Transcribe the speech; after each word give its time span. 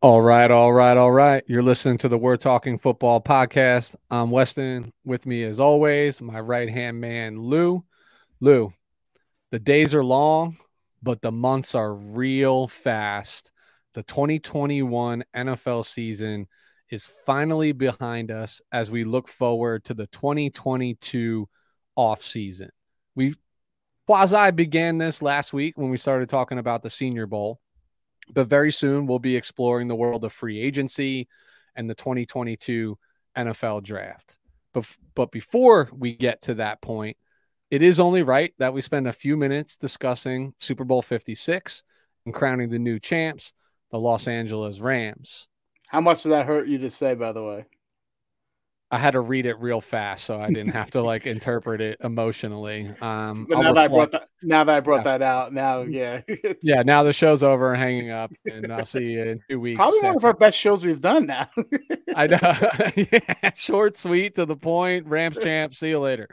All 0.00 0.22
right, 0.22 0.48
all 0.48 0.72
right, 0.72 0.96
all 0.96 1.10
right. 1.10 1.42
You're 1.48 1.60
listening 1.60 1.98
to 1.98 2.08
the 2.08 2.16
We're 2.16 2.36
Talking 2.36 2.78
Football 2.78 3.20
podcast. 3.20 3.96
I'm 4.08 4.30
Weston. 4.30 4.92
With 5.04 5.26
me, 5.26 5.42
as 5.42 5.58
always, 5.58 6.20
my 6.20 6.38
right 6.38 6.70
hand 6.70 7.00
man, 7.00 7.36
Lou. 7.36 7.82
Lou, 8.38 8.72
the 9.50 9.58
days 9.58 9.96
are 9.96 10.04
long, 10.04 10.56
but 11.02 11.20
the 11.20 11.32
months 11.32 11.74
are 11.74 11.92
real 11.92 12.68
fast. 12.68 13.50
The 13.94 14.04
2021 14.04 15.24
NFL 15.34 15.84
season 15.84 16.46
is 16.90 17.04
finally 17.26 17.72
behind 17.72 18.30
us 18.30 18.60
as 18.70 18.92
we 18.92 19.02
look 19.02 19.26
forward 19.26 19.82
to 19.86 19.94
the 19.94 20.06
2022 20.06 21.48
offseason. 21.98 22.68
We 23.16 23.34
quasi 24.06 24.52
began 24.52 24.98
this 24.98 25.22
last 25.22 25.52
week 25.52 25.76
when 25.76 25.90
we 25.90 25.96
started 25.96 26.28
talking 26.28 26.58
about 26.58 26.84
the 26.84 26.90
Senior 26.90 27.26
Bowl 27.26 27.58
but 28.32 28.48
very 28.48 28.72
soon 28.72 29.06
we'll 29.06 29.18
be 29.18 29.36
exploring 29.36 29.88
the 29.88 29.96
world 29.96 30.24
of 30.24 30.32
free 30.32 30.60
agency 30.60 31.28
and 31.74 31.88
the 31.88 31.94
2022 31.94 32.98
NFL 33.36 33.82
draft. 33.82 34.36
But, 34.72 34.86
but 35.14 35.30
before 35.30 35.88
we 35.92 36.14
get 36.14 36.42
to 36.42 36.54
that 36.54 36.80
point, 36.80 37.16
it 37.70 37.82
is 37.82 38.00
only 38.00 38.22
right 38.22 38.54
that 38.58 38.72
we 38.72 38.80
spend 38.80 39.06
a 39.06 39.12
few 39.12 39.36
minutes 39.36 39.76
discussing 39.76 40.54
Super 40.58 40.84
Bowl 40.84 41.02
56 41.02 41.82
and 42.24 42.34
crowning 42.34 42.70
the 42.70 42.78
new 42.78 42.98
champs, 42.98 43.52
the 43.90 43.98
Los 43.98 44.26
Angeles 44.26 44.80
Rams. 44.80 45.48
How 45.88 46.00
much 46.00 46.22
did 46.22 46.32
that 46.32 46.46
hurt 46.46 46.68
you 46.68 46.78
to 46.78 46.90
say, 46.90 47.14
by 47.14 47.32
the 47.32 47.42
way? 47.42 47.66
I 48.90 48.96
had 48.96 49.10
to 49.10 49.20
read 49.20 49.44
it 49.44 49.60
real 49.60 49.82
fast, 49.82 50.24
so 50.24 50.40
I 50.40 50.48
didn't 50.48 50.72
have 50.72 50.90
to 50.92 51.02
like 51.02 51.26
interpret 51.26 51.82
it 51.82 51.98
emotionally. 52.02 52.88
Um, 53.02 53.44
but 53.46 53.58
now 53.58 53.74
that 53.74 53.84
I 53.84 53.88
brought 53.88 54.12
that, 54.12 54.28
now 54.42 54.64
that 54.64 54.76
I 54.76 54.80
brought 54.80 55.04
yeah. 55.04 55.18
that 55.18 55.22
out, 55.22 55.52
now 55.52 55.82
yeah, 55.82 56.22
yeah. 56.62 56.82
Now 56.82 57.02
the 57.02 57.12
show's 57.12 57.42
over 57.42 57.74
and 57.74 57.82
hanging 57.82 58.10
up, 58.10 58.32
and 58.46 58.72
I'll 58.72 58.86
see 58.86 59.12
you 59.12 59.22
in 59.22 59.40
two 59.50 59.60
weeks. 59.60 59.76
Probably 59.76 60.00
one 60.00 60.16
of 60.16 60.24
our 60.24 60.32
best 60.32 60.56
shows 60.56 60.86
we've 60.86 61.02
done 61.02 61.26
now. 61.26 61.48
I 62.16 62.28
know, 62.28 62.38
yeah, 63.12 63.50
short, 63.54 63.98
sweet, 63.98 64.36
to 64.36 64.46
the 64.46 64.56
point. 64.56 65.06
Rams 65.06 65.36
champ. 65.36 65.74
See 65.74 65.90
you 65.90 66.00
later. 66.00 66.28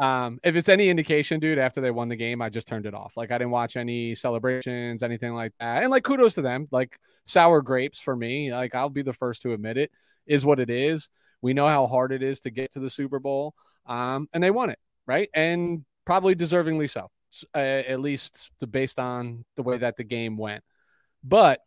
Um, 0.00 0.40
if 0.42 0.56
it's 0.56 0.70
any 0.70 0.88
indication, 0.88 1.40
dude, 1.40 1.58
after 1.58 1.82
they 1.82 1.90
won 1.90 2.08
the 2.08 2.16
game, 2.16 2.40
I 2.40 2.48
just 2.48 2.66
turned 2.66 2.86
it 2.86 2.94
off. 2.94 3.12
Like 3.18 3.30
I 3.30 3.36
didn't 3.36 3.50
watch 3.50 3.76
any 3.76 4.14
celebrations, 4.14 5.02
anything 5.02 5.34
like 5.34 5.52
that. 5.60 5.82
And 5.82 5.90
like 5.90 6.04
kudos 6.04 6.34
to 6.34 6.42
them. 6.42 6.68
Like 6.70 6.98
sour 7.26 7.60
grapes 7.60 8.00
for 8.00 8.16
me. 8.16 8.50
Like 8.50 8.74
I'll 8.74 8.88
be 8.88 9.02
the 9.02 9.12
first 9.12 9.42
to 9.42 9.52
admit 9.52 9.76
it 9.76 9.90
is 10.26 10.46
what 10.46 10.58
it 10.58 10.70
is 10.70 11.10
we 11.42 11.52
know 11.52 11.68
how 11.68 11.86
hard 11.86 12.12
it 12.12 12.22
is 12.22 12.40
to 12.40 12.50
get 12.50 12.72
to 12.72 12.80
the 12.80 12.88
Super 12.88 13.18
Bowl, 13.18 13.54
um, 13.86 14.28
and 14.32 14.42
they 14.42 14.50
won 14.50 14.70
it, 14.70 14.78
right? 15.06 15.28
And 15.34 15.84
probably 16.04 16.34
deservingly 16.34 16.88
so, 16.88 17.10
uh, 17.54 17.58
at 17.58 18.00
least 18.00 18.50
the, 18.60 18.66
based 18.66 18.98
on 18.98 19.44
the 19.56 19.62
way 19.62 19.78
that 19.78 19.96
the 19.96 20.04
game 20.04 20.38
went. 20.38 20.62
But 21.22 21.60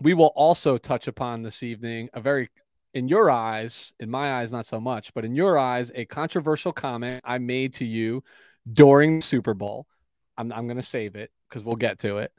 we 0.00 0.14
will 0.14 0.32
also 0.36 0.78
touch 0.78 1.08
upon 1.08 1.42
this 1.42 1.62
evening 1.62 2.10
a 2.12 2.20
very, 2.20 2.50
in 2.92 3.08
your 3.08 3.30
eyes, 3.30 3.94
in 3.98 4.10
my 4.10 4.34
eyes, 4.34 4.52
not 4.52 4.66
so 4.66 4.78
much, 4.78 5.12
but 5.14 5.24
in 5.24 5.34
your 5.34 5.58
eyes, 5.58 5.90
a 5.94 6.04
controversial 6.04 6.72
comment 6.72 7.22
I 7.24 7.38
made 7.38 7.74
to 7.74 7.84
you 7.84 8.22
during 8.70 9.20
the 9.20 9.24
Super 9.24 9.54
Bowl. 9.54 9.86
I'm, 10.36 10.52
I'm 10.52 10.66
going 10.66 10.76
to 10.76 10.82
save 10.82 11.16
it 11.16 11.30
because 11.48 11.64
we'll 11.64 11.76
get 11.76 11.98
to 12.00 12.18
it. 12.18 12.32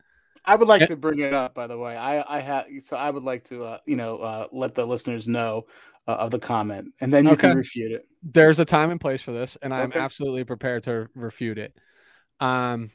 I 0.45 0.55
would 0.55 0.67
like 0.67 0.87
to 0.87 0.95
bring 0.95 1.19
it 1.19 1.33
up, 1.33 1.53
by 1.53 1.67
the 1.67 1.77
way. 1.77 1.97
I 1.97 2.37
I 2.37 2.39
have 2.39 2.67
so 2.79 2.95
I 2.95 3.09
would 3.09 3.23
like 3.23 3.43
to 3.45 3.65
uh, 3.65 3.77
you 3.85 3.97
know 3.97 4.17
uh, 4.19 4.47
let 4.53 4.75
the 4.75 4.85
listeners 4.85 5.27
know 5.27 5.65
uh, 6.07 6.11
of 6.11 6.31
the 6.31 6.39
comment, 6.39 6.93
and 7.01 7.13
then 7.13 7.25
you 7.25 7.31
okay. 7.31 7.49
can 7.49 7.57
refute 7.57 7.91
it. 7.91 8.07
There's 8.23 8.59
a 8.59 8.65
time 8.65 8.91
and 8.91 8.99
place 8.99 9.21
for 9.21 9.31
this, 9.31 9.57
and 9.61 9.73
I'm 9.73 9.89
okay. 9.89 9.99
absolutely 9.99 10.43
prepared 10.43 10.83
to 10.83 11.07
refute 11.15 11.57
it. 11.57 11.75
Um, 12.39 12.91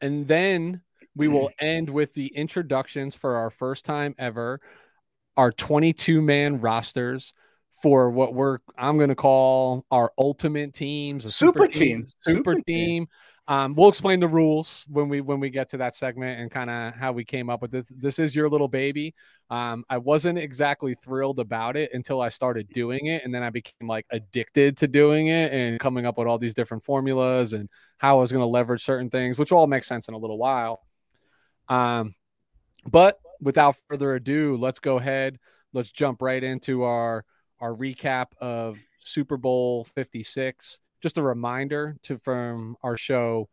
and 0.00 0.26
then 0.28 0.82
we 1.14 1.28
will 1.28 1.50
end 1.60 1.90
with 1.90 2.14
the 2.14 2.28
introductions 2.28 3.16
for 3.16 3.36
our 3.36 3.50
first 3.50 3.84
time 3.84 4.14
ever, 4.18 4.60
our 5.36 5.52
22 5.52 6.22
man 6.22 6.60
rosters 6.60 7.32
for 7.82 8.10
what 8.10 8.32
we're 8.32 8.58
I'm 8.78 8.96
going 8.96 9.08
to 9.08 9.16
call 9.16 9.84
our 9.90 10.12
ultimate 10.16 10.72
teams, 10.72 11.34
super, 11.34 11.60
super 11.60 11.66
team, 11.66 11.96
team, 11.98 12.06
super, 12.20 12.36
super 12.36 12.60
team. 12.60 13.06
Um, 13.48 13.74
we'll 13.74 13.88
explain 13.88 14.20
the 14.20 14.28
rules 14.28 14.84
when 14.88 15.08
we 15.08 15.20
when 15.20 15.40
we 15.40 15.50
get 15.50 15.70
to 15.70 15.78
that 15.78 15.96
segment 15.96 16.40
and 16.40 16.50
kind 16.50 16.70
of 16.70 16.94
how 16.94 17.10
we 17.10 17.24
came 17.24 17.50
up 17.50 17.60
with 17.60 17.72
this. 17.72 17.88
This 17.88 18.18
is 18.20 18.36
your 18.36 18.48
little 18.48 18.68
baby. 18.68 19.14
Um, 19.50 19.84
I 19.90 19.98
wasn't 19.98 20.38
exactly 20.38 20.94
thrilled 20.94 21.40
about 21.40 21.76
it 21.76 21.90
until 21.92 22.20
I 22.20 22.28
started 22.28 22.68
doing 22.68 23.06
it, 23.06 23.24
and 23.24 23.34
then 23.34 23.42
I 23.42 23.50
became 23.50 23.88
like 23.88 24.06
addicted 24.10 24.76
to 24.78 24.88
doing 24.88 25.26
it 25.26 25.52
and 25.52 25.80
coming 25.80 26.06
up 26.06 26.18
with 26.18 26.28
all 26.28 26.38
these 26.38 26.54
different 26.54 26.84
formulas 26.84 27.52
and 27.52 27.68
how 27.98 28.18
I 28.18 28.20
was 28.20 28.30
going 28.30 28.42
to 28.42 28.46
leverage 28.46 28.84
certain 28.84 29.10
things, 29.10 29.38
which 29.38 29.50
will 29.50 29.58
all 29.58 29.66
make 29.66 29.84
sense 29.84 30.06
in 30.06 30.14
a 30.14 30.18
little 30.18 30.38
while. 30.38 30.86
Um, 31.68 32.14
but 32.86 33.18
without 33.40 33.76
further 33.88 34.14
ado, 34.14 34.56
let's 34.56 34.78
go 34.78 34.98
ahead. 34.98 35.38
Let's 35.72 35.90
jump 35.90 36.22
right 36.22 36.42
into 36.42 36.84
our 36.84 37.24
our 37.60 37.74
recap 37.74 38.26
of 38.40 38.78
Super 39.00 39.36
Bowl 39.36 39.84
56 39.96 40.78
just 41.02 41.18
a 41.18 41.22
reminder 41.22 41.96
to 42.04 42.16
from 42.18 42.76
our 42.82 42.96
show 42.96 43.48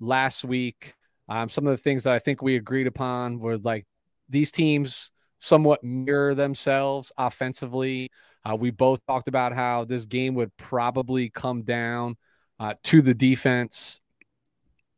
last 0.00 0.44
week. 0.44 0.94
Um, 1.28 1.48
some 1.48 1.66
of 1.66 1.70
the 1.70 1.82
things 1.82 2.04
that 2.04 2.14
I 2.14 2.18
think 2.18 2.42
we 2.42 2.56
agreed 2.56 2.86
upon 2.86 3.38
were 3.38 3.58
like 3.58 3.86
these 4.28 4.50
teams 4.50 5.12
somewhat 5.38 5.84
mirror 5.84 6.34
themselves 6.34 7.12
offensively. 7.16 8.10
Uh, 8.44 8.56
we 8.56 8.70
both 8.70 9.04
talked 9.06 9.28
about 9.28 9.54
how 9.54 9.84
this 9.84 10.06
game 10.06 10.34
would 10.34 10.54
probably 10.56 11.30
come 11.30 11.62
down 11.62 12.16
uh, 12.58 12.74
to 12.84 13.02
the 13.02 13.14
defense. 13.14 14.00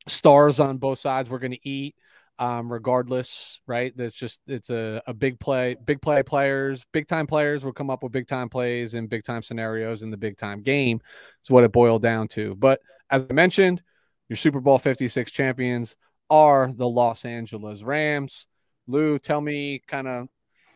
Stars 0.08 0.60
on 0.60 0.78
both 0.78 0.98
sides 0.98 1.28
we're 1.28 1.40
going 1.40 1.52
to 1.52 1.68
eat 1.68 1.96
um, 2.38 2.70
regardless, 2.70 3.60
right? 3.66 3.96
That's 3.96 4.14
just 4.14 4.40
it's 4.46 4.70
a, 4.70 5.02
a 5.06 5.14
big 5.14 5.40
play, 5.40 5.76
big 5.84 6.02
play 6.02 6.22
players, 6.22 6.84
big 6.92 7.06
time 7.06 7.26
players 7.26 7.64
will 7.64 7.72
come 7.72 7.90
up 7.90 8.02
with 8.02 8.12
big 8.12 8.26
time 8.26 8.48
plays 8.48 8.94
and 8.94 9.08
big 9.08 9.24
time 9.24 9.42
scenarios 9.42 10.02
in 10.02 10.10
the 10.10 10.16
big 10.16 10.36
time 10.36 10.62
game. 10.62 11.00
Is 11.42 11.50
what 11.50 11.64
it 11.64 11.72
boiled 11.72 12.02
down 12.02 12.28
to. 12.28 12.54
But 12.54 12.80
as 13.10 13.26
I 13.28 13.32
mentioned, 13.32 13.82
your 14.28 14.36
Super 14.36 14.60
Bowl 14.60 14.78
56 14.78 15.30
champions 15.30 15.96
are 16.28 16.70
the 16.74 16.88
Los 16.88 17.24
Angeles 17.24 17.82
Rams. 17.82 18.46
Lou, 18.86 19.18
tell 19.18 19.40
me 19.40 19.82
kind 19.86 20.06
of 20.06 20.28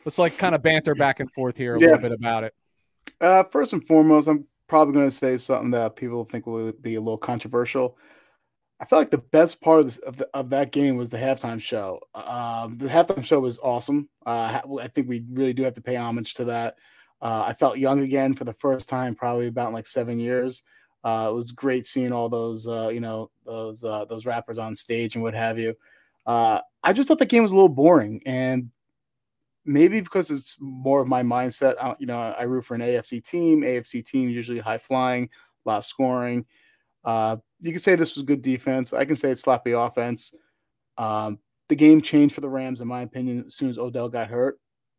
let's 0.04 0.18
like 0.18 0.36
kind 0.38 0.54
of 0.54 0.62
banter 0.62 0.94
back 0.94 1.20
and 1.20 1.30
forth 1.32 1.56
here 1.56 1.76
a 1.76 1.80
yeah. 1.80 1.86
little 1.86 2.02
bit 2.02 2.12
about 2.12 2.44
it. 2.44 2.54
Uh, 3.20 3.44
first 3.44 3.72
and 3.72 3.86
foremost, 3.86 4.28
I'm 4.28 4.46
probably 4.66 4.94
going 4.94 5.08
to 5.08 5.14
say 5.14 5.36
something 5.36 5.72
that 5.72 5.96
people 5.96 6.24
think 6.24 6.46
will 6.46 6.72
be 6.72 6.94
a 6.94 7.00
little 7.00 7.18
controversial. 7.18 7.98
I 8.80 8.86
feel 8.86 8.98
like 8.98 9.10
the 9.10 9.18
best 9.18 9.60
part 9.60 9.80
of, 9.80 9.86
this, 9.86 9.98
of, 9.98 10.16
the, 10.16 10.28
of 10.32 10.48
that 10.50 10.72
game 10.72 10.96
was 10.96 11.10
the 11.10 11.18
halftime 11.18 11.60
show. 11.60 12.00
Um, 12.14 12.78
the 12.78 12.86
halftime 12.86 13.22
show 13.22 13.38
was 13.40 13.58
awesome. 13.58 14.08
Uh, 14.24 14.60
I 14.80 14.88
think 14.88 15.06
we 15.06 15.22
really 15.30 15.52
do 15.52 15.64
have 15.64 15.74
to 15.74 15.82
pay 15.82 15.96
homage 15.96 16.32
to 16.34 16.46
that. 16.46 16.76
Uh, 17.20 17.44
I 17.46 17.52
felt 17.52 17.76
young 17.76 18.00
again 18.00 18.32
for 18.32 18.44
the 18.44 18.54
first 18.54 18.88
time, 18.88 19.14
probably 19.14 19.48
about 19.48 19.74
like 19.74 19.86
seven 19.86 20.18
years. 20.18 20.62
Uh, 21.04 21.28
it 21.30 21.34
was 21.34 21.52
great 21.52 21.84
seeing 21.84 22.10
all 22.12 22.30
those, 22.30 22.66
uh, 22.66 22.88
you 22.88 23.00
know, 23.00 23.30
those 23.44 23.84
uh, 23.84 24.06
those 24.06 24.24
rappers 24.24 24.58
on 24.58 24.74
stage 24.74 25.14
and 25.14 25.22
what 25.22 25.34
have 25.34 25.58
you. 25.58 25.74
I 26.26 26.94
just 26.94 27.08
thought 27.08 27.18
the 27.18 27.26
game 27.26 27.42
was 27.42 27.52
a 27.52 27.54
little 27.54 27.68
boring, 27.68 28.22
and 28.24 28.70
maybe 29.66 30.00
because 30.00 30.30
it's 30.30 30.56
more 30.58 31.02
of 31.02 31.08
my 31.08 31.22
mindset. 31.22 31.96
you 31.98 32.06
know, 32.06 32.18
I 32.18 32.44
root 32.44 32.64
for 32.64 32.74
an 32.74 32.80
AFC 32.80 33.22
team. 33.22 33.60
AFC 33.60 34.02
team 34.02 34.30
usually 34.30 34.58
high 34.58 34.78
flying, 34.78 35.28
a 35.66 35.68
lot 35.68 35.78
of 35.78 35.84
scoring. 35.84 36.46
Uh, 37.04 37.36
you 37.60 37.72
can 37.72 37.80
say 37.80 37.94
this 37.94 38.14
was 38.14 38.24
good 38.24 38.42
defense. 38.42 38.92
I 38.92 39.04
can 39.04 39.16
say 39.16 39.30
it's 39.30 39.42
sloppy 39.42 39.72
offense. 39.72 40.34
Um, 40.98 41.38
the 41.68 41.76
game 41.76 42.02
changed 42.02 42.34
for 42.34 42.40
the 42.40 42.48
Rams, 42.48 42.80
in 42.80 42.88
my 42.88 43.02
opinion, 43.02 43.44
as 43.46 43.54
soon 43.54 43.70
as 43.70 43.78
Odell 43.78 44.08
got 44.08 44.28
hurt 44.28 44.58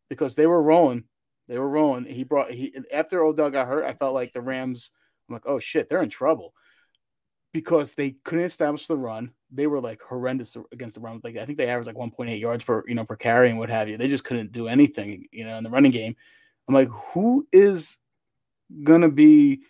because 0.09 0.35
they 0.35 0.47
were 0.47 0.63
rolling. 0.63 1.03
They 1.47 1.57
were 1.57 1.69
rolling. 1.69 2.05
He 2.05 2.23
brought 2.23 2.51
he 2.51 2.73
after 2.93 3.23
Odell 3.23 3.51
got 3.51 3.67
hurt. 3.67 3.83
I 3.83 3.93
felt 3.93 4.13
like 4.13 4.33
the 4.33 4.41
Rams. 4.41 4.91
I'm 5.27 5.33
like, 5.33 5.45
oh 5.45 5.59
shit, 5.59 5.89
they're 5.89 6.03
in 6.03 6.09
trouble 6.09 6.53
because 7.53 7.93
they 7.93 8.11
couldn't 8.23 8.45
establish 8.45 8.87
the 8.87 8.97
run. 8.97 9.31
They 9.51 9.67
were 9.67 9.81
like 9.81 10.01
horrendous 10.01 10.55
against 10.71 10.95
the 10.95 11.01
run. 11.01 11.19
Like 11.23 11.37
I 11.37 11.45
think 11.45 11.57
they 11.57 11.67
averaged 11.67 11.87
like 11.87 11.95
1.8 11.95 12.39
yards 12.39 12.63
per 12.63 12.83
you 12.87 12.95
know 12.95 13.05
per 13.05 13.15
carry 13.15 13.49
and 13.49 13.59
what 13.59 13.69
have 13.69 13.89
you. 13.89 13.97
They 13.97 14.07
just 14.07 14.23
couldn't 14.23 14.51
do 14.51 14.67
anything 14.67 15.25
you 15.31 15.45
know 15.45 15.57
in 15.57 15.63
the 15.63 15.69
running 15.69 15.91
game. 15.91 16.15
I'm 16.67 16.75
like, 16.75 16.89
who 17.13 17.47
is 17.51 17.97
gonna 18.83 19.09
be 19.09 19.63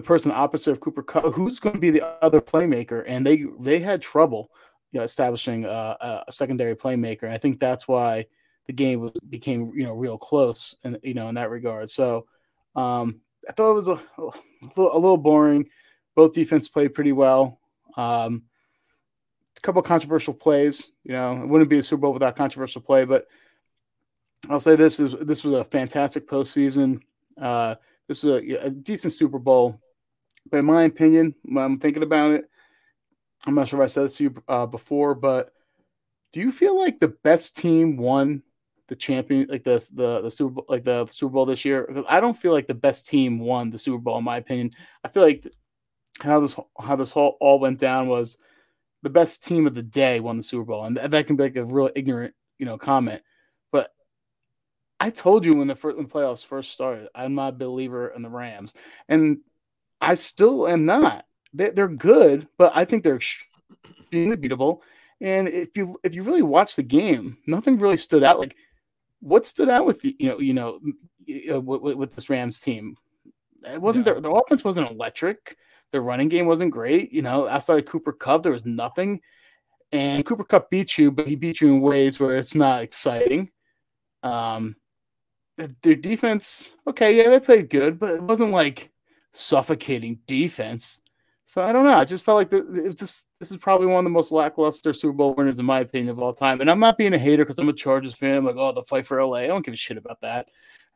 the 0.00 0.06
person 0.06 0.32
opposite 0.32 0.72
of 0.72 0.80
Cooper 0.80 1.02
Kupp, 1.02 1.34
who's 1.34 1.60
going 1.60 1.74
to 1.74 1.80
be 1.80 1.90
the 1.90 2.04
other 2.24 2.40
playmaker, 2.40 3.04
and 3.06 3.26
they 3.26 3.44
they 3.58 3.80
had 3.80 4.00
trouble, 4.00 4.50
you 4.92 4.98
know, 4.98 5.04
establishing 5.04 5.66
a, 5.66 6.24
a 6.26 6.32
secondary 6.32 6.74
playmaker. 6.74 7.24
And 7.24 7.32
I 7.32 7.38
think 7.38 7.60
that's 7.60 7.86
why 7.86 8.26
the 8.66 8.72
game 8.72 9.10
became 9.28 9.72
you 9.74 9.84
know 9.84 9.92
real 9.92 10.16
close, 10.16 10.74
and 10.84 10.98
you 11.02 11.14
know 11.14 11.28
in 11.28 11.34
that 11.34 11.50
regard. 11.50 11.90
So 11.90 12.26
um, 12.74 13.20
I 13.48 13.52
thought 13.52 13.70
it 13.70 13.74
was 13.74 13.88
a, 13.88 14.00
a, 14.18 14.22
little, 14.76 14.96
a 14.96 14.98
little 14.98 15.18
boring. 15.18 15.68
Both 16.14 16.32
defense 16.32 16.68
played 16.68 16.94
pretty 16.94 17.12
well. 17.12 17.60
Um, 17.96 18.44
a 19.56 19.60
couple 19.60 19.82
controversial 19.82 20.34
plays. 20.34 20.88
You 21.04 21.12
know, 21.12 21.42
it 21.42 21.46
wouldn't 21.46 21.70
be 21.70 21.78
a 21.78 21.82
Super 21.82 22.00
Bowl 22.00 22.14
without 22.14 22.36
controversial 22.36 22.80
play, 22.80 23.04
but 23.04 23.26
I'll 24.48 24.60
say 24.60 24.76
this 24.76 24.98
is 24.98 25.14
this 25.20 25.44
was 25.44 25.54
a 25.54 25.64
fantastic 25.64 26.26
postseason. 26.26 27.02
Uh, 27.40 27.74
this 28.08 28.24
was 28.24 28.42
a, 28.42 28.66
a 28.66 28.70
decent 28.70 29.12
Super 29.12 29.38
Bowl. 29.38 29.80
But 30.50 30.58
in 30.58 30.64
my 30.64 30.84
opinion, 30.84 31.34
when 31.44 31.64
I'm 31.64 31.78
thinking 31.78 32.02
about 32.02 32.32
it, 32.32 32.44
I'm 33.46 33.54
not 33.54 33.68
sure 33.68 33.80
if 33.80 33.84
I 33.84 33.88
said 33.88 34.04
this 34.04 34.16
to 34.16 34.24
you 34.24 34.42
uh, 34.48 34.66
before, 34.66 35.14
but 35.14 35.52
do 36.32 36.40
you 36.40 36.52
feel 36.52 36.78
like 36.78 37.00
the 37.00 37.08
best 37.08 37.56
team 37.56 37.96
won 37.96 38.42
the 38.90 38.96
champion, 38.96 39.46
like 39.48 39.62
the 39.62 39.78
the 39.94 40.20
the 40.20 40.30
Super 40.30 40.50
Bowl, 40.50 40.66
like 40.68 40.84
the 40.84 41.06
Super 41.06 41.32
Bowl 41.32 41.46
this 41.46 41.64
year. 41.64 41.86
Because 41.88 42.04
I 42.08 42.20
don't 42.20 42.36
feel 42.36 42.52
like 42.52 42.66
the 42.66 42.74
best 42.74 43.06
team 43.06 43.38
won 43.38 43.70
the 43.70 43.78
Super 43.78 43.98
Bowl, 43.98 44.18
in 44.18 44.24
my 44.24 44.36
opinion. 44.36 44.72
I 45.02 45.08
feel 45.08 45.22
like 45.22 45.46
how 46.20 46.40
this 46.40 46.58
how 46.78 46.96
this 46.96 47.12
whole 47.12 47.38
all 47.40 47.60
went 47.60 47.78
down 47.78 48.08
was 48.08 48.36
the 49.02 49.08
best 49.08 49.44
team 49.44 49.66
of 49.66 49.74
the 49.74 49.82
day 49.82 50.20
won 50.20 50.36
the 50.36 50.42
Super 50.42 50.64
Bowl, 50.64 50.84
and 50.84 50.96
that 50.96 51.26
can 51.26 51.36
be 51.36 51.44
like 51.44 51.56
a 51.56 51.64
real 51.64 51.90
ignorant, 51.94 52.34
you 52.58 52.66
know, 52.66 52.76
comment. 52.76 53.22
But 53.70 53.92
I 54.98 55.10
told 55.10 55.46
you 55.46 55.54
when 55.54 55.68
the 55.68 55.76
first 55.76 55.96
when 55.96 56.08
playoffs 56.08 56.44
first 56.44 56.72
started, 56.72 57.08
I'm 57.14 57.36
not 57.36 57.54
a 57.54 57.56
believer 57.56 58.08
in 58.08 58.22
the 58.22 58.28
Rams, 58.28 58.74
and 59.08 59.38
I 60.00 60.14
still 60.14 60.66
am 60.66 60.86
not. 60.86 61.24
They, 61.52 61.70
they're 61.70 61.88
good, 61.88 62.48
but 62.58 62.72
I 62.74 62.84
think 62.84 63.02
they're 63.02 63.16
extremely 63.16 64.36
beatable. 64.36 64.80
And 65.20 65.48
if 65.48 65.76
you 65.76 65.98
if 66.02 66.14
you 66.14 66.22
really 66.22 66.42
watch 66.42 66.76
the 66.76 66.82
game, 66.82 67.38
nothing 67.46 67.78
really 67.78 67.96
stood 67.96 68.22
out. 68.24 68.38
Like 68.38 68.56
what 69.20 69.46
stood 69.46 69.68
out 69.68 69.84
with 69.84 70.02
you 70.04 70.14
know 70.20 70.38
you 70.38 70.54
know 70.54 70.80
uh, 71.52 71.60
with, 71.60 71.96
with 71.96 72.14
this 72.14 72.30
Rams 72.30 72.60
team? 72.60 72.96
It 73.66 73.80
wasn't 73.80 74.06
yeah. 74.06 74.14
their 74.14 74.22
the 74.22 74.30
offense 74.30 74.64
wasn't 74.64 74.90
electric. 74.90 75.56
Their 75.92 76.02
running 76.02 76.28
game 76.28 76.46
wasn't 76.46 76.70
great. 76.70 77.12
You 77.12 77.22
know, 77.22 77.48
outside 77.48 77.80
of 77.80 77.86
Cooper 77.86 78.12
Kupp, 78.12 78.42
there 78.42 78.52
was 78.52 78.64
nothing. 78.64 79.20
And 79.92 80.24
Cooper 80.24 80.44
Kupp 80.44 80.70
beat 80.70 80.96
you, 80.96 81.10
but 81.10 81.26
he 81.26 81.34
beat 81.34 81.60
you 81.60 81.74
in 81.74 81.80
ways 81.80 82.20
where 82.20 82.36
it's 82.36 82.54
not 82.54 82.82
exciting. 82.82 83.50
Um, 84.22 84.76
their 85.82 85.96
defense, 85.96 86.70
okay, 86.86 87.16
yeah, 87.16 87.28
they 87.28 87.40
played 87.40 87.70
good, 87.70 87.98
but 87.98 88.10
it 88.10 88.22
wasn't 88.22 88.52
like 88.52 88.89
suffocating 89.32 90.18
defense. 90.26 91.00
So 91.44 91.62
I 91.62 91.72
don't 91.72 91.84
know. 91.84 91.94
I 91.94 92.04
just 92.04 92.24
felt 92.24 92.36
like 92.36 92.50
the, 92.50 92.62
this 92.96 93.26
this 93.40 93.50
is 93.50 93.56
probably 93.56 93.88
one 93.88 93.98
of 93.98 94.04
the 94.04 94.10
most 94.10 94.30
lackluster 94.30 94.92
Super 94.92 95.12
Bowl 95.12 95.34
winners 95.34 95.58
in 95.58 95.64
my 95.64 95.80
opinion 95.80 96.10
of 96.10 96.20
all 96.20 96.32
time. 96.32 96.60
And 96.60 96.70
I'm 96.70 96.78
not 96.78 96.96
being 96.96 97.12
a 97.12 97.18
hater 97.18 97.44
because 97.44 97.58
I'm 97.58 97.68
a 97.68 97.72
Chargers 97.72 98.14
fan. 98.14 98.36
I'm 98.36 98.44
like, 98.44 98.56
oh, 98.56 98.72
the 98.72 98.84
fight 98.84 99.06
for 99.06 99.20
LA. 99.20 99.38
I 99.38 99.46
don't 99.48 99.64
give 99.64 99.74
a 99.74 99.76
shit 99.76 99.96
about 99.96 100.20
that. 100.20 100.46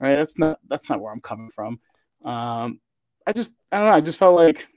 All 0.00 0.08
right, 0.08 0.16
that's 0.16 0.38
not 0.38 0.60
that's 0.68 0.88
not 0.88 1.00
where 1.00 1.12
I'm 1.12 1.20
coming 1.20 1.50
from. 1.50 1.80
Um, 2.24 2.80
I 3.26 3.32
just 3.32 3.52
I 3.72 3.78
don't 3.78 3.86
know. 3.88 3.94
I 3.94 4.00
just 4.00 4.18
felt 4.18 4.36
like 4.36 4.60
it 4.60 4.68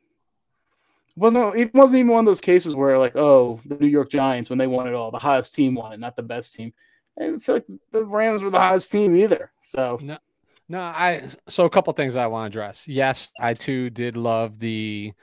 wasn't 1.15 1.56
it 1.56 1.74
wasn't 1.74 2.00
even 2.00 2.12
one 2.12 2.21
of 2.21 2.25
those 2.25 2.42
cases 2.42 2.75
where 2.75 2.98
like, 2.98 3.15
oh, 3.15 3.59
the 3.65 3.75
New 3.75 3.88
York 3.88 4.09
Giants 4.09 4.50
when 4.50 4.59
they 4.59 4.68
won 4.68 4.88
it 4.88 4.94
all, 4.94 5.12
the 5.12 5.19
highest 5.19 5.54
team 5.54 5.75
won 5.75 5.94
it, 5.94 6.00
not 6.00 6.15
the 6.15 6.24
best 6.24 6.56
team. 6.56 6.74
I 7.19 7.24
didn't 7.24 7.39
feel 7.39 7.56
like 7.56 7.68
the 7.92 8.06
Rams 8.06 8.44
were 8.44 8.50
the 8.50 8.59
highest 8.59 8.92
team 8.92 9.15
either. 9.15 9.51
So 9.62 10.00
no, 10.01 10.18
no, 10.69 10.80
I 10.80 11.30
so 11.48 11.66
a 11.66 11.69
couple 11.69 11.94
things 11.94 12.16
I 12.16 12.28
want 12.28 12.52
to 12.52 12.60
address. 12.60 12.88
Yes, 12.88 13.31
I 13.40 13.54
too 13.54 13.90
did 13.90 14.18
love 14.18 14.60
the 14.60 15.14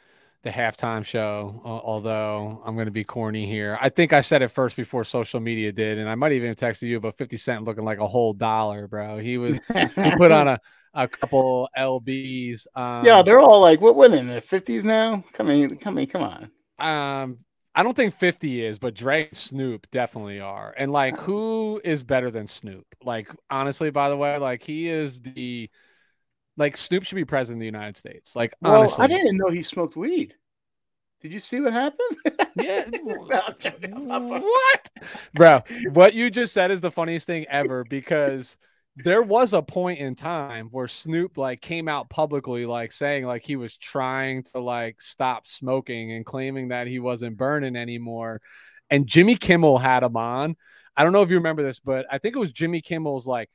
the 0.44 0.50
halftime 0.50 1.04
show, 1.04 1.60
although 1.64 2.62
I'm 2.64 2.74
going 2.74 2.86
to 2.86 2.92
be 2.92 3.02
corny 3.02 3.46
here. 3.46 3.78
I 3.80 3.88
think 3.88 4.12
I 4.12 4.20
said 4.20 4.42
it 4.42 4.48
first 4.48 4.76
before 4.76 5.02
social 5.02 5.40
media 5.40 5.72
did, 5.72 5.98
and 5.98 6.08
I 6.08 6.14
might 6.14 6.32
even 6.32 6.54
text 6.54 6.82
you, 6.82 7.00
but 7.00 7.16
50 7.16 7.38
Cent 7.38 7.64
looking 7.64 7.84
like 7.84 7.98
a 7.98 8.06
whole 8.06 8.34
dollar, 8.34 8.86
bro. 8.86 9.18
He 9.18 9.38
was, 9.38 9.58
he 9.68 10.10
put 10.16 10.30
on 10.30 10.48
a, 10.48 10.60
a 10.92 11.08
couple 11.08 11.70
LBs. 11.76 12.66
Um, 12.76 13.06
yeah, 13.06 13.22
they're 13.22 13.40
all 13.40 13.60
like, 13.60 13.80
what, 13.80 13.96
what 13.96 14.12
in 14.12 14.26
the 14.26 14.42
50s 14.42 14.84
now? 14.84 15.24
Come 15.32 15.48
in, 15.48 15.78
come 15.78 15.96
in, 15.96 16.06
come 16.06 16.22
on. 16.22 16.50
Um, 16.78 17.38
I 17.74 17.82
don't 17.82 17.96
think 17.96 18.14
50 18.14 18.64
is, 18.64 18.78
but 18.78 18.94
Dre 18.94 19.28
and 19.28 19.36
Snoop 19.36 19.90
definitely 19.90 20.40
are. 20.40 20.74
And 20.76 20.92
like, 20.92 21.14
oh. 21.18 21.22
who 21.22 21.80
is 21.82 22.02
better 22.02 22.30
than 22.30 22.46
Snoop? 22.46 22.86
Like, 23.02 23.28
honestly, 23.50 23.90
by 23.90 24.10
the 24.10 24.16
way, 24.16 24.38
like, 24.38 24.62
he 24.62 24.88
is 24.88 25.20
the, 25.20 25.68
like 26.56 26.76
Snoop 26.76 27.04
should 27.04 27.16
be 27.16 27.24
president 27.24 27.58
of 27.58 27.60
the 27.60 27.66
United 27.66 27.96
States. 27.96 28.36
Like 28.36 28.54
well, 28.60 28.80
honestly, 28.80 29.04
I 29.04 29.06
didn't 29.08 29.36
know 29.36 29.48
he 29.48 29.62
smoked 29.62 29.96
weed. 29.96 30.34
Did 31.20 31.32
you 31.32 31.40
see 31.40 31.60
what 31.60 31.72
happened? 31.72 32.16
Yeah. 32.56 32.84
what? 34.08 34.90
Bro, 35.34 35.62
what 35.90 36.14
you 36.14 36.30
just 36.30 36.52
said 36.52 36.70
is 36.70 36.80
the 36.80 36.92
funniest 36.92 37.26
thing 37.26 37.46
ever 37.48 37.82
because 37.82 38.56
there 38.96 39.22
was 39.22 39.52
a 39.52 39.62
point 39.62 39.98
in 39.98 40.14
time 40.14 40.68
where 40.70 40.86
Snoop 40.86 41.36
like 41.36 41.60
came 41.60 41.88
out 41.88 42.08
publicly 42.08 42.64
like 42.64 42.92
saying 42.92 43.26
like 43.26 43.44
he 43.44 43.56
was 43.56 43.76
trying 43.76 44.44
to 44.44 44.60
like 44.60 45.02
stop 45.02 45.46
smoking 45.48 46.12
and 46.12 46.24
claiming 46.24 46.68
that 46.68 46.86
he 46.86 47.00
wasn't 47.00 47.36
burning 47.36 47.74
anymore. 47.74 48.40
And 48.90 49.06
Jimmy 49.06 49.34
Kimmel 49.34 49.78
had 49.78 50.04
him 50.04 50.16
on. 50.16 50.56
I 50.96 51.02
don't 51.02 51.12
know 51.12 51.22
if 51.22 51.30
you 51.30 51.36
remember 51.36 51.64
this, 51.64 51.80
but 51.80 52.06
I 52.10 52.18
think 52.18 52.36
it 52.36 52.40
was 52.40 52.52
Jimmy 52.52 52.80
Kimmel's 52.80 53.26
like 53.26 53.50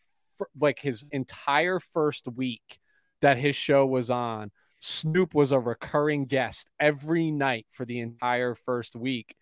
like 0.60 0.80
his 0.80 1.06
entire 1.12 1.80
first 1.80 2.28
week 2.28 2.80
that 3.22 3.38
his 3.38 3.56
show 3.56 3.86
was 3.86 4.10
on, 4.10 4.52
Snoop 4.80 5.34
was 5.34 5.52
a 5.52 5.60
recurring 5.60 6.26
guest 6.26 6.70
every 6.80 7.32
night 7.32 7.66
for 7.72 7.86
the 7.86 8.00
entire 8.00 8.56
first 8.56 8.96
week. 8.96 9.36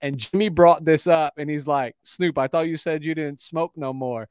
And 0.00 0.18
Jimmy 0.18 0.48
brought 0.48 0.84
this 0.84 1.06
up 1.06 1.34
and 1.36 1.48
he's 1.48 1.66
like, 1.66 1.94
Snoop, 2.04 2.38
I 2.38 2.48
thought 2.48 2.68
you 2.68 2.76
said 2.76 3.04
you 3.04 3.14
didn't 3.14 3.40
smoke 3.40 3.72
no 3.76 3.92
more. 3.92 4.28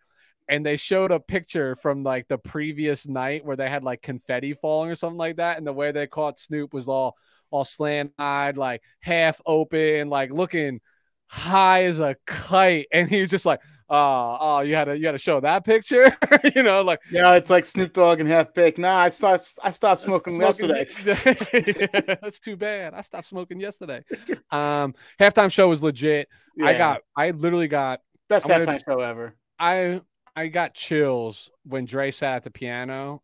And 0.52 0.66
they 0.66 0.78
showed 0.78 1.12
a 1.12 1.20
picture 1.20 1.76
from 1.78 2.04
like 2.04 2.28
the 2.28 2.38
previous 2.38 3.08
night 3.08 3.46
where 3.46 3.56
they 3.56 3.70
had 3.70 3.84
like 3.84 4.02
confetti 4.02 4.54
falling 4.54 4.92
or 4.92 4.96
something 4.96 5.18
like 5.18 5.38
that. 5.38 5.58
And 5.58 5.66
the 5.66 5.74
way 5.74 5.92
they 5.92 6.06
caught 6.06 6.40
Snoop 6.40 6.74
was 6.74 6.88
all 6.88 7.16
all 7.50 7.66
slant 7.66 8.12
eyed, 8.20 8.58
like 8.58 8.82
half 9.00 9.42
open, 9.46 10.10
like 10.10 10.32
looking 10.32 10.82
high 11.28 11.86
as 11.86 12.00
a 12.00 12.16
kite. 12.28 12.88
And 12.92 13.10
he 13.10 13.22
was 13.22 13.30
just 13.30 13.46
like, 13.46 13.62
oh, 13.92 14.38
oh, 14.40 14.60
you 14.62 14.74
had 14.74 14.86
to 14.86 14.98
you 14.98 15.06
had 15.06 15.12
to 15.12 15.18
show 15.18 15.40
that 15.42 15.64
picture, 15.66 16.18
you 16.56 16.64
know, 16.64 16.82
like 16.82 17.02
yeah, 17.12 17.34
it's 17.36 17.50
like 17.50 17.66
Snoop 17.66 17.94
Dogg 17.94 18.20
and 18.20 18.30
Half 18.30 18.54
Baked. 18.54 18.78
Nah, 18.78 18.98
I 18.98 19.10
start 19.10 19.42
I 19.62 19.72
stopped 19.72 20.02
smoking, 20.02 20.36
smoking 20.36 20.70
yesterday. 20.70 21.88
yeah, 21.94 22.16
that's 22.22 22.40
too 22.40 22.56
bad. 22.56 22.94
I 22.94 23.02
stopped 23.02 23.28
smoking 23.28 23.60
yesterday. 23.60 24.04
Um, 24.52 24.96
halftime 25.18 25.50
show 25.50 25.70
was 25.70 25.82
legit. 25.82 26.28
Yeah. 26.58 26.66
I 26.66 26.78
got 26.78 27.02
I 27.16 27.32
literally 27.32 27.70
got 27.70 28.02
best 28.28 28.50
I'm 28.50 28.66
halftime 28.66 28.82
show 28.84 29.00
ever. 29.00 29.34
I 29.58 30.02
I 30.36 30.48
got 30.48 30.74
chills 30.74 31.50
when 31.64 31.86
Dre 31.86 32.12
sat 32.12 32.38
at 32.38 32.44
the 32.44 32.52
piano, 32.52 33.22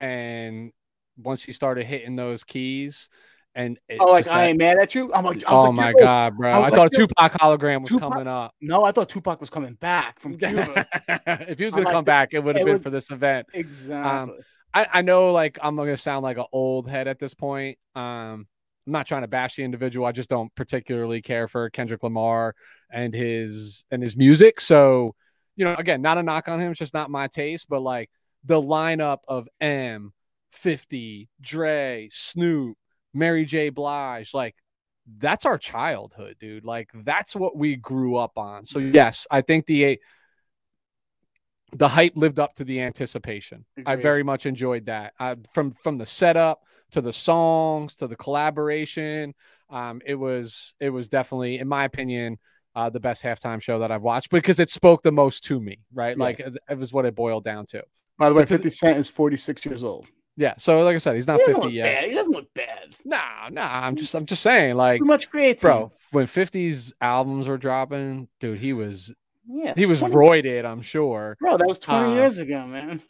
and 0.00 0.72
once 1.16 1.42
he 1.42 1.52
started 1.52 1.86
hitting 1.86 2.16
those 2.16 2.44
keys, 2.44 3.08
and 3.54 3.78
oh, 3.98 4.06
like 4.06 4.28
I 4.28 4.46
ain't 4.46 4.58
mad 4.58 4.78
at 4.78 4.94
you. 4.94 5.12
I'm 5.12 5.24
like, 5.24 5.42
oh 5.46 5.70
like, 5.70 5.74
my 5.74 5.92
god, 6.00 6.36
bro! 6.36 6.50
I, 6.50 6.56
I 6.56 6.58
like, 6.60 6.72
thought 6.72 6.92
Tupac 6.92 7.32
hologram 7.32 7.80
was 7.80 7.90
Tupac, 7.90 8.12
coming 8.12 8.28
up. 8.28 8.54
No, 8.60 8.84
I 8.84 8.92
thought 8.92 9.08
Tupac 9.08 9.40
was 9.40 9.50
coming 9.50 9.74
back 9.74 10.20
from 10.20 10.38
Cuba. 10.38 10.86
if 11.48 11.58
he 11.58 11.64
was 11.64 11.74
gonna 11.74 11.90
come 11.90 12.04
back, 12.04 12.32
it 12.32 12.40
would 12.40 12.56
have 12.56 12.64
been 12.64 12.74
was, 12.74 12.82
for 12.82 12.90
this 12.90 13.10
event. 13.10 13.48
Exactly. 13.52 13.94
Um, 13.94 14.38
I, 14.72 14.86
I 14.92 15.02
know, 15.02 15.32
like 15.32 15.58
I'm 15.62 15.76
gonna 15.76 15.96
sound 15.96 16.22
like 16.22 16.38
an 16.38 16.46
old 16.52 16.88
head 16.88 17.08
at 17.08 17.18
this 17.18 17.34
point. 17.34 17.78
Um, 17.94 18.46
I'm 18.86 18.92
not 18.92 19.06
trying 19.06 19.22
to 19.22 19.28
bash 19.28 19.56
the 19.56 19.64
individual. 19.64 20.06
I 20.06 20.12
just 20.12 20.30
don't 20.30 20.54
particularly 20.54 21.20
care 21.20 21.48
for 21.48 21.70
Kendrick 21.70 22.02
Lamar 22.02 22.54
and 22.92 23.12
his 23.12 23.84
and 23.90 24.02
his 24.02 24.16
music. 24.16 24.60
So, 24.60 25.14
you 25.56 25.64
know, 25.64 25.74
again, 25.76 26.02
not 26.02 26.18
a 26.18 26.22
knock 26.22 26.48
on 26.48 26.60
him. 26.60 26.70
It's 26.70 26.78
just 26.78 26.94
not 26.94 27.10
my 27.10 27.28
taste. 27.28 27.68
But 27.68 27.80
like 27.80 28.10
the 28.44 28.60
lineup 28.60 29.18
of 29.28 29.48
M, 29.60 30.12
50, 30.52 31.28
Dre, 31.40 32.08
Snoop, 32.12 32.76
Mary 33.12 33.44
J. 33.44 33.70
Blige, 33.70 34.32
like 34.34 34.54
that's 35.18 35.44
our 35.44 35.58
childhood, 35.58 36.36
dude. 36.38 36.64
Like 36.64 36.90
that's 36.94 37.34
what 37.34 37.56
we 37.56 37.76
grew 37.76 38.16
up 38.16 38.38
on. 38.38 38.64
So 38.64 38.78
yes, 38.78 39.26
I 39.30 39.40
think 39.42 39.66
the 39.66 40.00
the 41.72 41.88
hype 41.88 42.12
lived 42.16 42.38
up 42.38 42.54
to 42.54 42.64
the 42.64 42.80
anticipation. 42.80 43.64
Agreed. 43.76 43.92
I 43.92 43.96
very 43.96 44.22
much 44.22 44.46
enjoyed 44.46 44.86
that. 44.86 45.14
Uh, 45.18 45.36
from 45.52 45.72
from 45.72 45.98
the 45.98 46.06
setup 46.06 46.62
to 46.92 47.00
the 47.00 47.12
songs 47.12 47.96
to 47.96 48.06
the 48.06 48.16
collaboration, 48.16 49.34
um, 49.68 50.00
it 50.04 50.16
was 50.16 50.74
it 50.80 50.90
was 50.90 51.08
definitely, 51.08 51.58
in 51.58 51.68
my 51.68 51.84
opinion, 51.84 52.38
uh, 52.74 52.90
the 52.90 53.00
best 53.00 53.22
halftime 53.22 53.60
show 53.60 53.78
that 53.80 53.90
I've 53.90 54.02
watched 54.02 54.30
because 54.30 54.60
it 54.60 54.70
spoke 54.70 55.02
the 55.02 55.12
most 55.12 55.44
to 55.44 55.60
me. 55.60 55.78
Right, 55.92 56.10
yes. 56.10 56.18
like 56.18 56.40
it, 56.40 56.56
it 56.68 56.78
was 56.78 56.92
what 56.92 57.04
it 57.04 57.14
boiled 57.14 57.44
down 57.44 57.66
to. 57.66 57.82
By 58.18 58.28
the 58.28 58.34
way, 58.34 58.46
Fifty 58.46 58.70
Cent 58.70 58.98
is 58.98 59.08
forty 59.08 59.36
six 59.36 59.64
years 59.64 59.84
old. 59.84 60.06
Yeah, 60.36 60.54
so 60.56 60.80
like 60.80 60.94
I 60.94 60.98
said, 60.98 61.16
he's 61.16 61.26
not 61.26 61.38
he 61.40 61.52
50 61.52 61.68
yet. 61.68 61.82
Bad. 61.84 62.08
He 62.08 62.14
doesn't 62.14 62.32
look 62.32 62.52
bad. 62.54 62.96
Nah, 63.04 63.50
nah. 63.50 63.72
I'm 63.74 63.94
just, 63.94 64.14
I'm 64.14 64.24
just 64.24 64.42
saying, 64.42 64.74
like, 64.74 65.00
too 65.00 65.04
much 65.04 65.28
creativity, 65.28 65.60
bro. 65.60 65.92
When 66.12 66.26
50's 66.26 66.94
albums 67.00 67.46
were 67.46 67.58
dropping, 67.58 68.28
dude, 68.40 68.58
he 68.58 68.72
was, 68.72 69.12
yeah, 69.46 69.74
he 69.76 69.84
was 69.84 69.98
20... 69.98 70.14
roided. 70.14 70.64
I'm 70.64 70.80
sure, 70.80 71.36
bro. 71.40 71.58
That 71.58 71.66
was 71.66 71.78
20 71.78 72.06
uh, 72.06 72.14
years 72.14 72.38
ago, 72.38 72.66
man. 72.66 73.02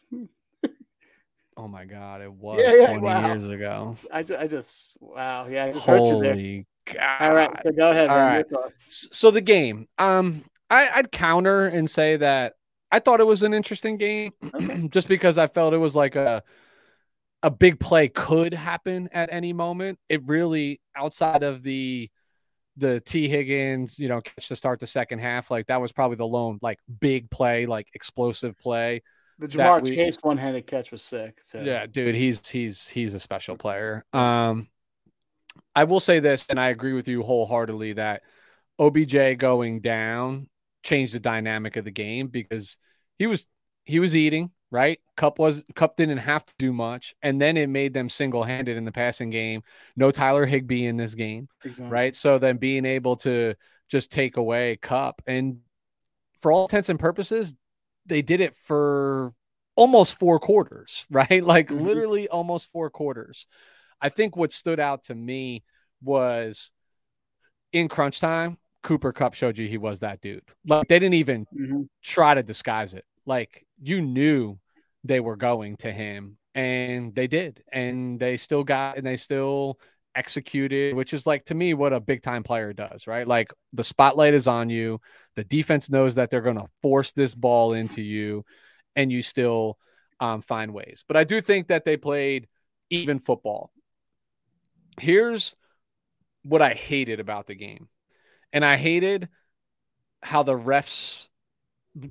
oh 1.57 1.69
my 1.69 1.85
god, 1.85 2.21
it 2.23 2.33
was 2.33 2.61
yeah, 2.61 2.75
yeah, 2.75 2.87
20 2.87 3.01
wow. 3.01 3.27
years 3.27 3.45
ago. 3.49 3.97
I, 4.13 4.23
just, 4.25 4.41
I 4.41 4.47
just, 4.49 4.97
wow, 5.01 5.47
yeah, 5.47 5.67
I 5.67 5.71
just 5.71 5.87
Holy 5.87 6.67
God. 6.87 7.21
All 7.21 7.35
right, 7.35 7.51
so 7.65 7.73
go 7.73 7.91
ahead. 7.91 8.11
All 8.11 8.17
man, 8.17 8.45
right. 8.49 8.73
So 8.77 9.31
the 9.31 9.41
game, 9.41 9.89
um, 9.99 10.45
I, 10.69 10.89
I'd 10.89 11.13
counter 11.13 11.67
and 11.67 11.91
say 11.91 12.17
that 12.17 12.55
I 12.93 12.99
thought 12.99 13.21
it 13.21 13.27
was 13.27 13.43
an 13.43 13.55
interesting 13.55 13.97
game, 13.97 14.33
okay. 14.55 14.87
just 14.91 15.09
because 15.09 15.39
I 15.39 15.47
felt 15.47 15.75
it 15.75 15.79
was 15.79 15.97
like 15.97 16.17
a 16.17 16.43
a 17.43 17.51
big 17.51 17.81
play 17.81 18.09
could 18.09 18.53
happen 18.53 19.09
at 19.13 19.31
any 19.33 19.53
moment. 19.53 19.99
It 20.09 20.27
really 20.27 20.81
outside 20.95 21.43
of 21.43 21.63
the 21.63 22.11
the 22.77 23.01
Tee 23.01 23.29
Higgins, 23.29 23.99
you 23.99 24.09
know, 24.09 24.21
catch 24.21 24.49
to 24.49 24.57
start 24.57 24.81
the 24.81 24.87
second 24.87 25.19
half, 25.19 25.51
like 25.51 25.67
that 25.67 25.81
was 25.81 25.93
probably 25.93 26.17
the 26.17 26.27
lone 26.27 26.59
like 26.63 26.79
big 27.01 27.31
play, 27.31 27.67
like 27.67 27.89
explosive 27.95 28.59
play. 28.59 29.03
The 29.39 29.49
Ja'Marr 29.49 29.83
we, 29.83 29.95
Chase 29.95 30.19
one 30.21 30.37
handed 30.37 30.67
catch 30.67 30.93
was 30.93 31.03
sick. 31.03 31.41
So. 31.45 31.61
Yeah, 31.61 31.87
dude, 31.87 32.15
he's 32.15 32.47
he's 32.47 32.89
he's 32.89 33.15
a 33.15 33.21
special 33.21 33.57
player. 33.57 34.05
Um 34.13 34.69
I 35.75 35.85
will 35.85 36.01
say 36.01 36.21
this, 36.21 36.47
and 36.49 36.59
I 36.59 36.69
agree 36.69 36.93
with 36.93 37.09
you 37.09 37.23
wholeheartedly 37.23 37.95
that 37.95 38.23
OBJ 38.79 39.39
going 39.39 39.81
down 39.81 40.49
changed 40.83 41.15
the 41.15 41.21
dynamic 41.21 41.77
of 41.77 41.85
the 41.85 41.91
game 41.91 42.29
because 42.29 42.79
he 43.19 43.27
was 43.27 43.47
he 43.85 43.99
was 44.01 44.17
eating 44.17 44.51
right. 44.71 45.01
Kupp 45.17 45.39
was 45.39 45.65
Kupp 45.75 45.97
didn't 45.97 46.19
have 46.19 46.45
to 46.47 46.53
do 46.59 46.73
much, 46.73 47.15
and 47.23 47.41
then 47.41 47.57
it 47.57 47.69
made 47.69 47.95
them 47.95 48.09
single 48.09 48.45
handed 48.45 48.77
in 48.77 48.85
the 48.85 48.93
passing 48.93 49.31
game. 49.31 49.63
No 49.97 50.11
Tyler 50.11 50.47
Higbee 50.47 50.87
in 50.87 50.97
this 50.97 51.15
game, 51.15 51.49
exactly. 51.65 51.93
right? 51.93 52.17
So 52.17 52.39
then 52.39 52.57
being 52.57 52.85
able 52.85 53.17
to 53.17 53.55
just 53.89 54.13
take 54.13 54.37
away 54.37 54.79
Kupp 54.81 55.23
and 55.27 55.59
for 56.41 56.53
all 56.53 56.65
intents 56.65 56.89
and 56.89 56.99
purposes, 56.99 57.55
they 58.07 58.23
did 58.23 58.41
it 58.41 58.57
for 58.57 59.33
almost 59.77 60.19
four 60.19 60.39
quarters, 60.39 61.07
right? 61.11 61.45
Like 61.45 61.69
mm-hmm. 61.69 61.85
literally 61.85 62.29
almost 62.29 62.71
four 62.71 62.91
quarters. 62.91 63.47
I 64.01 64.09
think 64.09 64.37
what 64.37 64.53
stood 64.53 64.81
out 64.81 65.05
to 65.05 65.15
me 65.15 65.63
was 66.03 66.71
in 67.73 67.89
crunch 67.89 68.21
time, 68.21 68.59
Cooper 68.83 69.13
Kupp 69.13 69.35
showed 69.35 69.59
you 69.59 69.69
he 69.69 69.79
was 69.79 70.01
that 70.01 70.21
dude. 70.21 70.43
Like 70.67 70.89
they 70.89 70.99
didn't 70.99 71.15
even 71.15 71.47
mm-hmm. 71.47 71.83
try 72.03 72.35
to 72.35 72.43
disguise 72.43 72.95
it. 72.95 73.05
Like 73.27 73.67
you 73.81 74.01
knew 74.01 74.59
they 75.05 75.21
were 75.21 75.37
going 75.37 75.77
to 75.79 75.93
him 75.93 76.39
and 76.55 77.15
they 77.15 77.27
did. 77.27 77.63
And 77.73 78.19
they 78.19 78.37
still 78.37 78.65
got 78.65 78.97
and 78.97 79.07
they 79.07 79.17
still 79.17 79.79
executed, 80.15 80.95
which 80.95 81.13
is 81.13 81.27
like 81.27 81.45
to 81.45 81.55
me 81.55 81.75
what 81.75 81.93
a 81.93 82.01
big 82.01 82.23
time 82.23 82.43
player 82.43 82.73
does, 82.73 83.07
right? 83.07 83.27
Like 83.27 83.53
the 83.73 83.85
spotlight 83.85 84.35
is 84.35 84.49
on 84.49 84.71
you. 84.71 85.01
The 85.37 85.45
defense 85.45 85.91
knows 85.91 86.17
that 86.17 86.31
they're 86.31 86.41
going 86.41 86.59
to 86.59 86.69
force 86.83 87.13
this 87.13 87.35
ball 87.35 87.73
into 87.75 88.03
you 88.03 88.45
and 88.97 89.13
you 89.13 89.23
still 89.23 89.79
um, 90.19 90.43
find 90.43 90.73
ways. 90.73 91.05
But 91.07 91.17
I 91.17 91.25
do 91.25 91.41
think 91.41 91.69
that 91.69 91.85
they 91.85 91.97
played 91.97 92.49
even 92.91 93.19
football. 93.19 93.71
Here's 94.99 95.55
what 96.43 96.63
I 96.63 96.75
hated 96.75 97.21
about 97.21 97.47
the 97.47 97.55
game. 97.55 97.89
And 98.53 98.65
I 98.65 98.77
hated 98.77 99.29
how 100.23 100.43
the 100.43 100.55
refs 100.55 101.29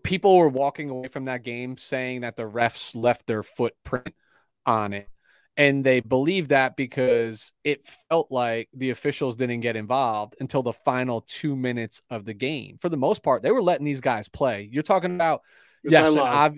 people 0.03 0.38
were 0.38 0.50
walking 0.50 0.89
away 0.89 1.07
from 1.07 1.25
that 1.25 1.43
game 1.43 1.77
saying 1.77 2.21
that 2.21 2.36
the 2.36 2.43
refs 2.43 2.95
left 2.95 3.25
their 3.27 3.43
footprint 3.43 4.13
on 4.65 4.93
it. 4.93 5.09
And 5.57 5.83
they 5.83 6.00
believed 6.00 6.50
that 6.50 6.77
because 6.77 7.51
it 7.65 7.86
felt 8.09 8.31
like 8.31 8.69
the 8.74 8.91
officials 8.91 9.36
didn't 9.36 9.59
get 9.59 9.75
involved 9.75 10.36
until 10.39 10.63
the 10.63 10.71
final 10.71 11.21
two 11.27 11.55
minutes 11.55 12.01
of 12.09 12.24
the 12.24 12.33
game. 12.33 12.77
For 12.79 12.88
the 12.88 12.98
most 12.98 13.24
part, 13.24 13.43
they 13.43 13.51
were 13.51 13.62
letting 13.62 13.86
these 13.86 14.00
guys 14.00 14.29
play. 14.29 14.69
You're 14.71 14.83
talking 14.83 15.15
about, 15.15 15.41
yes, 15.83 16.15
ob- 16.15 16.57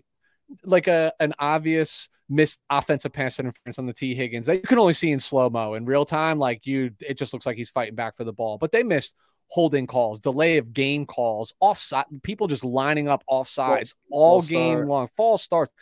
like 0.64 0.88
a 0.88 1.14
an 1.20 1.34
obvious 1.40 2.10
missed 2.30 2.62
offensive 2.70 3.12
pass 3.12 3.40
interference 3.40 3.78
on 3.78 3.86
the 3.86 3.94
Tee 3.94 4.16
Higgins 4.16 4.46
that 4.46 4.56
you 4.56 4.62
can 4.62 4.80
only 4.80 4.94
see 4.94 5.12
in 5.12 5.20
slow 5.20 5.50
mo 5.50 5.74
in 5.74 5.86
real 5.86 6.06
time. 6.06 6.40
Like 6.40 6.66
you, 6.66 6.92
it 7.02 7.18
just 7.18 7.34
looks 7.34 7.46
like 7.46 7.58
he's 7.58 7.70
fighting 7.70 7.96
back 7.96 8.16
for 8.16 8.24
the 8.24 8.34
ball. 8.34 8.58
But 8.58 8.72
they 8.72 8.84
missed 8.84 9.16
holding 9.50 9.86
calls, 9.86 10.22
delay 10.22 10.58
of 10.58 10.74
game 10.74 11.06
calls, 11.06 11.54
offside, 11.60 12.06
people 12.24 12.48
just 12.48 12.64
lining 12.64 13.10
up 13.10 13.24
offsides 13.30 13.96
all 14.10 14.42
game 14.42 14.78
start. 14.78 14.88
long, 14.88 15.08
false 15.08 15.44
starts. 15.44 15.74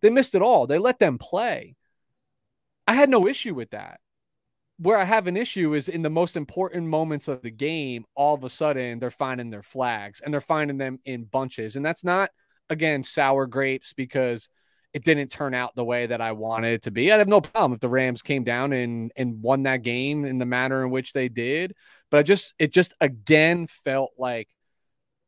They 0.00 0.10
missed 0.10 0.34
it 0.34 0.42
all. 0.42 0.66
They 0.66 0.78
let 0.78 1.00
them 1.00 1.18
play. 1.18 1.74
I 2.86 2.94
had 2.94 3.10
no 3.10 3.26
issue 3.26 3.54
with 3.54 3.70
that. 3.70 4.00
Where 4.78 4.96
I 4.96 5.04
have 5.04 5.26
an 5.26 5.36
issue 5.36 5.74
is 5.74 5.88
in 5.88 6.02
the 6.02 6.08
most 6.08 6.36
important 6.36 6.86
moments 6.86 7.28
of 7.28 7.42
the 7.42 7.50
game, 7.50 8.06
all 8.14 8.34
of 8.34 8.44
a 8.44 8.48
sudden 8.48 8.98
they're 8.98 9.10
finding 9.10 9.50
their 9.50 9.62
flags 9.62 10.20
and 10.20 10.32
they're 10.32 10.40
finding 10.40 10.78
them 10.78 11.00
in 11.04 11.24
bunches. 11.24 11.76
And 11.76 11.84
that's 11.84 12.04
not 12.04 12.30
again, 12.70 13.02
sour 13.02 13.46
grapes 13.46 13.92
because 13.92 14.48
it 14.92 15.04
didn't 15.04 15.30
turn 15.30 15.54
out 15.54 15.74
the 15.74 15.84
way 15.84 16.06
that 16.06 16.20
I 16.20 16.32
wanted 16.32 16.72
it 16.72 16.82
to 16.82 16.90
be. 16.90 17.12
I'd 17.12 17.18
have 17.18 17.28
no 17.28 17.40
problem 17.40 17.74
if 17.74 17.80
the 17.80 17.88
Rams 17.88 18.22
came 18.22 18.44
down 18.44 18.72
and 18.72 19.12
and 19.16 19.42
won 19.42 19.64
that 19.64 19.82
game 19.82 20.24
in 20.24 20.38
the 20.38 20.46
manner 20.46 20.84
in 20.84 20.90
which 20.90 21.12
they 21.12 21.28
did. 21.28 21.74
But 22.10 22.18
I 22.18 22.22
just 22.22 22.54
it 22.58 22.72
just 22.72 22.94
again 23.00 23.66
felt 23.66 24.12
like 24.18 24.48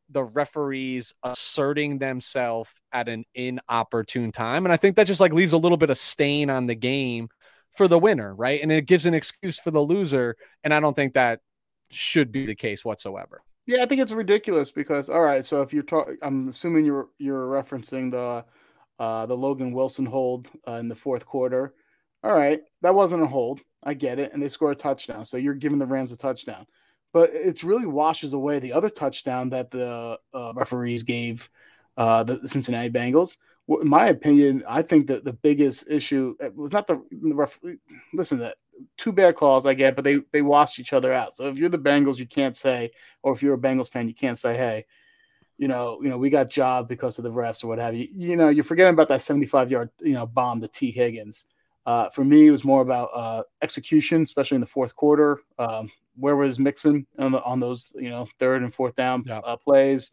the 0.09 0.23
referees 0.23 1.13
asserting 1.23 1.97
themselves 1.97 2.69
at 2.91 3.09
an 3.09 3.23
inopportune 3.33 4.31
time. 4.31 4.65
And 4.65 4.73
I 4.73 4.77
think 4.77 4.95
that 4.95 5.07
just 5.07 5.19
like 5.19 5.33
leaves 5.33 5.53
a 5.53 5.57
little 5.57 5.77
bit 5.77 5.89
of 5.89 5.97
stain 5.97 6.49
on 6.49 6.67
the 6.67 6.75
game 6.75 7.29
for 7.71 7.87
the 7.87 7.97
winner, 7.97 8.33
right? 8.35 8.61
And 8.61 8.71
it 8.71 8.85
gives 8.85 9.05
an 9.05 9.13
excuse 9.13 9.59
for 9.59 9.71
the 9.71 9.79
loser. 9.79 10.35
And 10.63 10.73
I 10.73 10.79
don't 10.79 10.95
think 10.95 11.13
that 11.13 11.39
should 11.89 12.31
be 12.31 12.45
the 12.45 12.55
case 12.55 12.85
whatsoever. 12.85 13.41
Yeah, 13.65 13.81
I 13.83 13.85
think 13.85 14.01
it's 14.01 14.11
ridiculous 14.11 14.71
because 14.71 15.09
all 15.09 15.21
right, 15.21 15.43
so 15.45 15.61
if 15.61 15.73
you're 15.73 15.83
talking, 15.83 16.17
I'm 16.21 16.49
assuming 16.49 16.85
you're 16.85 17.07
you're 17.17 17.47
referencing 17.47 18.11
the 18.11 18.45
uh, 18.99 19.25
the 19.25 19.37
Logan 19.37 19.71
Wilson 19.71 20.05
hold 20.05 20.49
uh, 20.67 20.73
in 20.73 20.89
the 20.89 20.95
fourth 20.95 21.25
quarter. 21.25 21.73
All 22.23 22.35
right, 22.35 22.61
that 22.81 22.95
wasn't 22.95 23.23
a 23.23 23.27
hold. 23.27 23.61
I 23.83 23.93
get 23.93 24.19
it, 24.19 24.33
and 24.33 24.41
they 24.41 24.49
score 24.49 24.71
a 24.71 24.75
touchdown, 24.75 25.25
so 25.25 25.37
you're 25.37 25.53
giving 25.53 25.79
the 25.79 25.85
Rams 25.85 26.11
a 26.11 26.17
touchdown. 26.17 26.65
But 27.13 27.31
it 27.33 27.63
really 27.63 27.85
washes 27.85 28.33
away 28.33 28.59
the 28.59 28.73
other 28.73 28.89
touchdown 28.89 29.49
that 29.51 29.71
the 29.71 30.19
uh, 30.33 30.53
referees 30.55 31.03
gave 31.03 31.49
uh, 31.97 32.23
the 32.23 32.47
Cincinnati 32.47 32.89
Bengals. 32.89 33.37
in 33.69 33.87
my 33.87 34.07
opinion, 34.07 34.63
I 34.67 34.81
think 34.81 35.07
that 35.07 35.23
the 35.23 35.33
biggest 35.33 35.89
issue 35.89 36.35
was 36.55 36.73
not 36.73 36.87
the, 36.87 37.01
the 37.11 37.35
ref. 37.35 37.59
Listen, 38.13 38.39
to 38.39 38.43
that 38.45 38.57
two 38.97 39.11
bad 39.11 39.35
calls 39.35 39.65
I 39.65 39.73
get, 39.73 39.95
but 39.95 40.03
they 40.03 40.19
they 40.31 40.41
washed 40.41 40.79
each 40.79 40.93
other 40.93 41.13
out. 41.13 41.35
So 41.35 41.47
if 41.47 41.57
you're 41.57 41.69
the 41.69 41.77
Bengals, 41.77 42.17
you 42.17 42.27
can't 42.27 42.55
say, 42.55 42.91
or 43.21 43.33
if 43.33 43.41
you're 43.41 43.55
a 43.55 43.59
Bengals 43.59 43.91
fan, 43.91 44.07
you 44.07 44.13
can't 44.13 44.37
say, 44.37 44.55
hey, 44.55 44.85
you 45.57 45.67
know, 45.67 45.99
you 46.01 46.09
know, 46.09 46.17
we 46.17 46.29
got 46.29 46.49
job 46.49 46.87
because 46.87 47.17
of 47.17 47.23
the 47.23 47.31
refs 47.31 47.63
or 47.63 47.67
what 47.67 47.79
have 47.79 47.95
you. 47.95 48.07
You 48.11 48.35
know, 48.35 48.49
you're 48.49 48.63
forgetting 48.63 48.93
about 48.93 49.09
that 49.09 49.21
75 49.21 49.71
yard, 49.71 49.89
you 49.99 50.13
know, 50.13 50.25
bomb 50.25 50.61
to 50.61 50.67
Tee 50.67 50.91
Higgins. 50.91 51.45
Uh, 51.85 52.09
for 52.09 52.23
me, 52.23 52.47
it 52.47 52.51
was 52.51 52.63
more 52.63 52.81
about 52.81 53.09
uh, 53.13 53.43
execution, 53.61 54.21
especially 54.23 54.55
in 54.55 54.61
the 54.61 54.67
fourth 54.67 54.95
quarter. 54.95 55.39
Um, 55.59 55.91
where 56.15 56.35
was 56.35 56.59
Mixon 56.59 57.05
on, 57.17 57.33
the, 57.33 57.43
on, 57.43 57.59
those, 57.59 57.91
you 57.95 58.09
know, 58.09 58.27
third 58.39 58.63
and 58.63 58.73
fourth 58.73 58.95
down 58.95 59.23
yep. 59.25 59.43
uh, 59.45 59.57
plays? 59.57 60.11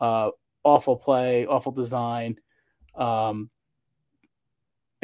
Uh, 0.00 0.30
awful 0.62 0.96
play, 0.96 1.46
awful 1.46 1.72
design. 1.72 2.38
Um, 2.94 3.50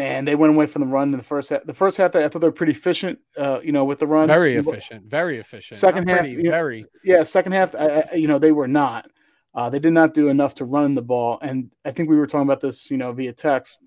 and 0.01 0.27
they 0.27 0.35
went 0.35 0.55
away 0.55 0.67
from 0.67 0.81
the 0.81 0.89
run 0.89 1.13
in 1.13 1.19
the 1.19 1.25
first 1.25 1.51
half. 1.51 1.65
The 1.65 1.75
first 1.75 1.99
half, 1.99 2.17
I 2.17 2.27
thought 2.29 2.41
they 2.41 2.49
were 2.49 2.53
pretty 2.53 2.73
efficient, 2.73 3.19
uh, 3.37 3.61
you 3.63 3.71
know, 3.71 3.85
with 3.85 3.99
the 3.99 4.07
run. 4.07 4.29
Very 4.29 4.57
efficient, 4.57 5.05
very 5.05 5.39
efficient. 5.39 5.79
Second 5.79 6.09
half, 6.09 6.21
pretty, 6.21 6.43
know, 6.43 6.51
very 6.51 6.85
yeah. 7.05 7.23
Second 7.23 7.53
half, 7.53 7.75
I, 7.75 8.05
I, 8.11 8.15
you 8.15 8.27
know, 8.27 8.39
they 8.39 8.53
were 8.53 8.69
not. 8.69 9.11
Uh, 9.55 9.69
they 9.69 9.79
did 9.79 9.93
not 9.93 10.15
do 10.15 10.29
enough 10.29 10.55
to 10.55 10.65
run 10.65 10.95
the 10.95 11.03
ball, 11.03 11.39
and 11.43 11.71
I 11.85 11.91
think 11.91 12.09
we 12.09 12.17
were 12.17 12.27
talking 12.27 12.47
about 12.47 12.61
this, 12.61 12.91
you 12.91 12.97
know, 12.97 13.13
via 13.13 13.33
text. 13.33 13.79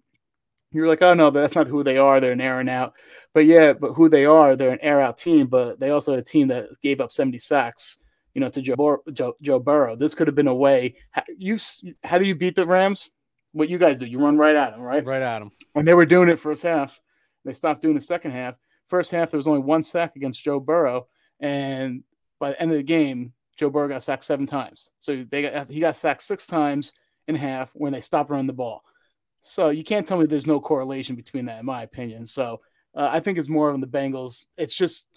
You're 0.72 0.88
like, 0.88 1.02
oh 1.02 1.14
no, 1.14 1.30
that's 1.30 1.56
not 1.56 1.68
who 1.68 1.84
they 1.84 1.98
are. 1.98 2.20
They're 2.20 2.32
an 2.32 2.42
air 2.42 2.60
and 2.60 2.70
out. 2.70 2.94
But 3.34 3.46
yeah, 3.46 3.74
but 3.74 3.94
who 3.94 4.10
they 4.10 4.26
are, 4.26 4.56
they're 4.56 4.72
an 4.72 4.82
air 4.82 5.02
out 5.02 5.18
team. 5.18 5.48
But 5.48 5.80
they 5.80 5.90
also 5.90 6.12
had 6.12 6.20
a 6.20 6.24
team 6.24 6.48
that 6.50 6.70
gave 6.82 7.02
up 7.02 7.12
70 7.12 7.38
sacks, 7.40 7.98
you 8.34 8.42
know, 8.42 8.50
to 8.50 8.62
Joe, 8.62 9.02
Joe, 9.14 9.36
Joe 9.42 9.60
Burrow. 9.60 9.96
This 9.96 10.16
could 10.16 10.28
have 10.28 10.36
been 10.36 10.48
a 10.48 10.54
way. 10.54 10.96
You, 11.38 11.58
how 12.04 12.18
do 12.18 12.26
you 12.26 12.36
beat 12.36 12.56
the 12.56 12.66
Rams? 12.66 13.10
What 13.54 13.70
you 13.70 13.78
guys 13.78 13.98
do. 13.98 14.06
You 14.06 14.20
run 14.20 14.38
right 14.38 14.56
at 14.56 14.72
them, 14.72 14.82
right? 14.82 15.06
Right 15.06 15.22
at 15.22 15.40
them. 15.40 15.52
And 15.76 15.88
they 15.88 15.94
were 15.94 16.06
doing 16.06 16.30
it 16.30 16.40
first 16.40 16.64
half. 16.64 17.00
They 17.46 17.54
stopped 17.54 17.82
doing 17.82 17.96
the 17.96 18.02
second 18.02 18.32
half. 18.32 18.56
First 18.88 19.12
half, 19.12 19.32
there 19.32 19.38
was 19.38 19.48
only 19.48 19.62
one 19.62 19.82
sack 19.82 20.16
against 20.16 20.44
Joe 20.44 20.60
Burrow, 20.60 21.08
and 21.40 22.04
by 22.40 22.50
the 22.50 22.62
end 22.62 22.72
of 22.72 22.78
the 22.78 22.84
game, 22.84 23.34
Joe 23.58 23.70
Burrow 23.70 23.88
got 23.88 24.04
sacked 24.04 24.24
seven 24.24 24.46
times. 24.46 24.90
So 25.00 25.24
they 25.24 25.44
got 25.44 25.70
he 25.70 25.80
got 25.80 25.96
sacked 25.96 26.22
six 26.22 26.46
times 26.46 26.94
in 27.28 27.36
half 27.36 27.72
when 27.74 27.94
they 27.94 28.02
stopped 28.02 28.30
running 28.30 28.48
the 28.48 28.54
ball. 28.54 28.84
So 29.40 29.70
you 29.70 29.84
can't 29.84 30.08
tell 30.08 30.18
me 30.18 30.26
there's 30.26 30.48
no 30.48 30.60
correlation 30.60 31.16
between 31.16 31.46
that, 31.46 31.60
in 31.60 31.66
my 31.66 31.84
opinion. 31.84 32.26
So 32.26 32.62
uh, 32.96 33.10
I 33.12 33.20
think 33.20 33.38
it's 33.38 33.50
more 33.50 33.72
on 33.72 33.82
the 33.82 33.88
Bengals. 33.88 34.48
It's 34.58 34.76
just 34.76 35.08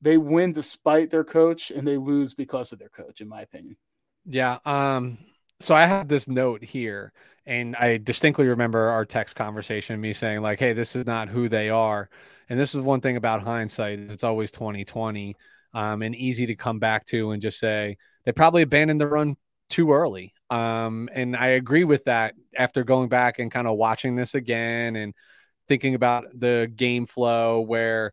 they 0.00 0.16
win 0.16 0.52
despite 0.52 1.10
their 1.10 1.24
coach, 1.24 1.70
and 1.70 1.86
they 1.86 1.96
lose 1.96 2.34
because 2.34 2.72
of 2.72 2.78
their 2.78 2.88
coach, 2.88 3.20
in 3.20 3.28
my 3.28 3.42
opinion. 3.42 3.76
Yeah. 4.24 4.58
Um. 4.64 5.18
So 5.60 5.74
I 5.74 5.84
have 5.86 6.08
this 6.08 6.26
note 6.26 6.64
here 6.64 7.12
and 7.50 7.74
I 7.74 7.96
distinctly 7.98 8.46
remember 8.46 8.88
our 8.90 9.04
text 9.04 9.34
conversation, 9.34 10.00
me 10.00 10.12
saying 10.12 10.40
like, 10.40 10.60
"Hey, 10.60 10.72
this 10.72 10.94
is 10.94 11.04
not 11.04 11.28
who 11.28 11.48
they 11.48 11.68
are." 11.68 12.08
And 12.48 12.58
this 12.58 12.74
is 12.74 12.80
one 12.80 13.00
thing 13.00 13.16
about 13.16 13.42
hindsight: 13.42 13.98
it's 13.98 14.24
always 14.24 14.52
twenty 14.52 14.84
twenty, 14.84 15.36
um, 15.74 16.02
and 16.02 16.14
easy 16.14 16.46
to 16.46 16.54
come 16.54 16.78
back 16.78 17.04
to 17.06 17.32
and 17.32 17.42
just 17.42 17.58
say 17.58 17.96
they 18.24 18.32
probably 18.32 18.62
abandoned 18.62 19.00
the 19.00 19.08
run 19.08 19.36
too 19.68 19.92
early. 19.92 20.32
Um, 20.48 21.08
and 21.12 21.36
I 21.36 21.48
agree 21.48 21.84
with 21.84 22.04
that 22.04 22.34
after 22.56 22.84
going 22.84 23.08
back 23.08 23.40
and 23.40 23.50
kind 23.50 23.66
of 23.66 23.76
watching 23.76 24.14
this 24.14 24.34
again 24.36 24.94
and 24.96 25.12
thinking 25.68 25.94
about 25.94 26.26
the 26.34 26.70
game 26.74 27.06
flow 27.06 27.60
where 27.60 28.12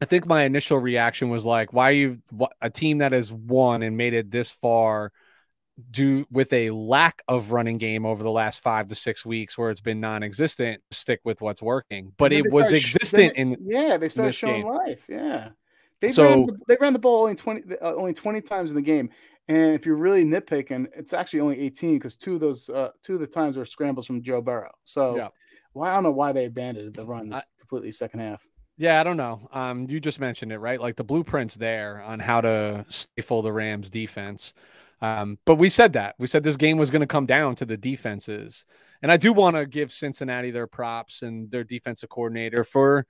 I 0.00 0.06
think 0.06 0.26
my 0.26 0.42
initial 0.44 0.78
reaction 0.78 1.30
was 1.30 1.44
like, 1.46 1.72
why 1.72 1.90
you 1.90 2.18
a 2.60 2.68
team 2.70 2.98
that 2.98 3.12
has 3.12 3.32
won 3.32 3.82
and 3.82 3.96
made 3.96 4.14
it 4.14 4.30
this 4.30 4.50
far 4.50 5.12
do 5.90 6.24
with 6.30 6.52
a 6.52 6.70
lack 6.70 7.22
of 7.26 7.50
running 7.50 7.78
game 7.78 8.06
over 8.06 8.22
the 8.22 8.30
last 8.30 8.62
five 8.62 8.86
to 8.88 8.94
six 8.94 9.26
weeks 9.26 9.58
where 9.58 9.70
it's 9.70 9.80
been 9.80 10.00
non-existent 10.00 10.80
stick 10.92 11.20
with 11.24 11.40
what's 11.40 11.60
working 11.60 12.12
but 12.16 12.32
it 12.32 12.50
was 12.52 12.70
existent 12.70 13.32
sh- 13.34 13.38
in 13.38 13.56
yeah 13.60 13.96
they 13.96 14.08
started 14.08 14.32
showing 14.32 14.62
game. 14.62 14.72
life 14.72 15.04
yeah 15.08 15.48
they 16.00 16.12
so 16.12 16.24
ran 16.24 16.46
the, 16.46 16.58
they 16.68 16.76
ran 16.80 16.92
the 16.92 16.98
ball 16.98 17.22
only 17.22 17.34
20 17.34 17.76
uh, 17.82 17.94
only 17.94 18.14
20 18.14 18.40
times 18.40 18.70
in 18.70 18.76
the 18.76 18.82
game 18.82 19.10
and 19.48 19.74
if 19.74 19.84
you're 19.84 19.96
really 19.96 20.24
nitpicking 20.24 20.86
it's 20.96 21.12
actually 21.12 21.40
only 21.40 21.58
18 21.58 21.94
because 21.94 22.14
two 22.14 22.34
of 22.34 22.40
those 22.40 22.68
uh, 22.68 22.90
two 23.02 23.14
of 23.14 23.20
the 23.20 23.26
times 23.26 23.56
were 23.56 23.64
scrambles 23.64 24.06
from 24.06 24.22
joe 24.22 24.40
burrow 24.40 24.70
so 24.84 25.16
yeah. 25.16 25.28
well, 25.74 25.90
i 25.90 25.94
don't 25.94 26.04
know 26.04 26.12
why 26.12 26.30
they 26.30 26.44
abandoned 26.44 26.94
the 26.94 27.04
run 27.04 27.30
this 27.30 27.48
completely 27.58 27.90
second 27.90 28.20
half 28.20 28.46
yeah, 28.76 29.00
I 29.00 29.04
don't 29.04 29.16
know. 29.16 29.48
Um, 29.52 29.88
you 29.88 30.00
just 30.00 30.18
mentioned 30.18 30.50
it, 30.50 30.58
right? 30.58 30.80
Like 30.80 30.96
the 30.96 31.04
blueprint's 31.04 31.54
there 31.54 32.02
on 32.02 32.18
how 32.18 32.40
to 32.40 32.84
stifle 32.88 33.40
the 33.40 33.52
Rams 33.52 33.88
defense. 33.88 34.52
Um, 35.04 35.38
but 35.44 35.56
we 35.56 35.68
said 35.68 35.92
that 35.92 36.14
we 36.18 36.26
said 36.26 36.44
this 36.44 36.56
game 36.56 36.78
was 36.78 36.90
going 36.90 37.00
to 37.00 37.06
come 37.06 37.26
down 37.26 37.56
to 37.56 37.66
the 37.66 37.76
defenses, 37.76 38.64
and 39.02 39.12
I 39.12 39.18
do 39.18 39.34
want 39.34 39.54
to 39.54 39.66
give 39.66 39.92
Cincinnati 39.92 40.50
their 40.50 40.66
props 40.66 41.20
and 41.20 41.50
their 41.50 41.62
defensive 41.62 42.08
coordinator 42.08 42.64
for 42.64 43.06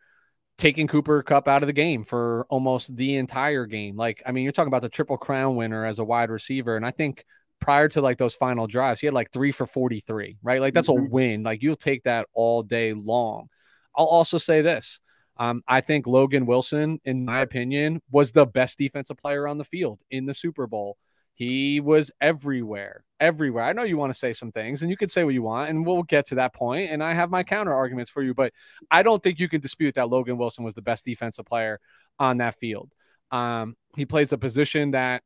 taking 0.59 0.89
Cooper 0.89 1.23
Kupp 1.23 1.47
out 1.47 1.63
of 1.63 1.69
the 1.69 1.73
game 1.73 2.03
for 2.03 2.47
almost 2.51 2.97
the 2.97 3.15
entire 3.15 3.65
game. 3.65 3.95
Like, 3.97 4.25
I 4.27 4.33
mean, 4.33 4.43
you're 4.43 4.53
talking 4.53 4.73
about 4.73 4.83
the 4.83 4.89
triple 4.89 5.17
crown 5.17 5.55
winner 5.55 5.85
as 5.85 6.01
a 6.01 6.05
wide 6.05 6.31
receiver, 6.31 6.77
and 6.77 6.85
I 6.85 6.91
think 6.91 7.25
prior 7.61 7.89
to 7.91 8.01
like 8.01 8.19
those 8.19 8.35
final 8.35 8.67
drives, 8.67 8.99
he 8.99 9.07
had 9.07 9.15
like 9.15 9.31
three 9.31 9.53
for 9.53 9.65
43, 9.65 10.39
right? 10.43 10.61
Like 10.61 10.75
that's 10.75 10.89
mm-hmm. 10.89 11.07
a 11.07 11.09
win. 11.09 11.43
Like 11.45 11.63
you'll 11.63 11.77
take 11.77 12.03
that 12.05 12.27
all 12.35 12.65
day 12.65 12.93
long. 12.93 13.49
I'll 13.95 14.07
also 14.07 14.39
say 14.39 14.63
this. 14.63 14.99
Um, 15.37 15.63
I 15.69 15.81
think 15.81 16.09
Logan 16.09 16.47
Wilson, 16.47 16.99
in 17.05 17.25
my 17.25 17.41
opinion, 17.41 18.03
was 18.11 18.33
the 18.33 18.47
best 18.47 18.79
defensive 18.79 19.17
player 19.17 19.47
on 19.47 19.59
the 19.59 19.65
field 19.65 20.01
in 20.11 20.27
the 20.27 20.35
Super 20.35 20.67
Bowl. 20.67 20.97
He 21.35 21.81
was 21.81 22.13
everywhere, 22.21 23.05
everywhere. 23.19 23.65
I 23.65 23.73
know 23.73 23.83
you 23.83 23.97
want 23.97 24.13
to 24.13 24.19
say 24.19 24.33
some 24.33 24.53
things, 24.53 24.83
and 24.83 24.91
you 24.91 24.97
can 24.97 25.09
say 25.09 25.25
what 25.25 25.35
you 25.35 25.43
want, 25.43 25.69
and 25.69 25.85
we'll 25.85 26.05
get 26.05 26.27
to 26.27 26.37
that 26.37 26.55
point. 26.55 26.91
And 26.91 27.03
I 27.03 27.13
have 27.13 27.29
my 27.29 27.43
counter 27.43 27.75
arguments 27.75 28.11
for 28.11 28.23
you, 28.23 28.35
but 28.35 28.53
I 28.91 29.03
don't 29.03 29.23
think 29.23 29.41
you 29.41 29.49
can 29.49 29.61
dispute 29.61 29.97
that 29.97 30.09
Logan 30.09 30.39
Wilson 30.39 30.65
was 30.65 30.75
the 30.75 30.83
best 30.83 31.05
defensive 31.05 31.45
player 31.45 31.81
on 32.19 32.39
that 32.39 32.55
field. 32.59 32.93
Um, 33.33 33.77
he 33.97 34.07
plays 34.07 34.33
a 34.33 34.39
position 34.39 34.93
that 34.93 35.23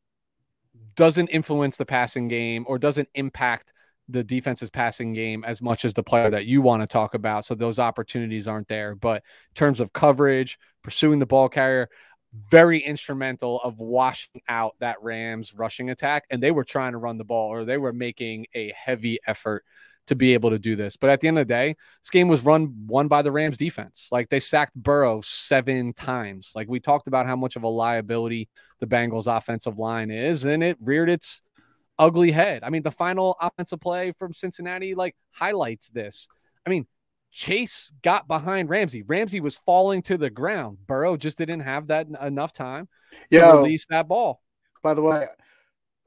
doesn't 0.96 1.28
influence 1.28 1.76
the 1.76 1.84
passing 1.84 2.28
game 2.28 2.64
or 2.66 2.78
doesn't 2.78 3.08
impact 3.14 3.72
the 4.08 4.24
defense's 4.24 4.70
passing 4.70 5.12
game 5.12 5.44
as 5.44 5.60
much 5.60 5.84
as 5.84 5.92
the 5.92 6.02
player 6.02 6.30
that 6.30 6.46
you 6.46 6.62
want 6.62 6.82
to 6.82 6.86
talk 6.86 7.12
about. 7.14 7.44
So 7.44 7.54
those 7.54 7.78
opportunities 7.78 8.48
aren't 8.48 8.68
there. 8.68 8.94
But 8.94 9.16
in 9.16 9.54
terms 9.54 9.80
of 9.80 9.92
coverage, 9.92 10.58
pursuing 10.82 11.18
the 11.18 11.26
ball 11.26 11.48
carrier, 11.50 11.90
very 12.50 12.78
instrumental 12.78 13.60
of 13.62 13.78
washing 13.78 14.42
out 14.48 14.74
that 14.80 15.02
Rams 15.02 15.54
rushing 15.54 15.90
attack. 15.90 16.24
And 16.30 16.42
they 16.42 16.50
were 16.50 16.64
trying 16.64 16.92
to 16.92 16.98
run 16.98 17.18
the 17.18 17.24
ball 17.24 17.50
or 17.50 17.64
they 17.64 17.78
were 17.78 17.92
making 17.92 18.46
a 18.54 18.72
heavy 18.76 19.18
effort 19.26 19.64
to 20.08 20.16
be 20.16 20.34
able 20.34 20.50
to 20.50 20.58
do 20.58 20.74
this. 20.74 20.96
But 20.96 21.10
at 21.10 21.20
the 21.20 21.28
end 21.28 21.38
of 21.38 21.46
the 21.46 21.52
day, 21.52 21.76
this 22.02 22.10
game 22.10 22.28
was 22.28 22.42
run 22.42 22.86
won 22.86 23.08
by 23.08 23.22
the 23.22 23.32
Rams 23.32 23.58
defense. 23.58 24.08
Like 24.10 24.30
they 24.30 24.40
sacked 24.40 24.74
Burrow 24.74 25.20
seven 25.20 25.92
times. 25.92 26.52
Like 26.54 26.68
we 26.68 26.80
talked 26.80 27.08
about 27.08 27.26
how 27.26 27.36
much 27.36 27.56
of 27.56 27.62
a 27.62 27.68
liability 27.68 28.48
the 28.80 28.86
Bengals 28.86 29.26
offensive 29.26 29.78
line 29.78 30.10
is, 30.10 30.44
and 30.44 30.62
it 30.62 30.78
reared 30.80 31.10
its 31.10 31.42
ugly 31.98 32.30
head. 32.30 32.62
I 32.64 32.70
mean, 32.70 32.82
the 32.82 32.90
final 32.90 33.36
offensive 33.40 33.80
play 33.80 34.12
from 34.18 34.32
Cincinnati 34.32 34.94
like 34.94 35.14
highlights 35.30 35.90
this. 35.90 36.28
I 36.66 36.70
mean, 36.70 36.86
Chase 37.30 37.92
got 38.02 38.26
behind 38.26 38.68
Ramsey. 38.68 39.02
Ramsey 39.02 39.40
was 39.40 39.56
falling 39.56 40.02
to 40.02 40.16
the 40.16 40.30
ground. 40.30 40.78
Burrow 40.86 41.16
just 41.16 41.38
didn't 41.38 41.60
have 41.60 41.88
that 41.88 42.06
enough 42.22 42.52
time 42.52 42.88
to 43.30 43.38
release 43.38 43.86
that 43.90 44.08
ball. 44.08 44.40
By 44.82 44.94
the 44.94 45.02
way, 45.02 45.26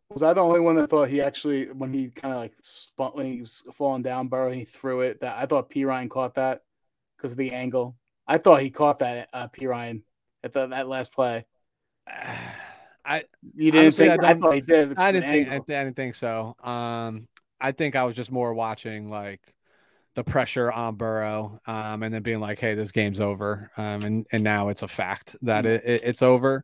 was 0.09 0.23
I 0.23 0.33
the 0.33 0.41
only 0.41 0.59
one 0.59 0.75
that 0.75 0.89
thought 0.89 1.09
he 1.09 1.21
actually, 1.21 1.71
when 1.71 1.93
he 1.93 2.09
kind 2.09 2.33
of 2.33 2.39
like 2.39 2.53
spun, 2.61 3.11
when 3.13 3.31
he 3.31 3.41
was 3.41 3.63
falling 3.73 4.01
down, 4.01 4.27
Burrow, 4.27 4.51
he 4.51 4.65
threw 4.65 5.01
it. 5.01 5.21
That 5.21 5.37
I 5.37 5.45
thought 5.45 5.69
Perine 5.69 6.09
caught 6.09 6.35
that 6.35 6.61
because 7.17 7.31
of 7.31 7.37
the 7.37 7.51
angle. 7.51 7.95
I 8.27 8.37
thought 8.37 8.61
he 8.61 8.69
caught 8.69 8.99
that 8.99 9.29
uh, 9.33 9.47
Perine 9.47 10.03
at 10.43 10.53
the, 10.53 10.67
that 10.67 10.87
last 10.87 11.13
play. 11.13 11.45
I 13.03 13.23
you 13.55 13.71
didn't 13.71 13.93
think 13.93 14.23
I, 14.23 14.29
I, 14.29 14.33
thought 14.35 14.53
he 14.53 14.61
did. 14.61 14.97
I 14.97 15.11
didn't 15.11 15.29
think 15.31 15.49
I, 15.49 15.55
I, 15.55 15.59
didn't 15.59 15.95
think 15.95 16.13
so. 16.13 16.55
Um, 16.63 17.27
I 17.59 17.71
think 17.71 17.95
I 17.95 18.03
was 18.03 18.15
just 18.15 18.31
more 18.31 18.53
watching 18.53 19.09
like 19.09 19.41
the 20.15 20.24
pressure 20.24 20.72
on 20.72 20.96
Burrow, 20.96 21.60
um, 21.65 22.03
and 22.03 22.13
then 22.13 22.22
being 22.22 22.39
like, 22.39 22.60
"Hey, 22.60 22.75
this 22.75 22.91
game's 22.91 23.22
over," 23.22 23.72
um, 23.77 24.03
and 24.03 24.27
and 24.32 24.44
now 24.44 24.70
it's 24.70 24.84
a 24.84 24.88
fact 24.88 25.36
that 25.44 25.65
mm-hmm. 25.65 25.74
it, 25.74 25.84
it, 25.86 26.01
it's 26.03 26.22
over 26.22 26.63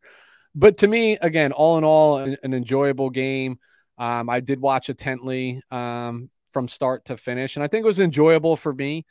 but 0.57 0.77
to 0.79 0.87
me, 0.87 1.17
again, 1.21 1.51
all 1.51 1.77
in 1.77 1.83
all, 1.83 2.17
an, 2.17 2.35
an 2.41 2.55
enjoyable 2.55 3.11
game. 3.11 3.59
Um, 3.99 4.27
I 4.27 4.39
did 4.39 4.59
watch 4.59 4.89
intently 4.89 5.61
um, 5.69 6.31
from 6.51 6.67
start 6.67 7.05
to 7.05 7.17
finish, 7.17 7.55
and 7.55 7.63
I 7.63 7.67
think 7.67 7.83
it 7.83 7.87
was 7.87 7.99
enjoyable 7.99 8.55
for 8.55 8.73
me. 8.73 9.05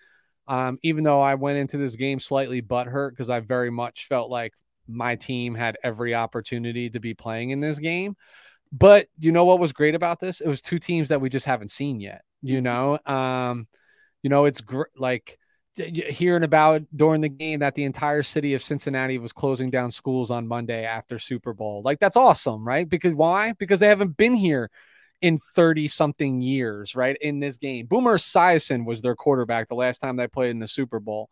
Um, 0.49 0.79
even 0.83 1.05
though 1.05 1.21
I 1.21 1.37
went 1.37 1.59
into 1.59 1.77
this 1.77 1.95
game 1.95 2.19
slightly 2.19 2.63
butthurt 2.63 3.11
because 3.11 3.31
I 3.31 3.41
very 3.41 3.71
much 3.71 4.07
felt 4.07 4.29
like 4.29 4.55
my 4.89 5.15
team 5.17 5.55
had 5.55 5.77
every 5.83 6.15
opportunity 6.15 6.91
to 6.91 7.01
be 7.01 7.15
playing 7.15 7.51
in 7.51 7.61
this 7.61 7.79
game. 7.79 8.17
But 8.73 9.07
you 9.19 9.31
know 9.31 9.45
what 9.45 9.61
was 9.61 9.73
great 9.73 9.95
about 9.95 10.19
this? 10.19 10.41
It 10.41 10.49
was 10.49 10.61
two 10.61 10.79
teams 10.79 11.09
that 11.11 11.21
we 11.21 11.29
just 11.29 11.47
haven't 11.47 11.71
seen 11.71 12.01
yet. 12.01 12.23
You 12.43 12.61
mm-hmm. 12.61 12.65
know, 12.65 12.99
um, 13.13 13.69
you 14.23 14.31
know, 14.31 14.45
it's 14.45 14.61
gr- 14.61 14.83
like 14.97 15.39
hearing 15.77 16.43
about 16.43 16.83
during 16.95 17.21
the 17.21 17.29
game 17.29 17.61
that 17.61 17.75
the 17.75 17.85
entire 17.85 18.23
city 18.23 18.55
of 18.55 18.63
Cincinnati 18.63 19.19
was 19.19 19.33
closing 19.33 19.71
down 19.71 19.91
schools 19.91 20.31
on 20.31 20.49
Monday 20.49 20.85
after 20.85 21.19
Super 21.19 21.53
Bowl. 21.53 21.83
Like 21.85 21.99
that's 21.99 22.17
awesome, 22.17 22.67
right? 22.67 22.89
Because 22.89 23.13
why? 23.13 23.53
Because 23.53 23.81
they 23.81 23.89
haven't 23.89 24.17
been 24.17 24.35
here 24.35 24.71
in 25.21 25.39
30 25.39 25.89
something 25.89 26.41
years, 26.41 26.95
right? 26.95 27.17
In 27.21 27.41
this 27.41 27.57
game. 27.57 27.87
Boomer 27.87 28.17
Esiason 28.17 28.87
was 28.87 29.03
their 29.03 29.15
quarterback 29.15 29.69
the 29.69 29.75
last 29.75 29.99
time 29.99 30.17
they 30.17 30.29
played 30.29 30.51
in 30.51 30.61
the 30.61 30.69
Super 30.69 31.01
Bowl. 31.01 31.31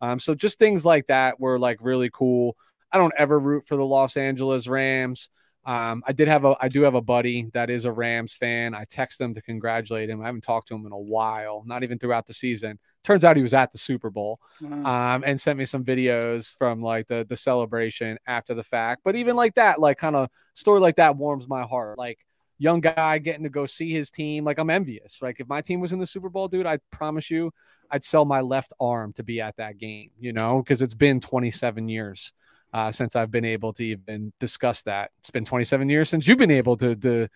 Um, 0.00 0.18
so 0.18 0.34
just 0.34 0.58
things 0.58 0.84
like 0.84 1.06
that 1.06 1.40
were 1.40 1.58
like 1.58 1.78
really 1.80 2.10
cool. 2.12 2.56
I 2.92 2.98
don't 2.98 3.14
ever 3.16 3.38
root 3.38 3.66
for 3.66 3.76
the 3.76 3.84
Los 3.84 4.16
Angeles 4.16 4.68
Rams. 4.68 5.28
Um, 5.66 6.04
I 6.06 6.12
did 6.12 6.28
have 6.28 6.44
a 6.44 6.56
I 6.60 6.68
do 6.68 6.82
have 6.82 6.94
a 6.94 7.00
buddy 7.00 7.50
that 7.52 7.70
is 7.70 7.84
a 7.86 7.92
Rams 7.92 8.34
fan. 8.34 8.72
I 8.72 8.84
text 8.84 9.20
him 9.20 9.34
to 9.34 9.42
congratulate 9.42 10.08
him. 10.08 10.22
I 10.22 10.26
haven't 10.26 10.44
talked 10.44 10.68
to 10.68 10.76
him 10.76 10.86
in 10.86 10.92
a 10.92 10.98
while, 10.98 11.64
not 11.66 11.82
even 11.82 11.98
throughout 11.98 12.26
the 12.26 12.34
season. 12.34 12.78
Turns 13.02 13.24
out 13.24 13.36
he 13.36 13.42
was 13.42 13.52
at 13.52 13.72
the 13.72 13.78
Super 13.78 14.08
Bowl 14.08 14.38
um, 14.86 15.24
and 15.26 15.40
sent 15.40 15.58
me 15.58 15.64
some 15.64 15.84
videos 15.84 16.56
from 16.56 16.82
like 16.82 17.08
the 17.08 17.26
the 17.28 17.36
celebration 17.36 18.16
after 18.28 18.54
the 18.54 18.62
fact. 18.62 19.02
But 19.04 19.16
even 19.16 19.34
like 19.34 19.54
that, 19.56 19.80
like 19.80 19.98
kind 19.98 20.14
of 20.14 20.30
story 20.54 20.78
like 20.78 20.96
that 20.96 21.16
warms 21.16 21.48
my 21.48 21.64
heart. 21.64 21.98
Like 21.98 22.20
young 22.58 22.80
guy 22.80 23.18
getting 23.18 23.42
to 23.42 23.50
go 23.50 23.66
see 23.66 23.90
his 23.90 24.08
team. 24.08 24.44
Like 24.44 24.58
I'm 24.58 24.70
envious. 24.70 25.20
Like 25.20 25.40
if 25.40 25.48
my 25.48 25.62
team 25.62 25.80
was 25.80 25.92
in 25.92 25.98
the 25.98 26.06
Super 26.06 26.28
Bowl, 26.28 26.46
dude, 26.46 26.66
I 26.66 26.78
promise 26.92 27.28
you, 27.28 27.52
I'd 27.90 28.04
sell 28.04 28.24
my 28.24 28.40
left 28.40 28.72
arm 28.78 29.12
to 29.14 29.24
be 29.24 29.40
at 29.40 29.56
that 29.56 29.78
game. 29.78 30.10
You 30.20 30.32
know, 30.32 30.62
because 30.62 30.80
it's 30.80 30.94
been 30.94 31.18
27 31.18 31.88
years. 31.88 32.32
Uh, 32.72 32.90
since 32.90 33.16
I've 33.16 33.30
been 33.30 33.44
able 33.44 33.72
to 33.74 33.84
even 33.84 34.32
discuss 34.38 34.82
that. 34.82 35.10
It's 35.18 35.30
been 35.30 35.46
27 35.46 35.88
years 35.88 36.10
since 36.10 36.28
you've 36.28 36.36
been 36.36 36.50
able 36.50 36.76
to, 36.76 36.94
to 36.96 37.28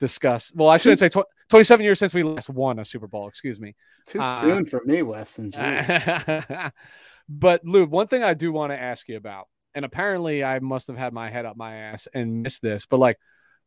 discuss. 0.00 0.52
Well, 0.54 0.68
I 0.68 0.76
shouldn't 0.76 0.98
say 0.98 1.08
tw- 1.08 1.26
27 1.50 1.84
years 1.84 1.98
since 1.98 2.14
we 2.14 2.22
last 2.22 2.48
won 2.48 2.78
a 2.78 2.84
Super 2.84 3.06
Bowl. 3.06 3.28
Excuse 3.28 3.60
me. 3.60 3.74
Too 4.06 4.20
uh, 4.20 4.40
soon 4.40 4.64
for 4.64 4.82
me, 4.84 5.02
Weston. 5.02 5.50
but 7.28 7.64
Lou, 7.64 7.86
one 7.86 8.06
thing 8.08 8.22
I 8.22 8.34
do 8.34 8.52
want 8.52 8.72
to 8.72 8.80
ask 8.80 9.08
you 9.08 9.16
about, 9.16 9.48
and 9.74 9.84
apparently 9.84 10.42
I 10.42 10.58
must 10.60 10.88
have 10.88 10.96
had 10.96 11.12
my 11.12 11.30
head 11.30 11.44
up 11.44 11.56
my 11.56 11.76
ass 11.76 12.08
and 12.12 12.42
missed 12.42 12.62
this, 12.62 12.86
but 12.86 12.98
like, 12.98 13.18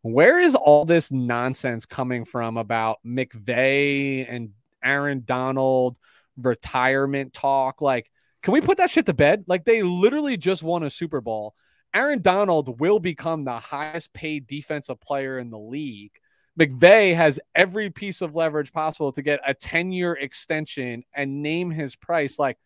where 0.01 0.39
is 0.39 0.55
all 0.55 0.83
this 0.83 1.11
nonsense 1.11 1.85
coming 1.85 2.25
from 2.25 2.57
about 2.57 2.97
McVay 3.05 4.25
and 4.27 4.49
Aaron 4.83 5.21
Donald 5.23 5.95
retirement 6.37 7.33
talk? 7.33 7.81
Like, 7.81 8.09
can 8.41 8.53
we 8.53 8.61
put 8.61 8.77
that 8.77 8.89
shit 8.89 9.05
to 9.05 9.13
bed? 9.13 9.45
Like, 9.47 9.65
they 9.65 9.83
literally 9.83 10.37
just 10.37 10.63
won 10.63 10.83
a 10.83 10.89
Super 10.89 11.21
Bowl 11.21 11.55
Aaron 11.93 12.21
Donald 12.21 12.79
will 12.79 12.99
become 12.99 13.43
the 13.43 13.59
highest 13.59 14.13
paid 14.13 14.47
defensive 14.47 14.99
player 14.99 15.37
in 15.37 15.49
the 15.49 15.59
league. 15.59 16.11
McVay 16.59 17.15
has 17.15 17.39
every 17.55 17.89
piece 17.89 18.21
of 18.21 18.35
leverage 18.35 18.71
possible 18.71 19.11
to 19.13 19.21
get 19.21 19.39
a 19.45 19.53
10 19.53 19.91
year 19.91 20.13
extension 20.13 21.03
and 21.13 21.41
name 21.41 21.71
his 21.71 21.95
price. 21.95 22.39
Like, 22.39 22.57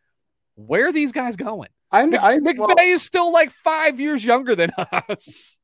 where 0.56 0.88
are 0.88 0.92
these 0.92 1.12
guys 1.12 1.36
going? 1.36 1.70
I, 1.92 2.02
I 2.02 2.38
McVay 2.40 2.58
well, 2.58 2.76
is 2.80 3.04
still 3.04 3.32
like 3.32 3.52
five 3.52 4.00
years 4.00 4.24
younger 4.24 4.56
than 4.56 4.72
us. 4.92 5.58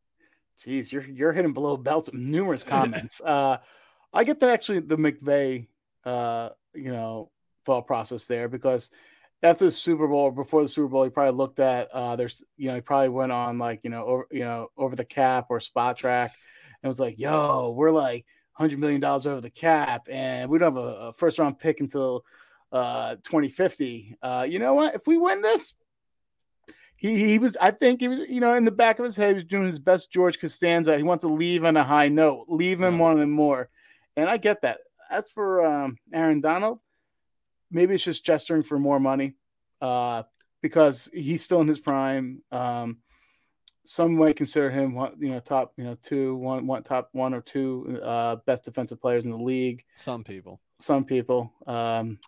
Jeez, 0.66 0.92
you're 0.92 1.06
you're 1.08 1.34
hitting 1.34 1.54
below 1.54 1.76
belt 1.78 2.10
numerous 2.14 2.64
comments. 2.64 3.20
uh, 3.26 3.58
I 4.14 4.24
get 4.24 4.40
the 4.40 4.52
actually 4.52 4.80
the 4.80 4.98
McVay, 4.98 5.68
uh, 6.06 6.50
you 6.76 6.92
know, 6.92 7.32
thought 7.66 7.88
process 7.88 8.26
there 8.28 8.48
because 8.48 8.92
after 9.44 9.66
the 9.66 9.72
Super 9.72 10.08
Bowl, 10.08 10.26
or 10.26 10.32
before 10.32 10.62
the 10.62 10.70
Super 10.70 10.88
Bowl, 10.88 11.04
he 11.04 11.10
probably 11.10 11.36
looked 11.36 11.60
at 11.60 11.90
uh, 11.92 12.16
there's 12.16 12.44
you 12.58 12.68
know 12.68 12.76
he 12.76 12.82
probably 12.82 13.10
went 13.10 13.32
on 13.32 13.58
like 13.58 13.82
you 13.84 13.90
know 13.90 14.06
over 14.06 14.28
you 14.32 14.44
know 14.44 14.68
over 14.78 14.96
the 14.96 15.06
cap 15.06 15.48
or 15.50 15.60
Spotrac 15.60 16.30
and 16.82 16.88
was 16.90 17.00
like, 17.00 17.18
"Yo, 17.18 17.74
we're 17.76 17.92
like 17.92 18.26
hundred 18.54 18.80
million 18.80 19.02
dollars 19.02 19.26
over 19.26 19.42
the 19.42 19.50
cap, 19.50 20.08
and 20.10 20.50
we 20.50 20.60
don't 20.60 20.76
have 20.76 20.84
a, 20.84 20.88
a 21.08 21.14
first 21.14 21.40
round 21.40 21.60
pick 21.60 21.80
until 21.80 22.24
uh, 22.72 23.16
2050. 23.16 24.18
Uh, 24.22 24.46
you 24.48 24.60
know 24.60 24.74
what? 24.74 24.96
If 24.96 25.08
we 25.08 25.18
win 25.18 25.42
this." 25.42 25.74
He, 26.96 27.18
he 27.18 27.40
was, 27.40 27.58
I 27.60 27.72
think 27.72 28.00
he 28.00 28.08
was, 28.08 28.20
you 28.30 28.40
know, 28.40 28.54
in 28.54 28.64
the 28.64 28.70
back 28.70 29.00
of 29.00 29.06
his 29.06 29.16
head, 29.16 29.30
he 29.30 29.34
was 29.34 29.44
doing 29.46 29.66
his 29.66 29.80
best 29.80 30.12
George 30.12 30.40
Costanza. 30.40 30.96
He 30.96 31.02
wants 31.02 31.24
to 31.24 31.34
leave 31.34 31.66
on 31.66 31.76
a 31.76 31.84
high 31.84 32.10
note, 32.10 32.46
leave 32.48 32.80
him 32.80 33.00
wanting 33.00 33.32
more. 33.32 33.70
And 34.16 34.30
I 34.30 34.38
get 34.38 34.62
that. 34.62 34.82
As 35.10 35.28
for 35.28 35.66
um, 35.66 35.98
Aaron 36.14 36.42
Donald, 36.42 36.78
maybe 37.72 37.96
it's 37.96 38.04
just 38.04 38.26
gesturing 38.26 38.64
for 38.64 38.78
more 38.78 39.00
money 39.00 39.36
uh, 39.82 40.24
because 40.62 41.10
he's 41.14 41.44
still 41.44 41.62
in 41.62 41.68
his 41.68 41.80
prime. 41.80 42.42
Um, 42.52 42.98
some 43.84 44.16
might 44.16 44.36
consider 44.36 44.70
him, 44.70 44.94
you 45.20 45.30
know, 45.30 45.40
top, 45.40 45.74
you 45.76 45.84
know, 45.84 45.98
two, 46.02 46.36
one, 46.36 46.68
one, 46.68 46.84
top 46.84 47.10
one 47.14 47.34
or 47.34 47.42
two 47.42 48.00
uh, 48.04 48.36
best 48.46 48.66
defensive 48.66 49.02
players 49.02 49.26
in 49.26 49.32
the 49.32 49.38
league. 49.38 49.84
Some 49.96 50.24
people. 50.24 50.60
Some 50.80 51.04
people. 51.04 51.52
Um, 51.66 52.20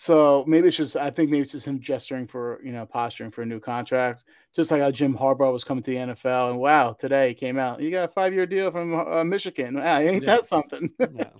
so 0.00 0.44
maybe 0.46 0.68
it's 0.68 0.78
just 0.78 0.96
I 0.96 1.10
think 1.10 1.30
maybe 1.30 1.42
it's 1.42 1.52
just 1.52 1.66
him 1.66 1.78
gesturing 1.78 2.26
for 2.26 2.58
you 2.64 2.72
know 2.72 2.86
posturing 2.86 3.30
for 3.30 3.42
a 3.42 3.46
new 3.46 3.60
contract, 3.60 4.24
just 4.56 4.70
like 4.70 4.80
how 4.80 4.90
Jim 4.90 5.14
Harbaugh 5.14 5.52
was 5.52 5.62
coming 5.62 5.82
to 5.82 5.90
the 5.90 5.98
NFL 5.98 6.52
and 6.52 6.58
wow 6.58 6.92
today 6.92 7.28
he 7.28 7.34
came 7.34 7.58
out 7.58 7.80
you 7.80 7.90
got 7.90 8.08
a 8.08 8.08
five 8.08 8.32
year 8.32 8.46
deal 8.46 8.70
from 8.70 8.94
uh, 8.94 9.22
Michigan 9.24 9.74
wow 9.74 9.98
ain't 9.98 10.22
yeah. 10.22 10.36
that 10.36 10.44
something 10.44 10.90
yeah. 10.98 11.30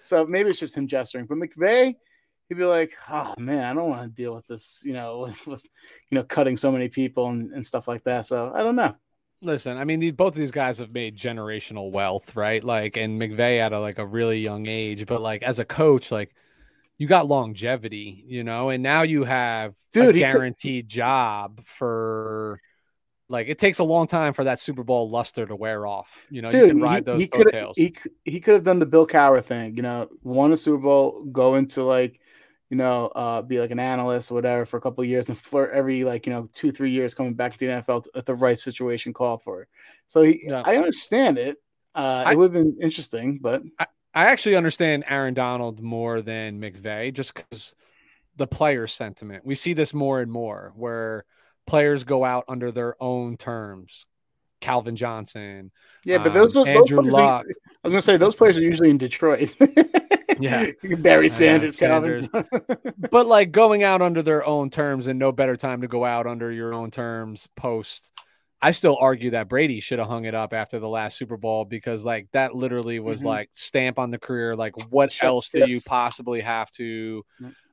so 0.00 0.26
maybe 0.26 0.50
it's 0.50 0.58
just 0.58 0.76
him 0.76 0.88
gesturing 0.88 1.26
but 1.26 1.38
McVay 1.38 1.94
he'd 2.48 2.58
be 2.58 2.64
like 2.64 2.94
oh 3.10 3.34
man 3.38 3.64
I 3.64 3.74
don't 3.74 3.90
want 3.90 4.02
to 4.02 4.08
deal 4.08 4.34
with 4.34 4.46
this 4.46 4.82
you 4.84 4.92
know 4.92 5.18
with, 5.26 5.46
with 5.46 5.64
you 6.10 6.16
know 6.16 6.24
cutting 6.24 6.56
so 6.56 6.72
many 6.72 6.88
people 6.88 7.28
and, 7.28 7.52
and 7.52 7.64
stuff 7.64 7.88
like 7.88 8.04
that 8.04 8.26
so 8.26 8.52
I 8.54 8.62
don't 8.62 8.76
know 8.76 8.94
Listen, 9.40 9.78
I 9.78 9.84
mean, 9.84 10.14
both 10.16 10.34
of 10.34 10.38
these 10.38 10.50
guys 10.50 10.78
have 10.78 10.90
made 10.90 11.16
generational 11.16 11.92
wealth, 11.92 12.34
right? 12.34 12.62
Like, 12.62 12.96
and 12.96 13.20
McVay 13.20 13.60
at 13.60 13.72
a 13.72 13.78
like 13.78 13.98
a 13.98 14.06
really 14.06 14.40
young 14.40 14.66
age, 14.66 15.06
but 15.06 15.20
like 15.20 15.44
as 15.44 15.60
a 15.60 15.64
coach, 15.64 16.10
like 16.10 16.34
you 16.98 17.06
got 17.06 17.28
longevity, 17.28 18.24
you 18.26 18.42
know, 18.42 18.70
and 18.70 18.82
now 18.82 19.02
you 19.02 19.22
have 19.22 19.76
Dude, 19.92 20.16
a 20.16 20.18
guaranteed 20.18 20.86
could... 20.86 20.90
job 20.90 21.60
for 21.64 22.60
like 23.28 23.46
it 23.46 23.58
takes 23.58 23.78
a 23.78 23.84
long 23.84 24.08
time 24.08 24.32
for 24.32 24.44
that 24.44 24.58
Super 24.58 24.82
Bowl 24.82 25.08
luster 25.08 25.46
to 25.46 25.54
wear 25.54 25.86
off. 25.86 26.26
You 26.30 26.42
know, 26.42 26.48
Dude, 26.48 26.62
you 26.62 26.68
can 26.70 26.80
ride 26.80 27.04
those 27.04 27.20
he, 27.20 27.28
could 27.28 27.52
he, 27.76 27.94
he 28.24 28.40
could 28.40 28.54
have 28.54 28.64
done 28.64 28.80
the 28.80 28.86
Bill 28.86 29.06
Cowher 29.06 29.44
thing, 29.44 29.76
you 29.76 29.82
know, 29.82 30.08
won 30.24 30.52
a 30.52 30.56
Super 30.56 30.82
Bowl, 30.82 31.22
go 31.30 31.54
into 31.54 31.84
like, 31.84 32.18
you 32.70 32.76
know, 32.76 33.06
uh, 33.08 33.42
be 33.42 33.60
like 33.60 33.70
an 33.70 33.80
analyst 33.80 34.30
or 34.30 34.34
whatever 34.34 34.66
for 34.66 34.76
a 34.76 34.80
couple 34.80 35.02
years 35.04 35.28
and 35.28 35.38
for 35.38 35.70
every 35.70 36.04
like, 36.04 36.26
you 36.26 36.32
know, 36.32 36.48
two, 36.54 36.70
three 36.70 36.90
years 36.90 37.14
coming 37.14 37.34
back 37.34 37.56
to 37.56 37.66
the 37.66 37.72
NFL 37.72 38.06
at 38.14 38.26
the 38.26 38.34
right 38.34 38.58
situation 38.58 39.12
called 39.12 39.42
for 39.42 39.62
it. 39.62 39.68
So 40.06 40.22
he, 40.22 40.42
yeah. 40.44 40.62
I 40.64 40.76
understand 40.76 41.38
it. 41.38 41.56
Uh, 41.94 42.24
I, 42.26 42.32
it 42.32 42.38
would 42.38 42.54
have 42.54 42.64
been 42.64 42.78
interesting, 42.80 43.38
but 43.40 43.62
I, 43.78 43.86
I 44.14 44.24
actually 44.26 44.56
understand 44.56 45.04
Aaron 45.08 45.34
Donald 45.34 45.80
more 45.80 46.20
than 46.20 46.60
McVay 46.60 47.12
just 47.14 47.34
because 47.34 47.74
the 48.36 48.46
player 48.46 48.86
sentiment. 48.86 49.44
We 49.44 49.54
see 49.54 49.72
this 49.72 49.94
more 49.94 50.20
and 50.20 50.30
more 50.30 50.72
where 50.76 51.24
players 51.66 52.04
go 52.04 52.24
out 52.24 52.44
under 52.48 52.70
their 52.70 53.00
own 53.02 53.36
terms. 53.36 54.06
Calvin 54.60 54.96
Johnson. 54.96 55.70
Yeah, 56.04 56.18
but 56.18 56.34
those, 56.34 56.56
um, 56.56 56.66
are 56.66 56.68
Andrew 56.68 57.02
those 57.02 57.12
Luck. 57.12 57.46
I 57.88 57.94
was 57.96 58.04
gonna 58.06 58.16
say 58.16 58.16
those 58.16 58.36
players 58.36 58.58
are 58.58 58.62
usually 58.62 58.90
in 58.90 58.98
Detroit. 58.98 59.54
yeah, 60.40 60.66
Barry 60.98 61.28
Sanders, 61.28 61.76
Calvin. 61.76 62.28
but 63.10 63.26
like 63.26 63.50
going 63.50 63.82
out 63.82 64.02
under 64.02 64.22
their 64.22 64.44
own 64.44 64.70
terms, 64.70 65.06
and 65.06 65.18
no 65.18 65.32
better 65.32 65.56
time 65.56 65.80
to 65.80 65.88
go 65.88 66.04
out 66.04 66.26
under 66.26 66.52
your 66.52 66.74
own 66.74 66.90
terms 66.90 67.48
post 67.56 68.12
I 68.60 68.72
still 68.72 68.96
argue 69.00 69.30
that 69.30 69.48
Brady 69.48 69.80
should 69.80 70.00
have 70.00 70.08
hung 70.08 70.24
it 70.24 70.34
up 70.34 70.52
after 70.52 70.78
the 70.80 70.88
last 70.88 71.16
Super 71.16 71.36
Bowl 71.36 71.64
because 71.64 72.04
like 72.04 72.28
that 72.32 72.54
literally 72.54 72.98
was 72.98 73.20
mm-hmm. 73.20 73.28
like 73.28 73.50
stamp 73.52 73.98
on 73.98 74.10
the 74.10 74.18
career. 74.18 74.56
Like 74.56 74.74
what 74.90 75.16
else 75.22 75.50
do 75.50 75.64
you 75.66 75.80
possibly 75.86 76.40
have 76.40 76.70
to 76.72 77.24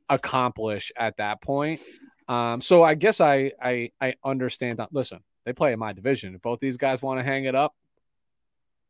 accomplish 0.09 0.91
at 0.95 1.17
that 1.17 1.41
point? 1.41 1.81
Um, 2.27 2.61
so 2.61 2.83
I 2.83 2.93
guess 2.93 3.19
I 3.19 3.51
I 3.61 3.91
I 3.99 4.13
understand 4.23 4.79
that. 4.79 4.93
Listen, 4.93 5.19
they 5.45 5.53
play 5.53 5.73
in 5.73 5.79
my 5.79 5.93
division. 5.93 6.35
If 6.35 6.41
both 6.41 6.59
these 6.59 6.77
guys 6.77 7.01
want 7.01 7.19
to 7.19 7.23
hang 7.23 7.45
it 7.45 7.55
up, 7.55 7.73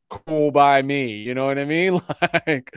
cool 0.10 0.52
by 0.52 0.82
me. 0.82 1.14
You 1.16 1.34
know 1.34 1.46
what 1.46 1.60
I 1.60 1.66
mean? 1.66 2.02
Like 2.48 2.76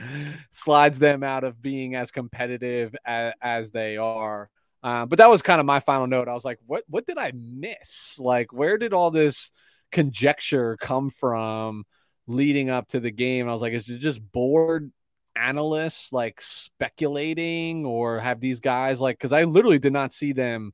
slides 0.51 0.99
them 0.99 1.23
out 1.23 1.43
of 1.43 1.61
being 1.61 1.95
as 1.95 2.11
competitive 2.11 2.95
as, 3.05 3.33
as 3.41 3.71
they 3.71 3.97
are. 3.97 4.49
Uh, 4.81 5.05
but 5.05 5.19
that 5.19 5.29
was 5.29 5.41
kind 5.41 5.59
of 5.59 5.65
my 5.65 5.79
final 5.79 6.07
note. 6.07 6.27
I 6.27 6.33
was 6.33 6.45
like, 6.45 6.59
what 6.65 6.83
what 6.87 7.05
did 7.05 7.17
I 7.17 7.31
miss? 7.35 8.17
Like, 8.19 8.53
where 8.53 8.77
did 8.77 8.93
all 8.93 9.11
this 9.11 9.51
conjecture 9.91 10.77
come 10.79 11.09
from 11.09 11.83
leading 12.27 12.69
up 12.69 12.87
to 12.89 12.99
the 12.99 13.11
game? 13.11 13.49
I 13.49 13.51
was 13.51 13.61
like, 13.61 13.73
is 13.73 13.89
it 13.89 13.99
just 13.99 14.21
bored 14.31 14.91
analysts 15.35 16.13
like 16.13 16.39
speculating, 16.41 17.85
or 17.85 18.19
have 18.19 18.39
these 18.39 18.61
guys 18.61 19.01
like? 19.01 19.17
Because 19.17 19.33
I 19.33 19.43
literally 19.43 19.79
did 19.79 19.93
not 19.93 20.13
see 20.13 20.33
them. 20.33 20.71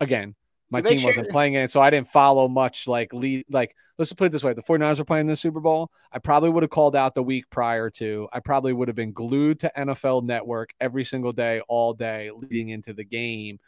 Again, 0.00 0.34
my 0.70 0.80
team 0.80 1.02
wasn't 1.02 1.30
playing 1.30 1.54
it, 1.54 1.70
so 1.70 1.80
I 1.80 1.90
didn't 1.90 2.08
follow 2.08 2.48
much 2.48 2.86
like 2.86 3.12
lead 3.12 3.44
like 3.50 3.74
let's 3.98 4.12
put 4.12 4.26
it 4.26 4.32
this 4.32 4.44
way 4.44 4.52
the 4.52 4.62
49ers 4.62 4.98
were 4.98 5.04
playing 5.04 5.26
the 5.26 5.36
Super 5.36 5.60
Bowl. 5.60 5.90
I 6.12 6.18
probably 6.18 6.50
would 6.50 6.62
have 6.62 6.70
called 6.70 6.94
out 6.94 7.14
the 7.14 7.22
week 7.22 7.50
prior 7.50 7.90
to. 7.90 8.28
I 8.32 8.40
probably 8.40 8.72
would 8.72 8.88
have 8.88 8.96
been 8.96 9.12
glued 9.12 9.60
to 9.60 9.72
NFL 9.76 10.24
Network 10.24 10.70
every 10.80 11.04
single 11.04 11.32
day, 11.32 11.60
all 11.68 11.94
day 11.94 12.30
leading 12.30 12.68
into 12.68 12.92
the 12.92 13.04
game. 13.04 13.58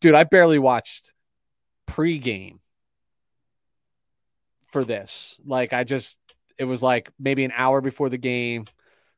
Dude, 0.00 0.14
I 0.14 0.24
barely 0.24 0.58
watched 0.58 1.12
pregame 1.86 2.58
for 4.70 4.84
this. 4.84 5.40
Like, 5.46 5.72
I 5.72 5.84
just, 5.84 6.18
it 6.58 6.64
was 6.64 6.82
like 6.82 7.10
maybe 7.18 7.44
an 7.44 7.52
hour 7.56 7.80
before 7.80 8.10
the 8.10 8.18
game 8.18 8.66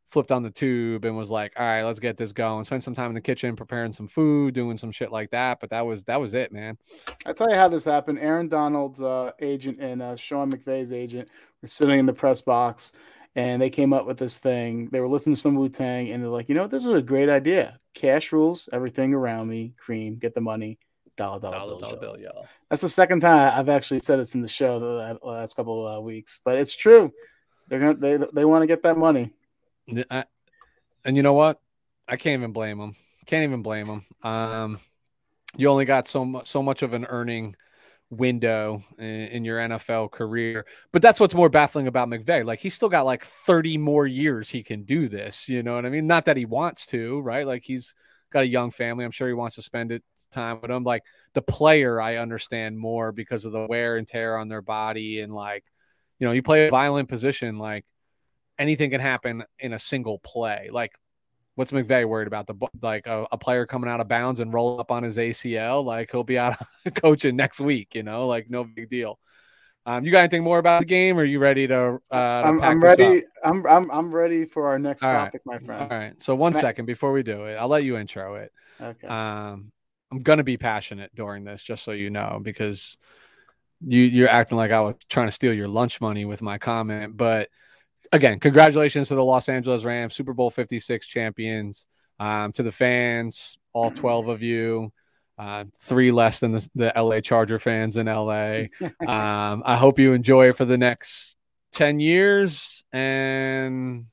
flipped 0.09 0.33
on 0.33 0.43
the 0.43 0.51
tube 0.51 1.05
and 1.05 1.17
was 1.17 1.31
like, 1.31 1.53
all 1.57 1.65
right, 1.65 1.83
let's 1.83 2.01
get 2.01 2.17
this 2.17 2.33
going. 2.33 2.65
Spend 2.65 2.83
some 2.83 2.95
time 2.95 3.11
in 3.11 3.15
the 3.15 3.21
kitchen 3.21 3.57
preparing 3.57 3.93
some 3.93 4.09
food, 4.09 4.55
doing 4.55 4.77
some 4.77 4.91
shit 4.91 5.11
like 5.11 5.31
that. 5.31 5.61
But 5.61 5.71
that 5.71 5.87
was 5.87 6.05
that 6.05 6.21
was 6.21 6.35
it, 6.35 6.53
man. 6.53 6.79
I 7.25 7.33
tell 7.33 7.51
you 7.51 7.57
how 7.57 7.69
this 7.69 7.85
happened. 7.85 8.19
Aaron 8.19 8.49
Donald's 8.49 9.01
uh, 9.01 9.33
agent 9.41 9.79
and 9.81 10.03
uh, 10.03 10.17
Sean 10.17 10.53
McVay's 10.53 10.93
agent 10.93 11.29
were 11.63 11.69
sitting 11.69 11.99
in 11.99 12.07
the 12.07 12.13
press 12.13 12.41
box 12.41 12.93
and 13.35 13.61
they 13.61 13.71
came 13.71 13.93
up 13.93 14.07
with 14.07 14.19
this 14.19 14.39
thing. 14.39 14.89
They 14.91 15.01
were 15.01 15.09
listening 15.09 15.35
to 15.35 15.41
some 15.41 15.57
Wu 15.57 15.69
Tang 15.69 16.11
and 16.11 16.23
they're 16.23 16.31
like, 16.31 16.49
you 16.49 16.55
know 16.55 16.63
what, 16.63 16.71
this 16.71 16.87
is 16.87 16.93
a 16.93 17.03
great 17.03 17.29
idea. 17.29 17.79
Cash 17.95 18.33
rules 18.33 18.69
everything 18.73 19.13
around 19.13 19.49
me. 19.49 19.75
Cream, 19.77 20.17
get 20.17 20.35
the 20.35 20.41
money. 20.41 20.79
Dollar, 21.17 21.41
dollar, 21.41 21.57
dollar, 21.57 21.71
bill, 21.71 21.81
dollar 21.81 21.97
bill, 22.01 22.17
y'all. 22.19 22.47
That's 22.69 22.83
the 22.83 22.89
second 22.91 23.21
time 23.21 23.59
I've 23.59 23.71
actually 23.71 24.01
said 24.01 24.19
it's 24.21 24.35
in 24.35 24.43
the 24.43 24.49
show 24.49 24.79
the 24.79 25.19
last 25.23 25.57
couple 25.57 25.87
of 25.87 25.99
uh, 25.99 26.01
weeks, 26.03 26.41
but 26.45 26.59
it's 26.59 26.77
true. 26.77 27.11
They're 27.69 27.81
gonna 27.81 27.95
they 27.95 28.19
they 28.33 28.45
want 28.45 28.63
to 28.63 28.67
get 28.67 28.83
that 28.83 28.99
money. 28.99 29.33
I, 30.11 30.25
and 31.05 31.17
you 31.17 31.23
know 31.23 31.35
what? 31.35 31.61
I 32.09 32.17
can't 32.17 32.41
even 32.41 32.53
blame 32.53 32.79
them. 32.79 32.97
Can't 33.27 33.45
even 33.45 33.63
blame 33.63 33.87
them. 33.87 34.05
Um, 34.23 34.81
you 35.57 35.69
only 35.69 35.85
got 35.85 36.07
so 36.07 36.25
much, 36.25 36.49
so 36.49 36.63
much 36.63 36.83
of 36.83 36.93
an 36.93 37.07
earning 37.07 37.57
window 38.11 38.85
in, 38.99 39.05
in, 39.05 39.45
your 39.45 39.59
NFL 39.59 40.13
career. 40.13 40.65
But 40.93 41.03
that's 41.03 41.19
what's 41.19 41.35
more 41.35 41.49
baffling 41.49 41.89
about 41.89 42.09
McVay. 42.09 42.45
Like 42.45 42.61
he's 42.61 42.75
still 42.75 42.89
got 42.89 43.05
like 43.05 43.25
30 43.25 43.79
more 43.79 44.07
years 44.07 44.49
he 44.49 44.63
can 44.63 44.85
do 44.85 45.09
this. 45.09 45.49
You 45.49 45.63
know 45.63 45.75
what 45.75 45.87
I 45.87 45.91
mean? 45.91 46.07
Not 46.07 46.27
that 46.27 46.37
he 46.37 46.45
wants 46.45 46.87
to, 46.87 47.21
right? 47.21 47.47
Like 47.47 47.65
he's 47.65 47.95
got 48.33 48.45
a 48.45 48.49
young 48.49 48.71
family. 48.71 49.05
I'm 49.05 49.11
sure 49.11 49.27
he 49.27 49.35
wants 49.35 49.57
to 49.57 49.63
spend 49.63 49.91
it 49.91 50.05
time 50.31 50.61
with 50.61 50.71
them. 50.71 50.85
Like 50.85 51.03
the 51.35 51.43
player, 51.43 52.01
I 52.01 52.17
understand 52.17 52.79
more 52.79 53.11
because 53.13 53.45
of 53.45 53.53
the 53.53 53.67
wear 53.67 53.97
and 53.97 54.07
tear 54.07 54.37
on 54.37 54.49
their 54.49 54.63
body 54.63 55.21
and 55.21 55.35
like, 55.35 55.65
you 56.19 56.27
know, 56.27 56.33
you 56.33 56.43
play 56.43 56.67
a 56.67 56.71
violent 56.71 57.09
position, 57.09 57.59
like 57.59 57.85
anything 58.59 58.91
can 58.91 59.01
happen 59.01 59.45
in 59.59 59.73
a 59.73 59.79
single 59.79 60.19
play. 60.19 60.69
Like, 60.73 60.93
what's 61.55 61.73
McVay 61.73 62.07
worried 62.07 62.29
about? 62.29 62.47
The 62.47 62.55
like 62.83 63.07
a, 63.07 63.27
a, 63.33 63.39
player 63.39 63.67
coming 63.67 63.91
out 63.91 64.01
of 64.01 64.09
bounds 64.09 64.41
and 64.41 64.53
roll 64.53 64.81
up 64.81 64.91
on 64.91 65.03
his 65.03 65.17
ACL, 65.17 65.85
like 65.85 66.11
he'll 66.11 66.25
be 66.25 66.39
out 66.39 66.57
coaching 66.97 67.37
next 67.37 67.61
week. 67.61 67.95
You 67.95 68.03
know, 68.03 68.27
like 68.27 68.49
no 68.49 68.65
big 68.65 68.89
deal. 68.89 69.19
Um, 69.87 70.05
you 70.05 70.11
got 70.11 70.19
anything 70.21 70.43
more 70.43 70.59
about 70.59 70.81
the 70.81 70.87
game? 70.87 71.17
Or 71.17 71.23
are 71.23 71.25
you 71.25 71.39
ready 71.39 71.69
to? 71.69 72.01
Uh, 72.11 72.43
to 72.43 72.49
I'm, 72.49 72.61
I'm 72.63 72.83
ready. 72.83 73.23
I'm, 73.45 73.65
I'm 73.67 73.91
I'm 73.91 74.13
ready 74.13 74.45
for 74.45 74.67
our 74.69 74.79
next 74.79 75.03
All 75.03 75.13
topic, 75.13 75.43
right. 75.47 75.61
my 75.61 75.67
friend. 75.67 75.93
All 75.93 75.99
right. 75.99 76.21
So 76.21 76.35
one 76.35 76.53
Can 76.53 76.61
second 76.61 76.85
I... 76.85 76.87
before 76.87 77.13
we 77.13 77.23
do 77.23 77.45
it, 77.45 77.55
I'll 77.55 77.69
let 77.69 77.85
you 77.85 77.97
intro 77.97 78.35
it. 78.37 78.53
Okay. 78.81 79.07
Um, 79.07 79.71
I'm 80.11 80.23
gonna 80.23 80.45
be 80.45 80.57
passionate 80.57 81.15
during 81.15 81.45
this, 81.45 81.63
just 81.63 81.85
so 81.85 81.93
you 81.93 82.11
know, 82.11 82.41
because 82.43 82.99
you 83.81 84.01
you're 84.03 84.29
acting 84.29 84.59
like 84.59 84.73
I 84.73 84.81
was 84.81 84.97
trying 85.09 85.29
to 85.29 85.33
steal 85.33 85.53
your 85.53 85.69
lunch 85.69 86.01
money 86.01 86.25
with 86.25 86.43
my 86.43 86.59
comment, 86.59 87.17
but 87.17 87.49
again, 88.13 88.41
congratulations 88.41 89.09
to 89.09 89.15
the 89.15 89.25
Los 89.25 89.49
Angeles 89.49 89.85
Rams, 89.85 90.15
Super 90.15 90.33
Bowl 90.33 90.51
56 90.51 91.07
champions. 91.07 91.87
Um, 92.19 92.53
to 92.53 92.63
the 92.63 92.73
fans, 92.73 93.59
all 93.75 93.91
12 93.91 94.29
of 94.29 94.43
you, 94.43 94.91
uh, 95.37 95.65
three 95.79 96.11
less 96.11 96.41
than 96.41 96.53
the, 96.53 96.71
the, 96.75 96.93
LA 96.97 97.21
Charger 97.21 97.59
fans 97.59 97.99
in 97.99 98.07
LA. 98.07 98.65
Um, 99.07 99.63
I 99.67 99.77
hope 99.77 99.99
you 99.99 100.15
enjoy 100.15 100.49
it 100.49 100.57
for 100.57 100.65
the 100.65 100.79
next 100.79 101.37
10 101.73 102.01
years 102.01 102.85
and 102.91 104.07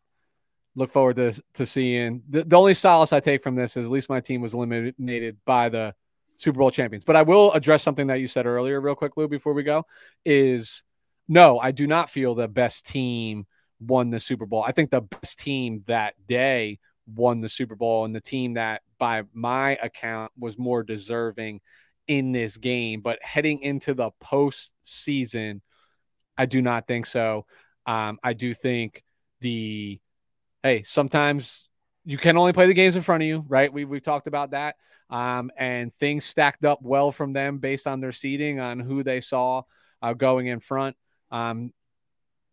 look 0.75 0.91
forward 0.91 1.15
to, 1.15 1.41
to 1.53 1.65
seeing. 1.65 2.23
The, 2.29 2.43
the 2.43 2.57
only 2.57 2.73
solace 2.73 3.13
I 3.13 3.21
take 3.21 3.41
from 3.41 3.55
this 3.55 3.77
is 3.77 3.85
at 3.85 3.91
least 3.91 4.09
my 4.09 4.19
team 4.19 4.41
was 4.41 4.53
eliminated 4.53 5.37
by 5.45 5.69
the 5.69 5.95
Super 6.37 6.59
Bowl 6.59 6.71
champions. 6.71 7.05
But 7.05 7.15
I 7.15 7.21
will 7.21 7.53
address 7.53 7.83
something 7.83 8.07
that 8.07 8.19
you 8.19 8.27
said 8.27 8.45
earlier, 8.45 8.81
real 8.81 8.95
quick, 8.95 9.15
Lou, 9.15 9.29
before 9.29 9.53
we 9.53 9.63
go. 9.63 9.85
Is 10.25 10.83
no, 11.27 11.57
I 11.57 11.71
do 11.71 11.87
not 11.87 12.09
feel 12.09 12.35
the 12.35 12.49
best 12.49 12.85
team 12.85 13.45
won 13.87 14.09
the 14.09 14.19
Super 14.19 14.45
Bowl. 14.45 14.63
I 14.63 14.71
think 14.71 14.91
the 14.91 15.01
best 15.01 15.39
team 15.39 15.83
that 15.87 16.15
day 16.27 16.79
won 17.07 17.41
the 17.41 17.49
Super 17.49 17.75
Bowl 17.75 18.05
and 18.05 18.15
the 18.15 18.21
team 18.21 18.53
that, 18.53 18.81
by 18.97 19.23
my 19.33 19.71
account, 19.81 20.31
was 20.37 20.57
more 20.57 20.83
deserving 20.83 21.61
in 22.07 22.31
this 22.31 22.57
game. 22.57 23.01
But 23.01 23.19
heading 23.21 23.61
into 23.61 23.93
the 23.93 24.11
postseason, 24.23 25.61
I 26.37 26.45
do 26.45 26.61
not 26.61 26.87
think 26.87 27.05
so. 27.05 27.45
Um, 27.85 28.19
I 28.23 28.33
do 28.33 28.53
think 28.53 29.03
the 29.41 29.99
hey, 30.63 30.83
sometimes 30.83 31.67
you 32.05 32.17
can 32.17 32.37
only 32.37 32.53
play 32.53 32.67
the 32.67 32.73
games 32.73 32.95
in 32.95 33.03
front 33.03 33.23
of 33.23 33.27
you, 33.27 33.45
right? 33.47 33.71
We 33.71 33.85
we've 33.85 34.01
talked 34.01 34.27
about 34.27 34.51
that. 34.51 34.75
Um, 35.09 35.51
and 35.57 35.93
things 35.93 36.25
stacked 36.25 36.65
up 36.65 36.79
well 36.81 37.11
from 37.11 37.33
them 37.33 37.59
based 37.59 37.85
on 37.85 37.99
their 37.99 38.11
seating 38.11 38.59
on 38.59 38.79
who 38.79 39.03
they 39.03 39.19
saw 39.19 39.61
uh, 40.01 40.13
going 40.13 40.47
in 40.47 40.59
front. 40.59 40.95
Um, 41.29 41.71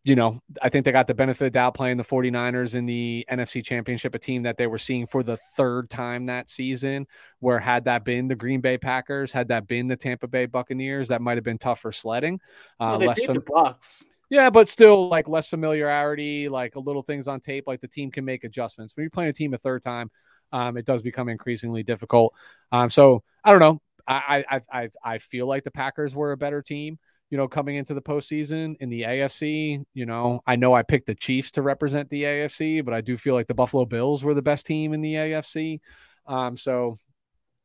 you 0.02 0.16
know, 0.16 0.40
I 0.62 0.70
think 0.70 0.84
they 0.84 0.92
got 0.92 1.06
the 1.06 1.14
benefit 1.14 1.46
of 1.46 1.52
doubt 1.52 1.74
playing 1.74 1.98
the 1.98 2.04
49ers 2.04 2.74
in 2.74 2.86
the 2.86 3.26
NFC 3.30 3.62
Championship, 3.62 4.14
a 4.14 4.18
team 4.18 4.44
that 4.44 4.56
they 4.56 4.66
were 4.66 4.78
seeing 4.78 5.06
for 5.06 5.22
the 5.22 5.36
third 5.56 5.90
time 5.90 6.26
that 6.26 6.48
season. 6.48 7.06
Where 7.40 7.58
had 7.58 7.84
that 7.84 8.04
been 8.04 8.26
the 8.26 8.34
Green 8.34 8.60
Bay 8.62 8.78
Packers, 8.78 9.30
had 9.30 9.48
that 9.48 9.66
been 9.66 9.88
the 9.88 9.96
Tampa 9.96 10.26
Bay 10.26 10.46
Buccaneers, 10.46 11.08
that 11.08 11.20
might 11.20 11.36
have 11.36 11.44
been 11.44 11.58
tougher 11.58 11.92
sledding. 11.92 12.40
Uh, 12.78 12.90
well, 12.90 12.98
they 12.98 13.06
less 13.08 13.20
beat 13.20 13.34
the 13.34 13.40
Bucks. 13.40 14.04
Yeah, 14.30 14.48
but 14.48 14.68
still, 14.68 15.08
like 15.08 15.28
less 15.28 15.48
familiarity, 15.48 16.48
like 16.48 16.76
a 16.76 16.80
little 16.80 17.02
things 17.02 17.28
on 17.28 17.40
tape, 17.40 17.64
like 17.66 17.80
the 17.80 17.88
team 17.88 18.10
can 18.10 18.24
make 18.24 18.44
adjustments. 18.44 18.96
When 18.96 19.02
you're 19.02 19.10
playing 19.10 19.30
a 19.30 19.34
team 19.34 19.52
a 19.52 19.58
third 19.58 19.82
time, 19.82 20.10
um, 20.52 20.76
it 20.78 20.86
does 20.86 21.02
become 21.02 21.28
increasingly 21.28 21.82
difficult. 21.82 22.32
Um, 22.72 22.88
so 22.88 23.22
I 23.44 23.50
don't 23.50 23.60
know. 23.60 23.82
I, 24.06 24.44
I 24.50 24.60
I 24.72 24.88
I 25.04 25.18
feel 25.18 25.46
like 25.46 25.64
the 25.64 25.70
Packers 25.70 26.14
were 26.14 26.32
a 26.32 26.36
better 26.36 26.62
team 26.62 26.98
you 27.30 27.38
know, 27.38 27.46
coming 27.46 27.76
into 27.76 27.94
the 27.94 28.02
postseason 28.02 28.74
in 28.80 28.90
the 28.90 29.02
AFC. 29.02 29.84
You 29.94 30.06
know, 30.06 30.42
I 30.46 30.56
know 30.56 30.74
I 30.74 30.82
picked 30.82 31.06
the 31.06 31.14
Chiefs 31.14 31.52
to 31.52 31.62
represent 31.62 32.10
the 32.10 32.24
AFC, 32.24 32.84
but 32.84 32.92
I 32.92 33.00
do 33.00 33.16
feel 33.16 33.34
like 33.34 33.46
the 33.46 33.54
Buffalo 33.54 33.84
Bills 33.84 34.24
were 34.24 34.34
the 34.34 34.42
best 34.42 34.66
team 34.66 34.92
in 34.92 35.00
the 35.00 35.14
AFC. 35.14 35.80
Um, 36.26 36.56
so, 36.56 36.98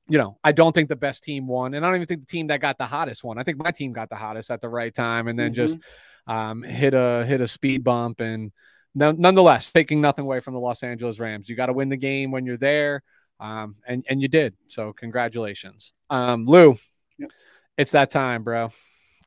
you 0.07 0.19
know, 0.19 0.37
I 0.43 0.51
don't 0.51 0.71
think 0.71 0.87
the 0.87 0.95
best 0.95 1.23
team 1.23 1.47
won, 1.47 1.73
and 1.73 1.83
I 1.83 1.89
don't 1.89 1.95
even 1.95 2.07
think 2.07 2.21
the 2.21 2.27
team 2.27 2.47
that 2.47 2.61
got 2.61 2.77
the 2.77 2.85
hottest 2.85 3.23
one. 3.23 3.39
I 3.39 3.43
think 3.43 3.57
my 3.57 3.71
team 3.71 3.91
got 3.91 4.09
the 4.09 4.15
hottest 4.15 4.51
at 4.51 4.61
the 4.61 4.69
right 4.69 4.93
time, 4.93 5.27
and 5.27 5.37
then 5.37 5.47
mm-hmm. 5.47 5.55
just 5.55 5.79
um, 6.27 6.61
hit 6.61 6.93
a 6.93 7.25
hit 7.27 7.41
a 7.41 7.47
speed 7.47 7.83
bump. 7.83 8.19
And 8.19 8.51
nonetheless, 8.93 9.71
taking 9.71 9.99
nothing 9.99 10.25
away 10.25 10.41
from 10.41 10.53
the 10.53 10.59
Los 10.59 10.83
Angeles 10.83 11.19
Rams, 11.19 11.49
you 11.49 11.55
got 11.55 11.67
to 11.67 11.73
win 11.73 11.89
the 11.89 11.97
game 11.97 12.29
when 12.29 12.45
you're 12.45 12.57
there, 12.57 13.01
um, 13.39 13.77
and 13.87 14.05
and 14.07 14.21
you 14.21 14.27
did. 14.27 14.53
So, 14.67 14.93
congratulations, 14.93 15.91
um, 16.11 16.45
Lou. 16.45 16.77
Yep. 17.17 17.31
It's 17.77 17.91
that 17.91 18.11
time, 18.11 18.43
bro. 18.43 18.71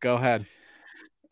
Go 0.00 0.14
ahead. 0.14 0.46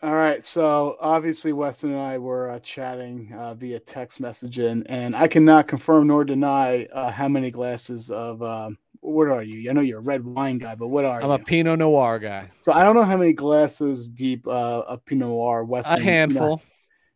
All 0.03 0.15
right. 0.15 0.45
So 0.45 0.97
obviously, 1.01 1.53
Weston 1.53 1.93
and 1.93 2.01
I 2.01 2.19
were 2.19 2.51
uh, 2.51 2.59
chatting 2.61 3.33
uh, 3.33 3.55
via 3.55 3.81
text 3.81 4.21
messaging, 4.21 4.85
and 4.87 5.17
I 5.17 5.27
cannot 5.27 5.69
confirm 5.69 6.09
nor 6.09 6.25
deny 6.25 6.85
uh, 6.93 7.11
how 7.11 7.29
many 7.29 7.51
glasses 7.51 8.11
of 8.11 8.43
um, 8.43 8.77
what 9.01 9.29
are 9.29 9.43
you? 9.43 9.71
I 9.71 9.73
know 9.73 9.81
you're 9.81 10.01
a 10.01 10.03
red 10.03 10.25
wine 10.25 10.59
guy, 10.59 10.75
but 10.75 10.89
what 10.89 11.05
are 11.05 11.21
you? 11.21 11.25
I'm 11.25 11.31
you? 11.31 11.37
a 11.37 11.39
Pinot 11.39 11.79
Noir 11.79 12.19
guy. 12.19 12.51
So 12.61 12.73
I 12.73 12.85
don't 12.85 12.95
know 12.95 13.05
how 13.05 13.17
many 13.17 13.33
glasses 13.33 14.09
deep 14.09 14.47
uh, 14.47 14.81
of 14.81 15.05
Pinot 15.05 15.29
Noir 15.29 15.65
Weston. 15.65 15.99
A 15.99 16.03
handful. 16.03 16.63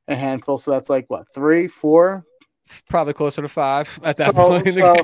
a 0.08 0.16
handful. 0.16 0.56
So 0.56 0.70
that's 0.70 0.88
like 0.88 1.04
what 1.08 1.26
three, 1.34 1.68
four? 1.68 2.24
Probably 2.88 3.12
closer 3.12 3.42
to 3.42 3.48
five 3.48 3.98
at 4.02 4.16
that 4.16 4.26
so, 4.26 4.32
point. 4.32 4.70
So, 4.70 4.94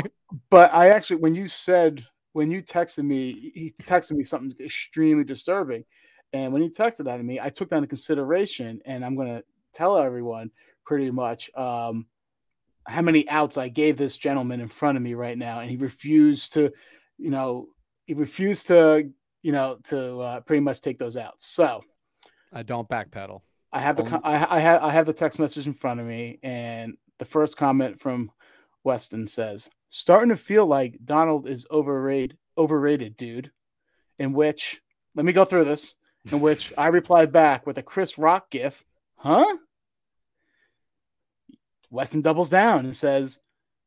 but 0.50 0.72
I 0.72 0.90
actually, 0.90 1.16
when 1.16 1.34
you 1.34 1.48
said 1.48 2.04
when 2.36 2.50
you 2.50 2.62
texted 2.62 3.02
me, 3.02 3.50
he 3.54 3.72
texted 3.80 4.10
me 4.10 4.22
something 4.22 4.54
extremely 4.62 5.24
disturbing. 5.24 5.86
And 6.34 6.52
when 6.52 6.60
he 6.60 6.68
texted 6.68 7.06
that 7.06 7.16
to 7.16 7.22
me, 7.22 7.40
I 7.40 7.48
took 7.48 7.70
that 7.70 7.78
into 7.78 7.88
consideration, 7.88 8.82
and 8.84 9.02
I'm 9.02 9.16
going 9.16 9.28
to 9.28 9.42
tell 9.72 9.96
everyone 9.96 10.50
pretty 10.84 11.10
much 11.10 11.50
um, 11.56 12.04
how 12.86 13.00
many 13.00 13.26
outs 13.30 13.56
I 13.56 13.68
gave 13.68 13.96
this 13.96 14.18
gentleman 14.18 14.60
in 14.60 14.68
front 14.68 14.98
of 14.98 15.02
me 15.02 15.14
right 15.14 15.38
now, 15.38 15.60
and 15.60 15.70
he 15.70 15.78
refused 15.78 16.52
to, 16.52 16.72
you 17.16 17.30
know, 17.30 17.68
he 18.04 18.12
refused 18.12 18.66
to, 18.66 19.10
you 19.40 19.52
know, 19.52 19.78
to 19.84 20.18
uh, 20.20 20.40
pretty 20.40 20.60
much 20.60 20.82
take 20.82 20.98
those 20.98 21.16
outs. 21.16 21.46
So 21.46 21.84
I 22.52 22.64
don't 22.64 22.86
backpedal. 22.86 23.40
I 23.72 23.80
have 23.80 23.96
the 23.96 24.20
I, 24.22 24.58
I 24.58 24.60
have 24.60 24.82
I 24.82 24.90
have 24.90 25.06
the 25.06 25.14
text 25.14 25.38
message 25.38 25.66
in 25.66 25.72
front 25.72 26.00
of 26.00 26.06
me, 26.06 26.38
and 26.42 26.98
the 27.16 27.24
first 27.24 27.56
comment 27.56 27.98
from 27.98 28.30
Weston 28.84 29.26
says, 29.26 29.70
"Starting 29.88 30.30
to 30.30 30.36
feel 30.36 30.66
like 30.66 30.98
Donald 31.04 31.48
is 31.48 31.66
overrated, 31.70 32.38
overrated, 32.56 33.16
dude." 33.16 33.52
In 34.18 34.32
which, 34.32 34.80
let 35.14 35.26
me 35.26 35.32
go 35.32 35.44
through 35.44 35.64
this 35.64 35.94
in 36.30 36.40
which 36.40 36.72
I 36.78 36.88
replied 36.88 37.32
back 37.32 37.66
with 37.66 37.78
a 37.78 37.82
Chris 37.82 38.18
Rock 38.18 38.50
gif, 38.50 38.84
huh? 39.16 39.58
Weston 41.90 42.20
doubles 42.20 42.50
down 42.50 42.84
and 42.84 42.96
says, 42.96 43.38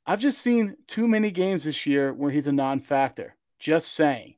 I've 0.06 0.20
just 0.20 0.42
seen 0.42 0.76
too 0.88 1.08
many 1.08 1.32
games 1.32 1.66
this 1.66 1.86
year 1.86 2.14
where 2.14 2.32
he's 2.32 2.48
a 2.48 2.52
non 2.52 2.80
factor. 2.80 3.36
Just 3.60 3.94
saying. 3.94 4.36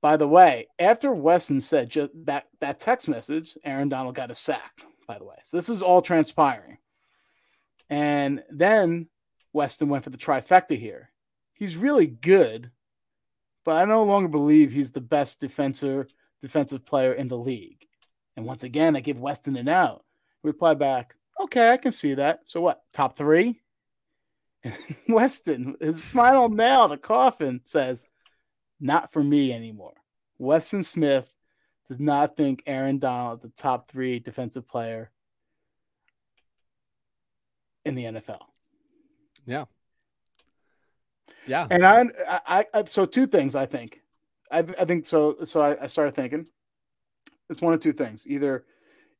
By 0.00 0.16
the 0.16 0.26
way, 0.28 0.68
after 0.78 1.12
Weston 1.12 1.60
said 1.60 1.90
just 1.90 2.10
that, 2.24 2.46
that 2.60 2.80
text 2.80 3.08
message, 3.08 3.56
Aaron 3.64 3.88
Donald 3.88 4.14
got 4.14 4.30
a 4.30 4.34
sack, 4.34 4.82
by 5.06 5.18
the 5.18 5.24
way. 5.24 5.36
So 5.44 5.56
this 5.56 5.68
is 5.68 5.82
all 5.82 6.02
transpiring. 6.02 6.78
And 7.90 8.42
then 8.50 9.08
Weston 9.58 9.88
went 9.88 10.04
for 10.04 10.10
the 10.10 10.16
trifecta 10.16 10.78
here. 10.78 11.10
He's 11.52 11.76
really 11.76 12.06
good, 12.06 12.70
but 13.64 13.74
I 13.74 13.86
no 13.86 14.04
longer 14.04 14.28
believe 14.28 14.72
he's 14.72 14.92
the 14.92 15.00
best 15.00 15.40
defender 15.40 16.06
defensive 16.40 16.86
player 16.86 17.12
in 17.12 17.26
the 17.26 17.36
league. 17.36 17.84
And 18.36 18.46
once 18.46 18.62
again, 18.62 18.94
I 18.94 19.00
give 19.00 19.18
Weston 19.18 19.56
an 19.56 19.68
out. 19.68 20.04
Reply 20.44 20.74
back, 20.74 21.16
okay, 21.40 21.72
I 21.72 21.76
can 21.76 21.90
see 21.90 22.14
that. 22.14 22.42
So 22.44 22.60
what? 22.60 22.82
Top 22.94 23.18
three? 23.18 23.60
Weston, 25.08 25.74
his 25.80 26.02
final 26.02 26.48
nail, 26.48 26.86
the 26.86 26.96
coffin 26.96 27.60
says, 27.64 28.06
not 28.78 29.12
for 29.12 29.24
me 29.24 29.52
anymore. 29.52 29.94
Weston 30.38 30.84
Smith 30.84 31.28
does 31.88 31.98
not 31.98 32.36
think 32.36 32.62
Aaron 32.64 33.00
Donald 33.00 33.38
is 33.38 33.44
a 33.44 33.48
top 33.48 33.90
three 33.90 34.20
defensive 34.20 34.68
player 34.68 35.10
in 37.84 37.96
the 37.96 38.04
NFL. 38.04 38.47
Yeah. 39.48 39.64
Yeah. 41.46 41.66
And 41.70 41.84
I, 41.84 42.04
I, 42.46 42.66
I 42.74 42.84
so 42.84 43.06
two 43.06 43.26
things 43.26 43.56
I 43.56 43.66
think. 43.66 44.02
I, 44.50 44.58
I 44.58 44.84
think 44.84 45.06
so. 45.06 45.44
So 45.44 45.60
I, 45.60 45.84
I 45.84 45.86
started 45.86 46.14
thinking 46.14 46.46
it's 47.48 47.62
one 47.62 47.72
of 47.72 47.80
two 47.80 47.94
things. 47.94 48.26
Either 48.26 48.64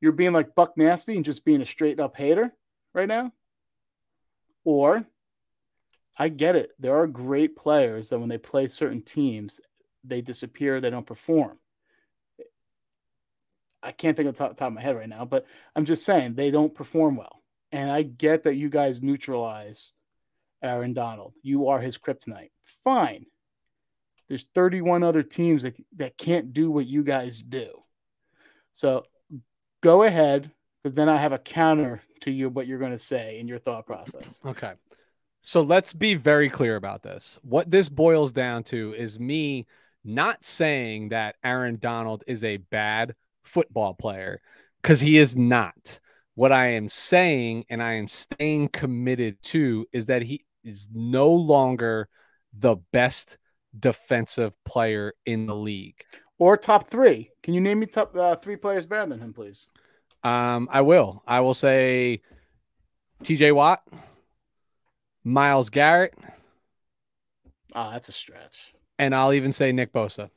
you're 0.01 0.13
being 0.13 0.33
like 0.33 0.55
Buck 0.55 0.77
Nasty 0.77 1.17
and 1.17 1.25
just 1.25 1.45
being 1.45 1.63
a 1.63 1.67
straight 1.67 1.99
up 1.99 2.17
hater 2.17 2.53
right 2.95 3.09
now, 3.09 3.33
or 4.65 5.07
I 6.17 6.29
get 6.29 6.57
it. 6.57 6.73
There 6.79 6.97
are 6.97 7.07
great 7.07 7.57
players 7.57 8.11
that 8.11 8.19
when 8.19 8.29
they 8.29 8.39
play 8.39 8.69
certain 8.69 9.03
teams, 9.03 9.61
they 10.05 10.21
disappear, 10.21 10.81
they 10.81 10.91
don't 10.91 11.07
perform. 11.07 11.59
I 13.83 13.93
can't 13.93 14.17
think 14.17 14.29
of 14.29 14.37
the 14.37 14.45
top, 14.45 14.57
top 14.57 14.69
of 14.69 14.75
my 14.75 14.83
head 14.83 14.97
right 14.97 15.09
now, 15.09 15.25
but 15.25 15.47
I'm 15.75 15.85
just 15.85 16.05
saying 16.05 16.35
they 16.35 16.51
don't 16.51 16.75
perform 16.75 17.17
well. 17.17 17.43
And 17.71 17.91
I 17.91 18.03
get 18.03 18.45
that 18.45 18.57
you 18.57 18.69
guys 18.69 19.03
neutralize 19.03 19.93
Aaron 20.63 20.93
Donald. 20.95 21.35
You 21.43 21.69
are 21.69 21.81
his 21.81 21.99
kryptonite. 21.99 22.51
Fine. 22.85 23.27
There's 24.29 24.47
31 24.55 25.03
other 25.03 25.23
teams 25.23 25.63
that, 25.63 25.77
that 25.97 26.19
can't 26.19 26.53
do 26.53 26.71
what 26.71 26.87
you 26.87 27.03
guys 27.03 27.43
do. 27.43 27.83
So 28.73 29.05
go 29.83 30.03
ahead, 30.03 30.51
because 30.83 30.95
then 30.95 31.09
I 31.09 31.17
have 31.17 31.33
a 31.33 31.39
counter 31.39 32.03
to 32.23 32.31
you 32.31 32.49
what 32.49 32.67
you're 32.67 32.79
going 32.79 32.93
to 32.93 32.99
say 32.99 33.39
in 33.39 33.49
your 33.49 33.59
thought 33.59 33.87
process. 33.87 34.41
Okay. 34.47 34.73
So 35.41 35.63
let's 35.63 35.95
be 35.95 36.15
very 36.15 36.51
clear 36.51 36.77
about 36.77 37.03
this. 37.03 37.39
What 37.43 37.71
this 37.71 37.89
boils 37.89 38.33
down 38.33 38.65
to 38.65 38.93
is 38.99 39.19
me 39.19 39.67
not 40.05 40.45
saying 40.45 41.11
that 41.11 41.37
Aaron 41.45 41.79
Donald 41.81 42.25
is 42.27 42.45
a 42.45 42.57
bad 42.59 43.15
football 43.45 43.95
player, 43.95 44.41
because 44.83 45.01
he 45.01 45.17
is 45.17 45.37
not. 45.37 46.01
What 46.35 46.53
I 46.53 46.73
am 46.73 46.89
saying 46.89 47.65
and 47.69 47.83
I 47.83 47.95
am 47.95 48.09
staying 48.09 48.69
committed 48.69 49.43
to 49.45 49.87
is 49.93 50.07
that 50.07 50.23
he 50.23 50.45
is 50.69 50.89
no 50.93 51.31
longer 51.31 52.09
the 52.53 52.77
best 52.93 53.39
defensive 53.79 54.57
player 54.65 55.15
in 55.27 55.47
the 55.47 55.55
league. 55.55 56.05
Or 56.39 56.57
top 56.57 56.87
three. 56.87 57.31
Can 57.43 57.55
you 57.55 57.61
name 57.61 57.81
me 57.81 57.87
top 57.87 58.15
uh, 58.15 58.37
three 58.37 58.57
players 58.57 58.87
better 58.87 59.07
than 59.07 59.21
him, 59.21 59.33
please? 59.33 59.71
Um, 60.23 60.69
I 60.71 60.83
will. 60.83 61.23
I 61.27 61.41
will 61.41 61.55
say 61.55 62.23
TJ 63.25 63.55
Watt, 63.55 63.83
Myles 65.25 65.71
Garrett. 65.71 66.15
Oh, 67.75 67.91
that's 67.91 68.09
a 68.09 68.13
stretch. 68.13 68.73
And 68.99 69.15
I'll 69.15 69.33
even 69.33 69.53
say 69.53 69.73
Nick 69.73 69.93
Bosa. 69.93 70.31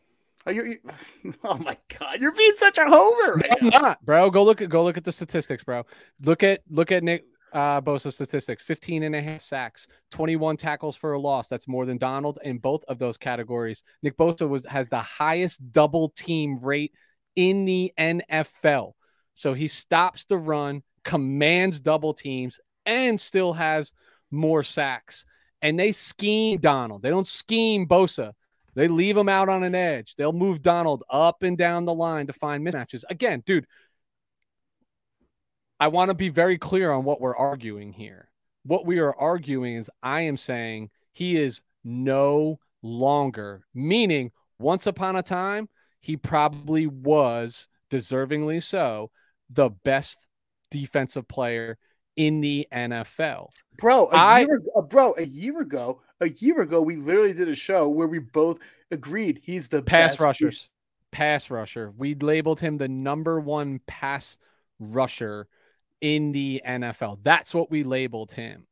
Oh, 0.45 0.51
you, 0.51 0.77
oh 1.43 1.57
my 1.57 1.77
god, 1.99 2.19
you're 2.19 2.31
being 2.31 2.53
such 2.55 2.77
a 2.77 2.85
homer. 2.85 3.35
Right 3.35 3.51
I'm 3.61 3.69
not, 3.69 4.03
bro. 4.03 4.29
Go 4.31 4.43
look 4.43 4.61
at 4.61 4.69
go 4.69 4.83
look 4.83 4.97
at 4.97 5.03
the 5.03 5.11
statistics, 5.11 5.63
bro. 5.63 5.85
Look 6.23 6.41
at 6.41 6.61
look 6.69 6.91
at 6.91 7.03
Nick 7.03 7.25
uh, 7.53 7.81
Bosa 7.81 8.13
statistics 8.13 8.63
15 8.63 9.03
and 9.03 9.15
a 9.15 9.21
half 9.21 9.41
sacks, 9.41 9.87
21 10.11 10.57
tackles 10.57 10.95
for 10.95 11.13
a 11.13 11.19
loss. 11.19 11.47
That's 11.47 11.67
more 11.67 11.85
than 11.85 11.97
Donald 11.97 12.39
in 12.43 12.57
both 12.57 12.83
of 12.87 12.99
those 12.99 13.17
categories. 13.17 13.83
Nick 14.01 14.17
Bosa 14.17 14.47
was 14.47 14.65
has 14.65 14.89
the 14.89 15.01
highest 15.01 15.71
double 15.71 16.09
team 16.09 16.59
rate 16.59 16.93
in 17.35 17.65
the 17.65 17.91
NFL. 17.97 18.93
So 19.35 19.53
he 19.53 19.67
stops 19.67 20.25
the 20.25 20.37
run, 20.37 20.83
commands 21.03 21.79
double 21.79 22.13
teams, 22.13 22.59
and 22.85 23.19
still 23.19 23.53
has 23.53 23.91
more 24.29 24.63
sacks. 24.63 25.25
And 25.61 25.79
they 25.79 25.91
scheme 25.91 26.59
Donald. 26.59 27.01
They 27.01 27.09
don't 27.09 27.27
scheme 27.27 27.87
Bosa. 27.87 28.33
They 28.73 28.87
leave 28.87 29.17
him 29.17 29.29
out 29.29 29.49
on 29.49 29.63
an 29.63 29.75
edge. 29.75 30.15
They'll 30.15 30.31
move 30.31 30.61
Donald 30.61 31.03
up 31.09 31.43
and 31.43 31.57
down 31.57 31.85
the 31.85 31.93
line 31.93 32.27
to 32.27 32.33
find 32.33 32.65
mismatches. 32.65 33.03
Again, 33.09 33.43
dude, 33.45 33.67
I 35.81 35.87
want 35.87 36.09
to 36.09 36.13
be 36.13 36.29
very 36.29 36.59
clear 36.59 36.91
on 36.91 37.05
what 37.05 37.19
we're 37.19 37.35
arguing 37.35 37.93
here. 37.93 38.29
What 38.63 38.85
we 38.85 38.99
are 38.99 39.15
arguing 39.15 39.77
is 39.77 39.89
I 40.03 40.21
am 40.21 40.37
saying 40.37 40.91
he 41.11 41.37
is 41.37 41.63
no 41.83 42.59
longer, 42.83 43.65
meaning 43.73 44.31
once 44.59 44.85
upon 44.85 45.15
a 45.15 45.23
time, 45.23 45.69
he 45.99 46.15
probably 46.15 46.85
was 46.85 47.67
deservingly 47.89 48.61
so 48.61 49.09
the 49.49 49.71
best 49.71 50.27
defensive 50.69 51.27
player 51.27 51.79
in 52.15 52.41
the 52.41 52.67
NFL. 52.71 53.49
Bro, 53.79 54.09
a 54.09 54.15
I, 54.15 54.39
year 54.41 54.53
ago, 54.57 54.71
uh, 54.75 54.81
bro, 54.81 55.15
a 55.17 55.25
year 55.25 55.61
ago, 55.61 56.03
a 56.19 56.29
year 56.29 56.61
ago, 56.61 56.83
we 56.83 56.95
literally 56.95 57.33
did 57.33 57.49
a 57.49 57.55
show 57.55 57.89
where 57.89 58.07
we 58.07 58.19
both 58.19 58.59
agreed 58.91 59.41
he's 59.41 59.67
the 59.69 59.81
pass 59.81 60.19
rushers. 60.19 60.69
Pass 61.09 61.49
rusher. 61.49 61.91
We 61.97 62.13
labeled 62.13 62.59
him 62.59 62.77
the 62.77 62.87
number 62.87 63.39
one 63.39 63.81
pass 63.87 64.37
rusher 64.79 65.47
in 66.01 66.31
the 66.31 66.61
NFL. 66.67 67.19
That's 67.23 67.53
what 67.53 67.71
we 67.71 67.83
labeled 67.83 68.33
him. 68.33 68.67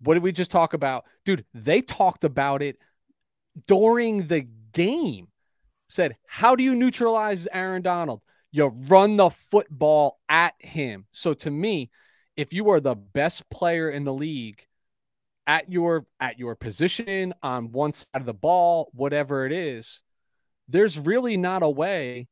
What 0.00 0.14
did 0.14 0.22
we 0.22 0.32
just 0.32 0.50
talk 0.50 0.72
about? 0.72 1.04
Dude, 1.24 1.44
they 1.52 1.82
talked 1.82 2.24
about 2.24 2.62
it 2.62 2.78
during 3.66 4.28
the 4.28 4.46
game. 4.72 5.28
Said, 5.88 6.16
How 6.26 6.56
do 6.56 6.62
you 6.62 6.74
neutralize 6.74 7.46
Aaron 7.52 7.82
Donald? 7.82 8.22
You 8.52 8.66
run 8.66 9.16
the 9.16 9.30
football 9.30 10.18
at 10.28 10.54
him. 10.58 11.06
So 11.12 11.34
to 11.34 11.50
me, 11.50 11.90
if 12.36 12.52
you 12.52 12.70
are 12.70 12.80
the 12.80 12.94
best 12.94 13.48
player 13.50 13.90
in 13.90 14.04
the 14.04 14.14
league 14.14 14.66
at 15.46 15.70
your 15.70 16.06
at 16.20 16.38
your 16.38 16.54
position 16.54 17.34
on 17.42 17.72
one 17.72 17.92
side 17.92 18.08
of 18.14 18.26
the 18.26 18.34
ball, 18.34 18.90
whatever 18.92 19.46
it 19.46 19.52
is, 19.52 20.02
there's 20.68 20.98
really 20.98 21.36
not 21.36 21.62
a 21.62 21.70
way 21.70 22.28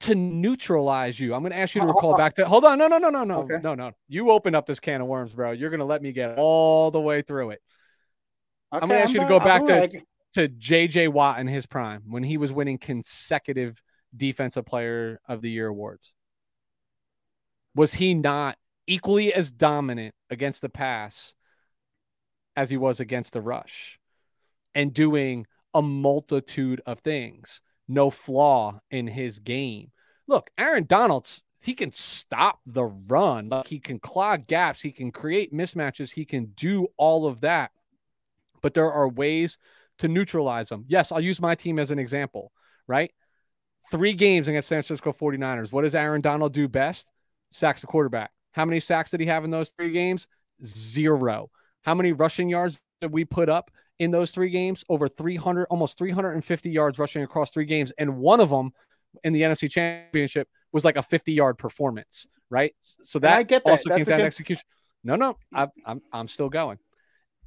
to 0.00 0.14
neutralize 0.14 1.20
you. 1.20 1.34
I'm 1.34 1.40
going 1.40 1.52
to 1.52 1.58
ask 1.58 1.74
you 1.74 1.82
to 1.82 1.86
recall 1.86 2.16
back 2.16 2.34
to. 2.34 2.46
Hold 2.46 2.64
on, 2.64 2.78
no, 2.78 2.88
no, 2.88 2.98
no, 2.98 3.10
no, 3.10 3.24
no, 3.24 3.40
okay. 3.42 3.58
no, 3.62 3.74
no. 3.74 3.92
You 4.08 4.30
open 4.30 4.54
up 4.54 4.66
this 4.66 4.80
can 4.80 5.00
of 5.00 5.06
worms, 5.06 5.34
bro. 5.34 5.52
You're 5.52 5.70
going 5.70 5.80
to 5.80 5.86
let 5.86 6.02
me 6.02 6.12
get 6.12 6.38
all 6.38 6.90
the 6.90 7.00
way 7.00 7.22
through 7.22 7.50
it. 7.50 7.62
Okay, 8.72 8.82
I'm 8.82 8.88
going 8.88 8.98
to 8.98 9.04
ask 9.04 9.10
I'm 9.10 9.16
you 9.16 9.20
to 9.22 9.28
go 9.28 9.40
back 9.40 9.64
to 9.64 10.02
to 10.34 10.48
JJ 10.48 11.08
Watt 11.08 11.40
in 11.40 11.48
his 11.48 11.66
prime 11.66 12.02
when 12.06 12.22
he 12.22 12.36
was 12.36 12.52
winning 12.52 12.78
consecutive 12.78 13.82
defensive 14.16 14.64
player 14.64 15.20
of 15.28 15.42
the 15.42 15.50
year 15.50 15.66
awards. 15.66 16.12
Was 17.74 17.94
he 17.94 18.14
not 18.14 18.56
equally 18.86 19.32
as 19.34 19.50
dominant 19.50 20.14
against 20.30 20.62
the 20.62 20.68
pass 20.68 21.34
as 22.56 22.70
he 22.70 22.76
was 22.76 23.00
against 23.00 23.32
the 23.32 23.40
rush 23.40 23.98
and 24.74 24.94
doing 24.94 25.46
a 25.74 25.82
multitude 25.82 26.80
of 26.86 27.00
things? 27.00 27.60
No 27.90 28.10
flaw 28.10 28.80
in 28.90 29.06
his 29.06 29.38
game. 29.38 29.90
Look, 30.26 30.50
Aaron 30.56 30.84
Donald's 30.84 31.42
he 31.62 31.74
can 31.74 31.92
stop 31.92 32.60
the 32.64 32.84
run, 32.84 33.50
like 33.50 33.66
he 33.66 33.78
can 33.78 33.98
clog 33.98 34.46
gaps, 34.46 34.80
he 34.80 34.92
can 34.92 35.12
create 35.12 35.52
mismatches, 35.52 36.12
he 36.12 36.24
can 36.24 36.46
do 36.56 36.88
all 36.96 37.26
of 37.26 37.42
that. 37.42 37.70
But 38.62 38.74
there 38.74 38.90
are 38.90 39.08
ways 39.08 39.58
to 39.98 40.08
neutralize 40.08 40.70
them. 40.70 40.84
Yes, 40.88 41.12
I'll 41.12 41.20
use 41.20 41.40
my 41.40 41.54
team 41.54 41.78
as 41.78 41.90
an 41.90 41.98
example, 41.98 42.52
right? 42.86 43.12
Three 43.90 44.14
games 44.14 44.48
against 44.48 44.68
San 44.68 44.82
Francisco 44.82 45.12
49ers. 45.12 45.72
What 45.72 45.82
does 45.82 45.94
Aaron 45.94 46.22
Donald 46.22 46.54
do 46.54 46.68
best? 46.68 47.10
Sacks 47.52 47.82
the 47.82 47.86
quarterback. 47.86 48.30
How 48.52 48.64
many 48.64 48.80
sacks 48.80 49.10
did 49.10 49.20
he 49.20 49.26
have 49.26 49.44
in 49.44 49.50
those 49.50 49.70
three 49.70 49.92
games? 49.92 50.28
Zero. 50.64 51.50
How 51.82 51.94
many 51.94 52.12
rushing 52.12 52.48
yards 52.48 52.80
did 53.00 53.12
we 53.12 53.24
put 53.24 53.48
up 53.48 53.70
in 54.00 54.10
those 54.10 54.32
three 54.32 54.48
games, 54.48 54.82
over 54.88 55.08
300, 55.08 55.66
almost 55.66 55.98
350 55.98 56.70
yards 56.70 56.98
rushing 56.98 57.22
across 57.22 57.52
three 57.52 57.66
games. 57.66 57.92
And 57.98 58.16
one 58.16 58.40
of 58.40 58.48
them 58.48 58.72
in 59.22 59.34
the 59.34 59.42
NFC 59.42 59.70
Championship 59.70 60.48
was 60.72 60.84
like 60.84 60.96
a 60.96 61.02
50 61.02 61.32
yard 61.32 61.58
performance, 61.58 62.26
right? 62.48 62.74
So 62.80 63.18
that 63.20 63.36
I 63.36 63.42
get 63.42 63.62
that. 63.64 63.70
also 63.70 63.90
That's 63.90 64.08
came 64.08 64.16
down 64.16 64.26
execution. 64.26 64.64
No, 65.04 65.16
no, 65.16 65.36
I, 65.54 65.68
I'm 65.86 66.02
I'm 66.12 66.28
still 66.28 66.48
going. 66.48 66.78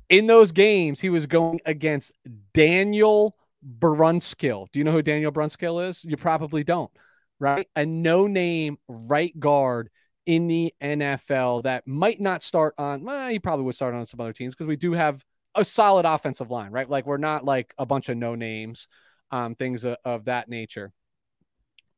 In 0.10 0.28
those 0.28 0.52
games, 0.52 1.00
he 1.00 1.10
was 1.10 1.26
going 1.26 1.60
against 1.66 2.12
Daniel 2.54 3.36
Brunskill. 3.80 4.68
Do 4.72 4.80
you 4.80 4.86
know 4.86 4.92
who 4.92 5.02
Daniel 5.02 5.32
Brunskill 5.32 5.90
is? 5.90 6.04
You 6.04 6.18
probably 6.18 6.64
don't, 6.64 6.92
right? 7.40 7.68
A 7.76 7.86
no 7.86 8.28
name 8.28 8.78
right 8.88 9.38
guard 9.40 9.90
in 10.26 10.48
the 10.48 10.74
NFL 10.82 11.64
that 11.64 11.88
might 11.88 12.22
not 12.22 12.44
start 12.44 12.76
on, 12.78 13.04
well, 13.04 13.30
he 13.30 13.40
probably 13.40 13.66
would 13.66 13.76
start 13.76 13.94
on 13.96 14.06
some 14.06 14.20
other 14.20 14.34
teams 14.34 14.54
because 14.54 14.68
we 14.68 14.76
do 14.76 14.94
have 14.94 15.24
a 15.56 15.66
solid 15.66 16.06
offensive 16.06 16.52
line, 16.52 16.72
right? 16.72 16.90
Like 16.90 17.06
we're 17.06 17.18
not 17.18 17.46
like 17.46 17.74
a 17.78 17.86
bunch 17.86 18.10
of 18.10 18.18
no 18.18 18.36
names, 18.36 18.88
um, 19.32 19.56
things 19.56 19.84
of, 19.84 19.98
of 20.04 20.26
that 20.26 20.50
nature. 20.50 20.92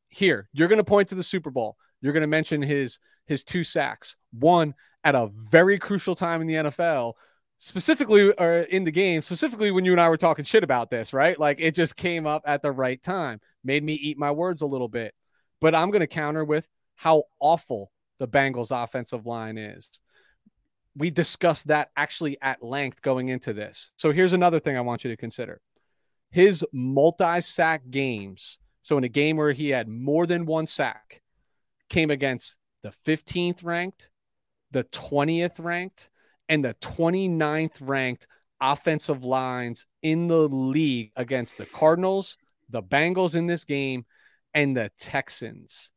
Here, 0.09 0.49
you're 0.53 0.67
going 0.67 0.77
to 0.77 0.83
point 0.83 1.09
to 1.09 1.15
the 1.15 1.23
Super 1.23 1.51
Bowl. 1.51 1.77
You're 2.01 2.13
going 2.13 2.21
to 2.21 2.27
mention 2.27 2.61
his 2.61 2.99
his 3.25 3.43
two 3.43 3.63
sacks, 3.63 4.15
one 4.31 4.75
at 5.03 5.15
a 5.15 5.27
very 5.27 5.79
crucial 5.79 6.15
time 6.15 6.41
in 6.41 6.47
the 6.47 6.53
NFL, 6.53 7.13
specifically 7.59 8.31
or 8.31 8.59
in 8.59 8.83
the 8.83 8.91
game, 8.91 9.21
specifically 9.21 9.71
when 9.71 9.85
you 9.85 9.91
and 9.91 10.01
I 10.01 10.09
were 10.09 10.17
talking 10.17 10.45
shit 10.45 10.63
about 10.63 10.89
this, 10.89 11.13
right? 11.13 11.39
Like 11.39 11.59
it 11.59 11.75
just 11.75 11.95
came 11.95 12.27
up 12.27 12.43
at 12.45 12.61
the 12.61 12.71
right 12.71 13.01
time, 13.01 13.39
made 13.63 13.83
me 13.83 13.93
eat 13.93 14.17
my 14.17 14.31
words 14.31 14.61
a 14.61 14.67
little 14.67 14.87
bit. 14.87 15.13
But 15.61 15.73
I'm 15.73 15.89
going 15.89 16.01
to 16.01 16.07
counter 16.07 16.43
with 16.43 16.67
how 16.95 17.23
awful 17.39 17.91
the 18.19 18.27
Bengals 18.27 18.71
offensive 18.71 19.25
line 19.25 19.57
is 19.57 19.99
we 20.95 21.09
discussed 21.09 21.67
that 21.67 21.89
actually 21.97 22.37
at 22.41 22.63
length 22.63 23.01
going 23.01 23.27
into 23.29 23.53
this. 23.53 23.91
So 23.97 24.11
here's 24.11 24.33
another 24.33 24.59
thing 24.59 24.77
I 24.77 24.81
want 24.81 25.03
you 25.03 25.09
to 25.11 25.17
consider. 25.17 25.61
His 26.31 26.65
multi-sack 26.71 27.89
games, 27.89 28.59
so 28.81 28.97
in 28.97 29.03
a 29.03 29.09
game 29.09 29.37
where 29.37 29.51
he 29.51 29.69
had 29.69 29.87
more 29.87 30.25
than 30.25 30.45
one 30.45 30.67
sack, 30.67 31.21
came 31.89 32.09
against 32.09 32.57
the 32.81 32.93
15th 33.05 33.63
ranked, 33.63 34.09
the 34.71 34.83
20th 34.85 35.63
ranked, 35.63 36.09
and 36.47 36.63
the 36.63 36.75
29th 36.75 37.77
ranked 37.81 38.27
offensive 38.61 39.23
lines 39.23 39.85
in 40.01 40.27
the 40.27 40.47
league 40.47 41.11
against 41.15 41.57
the 41.57 41.65
Cardinals, 41.65 42.37
the 42.69 42.83
Bengals 42.83 43.35
in 43.35 43.47
this 43.47 43.63
game, 43.63 44.05
and 44.53 44.75
the 44.75 44.91
Texans. 44.99 45.91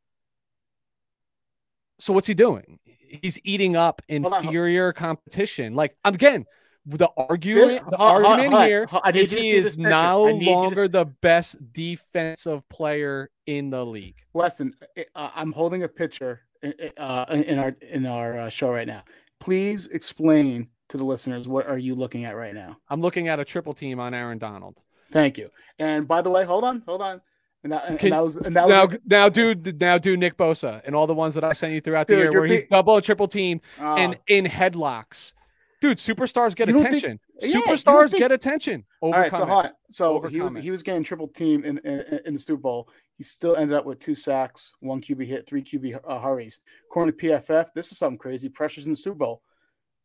So 1.99 2.13
what's 2.13 2.29
he 2.29 2.35
doing? 2.35 2.79
He's 3.23 3.39
eating 3.45 3.77
up 3.77 4.03
inferior 4.09 4.93
competition. 4.93 5.75
Like 5.75 5.97
again, 6.05 6.47
the 6.87 7.11
argument, 7.17 7.91
the 7.91 7.97
argument 7.97 8.65
here 8.65 8.89
is 9.15 9.31
he 9.31 9.51
is 9.51 9.77
no 9.77 10.25
longer 10.25 10.89
the 10.89 11.05
best 11.05 11.57
defensive 11.73 12.67
player 12.69 13.31
in 13.47 13.71
the 13.71 13.85
league. 13.85 14.17
Listen, 14.33 14.75
uh, 15.15 15.31
I'm 15.35 15.53
holding 15.53 15.83
a 15.83 15.89
picture 15.89 16.43
uh, 16.63 17.27
in 17.31 17.59
our 17.59 17.77
in 17.83 18.07
our 18.07 18.39
uh, 18.39 18.49
show 18.49 18.73
right 18.73 18.87
now. 18.87 19.03
Please 19.41 19.87
explain 19.89 20.69
to 20.89 20.97
the 20.97 21.05
listeners 21.05 21.47
what 21.47 21.67
are 21.67 21.79
you 21.79 21.95
looking 21.95 22.25
at 22.25 22.37
right 22.37 22.55
now? 22.55 22.79
I'm 22.89 23.01
looking 23.01 23.29
at 23.29 23.39
a 23.39 23.45
triple 23.45 23.75
team 23.75 24.01
on 24.01 24.15
Aaron 24.15 24.39
Donald. 24.39 24.81
Thank 25.11 25.39
you. 25.39 25.51
And 25.79 26.09
by 26.09 26.23
the 26.23 26.31
way, 26.31 26.45
hold 26.45 26.65
on, 26.65 26.83
hold 26.87 27.03
on. 27.03 27.21
And 27.65 27.73
that, 27.73 27.89
and 27.89 28.13
that 28.13 28.23
was 28.23 28.37
and 28.37 28.57
that 28.57 28.69
now, 28.69 28.87
was, 28.87 28.99
now 29.05 29.29
do 29.29 29.55
now 29.55 29.99
do 29.99 30.17
Nick 30.17 30.37
Bosa 30.37 30.81
and 30.85 30.95
all 30.95 31.09
the 31.09 31.15
ones 31.15 31.35
that 31.35 31.43
I 31.43 31.53
sent 31.53 31.73
you 31.73 31.81
throughout 31.81 32.07
the 32.07 32.15
dude, 32.15 32.33
year 32.33 32.41
where 32.41 32.49
he's 32.49 32.65
double 32.71 32.95
and 32.95 33.05
triple 33.05 33.27
team 33.27 33.61
uh, 33.81 33.97
and 33.97 34.17
in 34.29 34.45
headlocks. 34.45 35.33
Dude, 35.81 35.99
superstars 35.99 36.55
get 36.57 36.69
attention. 36.69 37.21
Think, 37.41 37.55
superstars 37.55 38.13
yeah, 38.13 38.19
get 38.19 38.33
attention. 38.33 38.85
All 39.01 39.13
right, 39.13 39.33
so 39.33 39.45
hot. 39.45 39.75
So 39.91 40.23
he 40.23 40.41
was 40.41 40.55
he 40.55 40.71
was 40.71 40.83
getting 40.83 41.03
triple 41.03 41.29
team 41.29 41.65
in, 41.65 41.79
in, 41.79 42.21
in 42.27 42.35
the 42.35 42.41
Super 42.41 42.61
Bowl. 42.61 42.89
He 43.17 43.25
still 43.25 43.57
ended 43.57 43.77
up 43.77 43.85
with 43.85 43.99
two 43.99 44.15
sacks, 44.15 44.75
one 44.81 45.01
QB 45.01 45.27
hit, 45.27 45.49
three 45.49 45.63
QB 45.63 45.99
uh, 46.07 46.21
hurries. 46.21 46.61
According 46.89 47.19
to 47.19 47.27
PFF, 47.27 47.69
this 47.75 47.91
is 47.91 47.99
something 47.99 48.19
crazy. 48.19 48.49
Pressures 48.49 48.87
in 48.87 48.93
the 48.93 48.97
Super 48.97 49.17
Bowl. 49.17 49.43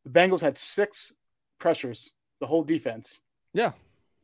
The 0.06 0.10
Bengals 0.10 0.42
had 0.42 0.58
six 0.58 1.14
pressures, 1.60 2.10
the 2.40 2.48
whole 2.48 2.64
defense. 2.64 3.20
Yeah. 3.54 3.74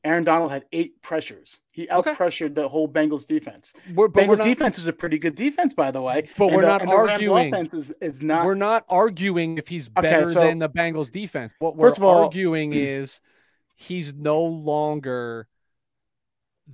Aaron 0.03 0.23
Donald 0.23 0.51
had 0.51 0.65
eight 0.71 1.01
pressures. 1.01 1.59
He 1.71 1.89
out 1.89 2.05
pressured 2.05 2.51
okay. 2.51 2.61
the 2.61 2.69
whole 2.69 2.87
Bengals 2.87 3.27
defense. 3.27 3.73
We're, 3.93 4.07
Bengals 4.07 4.37
not, 4.37 4.45
defense 4.45 4.77
is 4.79 4.87
a 4.87 4.93
pretty 4.93 5.19
good 5.19 5.35
defense, 5.35 5.73
by 5.73 5.91
the 5.91 6.01
way. 6.01 6.29
But 6.37 6.47
and 6.47 6.55
we're 6.55 6.61
the, 6.61 6.77
not 6.77 6.87
arguing. 6.87 7.53
offense 7.53 7.73
is, 7.73 7.93
is, 8.01 8.21
not. 8.21 8.45
We're 8.45 8.55
not 8.55 8.85
arguing 8.87 9.57
if 9.57 9.67
he's 9.67 9.89
better 9.89 10.23
okay, 10.23 10.25
so, 10.25 10.41
than 10.41 10.59
the 10.59 10.69
Bengals 10.69 11.11
defense. 11.11 11.53
What 11.59 11.75
we're 11.75 11.93
all, 11.95 12.25
arguing 12.25 12.71
mm. 12.71 12.75
is 13.01 13.19
he's 13.75 14.13
no 14.13 14.41
longer 14.41 15.47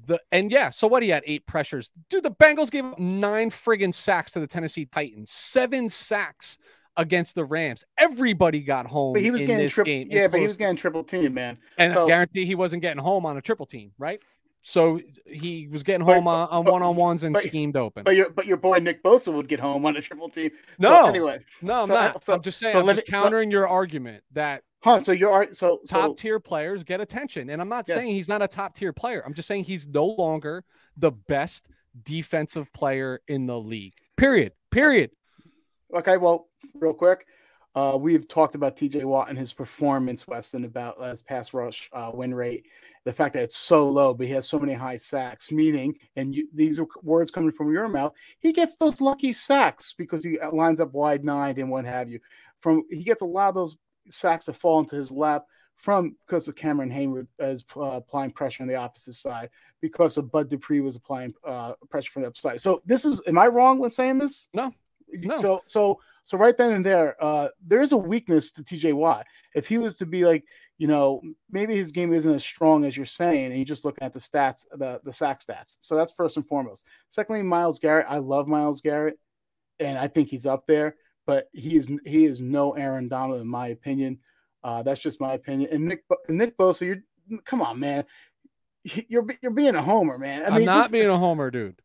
the. 0.06 0.20
And 0.32 0.52
yeah, 0.52 0.70
so 0.70 0.88
what? 0.88 1.02
He 1.02 1.10
had 1.10 1.24
eight 1.26 1.48
pressures. 1.48 1.92
Dude, 2.10 2.24
the 2.24 2.32
Bengals 2.32 2.70
gave 2.70 2.86
up 2.86 3.00
nine 3.00 3.50
friggin' 3.50 3.94
sacks 3.94 4.32
to 4.34 4.40
the 4.40 4.48
Tennessee 4.48 4.86
Titans. 4.86 5.32
Seven 5.32 5.90
sacks 5.90 6.60
against 6.98 7.36
the 7.36 7.46
Rams. 7.46 7.84
Everybody 7.98 8.62
got 8.62 8.86
home. 8.88 9.14
But 9.14 9.22
he 9.22 9.32
was 9.32 9.42
getting 9.42 9.70
triple. 9.70 9.94
Yeah, 9.94 10.28
but 10.28 10.40
he 10.40 10.48
was 10.48 10.58
getting 10.58 10.76
triple 10.76 11.04
team, 11.04 11.34
man. 11.34 11.58
And 11.78 11.92
so, 11.92 12.06
I 12.06 12.08
guarantee 12.08 12.46
he 12.46 12.56
wasn't 12.56 12.82
getting 12.82 13.02
home 13.02 13.26
on 13.26 13.38
a 13.38 13.42
triple 13.42 13.66
team, 13.66 13.92
right? 13.98 14.20
So 14.62 15.00
he 15.28 15.68
was 15.68 15.84
getting 15.84 16.06
home 16.06 16.26
but, 16.26 16.48
on, 16.50 16.66
one 16.66 16.82
on 16.82 16.96
ones 16.96 17.24
and 17.24 17.34
but, 17.34 17.44
schemed 17.44 17.78
open. 17.78 18.04
But 18.04 18.16
your 18.16 18.32
but 18.32 18.48
your 18.48 18.58
boy 18.58 18.80
Nick 18.80 19.04
Bosa 19.04 19.32
would 19.32 19.48
get 19.48 19.60
home 19.60 19.86
on 19.86 19.96
a 19.96 20.02
triple 20.02 20.28
team. 20.28 20.50
No, 20.80 20.90
so 20.90 21.06
anyway, 21.06 21.40
no, 21.62 21.82
I'm 21.82 21.88
so, 21.88 21.94
not. 21.94 22.24
So, 22.24 22.34
I'm 22.34 22.42
just 22.42 22.58
saying. 22.58 22.72
So 22.74 22.80
I'm 22.80 22.88
just 22.88 23.06
countering 23.06 23.52
your 23.52 23.68
argument 23.68 24.24
that 24.32 24.64
Huh, 24.86 25.00
so 25.00 25.12
you're 25.14 25.48
so, 25.52 25.80
so 25.84 26.00
top 26.00 26.16
tier 26.16 26.40
players 26.40 26.84
get 26.84 27.02
attention. 27.02 27.50
And 27.50 27.60
I'm 27.60 27.70
not 27.70 27.86
yes. 27.88 27.98
saying 27.98 28.14
he's 28.14 28.30
not 28.30 28.44
a 28.44 28.48
top 28.48 28.76
tier 28.76 28.94
player. 28.94 29.24
I'm 29.26 29.34
just 29.34 29.48
saying 29.48 29.64
he's 29.64 29.88
no 29.88 30.06
longer 30.06 30.64
the 30.96 31.10
best 31.10 31.68
defensive 32.04 32.72
player 32.72 33.20
in 33.28 33.48
the 33.48 33.58
league. 33.58 33.96
Period. 34.16 34.52
Period. 34.70 35.10
Okay, 35.94 36.18
well, 36.18 36.48
real 36.74 36.94
quick. 36.94 37.26
Uh, 37.76 37.98
we've 38.00 38.28
talked 38.28 38.56
about 38.56 38.78
TJ 38.78 39.04
Watt 39.04 39.30
and 39.30 39.38
his 39.38 39.52
performance, 39.52 40.26
Weston, 40.26 40.64
about 40.64 41.02
his 41.04 41.22
pass 41.22 41.54
rush 41.54 41.90
uh, 41.92 42.10
win 42.14 42.34
rate, 42.34 42.68
the 43.04 43.12
fact 43.12 43.34
that 43.34 43.44
it's 43.44 43.58
so 43.58 43.90
low, 43.90 44.14
but 44.14 44.28
he 44.28 44.34
has 44.34 44.48
so 44.48 44.58
many 44.58 44.72
high 44.72 44.96
sacks. 44.96 45.52
Meaning, 45.52 45.98
and 46.16 46.34
you, 46.34 46.48
these 46.54 46.80
are 46.80 46.88
words 47.04 47.32
coming 47.32 47.52
from 47.52 47.74
your 47.74 47.90
mouth, 47.90 48.14
he 48.40 48.54
gets 48.54 48.78
those 48.78 49.02
lucky 49.02 49.34
sacks 49.34 49.92
because 49.92 50.24
he 50.24 50.40
lines 50.54 50.80
up 50.80 50.94
wide 50.94 51.26
nine 51.26 51.60
and 51.60 51.70
what 51.70 51.84
have 51.84 52.10
you. 52.10 52.22
From 52.62 52.84
he 52.90 53.04
gets 53.04 53.22
a 53.22 53.26
lot 53.26 53.50
of 53.50 53.56
those 53.56 53.78
sacks 54.10 54.46
to 54.46 54.54
fall 54.54 54.80
into 54.80 54.96
his 54.96 55.12
lap 55.12 55.46
from 55.76 56.16
because 56.26 56.48
of 56.48 56.56
Cameron 56.56 56.90
Heyward 56.90 57.28
is 57.40 57.66
uh, 57.76 57.82
applying 57.82 58.32
pressure 58.32 58.64
on 58.64 58.70
the 58.70 58.76
opposite 58.76 59.16
side 59.16 59.50
because 59.82 60.18
of 60.18 60.32
Bud 60.32 60.50
Dupree 60.50 60.80
was 60.80 60.96
applying 60.96 61.34
uh, 61.46 61.74
pressure 61.90 62.12
from 62.12 62.22
the 62.22 62.30
upside. 62.30 62.62
So 62.62 62.82
this 62.86 63.04
is, 63.04 63.22
am 63.28 63.38
I 63.38 63.48
wrong 63.48 63.80
when 63.80 63.90
saying 63.90 64.20
this? 64.20 64.48
No, 64.54 64.72
no. 65.10 65.38
So 65.38 65.62
so 65.66 66.00
so 66.24 66.38
right 66.38 66.58
then 66.58 66.74
and 66.74 66.86
there, 66.86 67.24
uh, 67.24 67.50
there 67.66 67.82
is 67.82 67.92
a 67.92 67.98
weakness 67.98 68.52
to 68.54 68.64
TJ 68.64 68.94
Watt. 68.94 69.28
If 69.54 69.68
he 69.68 69.78
was 69.78 69.98
to 69.98 70.08
be 70.08 70.26
like, 70.26 70.44
you 70.78 70.88
know, 70.88 71.22
maybe 71.52 71.76
his 71.76 71.92
game 71.92 72.12
isn't 72.14 72.34
as 72.34 72.44
strong 72.44 72.84
as 72.84 72.98
you're 72.98 73.06
saying, 73.06 73.48
and 73.48 73.56
you're 73.56 73.66
just 73.66 73.86
looking 73.86 74.04
at 74.04 74.14
the 74.14 74.20
stats, 74.20 74.66
the 74.72 75.00
the 75.04 75.14
sack 75.14 75.40
stats. 75.40 75.78
So 75.82 75.96
that's 75.96 76.12
first 76.12 76.36
and 76.38 76.48
foremost. 76.48 76.86
Secondly, 77.12 77.44
Myles 77.44 77.80
Garrett. 77.80 78.08
I 78.10 78.18
love 78.18 78.48
Myles 78.48 78.82
Garrett, 78.82 79.20
and 79.80 79.98
I 79.98 80.08
think 80.08 80.30
he's 80.30 80.46
up 80.46 80.66
there, 80.68 80.96
but 81.26 81.48
he 81.54 81.78
is 81.78 81.90
he 82.06 82.26
is 82.26 82.42
no 82.42 82.72
Aaron 82.74 83.08
Donald 83.08 83.42
in 83.42 83.48
my 83.48 83.68
opinion. 83.68 84.20
Uh, 84.64 84.82
that's 84.82 85.00
just 85.00 85.22
my 85.22 85.34
opinion. 85.34 85.70
And 85.72 85.86
Nick 85.86 86.04
Nick 86.28 86.58
Bosa, 86.58 86.82
you're 86.88 87.40
come 87.46 87.62
on, 87.62 87.80
man. 87.80 88.06
You're 89.08 89.26
you're 89.42 89.52
being 89.52 89.76
a 89.76 89.82
homer, 89.82 90.18
man. 90.18 90.44
I 90.44 90.48
am 90.48 90.56
mean, 90.58 90.66
not 90.66 90.84
this, 90.84 90.92
being 90.92 91.10
a 91.10 91.18
homer, 91.18 91.50
dude. 91.50 91.82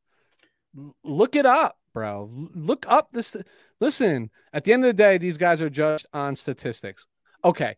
Look 1.02 1.34
it 1.34 1.46
up, 1.46 1.78
bro. 1.92 2.30
Look 2.32 2.86
up 2.88 3.08
this. 3.12 3.36
Listen, 3.80 4.30
at 4.52 4.64
the 4.64 4.72
end 4.72 4.84
of 4.84 4.88
the 4.88 5.02
day, 5.02 5.18
these 5.18 5.38
guys 5.38 5.60
are 5.60 5.70
judged 5.70 6.06
on 6.12 6.36
statistics. 6.36 7.06
Okay. 7.44 7.76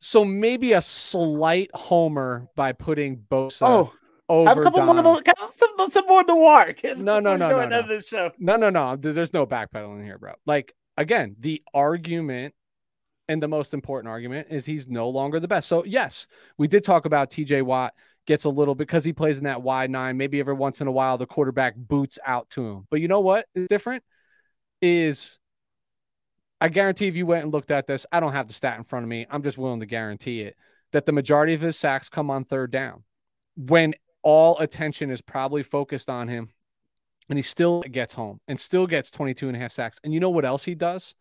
So 0.00 0.24
maybe 0.24 0.72
a 0.72 0.82
slight 0.82 1.70
homer 1.74 2.48
by 2.56 2.72
putting 2.72 3.18
Bosa 3.30 3.62
oh, 3.62 3.92
over 4.28 4.48
have 4.48 4.58
a 4.58 4.62
couple 4.62 4.80
Donald. 4.84 5.04
more 5.04 5.20
the, 5.20 5.34
some, 5.50 5.88
some 5.88 6.06
more 6.06 6.24
war. 6.28 6.74
No, 6.96 7.20
no, 7.20 7.36
no, 7.36 7.66
no, 7.66 7.66
no. 7.82 8.00
Show. 8.00 8.32
no, 8.38 8.56
no, 8.56 8.70
no. 8.70 8.96
There's 8.96 9.32
no 9.32 9.46
backpedaling 9.46 10.04
here, 10.04 10.18
bro. 10.18 10.32
Like 10.44 10.74
again, 10.96 11.36
the 11.38 11.62
argument 11.72 12.54
and 13.28 13.42
the 13.42 13.48
most 13.48 13.72
important 13.72 14.10
argument 14.10 14.48
is 14.50 14.66
he's 14.66 14.88
no 14.88 15.08
longer 15.08 15.38
the 15.38 15.48
best. 15.48 15.68
So 15.68 15.84
yes, 15.84 16.26
we 16.58 16.66
did 16.66 16.82
talk 16.82 17.06
about 17.06 17.30
TJ 17.30 17.62
Watt 17.62 17.94
gets 18.26 18.44
a 18.44 18.48
little 18.48 18.74
because 18.74 19.04
he 19.04 19.12
plays 19.12 19.38
in 19.38 19.44
that 19.44 19.62
wide 19.62 19.90
nine. 19.90 20.16
Maybe 20.16 20.40
every 20.40 20.54
once 20.54 20.80
in 20.80 20.86
a 20.86 20.92
while 20.92 21.18
the 21.18 21.26
quarterback 21.26 21.74
boots 21.76 22.18
out 22.24 22.48
to 22.50 22.66
him. 22.66 22.86
But 22.90 23.00
you 23.00 23.08
know 23.08 23.20
what 23.20 23.46
is 23.54 23.66
different? 23.68 24.04
is 24.82 25.38
I 26.60 26.68
guarantee 26.68 27.06
if 27.06 27.16
you 27.16 27.24
went 27.24 27.44
and 27.44 27.52
looked 27.52 27.70
at 27.70 27.86
this, 27.86 28.04
I 28.12 28.20
don't 28.20 28.32
have 28.32 28.48
the 28.48 28.54
stat 28.54 28.76
in 28.76 28.84
front 28.84 29.04
of 29.04 29.08
me. 29.08 29.26
I'm 29.30 29.42
just 29.42 29.56
willing 29.56 29.80
to 29.80 29.86
guarantee 29.86 30.42
it 30.42 30.56
that 30.90 31.06
the 31.06 31.12
majority 31.12 31.54
of 31.54 31.60
his 31.62 31.78
sacks 31.78 32.10
come 32.10 32.30
on 32.30 32.44
third 32.44 32.70
down 32.70 33.04
when 33.56 33.94
all 34.22 34.58
attention 34.58 35.10
is 35.10 35.22
probably 35.22 35.62
focused 35.62 36.10
on 36.10 36.28
him 36.28 36.50
and 37.28 37.38
he 37.38 37.42
still 37.42 37.82
gets 37.82 38.14
home 38.14 38.40
and 38.46 38.60
still 38.60 38.86
gets 38.86 39.10
22 39.10 39.48
and 39.48 39.56
a 39.56 39.60
half 39.60 39.72
sacks. 39.72 39.98
And 40.04 40.12
you 40.12 40.20
know 40.20 40.30
what 40.30 40.44
else 40.44 40.64
he 40.64 40.74
does? 40.74 41.14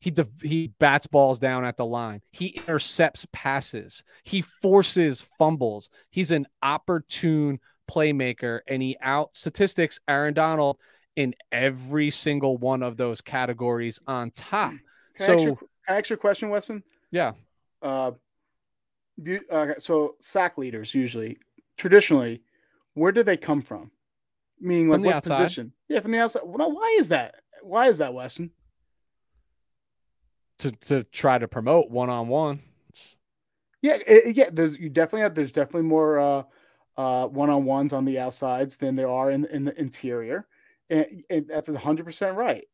He 0.00 0.14
he 0.42 0.68
bats 0.78 1.06
balls 1.06 1.38
down 1.38 1.64
at 1.64 1.76
the 1.76 1.84
line. 1.84 2.22
He 2.32 2.48
intercepts 2.48 3.26
passes. 3.32 4.02
He 4.24 4.40
forces 4.40 5.20
fumbles. 5.38 5.90
He's 6.10 6.30
an 6.30 6.46
opportune 6.62 7.60
playmaker 7.90 8.60
and 8.66 8.82
he 8.82 8.96
out 9.02 9.30
statistics 9.34 10.00
Aaron 10.08 10.34
Donald 10.34 10.78
in 11.16 11.34
every 11.52 12.10
single 12.10 12.56
one 12.56 12.82
of 12.82 12.96
those 12.96 13.20
categories 13.20 14.00
on 14.06 14.30
top. 14.30 14.72
Can 15.16 15.26
so, 15.26 15.32
I 15.32 15.34
ask 15.34 15.44
you, 15.44 15.58
I 15.88 15.98
ask 15.98 16.10
you 16.10 16.14
a 16.14 16.18
question, 16.18 16.48
Weston? 16.50 16.82
Yeah. 17.10 17.32
Uh, 17.82 18.12
you, 19.16 19.40
uh, 19.50 19.74
so 19.78 20.14
sack 20.18 20.56
leaders 20.56 20.94
usually, 20.94 21.38
traditionally, 21.76 22.42
where 22.94 23.12
do 23.12 23.22
they 23.22 23.36
come 23.36 23.60
from? 23.60 23.90
Meaning, 24.60 24.88
like 24.88 25.00
what 25.00 25.14
outside. 25.16 25.38
position? 25.38 25.72
Yeah, 25.88 26.00
from 26.00 26.12
the 26.12 26.18
outside. 26.20 26.42
Well, 26.44 26.72
why 26.72 26.96
is 26.98 27.08
that? 27.08 27.36
Why 27.62 27.88
is 27.88 27.98
that, 27.98 28.14
Weston? 28.14 28.50
To 30.60 30.70
to 30.70 31.04
try 31.04 31.38
to 31.38 31.48
promote 31.48 31.90
one 31.90 32.10
on 32.10 32.28
one. 32.28 32.60
Yeah, 33.82 33.98
it, 34.06 34.36
yeah. 34.36 34.50
There's 34.52 34.78
you 34.78 34.90
definitely 34.90 35.22
have. 35.22 35.34
There's 35.34 35.52
definitely 35.52 35.88
more 35.88 36.18
uh, 36.18 36.42
uh, 36.96 37.26
one 37.26 37.48
on 37.48 37.64
ones 37.64 37.92
on 37.92 38.04
the 38.04 38.18
outsides 38.18 38.76
than 38.76 38.94
there 38.94 39.10
are 39.10 39.30
in 39.30 39.46
in 39.46 39.64
the 39.64 39.80
interior 39.80 40.46
and, 40.90 41.06
and 41.30 41.48
that's 41.48 41.68
100% 41.68 42.36
right 42.36 42.64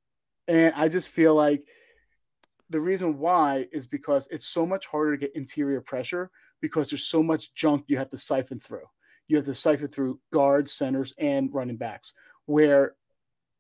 and 0.49 0.75
i 0.75 0.89
just 0.89 1.11
feel 1.11 1.35
like 1.35 1.65
the 2.71 2.81
reason 2.81 3.19
why 3.19 3.67
is 3.71 3.87
because 3.87 4.27
it's 4.33 4.49
so 4.49 4.67
much 4.67 4.87
harder 4.87 5.13
to 5.13 5.19
get 5.19 5.37
interior 5.37 5.81
pressure 5.81 6.31
because 6.61 6.91
there's 6.91 7.07
so 7.07 7.23
much 7.23 7.55
junk 7.55 7.85
you 7.87 7.99
have 7.99 8.09
to 8.09 8.19
siphon 8.19 8.59
through 8.59 8.87
you 9.29 9.37
have 9.37 9.47
to 9.47 9.55
siphon 9.55 9.87
through 9.87 10.19
guards 10.33 10.73
centers 10.73 11.13
and 11.19 11.55
running 11.55 11.77
backs 11.77 12.15
where 12.47 12.97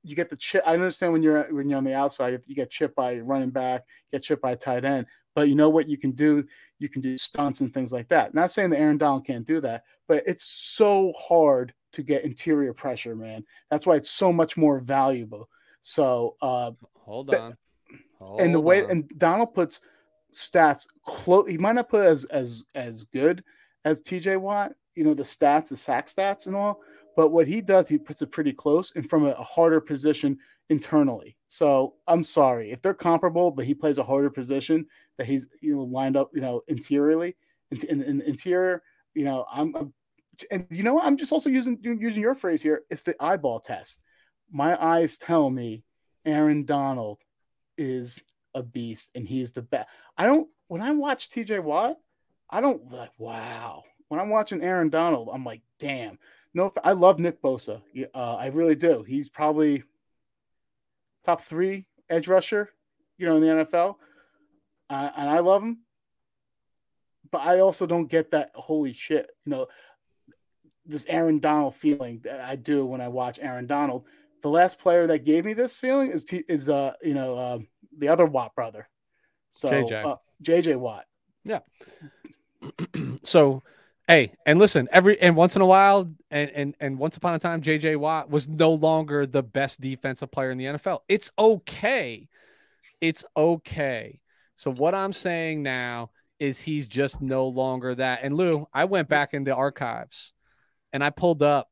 you 0.07 0.15
get 0.15 0.31
the 0.31 0.37
chip. 0.37 0.63
I 0.65 0.75
understand 0.75 1.13
when 1.13 1.23
you're 1.23 1.53
when 1.53 1.69
you're 1.69 1.79
on 1.79 1.85
the 1.85 1.95
outside, 1.95 2.41
you 2.47 2.55
get 2.55 2.71
chipped 2.71 2.95
by 2.95 3.19
running 3.19 3.51
back, 3.51 3.85
get 4.13 4.23
chipped 4.23 4.43
by 4.43 4.55
tight 4.55 4.85
end. 4.85 5.07
But 5.35 5.49
you 5.49 5.55
know 5.57 5.69
what 5.69 5.89
you 5.89 5.99
can 5.99 6.13
do? 6.13 6.45
You 6.79 6.89
can 6.89 7.03
do 7.03 7.19
stunts 7.19 7.61
and 7.61 7.75
things 7.75 7.93
like 7.93 8.09
that. 8.09 8.33
Not 8.33 8.51
saying 8.51 8.71
that 8.71 8.79
Aaron 8.79 8.99
Donald 8.99 9.27
can't 9.27 9.47
do 9.47 9.61
that, 9.63 9.83
but 10.07 10.23
it's 10.27 10.45
so 10.45 11.13
hard 11.19 11.75
to 11.93 12.03
get 12.03 12.25
interior 12.25 12.73
pressure, 12.73 13.17
man. 13.17 13.45
That's 13.71 13.87
why 13.87 13.97
it's 13.97 14.11
so 14.11 14.33
much 14.33 14.57
more 14.57 14.79
valuable. 14.79 15.49
So 15.83 16.37
uh, 16.41 16.71
hold 16.95 17.35
on. 17.35 17.57
Hold 18.19 18.41
and 18.41 18.55
the 18.55 18.61
way 18.61 18.85
on. 18.85 18.91
and 18.91 19.09
Donald 19.19 19.55
puts 19.55 19.81
stats 20.33 20.87
close. 21.05 21.49
He 21.49 21.59
might 21.59 21.75
not 21.75 21.89
put 21.89 22.07
as 22.07 22.25
as 22.27 22.65
as 22.75 23.03
good 23.03 23.43
as 23.85 24.03
TJ 24.03 24.41
Watt. 24.41 24.73
You 24.95 25.05
know 25.05 25.15
the 25.15 25.23
stats, 25.25 25.71
the 25.71 25.77
sack 25.77 26.07
stats, 26.07 26.47
and 26.47 26.55
all. 26.55 26.81
But 27.17 27.31
what 27.31 27.49
he 27.49 27.63
does, 27.63 27.89
he 27.89 27.99
puts 27.99 28.21
it 28.23 28.31
pretty 28.31 28.53
close 28.53 28.95
and 28.95 29.09
from 29.09 29.27
a, 29.27 29.35
harder 29.43 29.81
position 29.81 30.39
internally. 30.69 31.37
So 31.49 31.95
I'm 32.07 32.23
sorry 32.23 32.71
if 32.71 32.83
they're 32.83 32.95
comparable, 32.95 33.51
but 33.51 33.65
he 33.65 33.75
plays 33.75 33.99
a 33.99 34.05
harder 34.05 34.31
position 34.31 34.87
that 35.17 35.27
he's 35.27 35.49
you 35.61 35.77
know 35.77 35.83
lined 35.83 36.17
up 36.17 36.31
you 36.35 36.43
know 36.43 36.63
interiorly 36.69 37.35
in, 37.71 37.79
in, 37.89 38.03
in 38.03 38.19
the 38.19 38.29
interior. 38.29 38.83
You 39.15 39.25
know 39.25 39.47
I'm, 39.51 39.75
I'm 39.75 39.95
and 40.51 40.67
you 40.71 40.83
know 40.83 40.95
what? 40.95 41.07
I'm 41.07 41.17
just 41.17 41.33
also 41.33 41.49
using 41.49 41.79
using 41.83 42.23
your 42.23 42.35
phrase 42.35 42.63
here. 42.63 42.83
It's 42.91 43.03
the 43.03 43.17
eyeball 43.19 43.61
test. 43.61 44.03
My 44.53 44.81
eyes 44.81 45.17
tell 45.17 45.49
me 45.49 45.83
Aaron 46.27 46.65
Donald 46.65 47.19
is 47.79 48.21
a 48.55 48.63
beast 48.63 49.11
and 49.15 49.27
he's 49.27 49.53
the 49.53 49.63
best. 49.63 49.89
I 50.19 50.27
don't 50.27 50.49
when 50.69 50.83
I 50.83 50.91
watch 50.91 51.31
TJ 51.31 51.63
Watt, 51.63 51.97
I 52.51 52.61
don't 52.61 52.93
like 52.93 53.13
wow. 53.19 53.85
When 54.09 54.21
I'm 54.21 54.31
watching 54.31 54.63
Aaron 54.63 54.91
Donald, 54.91 55.31
I'm 55.33 55.45
like, 55.45 55.63
damn. 55.81 56.19
No, 56.57 56.73
I 56.83 56.93
love 56.93 57.19
Nick 57.19 57.43
Bosa. 57.43 57.83
Uh, 58.15 58.37
I 58.37 58.47
really 58.47 58.77
do. 58.77 59.03
He's 59.03 59.29
probably 59.29 59.83
top 61.23 61.43
three 61.43 61.85
edge 62.09 62.29
rusher, 62.29 62.71
you 63.19 63.27
know, 63.27 63.37
in 63.37 63.43
the 63.43 63.65
NFL, 63.65 63.97
uh, 64.89 65.11
and 65.19 65.29
I 65.29 65.41
love 65.41 65.63
him. 65.63 65.81
But 67.31 67.43
I 67.43 67.61
also 67.61 67.85
don't 67.85 68.07
get 68.07 68.31
that 68.31 68.53
holy 68.55 68.95
shit. 68.95 69.29
You 69.45 69.51
know, 69.51 69.67
this 70.87 71.05
Aaron 71.11 71.41
Donald 71.41 71.77
feeling 71.77 72.23
that 72.25 72.41
I 72.41 72.57
do 72.57 72.87
when 72.87 73.03
I 73.03 73.09
watch 73.09 73.39
Aaron 73.39 73.67
Donald. 73.67 74.05
The 74.43 74.49
last 74.49 74.79
player 74.79 75.07
that 75.09 75.27
gave 75.27 75.45
me 75.45 75.53
this 75.53 75.79
feeling 75.79 76.11
is 76.11 76.25
T- 76.25 76.45
is 76.49 76.71
uh 76.71 76.95
you 77.03 77.13
know 77.13 77.37
uh, 77.37 77.59
the 77.99 78.09
other 78.09 78.25
Watt 78.25 78.55
brother, 78.55 78.89
so 79.51 79.69
JJ, 79.69 80.07
uh, 80.07 80.17
JJ 80.43 80.77
Watt. 80.77 81.05
Yeah. 81.45 81.61
so, 83.25 83.63
hey, 84.09 84.33
and 84.45 84.59
listen, 84.59 84.89
every 84.93 85.21
and 85.21 85.37
once 85.37 85.57
in 85.57 85.63
a 85.63 85.67
while, 85.67 86.11
and 86.31 86.51
and 86.51 86.75
and 86.81 86.99
once 86.99 87.17
upon 87.17 87.35
a 87.35 87.39
time, 87.39 87.63
JJ 87.63 87.97
Watt 87.97 88.31
was 88.31 88.49
no 88.49 88.73
longer 88.73 89.27
the 89.27 89.43
best 89.43 89.81
defensive 89.81 90.31
player 90.31 90.51
in 90.51 90.59
the 90.59 90.65
NFL. 90.67 91.01
It's 91.09 91.31
okay. 91.39 92.29
It's 93.01 93.25
okay. 93.37 94.21
So 94.57 94.73
what 94.73 94.95
I'm 94.95 95.13
saying 95.13 95.63
now 95.63 96.11
is 96.39 96.61
he's 96.61 96.87
just 96.87 97.21
no 97.21 97.49
longer 97.49 97.95
that. 97.95 98.21
And 98.23 98.37
Lou, 98.37 98.67
I 98.73 98.85
went 98.85 99.09
back 99.09 99.35
in 99.35 99.45
the 99.45 99.55
archives 99.55 100.33
and 100.93 101.03
I 101.03 101.11
pulled 101.11 101.43
up 101.43 101.69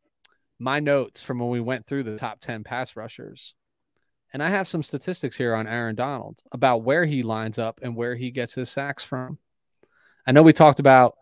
my 0.58 0.80
notes 0.80 1.22
from 1.22 1.38
when 1.38 1.50
we 1.50 1.60
went 1.60 1.86
through 1.86 2.04
the 2.04 2.16
top 2.16 2.40
10 2.40 2.64
pass 2.64 2.96
rushers. 2.96 3.54
And 4.32 4.42
I 4.42 4.50
have 4.50 4.68
some 4.68 4.82
statistics 4.82 5.36
here 5.36 5.54
on 5.54 5.66
Aaron 5.66 5.94
Donald 5.94 6.40
about 6.50 6.82
where 6.82 7.04
he 7.04 7.22
lines 7.22 7.58
up 7.58 7.80
and 7.82 7.94
where 7.94 8.16
he 8.16 8.30
gets 8.30 8.54
his 8.54 8.68
sacks 8.68 9.04
from. 9.04 9.38
I 10.26 10.32
know 10.32 10.42
we 10.42 10.52
talked 10.52 10.80
about 10.80 11.16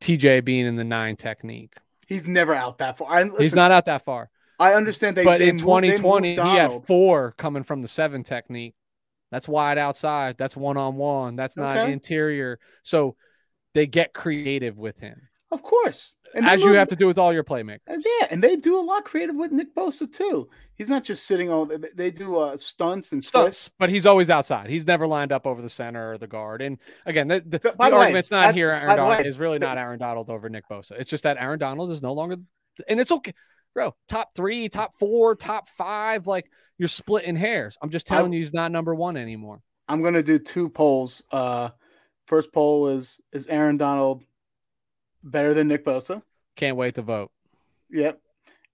TJ 0.00 0.44
being 0.44 0.66
in 0.66 0.76
the 0.76 0.84
nine 0.84 1.16
technique. 1.16 1.74
He's 2.06 2.26
never 2.26 2.54
out 2.54 2.78
that 2.78 2.98
far. 2.98 3.24
Listen, 3.24 3.40
He's 3.40 3.54
not 3.54 3.70
out 3.70 3.86
that 3.86 4.04
far. 4.04 4.30
I 4.58 4.74
understand 4.74 5.16
they, 5.16 5.24
but 5.24 5.38
they 5.38 5.48
in 5.48 5.58
2020 5.58 6.34
he 6.34 6.36
had 6.36 6.84
four 6.86 7.34
coming 7.36 7.64
from 7.64 7.82
the 7.82 7.88
seven 7.88 8.22
technique. 8.22 8.74
That's 9.30 9.48
wide 9.48 9.78
outside. 9.78 10.36
That's 10.38 10.56
one 10.56 10.76
on 10.76 10.96
one. 10.96 11.34
That's 11.34 11.56
not 11.56 11.76
okay. 11.76 11.92
interior. 11.92 12.60
So 12.84 13.16
they 13.74 13.86
get 13.86 14.12
creative 14.12 14.78
with 14.78 15.00
him. 15.00 15.22
Of 15.50 15.62
course. 15.62 16.14
And 16.34 16.46
As 16.46 16.62
you 16.62 16.74
have 16.74 16.88
to 16.88 16.96
do 16.96 17.06
with 17.06 17.18
all 17.18 17.32
your 17.32 17.44
playmakers. 17.44 17.80
Yeah, 17.88 18.26
and 18.30 18.42
they 18.42 18.56
do 18.56 18.78
a 18.78 18.82
lot 18.82 19.04
creative 19.04 19.36
with 19.36 19.52
Nick 19.52 19.74
Bosa 19.74 20.12
too. 20.12 20.48
He's 20.76 20.90
not 20.90 21.04
just 21.04 21.26
sitting 21.26 21.50
on. 21.50 21.84
They 21.94 22.10
do 22.10 22.36
uh, 22.36 22.56
stunts 22.56 23.12
and 23.12 23.24
stunts, 23.24 23.70
but 23.78 23.90
he's 23.90 24.06
always 24.06 24.28
outside. 24.28 24.68
He's 24.68 24.86
never 24.86 25.06
lined 25.06 25.30
up 25.30 25.46
over 25.46 25.62
the 25.62 25.68
center 25.68 26.12
or 26.12 26.18
the 26.18 26.26
guard. 26.26 26.62
And 26.62 26.78
again, 27.06 27.28
the, 27.28 27.40
the, 27.40 27.58
the, 27.58 27.76
argument's 27.80 28.30
way, 28.30 28.40
not 28.40 28.54
here. 28.54 28.70
Aaron 28.70 28.96
Donald 28.96 29.26
is 29.26 29.38
really 29.38 29.60
not 29.60 29.78
Aaron 29.78 30.00
Donald 30.00 30.30
over 30.30 30.48
Nick 30.48 30.68
Bosa. 30.68 30.92
It's 30.92 31.10
just 31.10 31.22
that 31.22 31.36
Aaron 31.38 31.60
Donald 31.60 31.92
is 31.92 32.02
no 32.02 32.12
longer, 32.12 32.36
and 32.88 32.98
it's 32.98 33.12
okay, 33.12 33.34
bro. 33.72 33.94
Top 34.08 34.34
three, 34.34 34.68
top 34.68 34.96
four, 34.98 35.36
top 35.36 35.68
five. 35.68 36.26
Like 36.26 36.50
you're 36.76 36.88
splitting 36.88 37.36
hairs. 37.36 37.78
I'm 37.80 37.90
just 37.90 38.06
telling 38.06 38.32
I, 38.32 38.36
you, 38.36 38.40
he's 38.40 38.52
not 38.52 38.72
number 38.72 38.94
one 38.94 39.16
anymore. 39.16 39.60
I'm 39.86 40.02
gonna 40.02 40.24
do 40.24 40.40
two 40.40 40.70
polls. 40.70 41.22
Uh, 41.30 41.68
first 42.26 42.52
poll 42.52 42.88
is 42.88 43.20
is 43.32 43.46
Aaron 43.46 43.76
Donald 43.76 44.24
better 45.22 45.54
than 45.54 45.68
Nick 45.68 45.84
Bosa? 45.84 46.22
Can't 46.56 46.76
wait 46.76 46.96
to 46.96 47.02
vote. 47.02 47.30
Yep. 47.90 48.20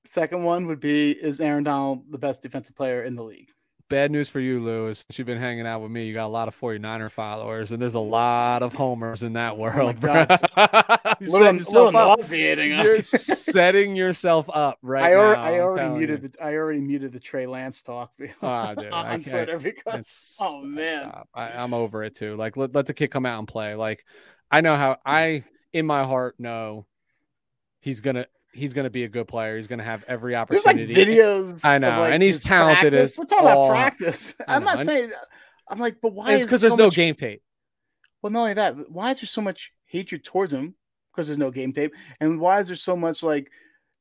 Second 0.06 0.44
one 0.44 0.66
would 0.66 0.80
be 0.80 1.12
Is 1.12 1.40
Aaron 1.40 1.64
Donald 1.64 2.10
the 2.10 2.18
best 2.18 2.42
defensive 2.42 2.76
player 2.76 3.02
in 3.02 3.16
the 3.16 3.24
league? 3.24 3.50
Bad 3.90 4.12
news 4.12 4.30
for 4.30 4.38
you, 4.38 4.62
Lewis. 4.62 5.04
You've 5.12 5.26
been 5.26 5.40
hanging 5.40 5.66
out 5.66 5.80
with 5.80 5.90
me. 5.90 6.06
You 6.06 6.14
got 6.14 6.26
a 6.26 6.28
lot 6.28 6.46
of 6.46 6.58
49er 6.58 7.10
followers, 7.10 7.72
and 7.72 7.82
there's 7.82 7.96
a 7.96 7.98
lot 7.98 8.62
of 8.62 8.72
homers 8.72 9.24
in 9.24 9.32
that 9.32 9.54
oh 9.54 9.56
world, 9.56 9.96
oh 9.96 10.00
bro. 10.00 10.26
You're 11.20 11.28
little, 11.28 11.54
little 11.54 11.92
nauseating. 11.92 12.78
You're 12.78 13.02
setting 13.02 13.96
yourself 13.96 14.48
up 14.54 14.78
right 14.80 15.06
I 15.06 15.14
or, 15.14 15.34
now. 15.34 15.42
I 15.42 15.58
already 15.58 15.88
muted 15.88 16.22
the 16.22 16.44
I 16.44 16.54
already 16.54 16.80
muted 16.80 17.12
the 17.12 17.18
Trey 17.18 17.48
Lance 17.48 17.82
talk 17.82 18.12
oh, 18.42 18.74
dude, 18.78 18.92
on 18.92 19.24
Twitter 19.24 19.58
because 19.58 20.36
oh 20.38 20.62
man, 20.62 21.10
I, 21.34 21.48
am 21.60 21.74
over 21.74 22.04
it 22.04 22.14
too. 22.14 22.36
Like 22.36 22.56
let, 22.56 22.72
let 22.72 22.86
the 22.86 22.94
kid 22.94 23.08
come 23.08 23.26
out 23.26 23.40
and 23.40 23.48
play. 23.48 23.74
Like 23.74 24.04
I 24.52 24.60
know 24.60 24.76
how 24.76 24.98
I 25.04 25.42
in 25.72 25.84
my 25.84 26.04
heart 26.04 26.38
know 26.38 26.86
he's 27.80 28.00
gonna 28.00 28.26
he's 28.52 28.72
gonna 28.72 28.90
be 28.90 29.04
a 29.04 29.08
good 29.08 29.28
player. 29.28 29.56
He's 29.56 29.66
gonna 29.66 29.84
have 29.84 30.04
every 30.08 30.34
opportunity. 30.34 30.92
There's 30.92 31.08
like 31.08 31.54
videos. 31.54 31.64
I 31.64 31.78
know, 31.78 32.00
like 32.00 32.12
and 32.12 32.22
he's 32.22 32.42
talented 32.42 32.92
practice. 32.92 33.12
as 33.12 33.18
We're 33.18 33.24
talking 33.24 33.46
all... 33.46 33.70
about 33.70 33.74
practice. 33.74 34.34
I'm 34.48 34.64
not 34.64 34.84
saying. 34.84 35.12
I'm 35.68 35.78
like, 35.78 36.00
but 36.00 36.12
why? 36.12 36.34
It's 36.34 36.44
because 36.44 36.60
there's 36.60 36.72
so 36.72 36.76
no 36.76 36.86
much... 36.86 36.96
game 36.96 37.14
tape. 37.14 37.42
Well, 38.22 38.30
not 38.30 38.40
only 38.40 38.54
that, 38.54 38.90
why 38.90 39.10
is 39.10 39.20
there 39.20 39.26
so 39.26 39.40
much 39.40 39.72
hatred 39.86 40.24
towards 40.24 40.52
him? 40.52 40.74
Because 41.12 41.28
there's 41.28 41.38
no 41.38 41.50
game 41.50 41.72
tape, 41.72 41.94
and 42.20 42.40
why 42.40 42.60
is 42.60 42.68
there 42.68 42.76
so 42.76 42.96
much 42.96 43.22
like 43.22 43.50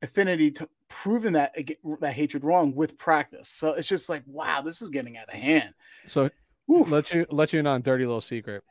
affinity 0.02 0.52
to 0.52 0.70
proving 0.88 1.34
that 1.34 1.56
that 2.02 2.14
hatred 2.14 2.44
wrong 2.44 2.76
with 2.76 2.98
practice? 2.98 3.50
So 3.50 3.74
it's 3.74 3.88
just 3.88 4.10
like, 4.10 4.24
wow, 4.26 4.62
this 4.62 4.82
is 4.82 4.90
getting 4.90 5.18
out 5.18 5.30
of 5.30 5.36
hand. 5.36 5.74
So 6.08 6.30
let 6.68 7.12
you 7.14 7.26
let 7.30 7.54
you 7.54 7.60
in 7.60 7.68
on 7.68 7.82
dirty 7.82 8.06
little 8.06 8.22
secret 8.22 8.64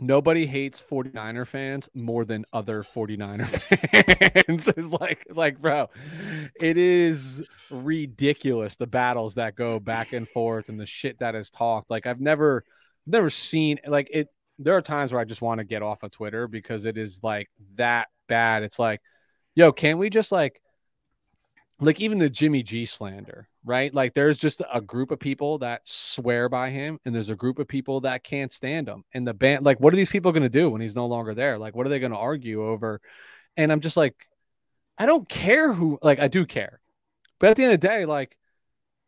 nobody 0.00 0.46
hates 0.46 0.82
49er 0.82 1.46
fans 1.46 1.88
more 1.94 2.24
than 2.24 2.44
other 2.52 2.82
49er 2.82 3.46
fans. 4.46 4.68
it's 4.76 4.90
like 4.90 5.26
like 5.30 5.60
bro, 5.60 5.88
it 6.60 6.76
is 6.76 7.42
ridiculous 7.70 8.76
the 8.76 8.86
battles 8.86 9.36
that 9.36 9.56
go 9.56 9.80
back 9.80 10.12
and 10.12 10.28
forth 10.28 10.68
and 10.68 10.78
the 10.78 10.86
shit 10.86 11.18
that 11.20 11.34
is 11.34 11.50
talked. 11.50 11.90
Like 11.90 12.06
I've 12.06 12.20
never 12.20 12.64
never 13.06 13.30
seen 13.30 13.78
like 13.86 14.08
it 14.12 14.28
there 14.58 14.76
are 14.76 14.82
times 14.82 15.12
where 15.12 15.20
I 15.20 15.24
just 15.24 15.42
want 15.42 15.58
to 15.58 15.64
get 15.64 15.82
off 15.82 16.02
of 16.02 16.10
Twitter 16.10 16.48
because 16.48 16.84
it 16.84 16.96
is 16.96 17.20
like 17.22 17.50
that 17.74 18.08
bad. 18.28 18.62
It's 18.62 18.78
like, 18.78 19.00
yo, 19.54 19.72
can 19.72 19.98
we 19.98 20.10
just 20.10 20.32
like 20.32 20.60
like 21.78 22.00
even 22.00 22.18
the 22.18 22.30
Jimmy 22.30 22.62
G 22.62 22.86
slander, 22.86 23.48
right? 23.64 23.92
Like 23.92 24.14
there's 24.14 24.38
just 24.38 24.62
a 24.72 24.80
group 24.80 25.10
of 25.10 25.20
people 25.20 25.58
that 25.58 25.82
swear 25.84 26.48
by 26.48 26.70
him, 26.70 26.98
and 27.04 27.14
there's 27.14 27.28
a 27.28 27.36
group 27.36 27.58
of 27.58 27.68
people 27.68 28.00
that 28.00 28.24
can't 28.24 28.52
stand 28.52 28.88
him. 28.88 29.04
And 29.12 29.26
the 29.26 29.34
band, 29.34 29.64
like, 29.64 29.78
what 29.78 29.92
are 29.92 29.96
these 29.96 30.10
people 30.10 30.32
going 30.32 30.42
to 30.42 30.48
do 30.48 30.70
when 30.70 30.80
he's 30.80 30.94
no 30.94 31.06
longer 31.06 31.34
there? 31.34 31.58
Like, 31.58 31.74
what 31.74 31.86
are 31.86 31.90
they 31.90 31.98
going 31.98 32.12
to 32.12 32.18
argue 32.18 32.66
over? 32.66 33.00
And 33.56 33.70
I'm 33.70 33.80
just 33.80 33.96
like, 33.96 34.14
I 34.96 35.04
don't 35.04 35.28
care 35.28 35.72
who, 35.72 35.98
like, 36.02 36.18
I 36.18 36.28
do 36.28 36.46
care, 36.46 36.80
but 37.38 37.50
at 37.50 37.56
the 37.56 37.64
end 37.64 37.74
of 37.74 37.80
the 37.80 37.88
day, 37.88 38.06
like, 38.06 38.36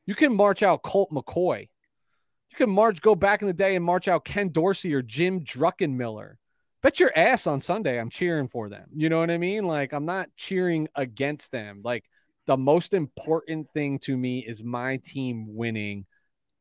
you 0.04 0.14
can 0.14 0.34
march 0.34 0.62
out 0.62 0.82
Colt 0.82 1.10
McCoy, 1.10 1.68
you 2.50 2.56
can 2.56 2.68
march, 2.68 3.00
go 3.00 3.14
back 3.14 3.40
in 3.40 3.48
the 3.48 3.54
day 3.54 3.76
and 3.76 3.84
march 3.84 4.08
out 4.08 4.24
Ken 4.24 4.50
Dorsey 4.50 4.92
or 4.92 5.02
Jim 5.02 5.40
Druckenmiller. 5.40 6.34
Bet 6.82 7.00
your 7.00 7.16
ass 7.16 7.46
on 7.46 7.60
Sunday, 7.60 7.98
I'm 7.98 8.10
cheering 8.10 8.48
for 8.48 8.68
them. 8.68 8.88
You 8.94 9.08
know 9.08 9.18
what 9.18 9.30
I 9.30 9.38
mean? 9.38 9.64
Like, 9.66 9.92
I'm 9.92 10.04
not 10.06 10.28
cheering 10.36 10.88
against 10.94 11.50
them. 11.50 11.80
Like 11.82 12.04
the 12.48 12.56
most 12.56 12.94
important 12.94 13.70
thing 13.74 13.98
to 13.98 14.16
me 14.16 14.38
is 14.38 14.64
my 14.64 14.96
team 15.04 15.54
winning 15.54 16.06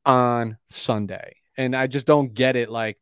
on 0.05 0.57
Sunday. 0.69 1.37
And 1.55 1.73
I 1.73 1.87
just 1.87 2.05
don't 2.05 2.33
get 2.33 2.57
it. 2.57 2.69
Like 2.69 2.97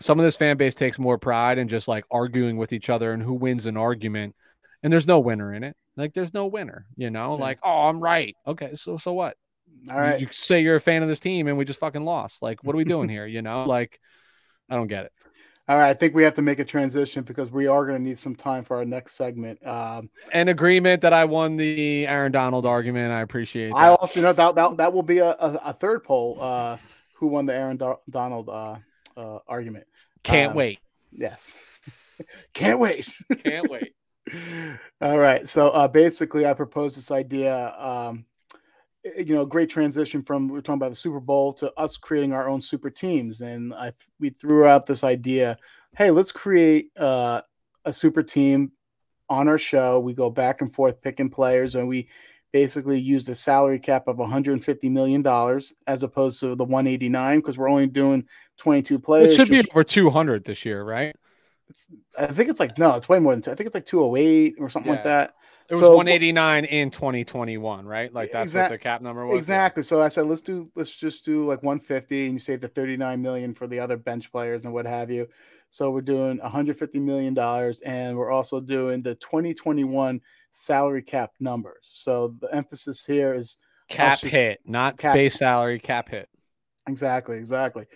some 0.00 0.18
of 0.18 0.24
this 0.24 0.34
fan 0.34 0.56
base 0.56 0.74
takes 0.74 0.98
more 0.98 1.16
pride 1.16 1.58
in 1.58 1.68
just 1.68 1.86
like 1.86 2.04
arguing 2.10 2.56
with 2.56 2.72
each 2.72 2.90
other 2.90 3.12
and 3.12 3.22
who 3.22 3.34
wins 3.34 3.66
an 3.66 3.76
argument. 3.76 4.34
And 4.82 4.92
there's 4.92 5.06
no 5.06 5.20
winner 5.20 5.54
in 5.54 5.62
it. 5.62 5.76
Like 5.96 6.12
there's 6.12 6.34
no 6.34 6.46
winner, 6.46 6.86
you 6.96 7.08
know, 7.08 7.36
yeah. 7.36 7.44
like, 7.44 7.60
oh, 7.62 7.88
I'm 7.88 8.00
right. 8.00 8.34
Okay. 8.44 8.74
So, 8.74 8.96
so 8.96 9.12
what? 9.12 9.36
All 9.92 9.96
right. 9.96 10.20
You, 10.20 10.26
you 10.26 10.32
say 10.32 10.60
you're 10.60 10.74
a 10.74 10.80
fan 10.80 11.04
of 11.04 11.08
this 11.08 11.20
team 11.20 11.46
and 11.46 11.56
we 11.56 11.64
just 11.64 11.78
fucking 11.78 12.04
lost. 12.04 12.42
Like, 12.42 12.64
what 12.64 12.74
are 12.74 12.78
we 12.78 12.84
doing 12.84 13.08
here? 13.16 13.26
You 13.26 13.42
know, 13.42 13.62
like, 13.62 14.00
I 14.68 14.74
don't 14.74 14.88
get 14.88 15.04
it. 15.04 15.12
All 15.66 15.78
right, 15.78 15.88
I 15.88 15.94
think 15.94 16.14
we 16.14 16.22
have 16.24 16.34
to 16.34 16.42
make 16.42 16.58
a 16.58 16.64
transition 16.64 17.24
because 17.24 17.50
we 17.50 17.66
are 17.66 17.86
going 17.86 17.96
to 17.96 18.02
need 18.02 18.18
some 18.18 18.34
time 18.34 18.64
for 18.64 18.76
our 18.76 18.84
next 18.84 19.14
segment. 19.14 19.66
Um, 19.66 20.10
An 20.32 20.48
agreement 20.48 21.00
that 21.00 21.14
I 21.14 21.24
won 21.24 21.56
the 21.56 22.06
Aaron 22.06 22.32
Donald 22.32 22.66
argument. 22.66 23.12
I 23.12 23.22
appreciate. 23.22 23.70
That. 23.70 23.76
I 23.76 23.88
also 23.88 24.20
know 24.20 24.34
that 24.34 24.54
that, 24.56 24.76
that 24.76 24.92
will 24.92 25.02
be 25.02 25.18
a, 25.18 25.30
a, 25.30 25.60
a 25.64 25.72
third 25.72 26.04
poll. 26.04 26.36
Uh, 26.38 26.76
who 27.14 27.28
won 27.28 27.46
the 27.46 27.54
Aaron 27.54 27.78
Do- 27.78 28.00
Donald 28.10 28.50
uh, 28.50 28.76
uh, 29.16 29.38
argument? 29.48 29.86
Can't 30.22 30.50
um, 30.50 30.56
wait. 30.56 30.80
Yes, 31.12 31.52
can't 32.52 32.78
wait. 32.78 33.08
Can't 33.42 33.70
wait. 33.70 33.94
All 35.00 35.18
right, 35.18 35.48
so 35.48 35.70
uh, 35.70 35.88
basically, 35.88 36.44
I 36.44 36.52
proposed 36.52 36.98
this 36.98 37.10
idea. 37.10 37.74
Um, 37.78 38.26
you 39.04 39.34
know, 39.34 39.44
great 39.44 39.68
transition 39.68 40.22
from 40.22 40.48
we 40.48 40.58
are 40.58 40.62
talking 40.62 40.78
about 40.78 40.90
the 40.90 40.96
Super 40.96 41.20
Bowl 41.20 41.52
to 41.54 41.72
us 41.74 41.96
creating 41.96 42.32
our 42.32 42.48
own 42.48 42.60
super 42.60 42.90
teams, 42.90 43.40
and 43.40 43.74
I 43.74 43.92
we 44.18 44.30
threw 44.30 44.66
out 44.66 44.86
this 44.86 45.04
idea. 45.04 45.58
Hey, 45.96 46.10
let's 46.10 46.32
create 46.32 46.90
uh, 46.96 47.42
a 47.84 47.92
super 47.92 48.22
team 48.22 48.72
on 49.28 49.48
our 49.48 49.58
show. 49.58 50.00
We 50.00 50.14
go 50.14 50.30
back 50.30 50.60
and 50.60 50.74
forth 50.74 51.02
picking 51.02 51.30
players, 51.30 51.74
and 51.74 51.86
we 51.86 52.08
basically 52.52 52.98
use 52.98 53.26
the 53.26 53.34
salary 53.34 53.78
cap 53.78 54.08
of 54.08 54.18
150 54.18 54.88
million 54.88 55.22
dollars 55.22 55.74
as 55.86 56.02
opposed 56.02 56.40
to 56.40 56.54
the 56.54 56.64
189 56.64 57.40
because 57.40 57.58
we're 57.58 57.68
only 57.68 57.86
doing 57.86 58.24
22 58.58 58.98
players. 58.98 59.32
It 59.32 59.36
should 59.36 59.48
be 59.50 59.68
over 59.72 59.84
200 59.84 60.44
this 60.44 60.64
year, 60.64 60.82
right? 60.82 61.14
I 62.18 62.26
think 62.26 62.48
it's 62.48 62.60
like 62.60 62.78
no, 62.78 62.94
it's 62.94 63.08
way 63.08 63.18
more 63.18 63.32
than 63.32 63.42
two. 63.42 63.50
I 63.50 63.54
think 63.54 63.66
it's 63.66 63.74
like 63.74 63.86
208 63.86 64.54
or 64.60 64.70
something 64.70 64.90
yeah. 64.90 64.96
like 64.96 65.04
that. 65.04 65.34
It 65.68 65.74
was 65.74 65.80
so, 65.80 65.96
189 65.96 66.66
in 66.66 66.90
2021, 66.90 67.86
right? 67.86 68.12
Like 68.12 68.32
that's 68.32 68.52
exa- 68.52 68.62
what 68.62 68.70
the 68.70 68.78
cap 68.78 69.00
number 69.00 69.26
was. 69.26 69.38
Exactly. 69.38 69.82
So 69.82 70.02
I 70.02 70.08
said, 70.08 70.26
let's 70.26 70.42
do, 70.42 70.70
let's 70.74 70.94
just 70.94 71.24
do 71.24 71.46
like 71.46 71.62
150, 71.62 72.24
and 72.26 72.34
you 72.34 72.38
save 72.38 72.60
the 72.60 72.68
39 72.68 73.22
million 73.22 73.54
for 73.54 73.66
the 73.66 73.80
other 73.80 73.96
bench 73.96 74.30
players 74.30 74.66
and 74.66 74.74
what 74.74 74.86
have 74.86 75.10
you. 75.10 75.26
So 75.70 75.90
we're 75.90 76.02
doing 76.02 76.38
150 76.38 77.00
million 77.00 77.34
dollars, 77.34 77.80
and 77.80 78.16
we're 78.16 78.30
also 78.30 78.60
doing 78.60 79.02
the 79.02 79.14
2021 79.16 80.20
salary 80.50 81.02
cap 81.02 81.32
numbers. 81.40 81.90
So 81.92 82.34
the 82.40 82.54
emphasis 82.54 83.04
here 83.04 83.34
is 83.34 83.58
cap 83.88 84.20
hit, 84.20 84.60
not 84.66 84.98
cap 84.98 85.14
base 85.14 85.36
salary, 85.36 85.78
cap 85.78 86.10
hit. 86.10 86.28
Exactly, 86.86 87.38
exactly. 87.38 87.86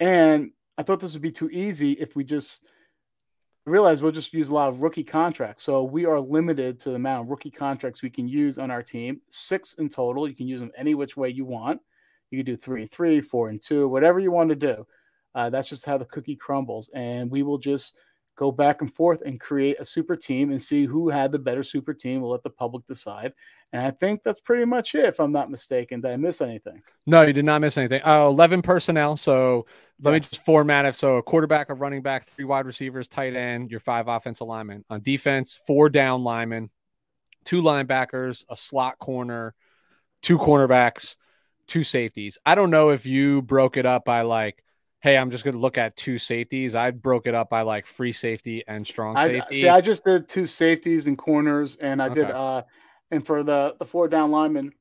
And 0.00 0.52
I 0.78 0.82
thought 0.82 1.00
this 1.00 1.12
would 1.12 1.22
be 1.22 1.30
too 1.30 1.50
easy 1.50 1.92
if 1.92 2.16
we 2.16 2.24
just 2.24 2.64
realize 3.68 4.02
we'll 4.02 4.12
just 4.12 4.32
use 4.32 4.48
a 4.48 4.54
lot 4.54 4.68
of 4.68 4.82
rookie 4.82 5.04
contracts. 5.04 5.62
So 5.62 5.82
we 5.82 6.06
are 6.06 6.20
limited 6.20 6.80
to 6.80 6.90
the 6.90 6.96
amount 6.96 7.24
of 7.24 7.30
rookie 7.30 7.50
contracts 7.50 8.02
we 8.02 8.10
can 8.10 8.28
use 8.28 8.58
on 8.58 8.70
our 8.70 8.82
team. 8.82 9.20
Six 9.30 9.74
in 9.74 9.88
total. 9.88 10.28
You 10.28 10.34
can 10.34 10.46
use 10.46 10.60
them 10.60 10.72
any 10.76 10.94
which 10.94 11.16
way 11.16 11.28
you 11.28 11.44
want. 11.44 11.80
You 12.30 12.38
can 12.38 12.46
do 12.46 12.56
three 12.56 12.82
and 12.82 12.90
three, 12.90 13.20
four 13.20 13.48
and 13.48 13.60
two, 13.60 13.88
whatever 13.88 14.18
you 14.18 14.30
want 14.30 14.50
to 14.50 14.56
do. 14.56 14.86
Uh, 15.34 15.50
that's 15.50 15.68
just 15.68 15.84
how 15.84 15.98
the 15.98 16.04
cookie 16.06 16.36
crumbles. 16.36 16.90
And 16.94 17.30
we 17.30 17.42
will 17.42 17.58
just 17.58 17.96
go 18.38 18.52
back 18.52 18.82
and 18.82 18.94
forth 18.94 19.20
and 19.26 19.40
create 19.40 19.80
a 19.80 19.84
super 19.84 20.14
team 20.14 20.50
and 20.50 20.62
see 20.62 20.84
who 20.84 21.08
had 21.08 21.32
the 21.32 21.38
better 21.38 21.64
super 21.64 21.92
team. 21.92 22.20
We'll 22.20 22.30
let 22.30 22.44
the 22.44 22.50
public 22.50 22.86
decide. 22.86 23.32
And 23.72 23.84
I 23.84 23.90
think 23.90 24.22
that's 24.22 24.40
pretty 24.40 24.64
much 24.64 24.94
it, 24.94 25.04
if 25.04 25.18
I'm 25.18 25.32
not 25.32 25.50
mistaken. 25.50 26.00
Did 26.00 26.12
I 26.12 26.16
miss 26.16 26.40
anything? 26.40 26.80
No, 27.04 27.22
you 27.22 27.32
did 27.32 27.44
not 27.44 27.60
miss 27.60 27.76
anything. 27.76 28.00
Uh, 28.06 28.26
11 28.26 28.62
personnel. 28.62 29.16
So 29.16 29.66
let 30.00 30.12
yes. 30.12 30.14
me 30.14 30.20
just 30.20 30.44
format 30.44 30.86
it. 30.86 30.94
So 30.94 31.16
a 31.16 31.22
quarterback, 31.22 31.68
a 31.68 31.74
running 31.74 32.00
back, 32.00 32.26
three 32.26 32.44
wide 32.44 32.64
receivers, 32.64 33.08
tight 33.08 33.34
end, 33.34 33.72
your 33.72 33.80
five 33.80 34.06
offensive 34.06 34.46
linemen. 34.46 34.84
On 34.88 35.02
defense, 35.02 35.60
four 35.66 35.90
down 35.90 36.22
linemen, 36.22 36.70
two 37.44 37.60
linebackers, 37.60 38.44
a 38.48 38.56
slot 38.56 39.00
corner, 39.00 39.52
two 40.22 40.38
cornerbacks, 40.38 41.16
two 41.66 41.82
safeties. 41.82 42.38
I 42.46 42.54
don't 42.54 42.70
know 42.70 42.90
if 42.90 43.04
you 43.04 43.42
broke 43.42 43.76
it 43.76 43.84
up 43.84 44.04
by 44.04 44.22
like 44.22 44.62
hey, 45.00 45.16
I'm 45.16 45.30
just 45.30 45.44
going 45.44 45.54
to 45.54 45.60
look 45.60 45.78
at 45.78 45.96
two 45.96 46.18
safeties. 46.18 46.74
I 46.74 46.90
broke 46.90 47.26
it 47.26 47.34
up 47.34 47.50
by 47.50 47.62
like 47.62 47.86
free 47.86 48.12
safety 48.12 48.64
and 48.66 48.86
strong 48.86 49.16
safety. 49.16 49.40
I, 49.40 49.60
see, 49.60 49.68
I 49.68 49.80
just 49.80 50.04
did 50.04 50.28
two 50.28 50.46
safeties 50.46 51.06
and 51.06 51.16
corners, 51.16 51.76
and 51.76 52.02
I 52.02 52.06
okay. 52.06 52.14
did 52.22 52.30
uh, 52.30 52.62
and 53.10 53.24
for 53.24 53.42
the 53.42 53.76
the 53.78 53.84
four 53.84 54.08
down 54.08 54.30
linemen, 54.30 54.72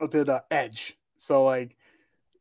I 0.00 0.06
did 0.06 0.28
uh, 0.28 0.40
edge. 0.50 0.96
So 1.16 1.44
like 1.44 1.76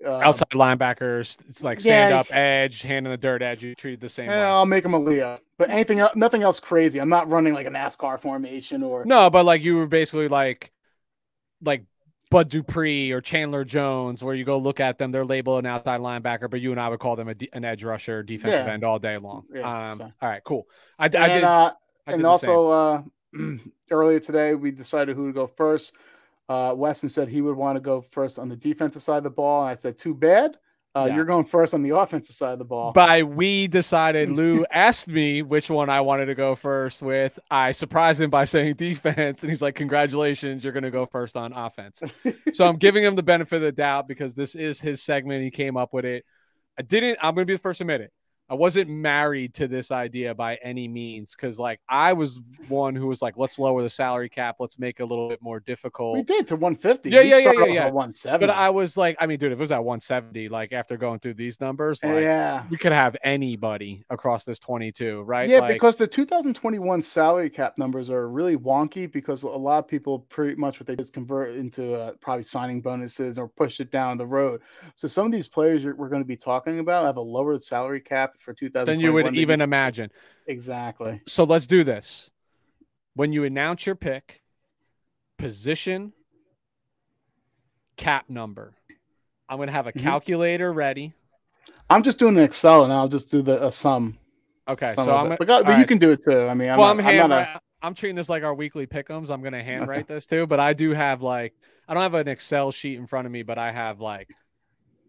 Uh, 0.06 0.20
Outside 0.20 0.50
linebackers, 0.52 1.38
it's 1.50 1.64
like 1.64 1.80
stand 1.80 2.14
I- 2.14 2.20
up 2.20 2.28
edge, 2.32 2.84
hand 2.84 3.08
in 3.08 3.12
the 3.12 3.18
dirt 3.18 3.42
edge. 3.42 3.64
You 3.64 3.74
treat 3.74 4.00
the 4.00 4.10
same 4.10 4.30
yeah. 4.30 4.50
I'll 4.50 4.68
make 4.68 4.86
him 4.86 4.94
a 4.94 5.00
Leo, 5.00 5.40
but 5.58 5.72
anything, 5.72 6.00
el- 6.00 6.12
nothing 6.14 6.44
else 6.44 6.60
crazy. 6.60 7.00
I'm 7.02 7.10
not 7.10 7.28
running 7.30 7.56
like 7.56 7.66
a 7.66 7.72
NASCAR 7.72 8.20
formation 8.20 8.84
or 8.84 9.06
No, 9.06 9.32
but 9.32 9.44
like 9.44 9.64
you 9.64 9.76
were 9.76 9.88
basically 9.88 10.28
like, 10.28 10.72
like 11.64 11.86
Bud 12.30 12.50
Dupree 12.50 13.12
or 13.12 13.22
Chandler 13.22 13.64
Jones, 13.64 14.24
where 14.24 14.36
you 14.36 14.44
go 14.44 14.58
look 14.58 14.80
at 14.80 14.98
them, 14.98 15.12
they're 15.12 15.26
labeled 15.26 15.60
an 15.60 15.66
outside 15.66 16.02
linebacker, 16.02 16.50
but 16.50 16.60
you 16.60 16.72
and 16.72 16.80
I 16.80 16.90
would 16.90 17.00
call 17.00 17.16
them 17.16 17.30
a 17.30 17.36
d- 17.36 17.50
an 17.54 17.64
edge 17.64 17.84
rusher, 17.84 18.22
defensive 18.22 18.66
Yeah. 18.66 18.74
end 18.74 18.84
all 18.84 19.00
day 19.00 19.18
long. 19.18 19.46
Yeah, 19.54 19.90
um, 19.90 19.98
so. 19.98 20.04
All 20.22 20.30
right, 20.30 20.44
cool. 20.44 20.68
I, 21.00 21.04
I 21.04 21.06
and, 21.06 21.14
did. 21.14 21.44
uh, 21.44 21.74
I 22.06 22.12
and 22.14 22.26
also 22.26 22.70
uh, 22.70 23.02
earlier 23.92 24.20
today 24.20 24.56
we 24.56 24.72
decided 24.72 25.16
who 25.16 25.28
to 25.28 25.34
go 25.34 25.48
first. 25.48 25.94
Uh, 26.50 26.74
Weston 26.76 27.10
said 27.10 27.28
he 27.30 27.42
would 27.42 27.58
want 27.58 27.76
to 27.76 27.82
go 27.82 28.02
first 28.02 28.40
on 28.40 28.50
the 28.50 28.56
defensive 28.56 29.02
side 29.02 29.18
of 29.18 29.24
the 29.24 29.30
ball, 29.30 29.62
and 29.64 29.70
I 29.70 29.74
said, 29.74 29.98
"Too 29.98 30.14
bad, 30.16 30.58
uh, 31.04 31.06
Yeah. 31.06 31.16
you're 31.16 31.26
going 31.26 31.46
first 31.46 31.74
on 31.74 31.84
the 31.84 31.96
offensive 31.98 32.36
side 32.36 32.54
of 32.54 32.60
the 32.60 32.66
ball." 32.66 32.92
by 32.94 33.24
we 33.24 33.68
decided 33.68 34.30
Lou 34.30 34.66
asked 34.72 35.08
me 35.08 35.42
which 35.42 35.70
one 35.70 35.90
I 35.90 36.02
wanted 36.02 36.26
to 36.28 36.36
go 36.36 36.56
first 36.56 37.02
with. 37.02 37.38
I 37.52 37.72
surprised 37.72 38.20
him 38.22 38.30
by 38.30 38.46
saying 38.46 38.76
defense, 38.78 39.42
and 39.42 39.50
he's 39.50 39.62
like, 39.62 39.76
Congratulations, 39.76 40.64
you're 40.64 40.74
gonna 40.74 40.92
go 40.92 41.06
first 41.06 41.36
on 41.38 41.54
offense. 41.54 42.02
so 42.54 42.66
I'm 42.66 42.78
giving 42.78 43.04
him 43.04 43.16
the 43.16 43.24
benefit 43.24 43.58
of 43.58 43.62
the 43.64 43.72
doubt 43.72 44.08
because 44.08 44.36
this 44.36 44.56
is 44.56 44.80
his 44.80 45.02
segment. 45.04 45.44
He 45.44 45.52
came 45.52 45.78
up 45.78 45.94
with 45.94 46.06
it. 46.06 46.26
I 46.80 46.82
didn't, 46.84 47.18
I'm 47.22 47.34
gonna 47.36 47.46
be 47.46 47.54
the 47.54 47.60
first 47.60 47.78
to 47.80 47.84
admit 47.84 48.02
it. 48.02 48.12
I 48.50 48.54
wasn't 48.54 48.90
married 48.90 49.54
to 49.56 49.68
this 49.68 49.92
idea 49.92 50.34
by 50.34 50.56
any 50.64 50.88
means 50.88 51.36
because 51.36 51.60
like 51.60 51.82
I 51.90 52.14
was 52.14 52.40
one 52.70 52.96
who 52.96 53.08
was 53.08 53.22
like, 53.22 53.36
let's 53.38 53.60
lower 53.60 53.84
the 53.84 53.90
salary 53.90 54.30
cap, 54.30 54.56
let's 54.60 54.80
make 54.80 55.02
it 55.02 55.04
a 55.04 55.06
little 55.06 55.28
bit 55.28 55.42
more 55.42 55.60
difficult. 55.60 56.16
we 56.16 56.24
did 56.24 56.48
to 56.48 56.56
150. 56.56 57.10
Yeah, 57.10 57.22
We 57.22 57.30
yeah, 57.30 57.38
yeah, 57.40 57.52
yeah, 57.52 57.66
yeah. 57.66 57.86
170. 57.86 58.40
But 58.40 58.54
I 58.54 58.70
was 58.70 58.96
like, 58.96 59.18
I 59.20 59.26
mean, 59.26 59.38
dude, 59.38 59.52
if 59.52 59.58
it 59.58 59.62
was 59.62 59.74
at 59.74 59.84
170, 59.84 60.48
like 60.48 60.72
after 60.72 60.96
going 60.96 61.20
through 61.20 61.34
these 61.34 61.60
numbers, 61.60 62.02
like 62.02 62.24
yeah, 62.24 62.64
we 62.70 62.78
could 62.78 62.94
have 62.94 63.18
anybody 63.22 64.06
across 64.10 64.46
this 64.46 64.60
22, 64.60 65.24
right? 65.24 65.50
yeah, 65.50 65.60
Like, 65.60 65.74
because 65.74 65.98
the 65.98 66.08
2021 66.08 67.02
salary 67.02 67.50
cap 67.50 67.78
numbers 67.78 68.10
are 68.10 68.30
really 68.30 68.56
wonky 68.56 69.12
because 69.12 69.44
a 69.44 69.48
lot 69.50 69.80
of 69.80 69.88
people 69.90 70.20
pretty 70.20 70.56
much 70.56 70.80
what 70.80 70.88
they 70.88 70.96
just 70.96 71.12
convert 71.12 71.56
into 71.56 71.96
uh, 71.96 72.12
probably 72.22 72.44
signing 72.44 72.80
bonuses 72.80 73.38
or 73.38 73.50
push 73.50 73.82
it 73.82 73.92
down 73.92 74.18
the 74.18 74.26
road. 74.26 74.62
So 74.96 75.10
some 75.10 75.26
of 75.26 75.34
these 75.34 75.50
players 75.50 75.84
we're 75.84 76.08
going 76.08 76.22
to 76.22 76.28
be 76.28 76.38
talking 76.38 76.80
about 76.80 77.06
have 77.06 77.18
a 77.18 77.22
lower 77.22 77.58
salary 77.60 78.00
cap 78.00 78.37
for 78.38 78.54
2021. 78.54 78.86
than 78.86 79.00
you 79.00 79.14
would 79.14 79.36
even 79.36 79.62
imagine. 79.62 80.12
exactly. 80.46 81.22
So 81.28 81.44
let's 81.44 81.68
do 81.68 81.84
this. 81.84 82.32
When 83.14 83.34
you 83.34 83.44
announce 83.44 83.86
your 83.86 83.96
pick, 83.96 84.42
position, 85.38 86.14
cap 87.96 88.26
number. 88.30 88.74
I'm 89.50 89.58
gonna 89.58 89.72
have 89.72 89.88
a 89.88 89.94
Mhm. 89.94 90.02
calculator 90.02 90.72
ready. 90.72 91.14
I'm 91.90 92.04
just 92.04 92.20
doing 92.20 92.38
an 92.38 92.44
Excel 92.44 92.84
and 92.84 92.94
I'll 92.94 93.08
just 93.08 93.30
do 93.32 93.42
the 93.42 93.66
a 93.66 93.72
sum. 93.72 94.18
Okay, 94.68 94.88
sum 94.94 95.06
so 95.06 95.16
I'm 95.16 95.24
gonna, 95.26 95.38
but, 95.40 95.48
but 95.48 95.66
all 95.66 95.72
you 95.72 95.78
right. 95.78 95.88
can 95.88 95.98
do 95.98 96.12
it 96.12 96.22
too. 96.24 96.48
I 96.48 96.54
mean, 96.54 96.70
I'm 96.70 96.78
well, 96.78 96.88
not, 96.94 97.00
I'm 97.00 97.04
hand. 97.04 97.34
I'm 97.34 97.56
a, 97.56 97.62
I'm 97.82 97.94
treating 97.94 98.16
this 98.16 98.30
like 98.30 98.44
our 98.44 98.54
weekly 98.54 98.86
pickums. 98.86 99.30
I'm 99.30 99.42
gonna 99.42 99.64
handwrite 99.64 100.08
this 100.08 100.26
too, 100.26 100.46
but 100.48 100.60
I 100.60 100.74
do 100.74 100.92
have 100.92 101.22
like 101.22 101.54
I 101.88 101.94
don't 101.94 102.04
have 102.04 102.14
an 102.16 102.28
Excel 102.28 102.72
sheet 102.72 102.98
in 102.98 103.08
front 103.08 103.26
of 103.26 103.32
me, 103.32 103.44
but 103.44 103.58
I 103.58 103.72
have 103.72 104.02
like 104.02 104.30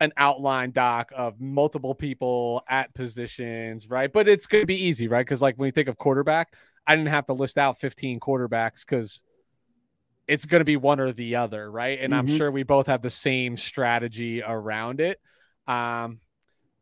an 0.00 0.12
outline 0.16 0.70
doc 0.70 1.10
of 1.14 1.40
multiple 1.40 1.94
people 1.94 2.62
at 2.68 2.94
positions, 2.94 3.88
right? 3.88 4.12
But 4.12 4.28
it's 4.28 4.46
gonna 4.46 4.66
be 4.66 4.84
easy, 4.84 5.08
right? 5.08 5.24
Because 5.24 5.42
like 5.42 5.56
when 5.56 5.66
you 5.66 5.72
think 5.72 5.88
of 5.88 5.96
quarterback, 5.98 6.54
I 6.86 6.96
didn't 6.96 7.10
have 7.10 7.26
to 7.26 7.32
list 7.32 7.58
out 7.58 7.80
15 7.80 8.20
quarterbacks 8.20 8.86
because 8.86 9.22
it's 10.26 10.46
gonna 10.46 10.64
be 10.64 10.76
one 10.76 11.00
or 11.00 11.12
the 11.12 11.36
other, 11.36 11.70
right? 11.70 11.98
And 12.00 12.14
I'm 12.14 12.26
Mhm. 12.26 12.36
sure 12.36 12.50
we 12.50 12.62
both 12.62 12.86
have 12.86 13.02
the 13.02 13.10
same 13.10 13.56
strategy 13.56 14.42
around 14.42 15.00
it. 15.00 15.20
Um, 15.66 16.20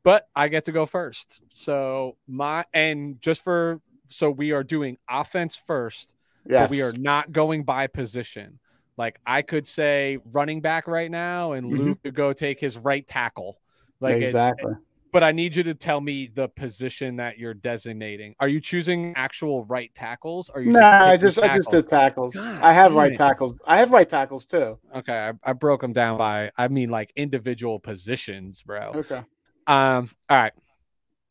but 0.03 0.29
I 0.37 0.49
get 0.49 0.65
to 0.67 0.73
go 0.73 0.87
first. 0.87 1.43
So 1.53 2.17
my 2.29 2.65
and 2.73 3.21
just 3.21 3.43
for 3.43 3.81
so 4.09 4.31
we 4.31 4.53
are 4.53 4.63
doing 4.63 4.99
offense 5.09 5.57
first, 5.57 6.15
yes. 6.49 6.65
but 6.65 6.71
we 6.71 6.81
are 6.83 6.93
not 6.93 7.33
going 7.33 7.65
by 7.65 7.89
position. 7.89 8.61
Like 8.97 9.19
I 9.27 9.43
could 9.43 9.67
say 9.69 10.19
running 10.33 10.61
back 10.61 10.87
right 10.87 11.11
now, 11.11 11.53
and 11.53 11.71
Mhm. 11.73 11.79
Luke 11.79 11.99
could 12.03 12.15
go 12.15 12.33
take 12.33 12.59
his 12.61 12.79
right 12.79 13.07
tackle. 13.07 13.59
Like 14.01 14.17
exactly. 14.17 14.73
but 15.13 15.23
I 15.25 15.33
need 15.33 15.55
you 15.55 15.63
to 15.63 15.73
tell 15.75 16.01
me 16.01 16.31
the 16.35 16.49
position 16.49 17.17
that 17.17 17.39
you're 17.39 17.55
designating. 17.55 18.35
Are 18.39 18.49
you 18.49 18.61
choosing 18.61 19.15
actual 19.17 19.65
right 19.65 19.91
tackles? 19.95 20.51
Are 20.51 20.61
you 20.61 20.73
Nah, 20.73 21.07
I 21.07 21.17
just 21.17 21.39
I 21.39 21.57
just 21.57 21.71
did 21.71 21.89
tackles. 21.89 22.35
God 22.35 22.63
I 22.63 22.73
have 22.75 22.93
right 22.95 23.13
it. 23.13 23.17
tackles. 23.17 23.55
I 23.67 23.79
have 23.79 23.91
right 23.93 24.09
tackles 24.09 24.45
too. 24.45 24.79
Okay, 24.95 25.15
I, 25.15 25.33
I 25.43 25.53
broke 25.55 25.81
them 25.81 25.93
down 25.95 26.19
by 26.19 26.51
I 26.59 26.69
mean 26.69 26.91
like 26.91 27.13
individual 27.17 27.79
positions, 27.79 28.63
bro. 28.63 28.93
Okay. 28.95 29.23
Um, 29.67 30.11
all 30.29 30.37
right. 30.37 30.53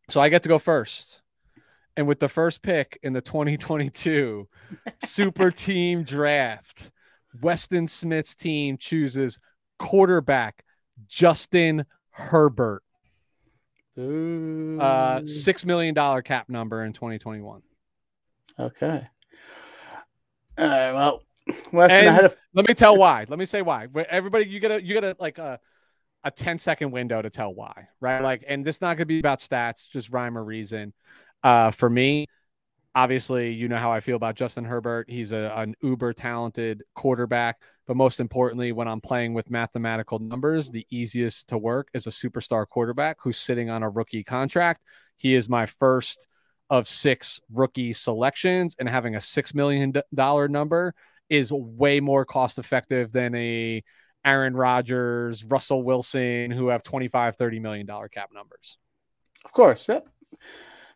So 0.09 0.19
I 0.21 0.29
get 0.29 0.43
to 0.43 0.49
go 0.49 0.59
first. 0.59 1.21
And 1.97 2.07
with 2.07 2.19
the 2.19 2.27
first 2.27 2.61
pick 2.61 2.99
in 3.03 3.13
the 3.13 3.21
2022 3.21 4.47
Super 5.03 5.49
Team 5.51 6.03
Draft, 6.03 6.91
Weston 7.41 7.87
Smith's 7.87 8.35
team 8.35 8.77
chooses 8.77 9.39
quarterback 9.79 10.63
Justin 11.07 11.85
Herbert. 12.11 12.83
Ooh. 13.97 14.79
Uh, 14.79 15.25
six 15.25 15.65
million 15.65 15.93
dollar 15.93 16.21
cap 16.21 16.49
number 16.49 16.83
in 16.83 16.93
2021. 16.93 17.61
okay. 18.59 19.03
All 20.57 20.67
right. 20.67 20.91
Well, 20.91 21.21
Weston, 21.71 22.07
I 22.07 22.11
had 22.11 22.25
a 22.25 22.33
Let 22.53 22.67
me 22.67 22.73
tell 22.73 22.97
why. 22.97 23.25
Let 23.27 23.39
me 23.39 23.45
say 23.45 23.61
why. 23.61 23.87
Everybody, 24.09 24.47
you 24.47 24.59
gotta 24.59 24.81
you 24.81 24.93
gotta 24.93 25.15
like 25.19 25.37
a 25.37 25.59
a 26.23 26.31
10 26.31 26.57
second 26.57 26.91
window 26.91 27.21
to 27.21 27.29
tell 27.29 27.53
why, 27.53 27.87
right? 28.01 28.21
Like, 28.21 28.43
and 28.47 28.65
this 28.65 28.81
not 28.81 28.97
gonna 28.97 29.05
be 29.05 29.19
about 29.19 29.39
stats, 29.39 29.87
just 29.87 30.11
rhyme 30.11 30.37
or 30.37 30.43
reason. 30.43 30.93
Uh, 31.43 31.69
for 31.69 31.89
me, 31.89 32.25
obviously, 32.95 33.51
you 33.51 33.67
know 33.67 33.77
how 33.77 33.91
I 33.91 33.99
feel 33.99 34.15
about 34.15 34.35
Justin 34.35 34.63
Herbert. 34.63 35.09
He's 35.09 35.33
a, 35.33 35.53
an 35.55 35.75
uber 35.83 36.13
talented 36.13 36.81
quarterback, 36.95 37.61
but 37.85 37.97
most 37.97 38.19
importantly, 38.19 38.71
when 38.71 38.87
I'm 38.87 39.01
playing 39.01 39.33
with 39.33 39.51
mathematical 39.51 40.17
numbers, 40.17 40.71
the 40.71 40.87
easiest 40.89 41.49
to 41.49 41.57
work 41.57 41.89
is 41.93 42.07
a 42.07 42.11
superstar 42.11 42.65
quarterback 42.67 43.17
who's 43.21 43.37
sitting 43.37 43.69
on 43.69 43.83
a 43.83 43.89
rookie 43.89 44.23
contract. 44.23 44.81
He 45.17 45.35
is 45.35 45.49
my 45.49 45.65
first 45.65 46.27
of 46.69 46.87
six 46.87 47.39
rookie 47.51 47.93
selections, 47.93 48.75
and 48.79 48.89
having 48.89 49.15
a 49.15 49.21
six 49.21 49.53
million 49.53 49.93
dollar 50.13 50.47
number 50.47 50.95
is 51.29 51.51
way 51.51 51.99
more 51.99 52.25
cost 52.25 52.57
effective 52.57 53.11
than 53.11 53.35
a 53.35 53.83
Aaron 54.23 54.55
Rodgers, 54.55 55.43
Russell 55.43 55.83
Wilson, 55.83 56.49
who 56.49 56.69
have 56.69 56.81
25, 56.81 57.35
30 57.35 57.59
million 57.59 57.85
dollar 57.85 58.07
cap 58.07 58.31
numbers. 58.33 58.77
Of 59.43 59.51
course. 59.51 59.87
Yep. 59.87 60.07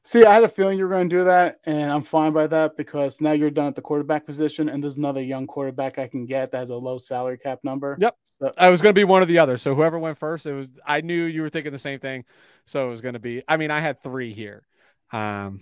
See, 0.09 0.25
I 0.25 0.33
had 0.33 0.43
a 0.43 0.49
feeling 0.49 0.79
you 0.79 0.85
were 0.85 0.89
going 0.89 1.07
to 1.07 1.15
do 1.17 1.23
that, 1.25 1.59
and 1.65 1.91
I'm 1.91 2.01
fine 2.01 2.33
by 2.33 2.47
that 2.47 2.75
because 2.75 3.21
now 3.21 3.33
you're 3.33 3.51
done 3.51 3.67
at 3.67 3.75
the 3.75 3.81
quarterback 3.83 4.25
position, 4.25 4.67
and 4.67 4.83
there's 4.83 4.97
another 4.97 5.21
young 5.21 5.45
quarterback 5.45 5.99
I 5.99 6.07
can 6.07 6.25
get 6.25 6.49
that 6.49 6.57
has 6.57 6.71
a 6.71 6.75
low 6.75 6.97
salary 6.97 7.37
cap 7.37 7.59
number. 7.63 7.95
Yep. 7.99 8.15
So, 8.23 8.51
I 8.57 8.69
was 8.69 8.81
going 8.81 8.95
to 8.95 8.99
be 8.99 9.03
one 9.03 9.21
or 9.21 9.27
the 9.27 9.37
other. 9.37 9.55
So 9.57 9.75
whoever 9.75 9.99
went 9.99 10.17
first, 10.17 10.47
it 10.47 10.53
was. 10.53 10.71
I 10.83 11.01
knew 11.01 11.25
you 11.25 11.43
were 11.43 11.49
thinking 11.49 11.71
the 11.71 11.77
same 11.77 11.99
thing, 11.99 12.25
so 12.65 12.87
it 12.87 12.89
was 12.89 13.01
going 13.01 13.13
to 13.13 13.19
be. 13.19 13.43
I 13.47 13.57
mean, 13.57 13.69
I 13.69 13.81
had 13.81 14.01
three 14.01 14.33
here, 14.33 14.65
um, 15.11 15.59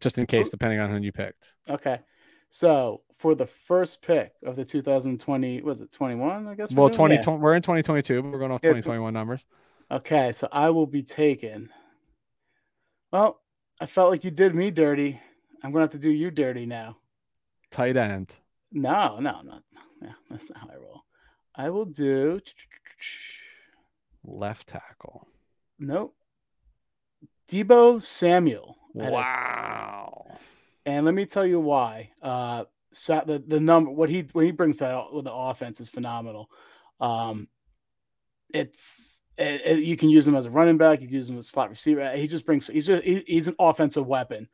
just 0.00 0.18
in 0.18 0.26
case, 0.26 0.50
depending 0.50 0.80
on 0.80 0.90
who 0.90 0.96
you 0.96 1.12
picked. 1.12 1.52
okay. 1.70 2.00
So 2.48 3.02
for 3.16 3.36
the 3.36 3.46
first 3.46 4.02
pick 4.02 4.32
of 4.44 4.56
the 4.56 4.64
2020, 4.64 5.62
was 5.62 5.80
it 5.80 5.92
21? 5.92 6.48
I 6.48 6.54
guess. 6.56 6.72
Well, 6.72 6.88
doing? 6.88 6.96
twenty 6.96 7.14
Yeah. 7.14 7.20
twenty. 7.20 7.38
We're 7.40 7.54
in 7.54 7.62
twenty 7.62 7.82
twenty 7.84 8.02
two, 8.02 8.22
but 8.22 8.32
we're 8.32 8.40
going 8.40 8.50
off 8.50 8.60
Yeah, 8.64 8.70
twenty 8.70 8.82
twenty 8.82 9.00
one 9.00 9.14
numbers. 9.14 9.44
Okay, 9.88 10.32
so 10.32 10.48
I 10.50 10.70
will 10.70 10.88
be 10.88 11.04
taken. 11.04 11.70
Well, 13.12 13.41
I 13.82 13.86
felt 13.86 14.10
like 14.10 14.22
you 14.22 14.30
did 14.30 14.54
me 14.54 14.70
dirty. 14.70 15.20
I'm 15.62 15.72
gonna 15.72 15.82
have 15.84 15.90
to 15.90 15.98
do 15.98 16.10
you 16.10 16.30
dirty 16.30 16.66
now. 16.66 16.98
Tight 17.72 17.96
end. 17.96 18.36
No, 18.70 19.18
no, 19.18 19.40
no, 19.42 19.58
no. 20.00 20.08
That's 20.30 20.48
not 20.48 20.58
how 20.58 20.68
I 20.72 20.76
roll. 20.76 21.02
I 21.56 21.68
will 21.70 21.84
do. 21.84 22.40
Left 24.24 24.68
tackle. 24.68 25.26
Nope. 25.80 26.14
Deebo 27.48 28.00
Samuel. 28.00 28.76
Had 28.96 29.08
a- 29.08 29.12
Wow. 29.12 30.38
and 30.86 31.04
let 31.04 31.14
me 31.14 31.26
tell 31.26 31.44
you 31.44 31.58
why. 31.58 32.12
Uh, 32.22 32.64
the 32.92 33.42
the 33.44 33.58
number 33.58 33.90
what 33.90 34.10
he 34.10 34.20
when 34.32 34.46
he 34.46 34.52
brings 34.52 34.78
that 34.78 34.92
out 34.92 35.12
with 35.12 35.24
the 35.24 35.32
offense 35.32 35.80
is 35.80 35.88
phenomenal. 35.88 36.48
Um, 37.00 37.48
it's 38.54 38.62
it, 38.62 39.16
it- 39.16 39.21
you 39.38 39.96
can 39.96 40.08
use 40.08 40.26
him 40.26 40.34
as 40.34 40.46
a 40.46 40.50
running 40.50 40.76
back. 40.76 41.00
You 41.00 41.06
can 41.06 41.16
use 41.16 41.28
him 41.28 41.38
as 41.38 41.46
a 41.46 41.48
slot 41.48 41.70
receiver. 41.70 42.10
He 42.12 42.28
just 42.28 42.44
brings 42.44 42.66
he's 42.66 42.86
just 42.86 43.04
he- 43.04 43.24
he's 43.26 43.48
an 43.48 43.56
offensive 43.58 44.06
weapon. 44.06 44.48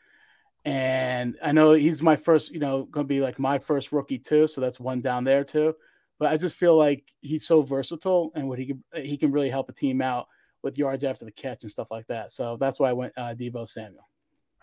And 0.65 1.39
I 1.43 1.53
know 1.53 1.73
he's 1.73 2.03
my 2.03 2.17
first, 2.17 2.53
you 2.53 2.59
know, 2.59 2.85
going 2.85 3.07
to 3.07 3.09
be 3.09 3.21
like 3.21 3.39
my 3.39 3.59
first 3.59 3.93
rookie 3.93 4.19
too. 4.19 4.47
So 4.49 4.61
that's 4.61 4.79
one 4.79 5.01
down 5.01 5.25
there 5.25 5.45
too. 5.45 5.75
But 6.19 6.31
I 6.31 6.37
just 6.37 6.57
feel 6.57 6.77
like 6.77 7.05
he's 7.21 7.47
so 7.47 7.63
versatile 7.63 8.33
and 8.35 8.49
what 8.49 8.59
he 8.59 8.67
can 8.67 8.85
he 8.95 9.17
can 9.17 9.31
really 9.31 9.51
help 9.51 9.69
a 9.69 9.73
team 9.73 10.03
out 10.03 10.27
with 10.63 10.77
yards 10.77 11.05
after 11.05 11.25
the 11.25 11.33
catch 11.33 11.63
and 11.63 11.71
stuff 11.71 11.89
like 11.91 12.07
that. 12.09 12.31
So 12.31 12.57
that's 12.57 12.81
why 12.81 12.91
I 12.91 12.93
went 12.93 13.13
uh, 13.17 13.35
Deebo 13.39 13.67
Samuel. 13.69 14.07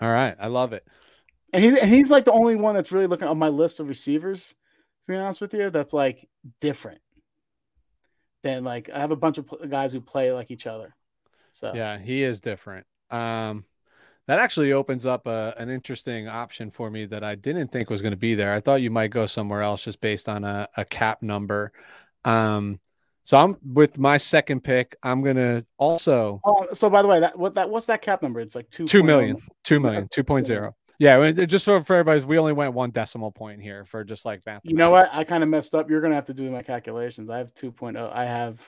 All 0.02 0.12
right. 0.12 0.36
I 0.40 0.48
love 0.48 0.74
it. 0.74 0.86
And 1.54 1.64
he's 1.64 1.82
and 1.82 1.94
he's 1.94 2.12
like 2.12 2.26
the 2.26 2.34
only 2.34 2.56
one 2.56 2.76
that's 2.76 2.92
really 2.92 3.08
looking 3.08 3.28
on 3.28 3.38
my 3.38 3.50
list 3.50 3.80
of 3.80 3.88
receivers. 3.88 4.50
To 4.50 5.14
be 5.14 5.18
honest 5.18 5.40
with 5.40 5.54
you, 5.54 5.70
that's 5.70 5.94
like 5.94 6.28
different. 6.60 7.00
Than 8.46 8.64
like 8.64 8.92
I 8.94 9.00
have 9.00 9.12
a 9.12 9.16
bunch 9.16 9.40
of 9.40 9.50
guys 9.70 9.92
who 9.92 10.00
play 10.00 10.32
like 10.32 10.52
each 10.52 10.68
other. 10.68 10.96
So 11.52 11.74
yeah, 11.74 11.98
he 11.98 12.22
is 12.22 12.40
different. 12.40 12.86
Um, 13.10 13.66
that 14.28 14.40
actually 14.40 14.72
opens 14.72 15.06
up 15.06 15.26
a, 15.26 15.56
an 15.58 15.70
interesting 15.70 16.28
option 16.28 16.70
for 16.70 16.90
me 16.90 17.06
that 17.08 17.24
I 17.24 17.36
didn't 17.36 17.72
think 17.72 17.90
was 17.90 18.02
going 18.02 18.12
to 18.12 18.18
be 18.18 18.36
there. 18.36 18.54
I 18.54 18.60
thought 18.60 18.82
you 18.82 18.92
might 18.92 19.10
go 19.10 19.26
somewhere 19.26 19.62
else 19.62 19.84
just 19.84 20.00
based 20.00 20.30
on 20.30 20.44
a, 20.44 20.68
a 20.78 20.86
cap 20.86 21.24
number. 21.24 21.72
Um, 22.24 22.80
so 23.24 23.38
I'm 23.38 23.58
with 23.64 23.98
my 23.98 24.18
second 24.18 24.64
pick. 24.64 24.96
I'm 25.02 25.24
gonna 25.24 25.66
also. 25.80 26.40
Oh, 26.46 26.68
so 26.74 26.92
by 26.92 27.02
the 27.02 27.08
way, 27.08 27.22
that 27.22 27.38
what 27.38 27.56
that 27.56 27.72
what's 27.72 27.88
that 27.88 28.04
cap 28.04 28.22
number? 28.22 28.40
It's 28.40 28.56
like 28.56 28.70
two 28.70 28.86
two 28.86 29.02
million, 29.02 29.42
two 29.64 29.80
million, 29.80 30.08
two 30.12 30.24
point 30.24 30.46
zero. 30.46 30.76
Yeah, 30.98 31.32
just 31.32 31.66
for, 31.66 31.84
for 31.84 31.96
everybody's, 31.96 32.26
we 32.26 32.38
only 32.38 32.54
went 32.54 32.74
one 32.74 32.92
decimal 32.92 33.32
point 33.32 33.62
here 33.62 33.86
for 33.86 34.04
just 34.04 34.26
like 34.26 34.46
math. 34.46 34.62
You 34.64 34.76
know 34.76 34.92
what? 34.92 35.10
I 35.12 35.24
kind 35.24 35.44
of 35.44 35.50
messed 35.50 35.76
up. 35.76 35.90
You're 35.90 36.02
gonna 36.02 36.16
have 36.16 36.26
to 36.26 36.34
do 36.34 36.50
my 36.50 36.62
calculations. 36.62 37.30
I 37.30 37.38
have 37.38 37.54
2.0. 37.54 38.14
I 38.14 38.26
have 38.26 38.62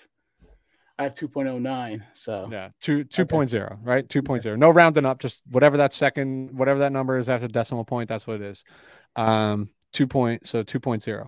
I 1.00 1.04
have 1.04 1.14
2.09. 1.14 2.04
So 2.14 2.50
yeah, 2.52 2.70
two 2.82 3.06
2.0, 3.06 3.54
okay. 3.54 3.76
right? 3.84 4.08
2.0. 4.08 4.58
No 4.58 4.70
rounding 4.70 5.06
up, 5.06 5.20
just 5.20 5.44
whatever 5.50 5.78
that 5.78 5.94
second, 5.94 6.58
whatever 6.58 6.80
that 6.80 6.92
number 6.92 7.18
is 7.18 7.30
after 7.30 7.48
decimal 7.48 7.86
point, 7.86 8.10
that's 8.10 8.26
what 8.26 8.42
it 8.42 8.48
is. 8.48 8.64
Um, 9.16 9.70
two 9.94 10.08
point, 10.08 10.48
so 10.48 10.64
2.0. 10.64 11.28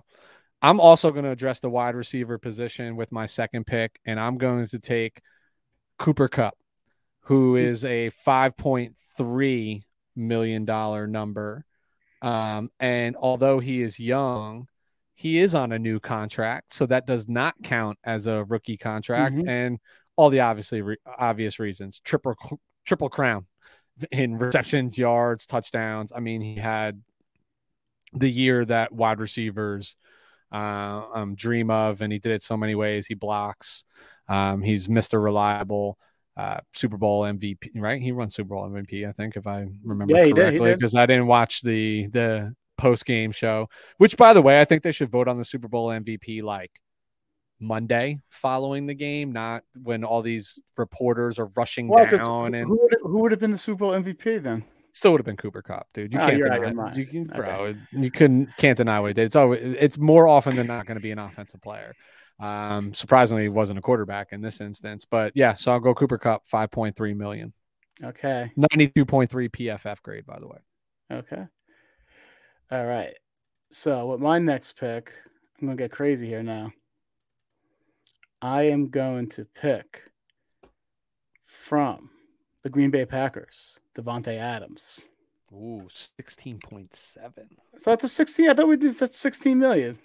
I'm 0.62 0.80
also 0.80 1.10
going 1.10 1.24
to 1.24 1.30
address 1.30 1.60
the 1.60 1.70
wide 1.70 1.94
receiver 1.94 2.36
position 2.36 2.96
with 2.96 3.12
my 3.12 3.26
second 3.26 3.66
pick, 3.66 3.98
and 4.04 4.20
I'm 4.20 4.36
going 4.36 4.66
to 4.68 4.78
take 4.78 5.22
Cooper 5.98 6.28
Kupp, 6.28 6.56
who 7.22 7.52
hmm. 7.52 7.86
a 7.86 8.10
5.3 8.26 9.82
million 10.16 10.64
dollar 10.64 11.06
number. 11.06 11.64
Um, 12.22 12.70
and 12.78 13.16
although 13.16 13.60
he 13.60 13.82
is 13.82 13.98
young, 13.98 14.66
he 15.14 15.38
is 15.38 15.54
on 15.54 15.72
a 15.72 15.78
new 15.78 16.00
contract, 16.00 16.72
so 16.72 16.86
that 16.86 17.06
does 17.06 17.28
not 17.28 17.54
count 17.62 17.98
as 18.04 18.26
a 18.26 18.44
rookie 18.44 18.76
contract, 18.76 19.36
mm-hmm. 19.36 19.48
and 19.48 19.78
all 20.16 20.30
the 20.30 20.40
obviously 20.40 20.82
re- 20.82 20.96
obvious 21.18 21.58
reasons. 21.58 22.00
Triple 22.04 22.34
triple 22.86 23.08
crown 23.08 23.46
in 24.10 24.38
receptions, 24.38 24.98
yards, 24.98 25.46
touchdowns. 25.46 26.12
I 26.14 26.20
mean, 26.20 26.40
he 26.40 26.56
had 26.56 27.02
the 28.12 28.30
year 28.30 28.64
that 28.64 28.92
wide 28.92 29.20
receivers 29.20 29.96
uh, 30.52 31.02
um, 31.14 31.34
dream 31.34 31.70
of, 31.70 32.00
and 32.00 32.12
he 32.12 32.18
did 32.18 32.32
it 32.32 32.42
so 32.42 32.56
many 32.56 32.74
ways. 32.74 33.06
He 33.06 33.14
blocks. 33.14 33.84
Um, 34.28 34.62
he's 34.62 34.88
Mr. 34.88 35.22
Reliable. 35.22 35.98
Uh, 36.36 36.60
Super 36.72 36.96
Bowl 36.96 37.22
MVP, 37.22 37.70
right? 37.74 38.00
He 38.00 38.12
won 38.12 38.30
Super 38.30 38.54
Bowl 38.54 38.68
MVP, 38.68 39.06
I 39.06 39.12
think, 39.12 39.36
if 39.36 39.46
I 39.46 39.66
remember 39.84 40.16
yeah, 40.16 40.30
correctly, 40.30 40.74
because 40.74 40.94
I 40.94 41.04
didn't 41.04 41.26
watch 41.26 41.60
the 41.60 42.06
the 42.08 42.54
post 42.78 43.04
game 43.04 43.30
show, 43.30 43.68
which 43.98 44.16
by 44.16 44.32
the 44.32 44.40
way, 44.40 44.60
I 44.60 44.64
think 44.64 44.82
they 44.82 44.92
should 44.92 45.10
vote 45.10 45.28
on 45.28 45.38
the 45.38 45.44
Super 45.44 45.68
Bowl 45.68 45.88
MVP 45.88 46.42
like 46.42 46.70
Monday 47.60 48.18
following 48.30 48.86
the 48.86 48.94
game, 48.94 49.32
not 49.32 49.62
when 49.80 50.02
all 50.02 50.22
these 50.22 50.60
reporters 50.76 51.38
are 51.38 51.46
rushing 51.56 51.88
well, 51.88 52.06
down. 52.06 52.54
And 52.54 52.66
who 52.66 52.78
would, 52.80 52.96
who 53.02 53.20
would 53.20 53.32
have 53.32 53.40
been 53.40 53.50
the 53.50 53.58
Super 53.58 53.80
Bowl 53.80 53.92
MVP 53.92 54.42
then? 54.42 54.64
Still 54.92 55.12
would 55.12 55.20
have 55.20 55.26
been 55.26 55.36
Cooper 55.36 55.62
Kupp, 55.62 55.86
dude. 55.94 56.12
You 56.12 56.18
oh, 56.18 56.26
can't 56.26 56.42
deny, 56.42 56.94
you 56.94 57.06
can, 57.06 57.24
bro. 57.24 57.48
Okay. 57.48 57.78
You 57.92 58.10
couldn't 58.10 58.56
can't 58.56 58.76
deny 58.76 58.98
what 58.98 59.08
he 59.08 59.14
did. 59.14 59.26
It's 59.26 59.36
always, 59.36 59.76
it's 59.78 59.98
more 59.98 60.26
often 60.26 60.56
than 60.56 60.66
not 60.66 60.86
going 60.86 60.96
to 60.96 61.02
be 61.02 61.12
an 61.12 61.18
offensive 61.18 61.60
player. 61.62 61.94
Um, 62.40 62.94
surprisingly, 62.94 63.42
he 63.42 63.48
wasn't 63.48 63.78
a 63.78 63.82
quarterback 63.82 64.32
in 64.32 64.40
this 64.40 64.60
instance, 64.60 65.04
but 65.04 65.32
yeah. 65.34 65.54
So 65.54 65.72
I'll 65.72 65.80
go 65.80 65.94
Cooper 65.94 66.18
Kupp, 66.18 66.46
five 66.46 66.70
point 66.70 66.96
three 66.96 67.14
million. 67.14 67.52
Okay, 68.02 68.50
ninety 68.56 68.88
two 68.88 69.04
point 69.04 69.30
three 69.30 69.48
PFF 69.48 70.02
grade, 70.02 70.26
by 70.26 70.38
the 70.38 70.48
way. 70.48 70.58
Okay. 71.12 71.44
All 72.70 72.86
right. 72.86 73.14
So 73.70 74.06
with 74.06 74.20
my 74.20 74.38
next 74.38 74.78
pick, 74.78 75.12
I'm 75.60 75.68
gonna 75.68 75.76
get 75.76 75.92
crazy 75.92 76.26
here 76.26 76.42
now. 76.42 76.72
I 78.42 78.62
am 78.62 78.88
going 78.88 79.28
to 79.30 79.44
pick 79.44 80.04
from 81.44 82.08
the 82.62 82.70
Green 82.70 82.90
Bay 82.90 83.04
Packers, 83.04 83.78
Davante 83.94 84.38
Adams. 84.38 85.04
Ooh, 85.52 85.88
16.7. 86.18 86.88
So 87.76 87.90
that's 87.90 88.04
a 88.04 88.08
16. 88.08 88.48
I 88.48 88.54
thought 88.54 88.68
we 88.68 88.76
did 88.76 88.94
that's 88.94 89.18
16 89.18 89.58
million. 89.58 89.98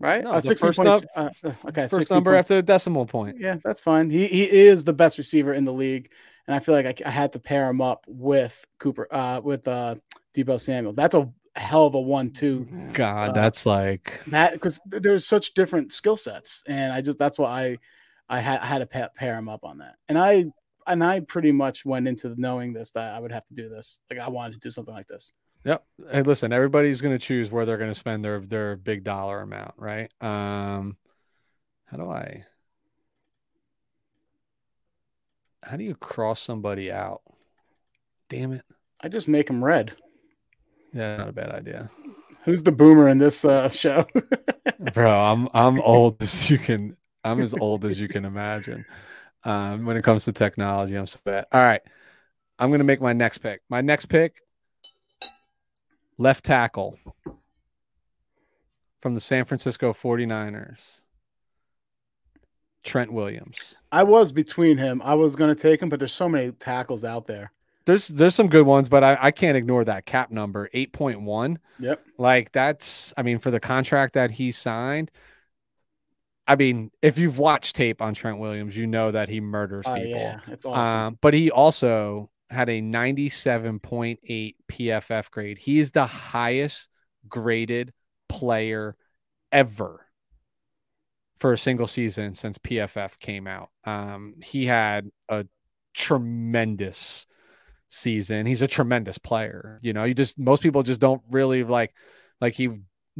Right? 0.00 0.22
No, 0.22 0.32
uh, 0.32 0.40
16 0.40 0.68
first, 0.68 0.78
point, 0.78 1.06
uh, 1.16 1.30
uh, 1.44 1.52
okay, 1.68 1.88
first 1.88 2.10
number 2.10 2.32
points. 2.32 2.44
after 2.44 2.54
the 2.56 2.62
decimal 2.62 3.06
point. 3.06 3.38
Yeah, 3.40 3.56
that's 3.64 3.80
fine. 3.80 4.10
He 4.10 4.26
he 4.28 4.48
is 4.48 4.84
the 4.84 4.92
best 4.92 5.18
receiver 5.18 5.52
in 5.52 5.64
the 5.64 5.72
league, 5.72 6.10
and 6.46 6.54
I 6.54 6.60
feel 6.60 6.74
like 6.74 6.86
I, 6.86 7.08
I 7.08 7.10
had 7.10 7.32
to 7.32 7.40
pair 7.40 7.68
him 7.68 7.80
up 7.80 8.04
with 8.06 8.56
Cooper, 8.78 9.08
uh, 9.10 9.40
with 9.42 9.66
uh, 9.66 9.96
Deebo 10.36 10.60
Samuel. 10.60 10.92
That's 10.92 11.16
a 11.16 11.28
hell 11.56 11.86
of 11.86 11.94
a 11.94 12.00
one-two. 12.00 12.90
God, 12.92 13.30
uh, 13.30 13.32
that's 13.32 13.66
like 13.66 14.20
that 14.28 14.52
because 14.52 14.78
there's 14.86 15.26
such 15.26 15.54
different 15.54 15.92
skill 15.92 16.16
sets, 16.16 16.62
and 16.66 16.92
I 16.92 17.00
just 17.00 17.18
that's 17.18 17.38
why 17.38 17.62
I 17.62 17.78
I 18.28 18.40
had 18.40 18.60
I 18.60 18.66
had 18.66 18.78
to 18.78 18.86
pair, 18.86 19.10
pair 19.16 19.36
him 19.36 19.48
up 19.48 19.64
on 19.64 19.78
that, 19.78 19.96
and 20.08 20.16
I 20.16 20.46
and 20.86 21.04
I 21.04 21.20
pretty 21.20 21.52
much 21.52 21.84
went 21.84 22.08
into 22.08 22.34
knowing 22.36 22.72
this 22.72 22.92
that 22.92 23.14
I 23.14 23.18
would 23.18 23.32
have 23.32 23.46
to 23.48 23.54
do 23.54 23.68
this. 23.68 24.02
Like 24.10 24.20
I 24.20 24.28
wanted 24.28 24.54
to 24.54 24.60
do 24.60 24.70
something 24.70 24.94
like 24.94 25.06
this. 25.06 25.32
Yep. 25.64 25.84
And 26.10 26.26
listen, 26.26 26.52
everybody's 26.52 27.00
going 27.00 27.16
to 27.16 27.24
choose 27.24 27.50
where 27.50 27.66
they're 27.66 27.78
going 27.78 27.90
to 27.90 27.98
spend 27.98 28.24
their 28.24 28.40
their 28.40 28.76
big 28.76 29.04
dollar 29.04 29.40
amount, 29.40 29.74
right? 29.76 30.10
Um, 30.20 30.96
how 31.86 31.96
do 31.96 32.10
I? 32.10 32.44
How 35.62 35.76
do 35.76 35.84
you 35.84 35.94
cross 35.94 36.40
somebody 36.40 36.90
out? 36.90 37.22
Damn 38.28 38.52
it! 38.52 38.64
I 39.02 39.08
just 39.08 39.28
make 39.28 39.48
them 39.48 39.64
red. 39.64 39.92
Yeah, 40.92 41.16
not 41.16 41.28
a 41.28 41.32
bad 41.32 41.50
idea. 41.50 41.90
Who's 42.44 42.62
the 42.62 42.72
boomer 42.72 43.08
in 43.08 43.18
this 43.18 43.44
uh, 43.44 43.68
show? 43.68 44.06
Bro, 44.94 45.10
I'm 45.10 45.48
I'm 45.52 45.80
old 45.80 46.22
as 46.22 46.48
you 46.48 46.58
can. 46.58 46.96
I'm 47.24 47.40
as 47.40 47.52
old 47.52 47.84
as 47.84 48.00
you 48.00 48.08
can 48.08 48.24
imagine. 48.24 48.86
Um, 49.44 49.84
when 49.84 49.96
it 49.96 50.02
comes 50.02 50.24
to 50.24 50.32
technology, 50.32 50.94
I'm 50.94 51.06
so 51.06 51.18
bad. 51.24 51.46
All 51.52 51.64
right, 51.64 51.82
I'm 52.58 52.70
gonna 52.70 52.84
make 52.84 53.00
my 53.00 53.12
next 53.12 53.38
pick. 53.38 53.60
My 53.68 53.80
next 53.80 54.06
pick, 54.06 54.36
left 56.18 56.44
tackle 56.44 56.98
from 59.00 59.14
the 59.14 59.20
San 59.20 59.44
Francisco 59.44 59.92
49ers. 59.92 61.00
Trent 62.84 63.12
Williams. 63.12 63.76
I 63.92 64.02
was 64.02 64.32
between 64.32 64.78
him. 64.78 65.02
I 65.04 65.14
was 65.14 65.36
going 65.36 65.54
to 65.54 65.60
take 65.60 65.82
him, 65.82 65.88
but 65.88 65.98
there's 65.98 66.12
so 66.12 66.28
many 66.28 66.52
tackles 66.52 67.04
out 67.04 67.26
there 67.26 67.52
there's 67.88 68.08
there's 68.08 68.34
some 68.34 68.48
good 68.48 68.66
ones, 68.66 68.90
but 68.90 69.02
I, 69.02 69.16
I 69.18 69.30
can't 69.30 69.56
ignore 69.56 69.82
that 69.86 70.04
cap 70.04 70.30
number, 70.30 70.68
eight 70.74 70.92
point 70.92 71.22
one. 71.22 71.58
Yep. 71.80 72.04
Like 72.18 72.52
that's 72.52 73.14
I 73.16 73.22
mean, 73.22 73.38
for 73.38 73.50
the 73.50 73.60
contract 73.60 74.12
that 74.12 74.30
he 74.30 74.52
signed, 74.52 75.10
I 76.46 76.56
mean, 76.56 76.90
if 77.00 77.16
you've 77.16 77.38
watched 77.38 77.76
tape 77.76 78.02
on 78.02 78.12
Trent 78.12 78.38
Williams, 78.38 78.76
you 78.76 78.86
know 78.86 79.10
that 79.10 79.30
he 79.30 79.40
murders 79.40 79.86
uh, 79.86 79.94
people. 79.94 80.20
Yeah, 80.20 80.40
it's 80.48 80.66
awesome. 80.66 80.96
Um, 80.96 81.18
but 81.22 81.32
he 81.32 81.50
also 81.50 82.28
had 82.50 82.68
a 82.68 82.80
97.8 82.80 84.54
PFF 84.70 85.30
grade. 85.30 85.58
He 85.58 85.78
is 85.80 85.90
the 85.90 86.06
highest 86.06 86.88
graded 87.28 87.92
player 88.28 88.96
ever 89.52 90.06
for 91.38 91.52
a 91.52 91.58
single 91.58 91.86
season 91.86 92.34
since 92.34 92.58
PFF 92.58 93.18
came 93.18 93.46
out. 93.46 93.70
Um, 93.84 94.34
he 94.42 94.66
had 94.66 95.10
a 95.28 95.46
tremendous 95.94 97.26
season. 97.88 98.46
He's 98.46 98.62
a 98.62 98.66
tremendous 98.66 99.18
player. 99.18 99.78
You 99.82 99.92
know, 99.92 100.04
you 100.04 100.14
just 100.14 100.38
most 100.38 100.62
people 100.62 100.82
just 100.82 101.00
don't 101.00 101.22
really 101.30 101.64
like 101.64 101.94
like 102.40 102.54
he 102.54 102.70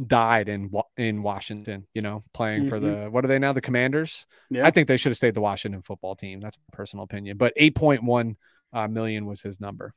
died 0.05 0.49
in 0.49 0.71
in 0.97 1.23
Washington, 1.23 1.87
you 1.93 2.01
know, 2.01 2.23
playing 2.33 2.61
mm-hmm. 2.61 2.69
for 2.69 2.79
the 2.79 3.07
what 3.09 3.23
are 3.25 3.27
they 3.27 3.39
now 3.39 3.53
the 3.53 3.61
Commanders? 3.61 4.25
Yeah. 4.49 4.65
I 4.65 4.71
think 4.71 4.87
they 4.87 4.97
should 4.97 5.11
have 5.11 5.17
stayed 5.17 5.33
the 5.33 5.41
Washington 5.41 5.81
football 5.81 6.15
team. 6.15 6.39
That's 6.39 6.57
my 6.57 6.77
personal 6.77 7.03
opinion. 7.03 7.37
But 7.37 7.53
8.1 7.59 8.35
uh, 8.73 8.87
million 8.87 9.25
was 9.25 9.41
his 9.41 9.59
number. 9.59 9.93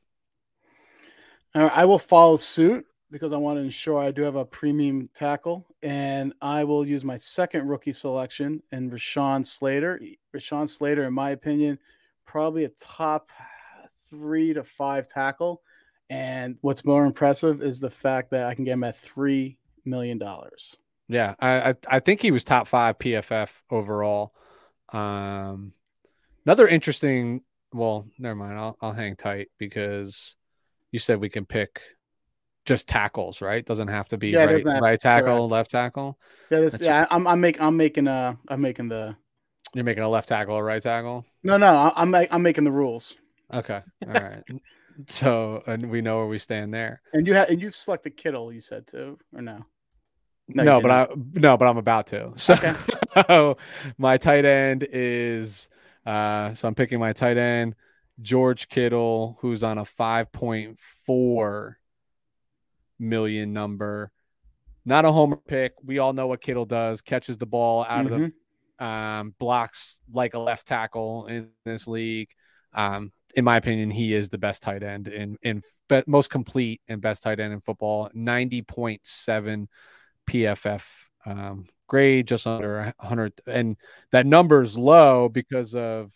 I 1.55 1.85
will 1.85 1.99
follow 1.99 2.35
suit 2.37 2.85
because 3.11 3.31
I 3.31 3.37
want 3.37 3.59
to 3.59 3.63
ensure 3.63 4.01
I 4.01 4.09
do 4.09 4.23
have 4.23 4.35
a 4.35 4.43
premium 4.43 5.07
tackle, 5.13 5.67
and 5.83 6.33
I 6.41 6.63
will 6.63 6.83
use 6.83 7.03
my 7.03 7.15
second 7.15 7.67
rookie 7.67 7.93
selection 7.93 8.63
and 8.71 8.91
Rashawn 8.91 9.45
Slater. 9.45 10.01
Rashawn 10.35 10.67
Slater, 10.67 11.03
in 11.03 11.13
my 11.13 11.29
opinion, 11.29 11.77
probably 12.25 12.63
a 12.63 12.69
top 12.69 13.29
three 14.09 14.53
to 14.53 14.63
five 14.63 15.07
tackle. 15.07 15.61
And 16.09 16.57
what's 16.61 16.83
more 16.83 17.05
impressive 17.05 17.61
is 17.61 17.79
the 17.79 17.89
fact 17.89 18.31
that 18.31 18.47
I 18.47 18.55
can 18.55 18.65
get 18.65 18.73
him 18.73 18.83
at 18.83 18.97
three 18.97 19.57
million 19.85 20.17
dollars. 20.17 20.75
Yeah, 21.07 21.35
I, 21.39 21.69
I, 21.69 21.75
I 21.87 21.99
think 21.99 22.21
he 22.21 22.31
was 22.31 22.43
top 22.43 22.67
five 22.67 22.97
PFF 22.97 23.49
overall. 23.69 24.33
Um, 24.91 25.73
another 26.45 26.67
interesting. 26.67 27.41
Well, 27.73 28.05
never 28.19 28.35
mind. 28.35 28.57
I'll 28.57 28.77
I'll 28.81 28.93
hang 28.93 29.15
tight 29.15 29.49
because 29.57 30.35
you 30.91 30.99
said 30.99 31.19
we 31.19 31.29
can 31.29 31.45
pick 31.45 31.81
just 32.65 32.87
tackles, 32.87 33.41
right? 33.41 33.65
Doesn't 33.65 33.87
have 33.87 34.09
to 34.09 34.17
be 34.17 34.29
yeah, 34.29 34.45
right, 34.45 34.65
right 34.65 34.99
tackle, 34.99 35.49
correct. 35.49 35.51
left 35.51 35.71
tackle. 35.71 36.17
Yeah, 36.49 36.59
this, 36.61 36.79
yeah. 36.79 37.07
I'm 37.09 37.27
I'm 37.27 37.41
making 37.41 37.61
I'm 37.61 37.77
making 37.77 38.07
a 38.07 38.37
I'm 38.47 38.61
making 38.61 38.89
the. 38.89 39.15
You're 39.73 39.83
making 39.83 40.03
a 40.03 40.09
left 40.09 40.29
tackle 40.29 40.55
or 40.55 40.63
right 40.63 40.81
tackle? 40.81 41.25
No, 41.43 41.57
no. 41.57 41.91
I'm 41.95 42.13
I'm 42.13 42.43
making 42.43 42.63
the 42.63 42.71
rules. 42.71 43.15
Okay. 43.53 43.81
All 44.07 44.13
right. 44.13 44.43
so 45.07 45.63
and 45.65 45.89
we 45.89 46.01
know 46.01 46.17
where 46.17 46.27
we 46.27 46.37
stand 46.37 46.73
there. 46.73 47.01
And 47.13 47.25
you 47.25 47.33
have 47.33 47.49
and 47.49 47.61
you've 47.61 47.75
selected 47.75 48.15
Kittle, 48.15 48.53
you 48.53 48.61
said 48.61 48.85
too, 48.87 49.17
or 49.33 49.41
no? 49.41 49.65
No, 50.47 50.63
No, 50.63 50.81
but 50.81 50.91
I 50.91 51.07
no, 51.33 51.57
but 51.57 51.67
I'm 51.67 51.77
about 51.77 52.07
to. 52.07 52.33
So 52.35 52.53
Okay. 52.53 53.55
my 53.97 54.17
tight 54.17 54.45
end 54.45 54.87
is 54.91 55.69
uh 56.05 56.53
so 56.53 56.67
I'm 56.67 56.75
picking 56.75 56.99
my 56.99 57.13
tight 57.13 57.37
end, 57.37 57.75
George 58.21 58.67
Kittle, 58.69 59.37
who's 59.41 59.63
on 59.63 59.77
a 59.77 59.85
5.4 59.85 61.75
million 62.99 63.53
number. 63.53 64.11
Not 64.85 65.05
a 65.05 65.11
homer 65.11 65.37
pick. 65.37 65.73
We 65.83 65.99
all 65.99 66.13
know 66.13 66.27
what 66.27 66.41
Kittle 66.41 66.65
does, 66.65 67.01
catches 67.01 67.37
the 67.37 67.45
ball 67.45 67.85
out 67.87 68.05
of 68.05 68.11
Mhm. 68.11 68.31
the 68.79 68.83
um 68.85 69.35
blocks 69.39 69.99
like 70.11 70.33
a 70.33 70.39
left 70.39 70.67
tackle 70.67 71.27
in 71.27 71.49
this 71.63 71.87
league. 71.87 72.29
Um 72.73 73.11
in 73.35 73.43
my 73.45 73.57
opinion, 73.57 73.89
he 73.89 74.13
is 74.13 74.29
the 74.29 74.37
best 74.37 74.61
tight 74.61 74.83
end 74.83 75.07
in 75.07 75.37
in 75.41 75.61
be, 75.87 76.03
most 76.05 76.29
complete 76.29 76.81
and 76.87 77.01
best 77.01 77.23
tight 77.23 77.39
end 77.39 77.53
in 77.53 77.61
football. 77.61 78.09
90.7 78.13 79.67
PFF 80.29 80.85
um, 81.25 81.65
grade, 81.93 82.27
just 82.27 82.47
under 82.47 82.91
100. 82.97 83.33
And 83.45 83.77
that 84.11 84.25
number 84.25 84.63
is 84.63 84.75
low 84.75 85.29
because 85.29 85.75
of 85.75 86.11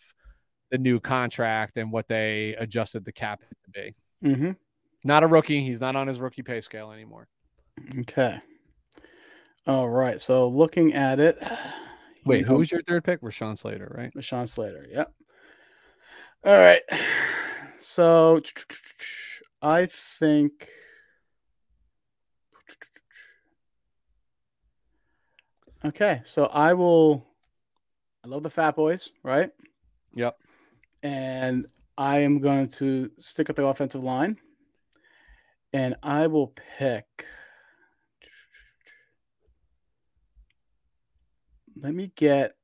the 0.72 0.78
new 0.78 0.98
contract 0.98 1.76
and 1.76 1.92
what 1.92 2.08
they 2.08 2.56
adjusted 2.58 3.04
the 3.04 3.12
cap 3.12 3.40
to 3.40 3.70
be. 3.70 3.94
Mhm. 4.24 4.56
Not 5.04 5.22
a 5.22 5.28
rookie. 5.28 5.62
He's 5.62 5.80
not 5.80 5.94
on 5.94 6.08
his 6.08 6.18
rookie 6.18 6.42
pay 6.42 6.60
scale 6.62 6.90
anymore. 6.90 7.28
Okay. 8.00 8.40
All 9.68 9.88
right. 9.88 10.20
So 10.20 10.48
looking 10.48 10.94
at 10.94 11.20
it. 11.20 11.38
Wait, 12.24 12.44
who 12.44 12.56
was 12.56 12.72
your 12.72 12.82
third 12.82 13.04
pick? 13.04 13.20
Rashawn 13.20 13.56
Slater, 13.56 13.90
right? 13.96 14.12
Rashawn 14.14 14.48
Slater. 14.48 14.84
Yep. 14.90 15.12
All 16.44 16.58
right. 16.58 16.82
So 17.80 18.40
I 19.62 19.86
think 19.86 20.68
Okay, 25.84 26.20
so 26.24 26.46
I 26.46 26.74
will 26.74 27.26
I 28.24 28.28
love 28.28 28.42
the 28.42 28.50
Fat 28.50 28.74
Boys, 28.74 29.10
right? 29.22 29.50
Yep. 30.14 30.36
And 31.02 31.66
I 31.96 32.18
am 32.18 32.40
going 32.40 32.68
to 32.68 33.10
stick 33.18 33.48
with 33.48 33.56
the 33.56 33.66
offensive 33.66 34.02
line. 34.02 34.38
And 35.72 35.94
I 36.02 36.26
will 36.26 36.54
pick 36.78 37.26
Let 41.80 41.94
me 41.94 42.10
get 42.16 42.54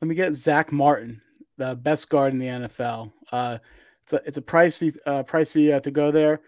let 0.00 0.08
me 0.08 0.14
get 0.14 0.34
Zack 0.34 0.72
Martin, 0.72 1.20
the 1.56 1.74
best 1.74 2.08
guard 2.08 2.32
in 2.32 2.38
the 2.38 2.46
NFL. 2.46 3.12
Uh, 3.32 3.58
it's 4.02 4.12
a 4.12 4.22
it's 4.24 4.36
a 4.36 4.42
pricey 4.42 4.96
uh, 5.04 5.24
pricey 5.24 5.74
uh, 5.74 5.80
to 5.80 5.90
go 5.90 6.10
there, 6.10 6.40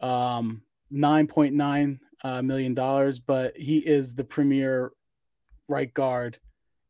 um, 0.00 0.62
nine 0.90 1.28
point 1.28 1.54
nine 1.54 2.00
million 2.24 2.74
dollars, 2.74 3.18
but 3.18 3.56
he 3.56 3.78
is 3.78 4.14
the 4.14 4.24
premier 4.24 4.92
right 5.68 5.92
guard 5.92 6.38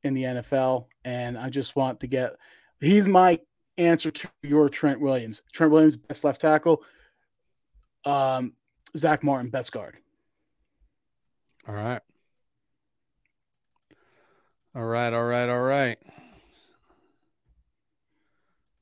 in 0.03 0.14
the 0.14 0.24
NFL, 0.24 0.87
and 1.05 1.39
I 1.39 1.51
just 1.51 1.76
want 1.76 2.01
to 2.01 2.07
get 2.07 2.37
he's 2.81 3.07
my 3.07 3.39
answer 3.78 4.11
to 4.11 4.28
your 4.43 4.68
Trent 4.68 5.01
Williams. 5.01 5.43
Trent 5.53 5.72
Williams 5.72 5.97
best 5.97 6.24
left 6.24 6.41
tackle. 6.41 6.83
Um, 8.05 8.55
Zack 8.97 9.22
Martin 9.22 9.51
best 9.51 9.72
guard. 9.72 9.97
All 11.68 11.74
right. 11.74 12.01
All 14.74 14.85
right, 14.85 15.12
all 15.12 15.24
right, 15.24 15.49
all 15.49 15.61
right. 15.61 15.99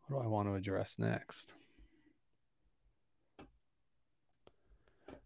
What 0.09 0.21
do 0.21 0.25
I 0.25 0.29
want 0.29 0.49
to 0.49 0.55
address 0.55 0.97
next? 0.99 1.55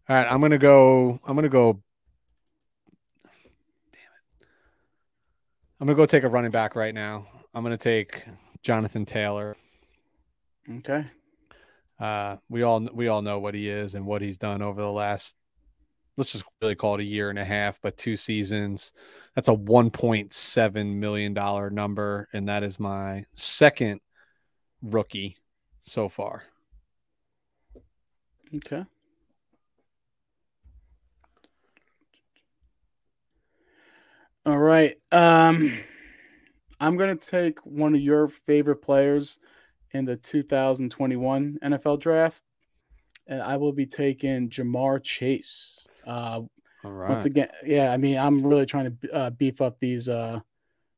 All 0.09 0.15
right, 0.17 0.27
I'm 0.29 0.41
gonna 0.41 0.57
go. 0.57 1.17
I'm 1.25 1.35
gonna 1.35 1.47
go. 1.47 1.81
Damn 3.23 4.01
it! 4.41 4.47
I'm 5.79 5.87
gonna 5.87 5.95
go 5.95 6.05
take 6.05 6.23
a 6.23 6.27
running 6.27 6.51
back 6.51 6.75
right 6.75 6.93
now. 6.93 7.25
I'm 7.53 7.63
gonna 7.63 7.77
take 7.77 8.21
Jonathan 8.63 9.05
Taylor. 9.05 9.55
Okay. 10.79 11.05
Uh, 11.99 12.35
we 12.49 12.63
all 12.63 12.81
we 12.93 13.07
all 13.07 13.21
know 13.21 13.39
what 13.39 13.53
he 13.53 13.69
is 13.69 13.95
and 13.95 14.05
what 14.05 14.21
he's 14.21 14.37
done 14.37 14.61
over 14.61 14.81
the 14.81 14.91
last. 14.91 15.35
Let's 16.17 16.33
just 16.33 16.43
really 16.61 16.75
call 16.75 16.95
it 16.95 17.01
a 17.01 17.05
year 17.05 17.29
and 17.29 17.39
a 17.39 17.45
half, 17.45 17.79
but 17.81 17.95
two 17.97 18.17
seasons. 18.17 18.91
That's 19.35 19.47
a 19.47 19.55
1.7 19.55 20.95
million 20.95 21.33
dollar 21.33 21.69
number, 21.69 22.27
and 22.33 22.49
that 22.49 22.63
is 22.63 22.77
my 22.77 23.25
second 23.35 24.01
rookie 24.81 25.37
so 25.81 26.09
far. 26.09 26.43
Okay. 28.53 28.83
All 34.45 34.59
right. 34.59 34.97
Um, 35.11 35.71
I'm 36.77 36.97
going 36.97 37.17
to 37.17 37.25
take 37.25 37.65
one 37.65 37.95
of 37.95 38.01
your 38.01 38.27
favorite 38.27 38.81
players 38.81 39.39
in 39.91 40.03
the 40.03 40.17
2021 40.17 41.59
NFL 41.63 42.01
draft, 42.01 42.43
and 43.25 43.41
I 43.41 43.55
will 43.55 43.71
be 43.71 43.85
taking 43.85 44.49
Ja'Marr 44.49 45.01
Chase. 45.01 45.87
Uh, 46.05 46.41
All 46.83 46.91
right. 46.91 47.09
once 47.09 47.23
again, 47.23 47.47
yeah, 47.65 47.93
I 47.93 47.97
mean, 47.97 48.17
I'm 48.17 48.45
really 48.45 48.65
trying 48.65 48.97
to 48.97 49.13
uh, 49.13 49.29
beef 49.29 49.61
up 49.61 49.79
these 49.79 50.09
uh, 50.09 50.41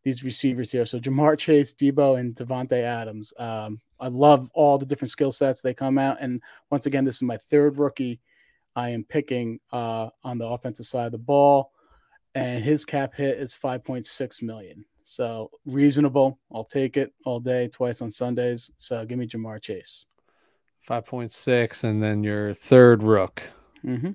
these 0.03 0.23
receivers 0.23 0.71
here. 0.71 0.87
So 0.87 0.99
Ja'Marr 0.99 1.37
Chase, 1.37 1.75
Deebo, 1.75 2.19
and 2.19 2.33
Davante 2.33 2.81
Adams. 2.81 3.31
Um, 3.37 3.79
I 3.99 4.07
love 4.07 4.49
all 4.55 4.79
the 4.79 4.87
different 4.87 5.11
skill 5.11 5.31
sets 5.31 5.61
they 5.61 5.75
come 5.75 5.99
out, 5.99 6.17
and 6.19 6.41
once 6.71 6.87
again, 6.87 7.05
this 7.05 7.17
is 7.17 7.21
my 7.21 7.37
third 7.51 7.77
rookie 7.77 8.21
I 8.75 8.89
am 8.89 9.03
picking 9.03 9.59
uh, 9.71 10.09
on 10.23 10.39
the 10.39 10.47
offensive 10.47 10.87
side 10.87 11.05
of 11.05 11.11
the 11.11 11.19
ball, 11.19 11.71
and 12.35 12.63
his 12.63 12.85
cap 12.85 13.15
hit 13.15 13.39
is 13.39 13.53
5.6 13.53 14.41
million. 14.43 14.85
So 15.05 15.51
reasonable. 15.65 16.39
I'll 16.53 16.65
take 16.65 16.97
it 16.97 17.13
all 17.25 17.39
day, 17.39 17.69
twice 17.69 18.01
on 18.01 18.11
Sundays. 18.11 18.69
So 18.77 19.05
give 19.05 19.17
me 19.17 19.25
Ja'Marr 19.25 19.61
Chase. 19.61 20.05
5.6 20.87 21.83
and 21.83 22.03
then 22.03 22.23
your 22.23 22.53
third 22.53 23.01
rook. 23.01 23.41
Mm-hmm. 23.83 24.11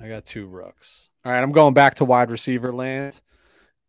I 0.00 0.08
got 0.08 0.24
two 0.24 0.46
rooks. 0.46 1.10
All 1.24 1.32
right, 1.32 1.42
I'm 1.42 1.52
going 1.52 1.74
back 1.74 1.96
to 1.96 2.04
wide 2.04 2.30
receiver 2.30 2.72
land, 2.72 3.20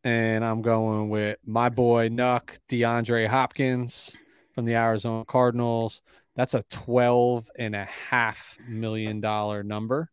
and 0.03 0.43
I'm 0.43 0.61
going 0.61 1.09
with 1.09 1.37
my 1.45 1.69
boy 1.69 2.09
Nuk 2.09 2.57
DeAndre 2.67 3.27
Hopkins 3.27 4.17
from 4.55 4.65
the 4.65 4.73
Arizona 4.73 5.23
Cardinals. 5.25 6.01
That's 6.35 6.55
a 6.55 6.63
twelve 6.71 7.51
and 7.57 7.75
a 7.75 7.85
half 7.85 8.57
million 8.67 9.21
dollar 9.21 9.61
number. 9.61 10.09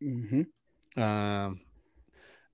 Mm-hmm. 0.00 0.42
Um, 0.96 1.60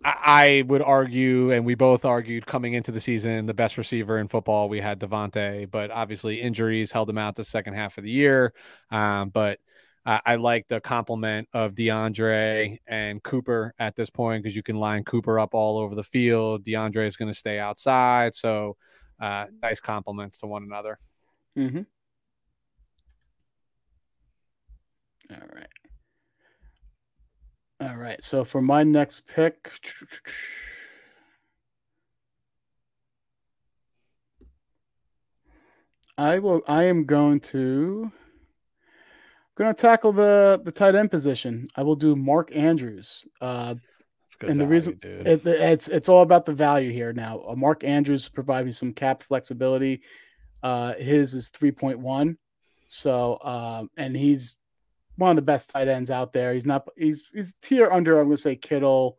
I, 0.03 0.65
would 0.67 0.81
argue, 0.81 1.51
and 1.53 1.67
we 1.67 1.75
both 1.75 2.05
argued 2.05 2.47
coming 2.47 2.73
into 2.73 2.91
the 2.91 3.01
season, 3.01 3.47
the 3.47 3.55
best 3.55 3.77
receiver 3.77 4.19
in 4.19 4.29
football 4.29 4.69
we 4.69 4.81
had 4.81 4.99
Davante, 4.99 5.71
but 5.71 5.91
obviously 5.91 6.41
injuries 6.41 6.91
held 6.91 7.11
him 7.11 7.19
out 7.19 7.37
the 7.37 7.45
second 7.45 7.75
half 7.75 7.99
of 7.99 8.05
the 8.05 8.11
year. 8.11 8.55
Um, 8.91 9.29
but 9.29 9.59
I, 10.07 10.21
I 10.25 10.35
like 10.37 10.69
the 10.69 10.81
compliment 10.81 11.49
of 11.53 11.75
DeAndre 11.75 12.79
and 12.87 13.23
Cooper 13.23 13.75
at 13.79 13.95
this 13.95 14.09
point 14.09 14.43
because 14.43 14.57
you 14.57 14.63
can 14.63 14.77
line 14.77 15.05
Cooper 15.05 15.39
up 15.39 15.55
all 15.55 15.79
over 15.79 15.95
the 15.95 16.03
field. 16.03 16.65
DeAndre 16.65 17.07
is 17.07 17.17
going 17.17 17.31
to 17.31 17.39
stay 17.39 17.59
outside, 17.59 18.35
so 18.35 18.77
uh, 19.21 19.47
nice 19.63 19.81
compliments 19.81 20.39
to 20.39 20.47
one 20.47 20.63
another. 20.63 20.99
Mm-hmm. 21.59 21.83
All 25.31 25.49
right. 25.55 25.80
All 27.81 27.97
right. 27.97 28.23
So 28.23 28.45
for 28.45 28.61
my 28.61 28.83
next 28.83 29.27
pick, 29.27 29.71
I 36.19 36.39
will. 36.39 36.63
I 36.69 36.85
am 36.85 37.05
going 37.05 37.41
to. 37.41 38.13
Going 39.57 39.75
to 39.75 39.81
tackle 39.81 40.13
the 40.13 40.61
the 40.65 40.73
tight 40.73 40.95
end 40.95 41.11
position. 41.11 41.69
I 41.77 41.83
will 41.83 41.97
do 41.97 42.17
Mark 42.17 42.55
Andrews. 42.55 43.27
Uh, 43.41 43.75
That's 43.75 44.37
good. 44.39 44.51
And 44.51 44.61
the 44.61 44.67
reason- 44.67 44.99
it, 45.03 45.47
it's 45.47 45.89
it's 45.89 46.09
all 46.09 46.23
about 46.23 46.47
the 46.47 46.53
value 46.55 46.93
here 46.93 47.13
now. 47.13 47.43
Uh, 47.47 47.55
Mark 47.57 47.85
Andrews 47.85 48.29
provides 48.29 48.67
me 48.67 48.73
some 48.73 48.93
cap 48.93 49.23
flexibility. 49.23 50.03
Uh, 50.63 50.95
his 50.95 51.35
is 51.35 51.49
three 51.49 51.73
point 51.73 51.99
one, 51.99 52.39
so 52.87 53.39
um, 53.43 53.91
and 53.97 54.17
he's 54.17 54.57
one 55.21 55.31
of 55.31 55.37
the 55.37 55.43
best 55.43 55.71
tight 55.71 55.87
ends 55.87 56.11
out 56.11 56.33
there. 56.33 56.55
He's 56.55 56.67
not 56.67 56.89
he's 56.97 57.29
he's 57.33 57.55
tier 57.61 57.91
under. 57.91 58.19
I'm 58.19 58.27
going 58.27 58.37
to 58.37 58.43
say 58.43 58.57
Kittle, 58.57 59.19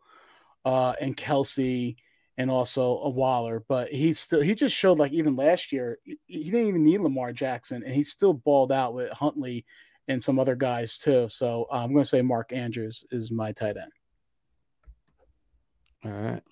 uh, 0.64 0.94
and 1.00 1.16
Kelce, 1.16 1.96
and 2.36 2.50
also 2.50 2.98
a 2.98 3.08
Waller, 3.08 3.64
but 3.68 3.88
he's 3.88 4.18
still 4.18 4.40
he 4.40 4.54
just 4.54 4.74
showed 4.74 4.98
like 4.98 5.12
even 5.12 5.36
last 5.36 5.72
year 5.72 5.98
he, 6.02 6.18
he 6.26 6.50
didn't 6.50 6.68
even 6.68 6.84
need 6.84 7.00
Lamar 7.00 7.32
Jackson, 7.32 7.82
and 7.84 7.94
he 7.94 8.02
still 8.02 8.34
balled 8.34 8.72
out 8.72 8.94
with 8.94 9.12
Huntley 9.12 9.64
and 10.08 10.20
some 10.20 10.40
other 10.40 10.56
guys 10.56 10.98
too. 10.98 11.28
So 11.30 11.68
uh, 11.70 11.76
I'm 11.76 11.92
going 11.92 12.02
to 12.02 12.08
say 12.08 12.20
Mark 12.20 12.52
Andrews 12.52 13.04
is 13.12 13.30
my 13.30 13.52
tight 13.52 13.76
end. 13.76 13.92
All 16.04 16.10
right. 16.10 16.42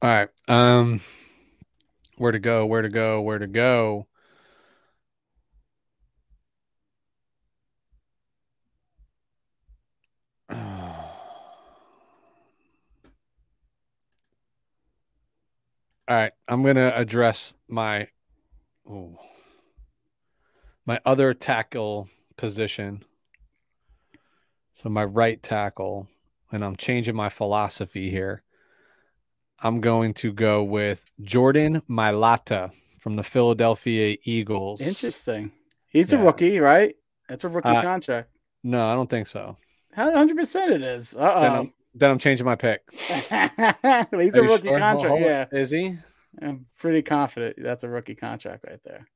All 0.00 0.08
right. 0.10 0.28
Um, 0.46 1.00
where 2.16 2.32
to 2.32 2.38
go? 2.38 2.66
Where 2.66 2.82
to 2.82 2.88
go? 2.88 3.20
Where 3.20 3.38
to 3.38 3.46
go? 3.46 4.06
All 16.08 16.16
right, 16.16 16.32
I'm 16.48 16.62
gonna 16.62 16.90
address 16.94 17.52
my 17.68 18.08
my 20.86 20.98
other 21.04 21.34
tackle 21.34 22.08
position. 22.38 23.04
So 24.72 24.88
my 24.88 25.04
right 25.04 25.42
tackle, 25.42 26.08
and 26.50 26.64
I'm 26.64 26.76
changing 26.76 27.14
my 27.14 27.28
philosophy 27.28 28.10
here. 28.10 28.42
I'm 29.62 29.80
going 29.80 30.14
to 30.14 30.32
go 30.32 30.62
with 30.62 31.04
Jordan 31.22 31.82
Mailata 31.88 32.70
from 33.00 33.16
the 33.16 33.22
Philadelphia 33.22 34.16
Eagles. 34.24 34.80
Interesting. 34.80 35.52
He's 35.88 36.12
Yeah. 36.12 36.20
a 36.20 36.24
rookie, 36.24 36.58
right? 36.60 36.94
It's 37.28 37.44
a 37.44 37.48
rookie 37.48 37.68
Uh, 37.68 37.82
contract. 37.82 38.30
No, 38.62 38.86
I 38.86 38.94
don't 38.94 39.10
think 39.10 39.26
so. 39.26 39.56
100% 39.96 40.70
it 40.70 40.82
is. 40.82 41.10
Then 41.12 41.22
Uh 41.22 41.30
I'm, 41.60 41.72
then 41.94 42.10
I'm 42.10 42.18
changing 42.18 42.44
my 42.44 42.54
pick. 42.54 42.82
oh. 42.92 44.04
He's 44.20 44.36
Are 44.36 44.42
a 44.44 44.48
rookie 44.48 44.68
sure? 44.68 44.78
contract. 44.78 45.08
Hold 45.08 45.22
on. 45.22 45.22
Yeah. 45.22 45.46
Is 45.52 45.70
he? 45.70 45.96
I'm 46.40 46.66
pretty 46.78 47.02
confident 47.02 47.56
that's 47.58 47.82
a 47.82 47.88
rookie 47.88 48.14
contract 48.14 48.64
right 48.68 48.80
there. 48.84 49.08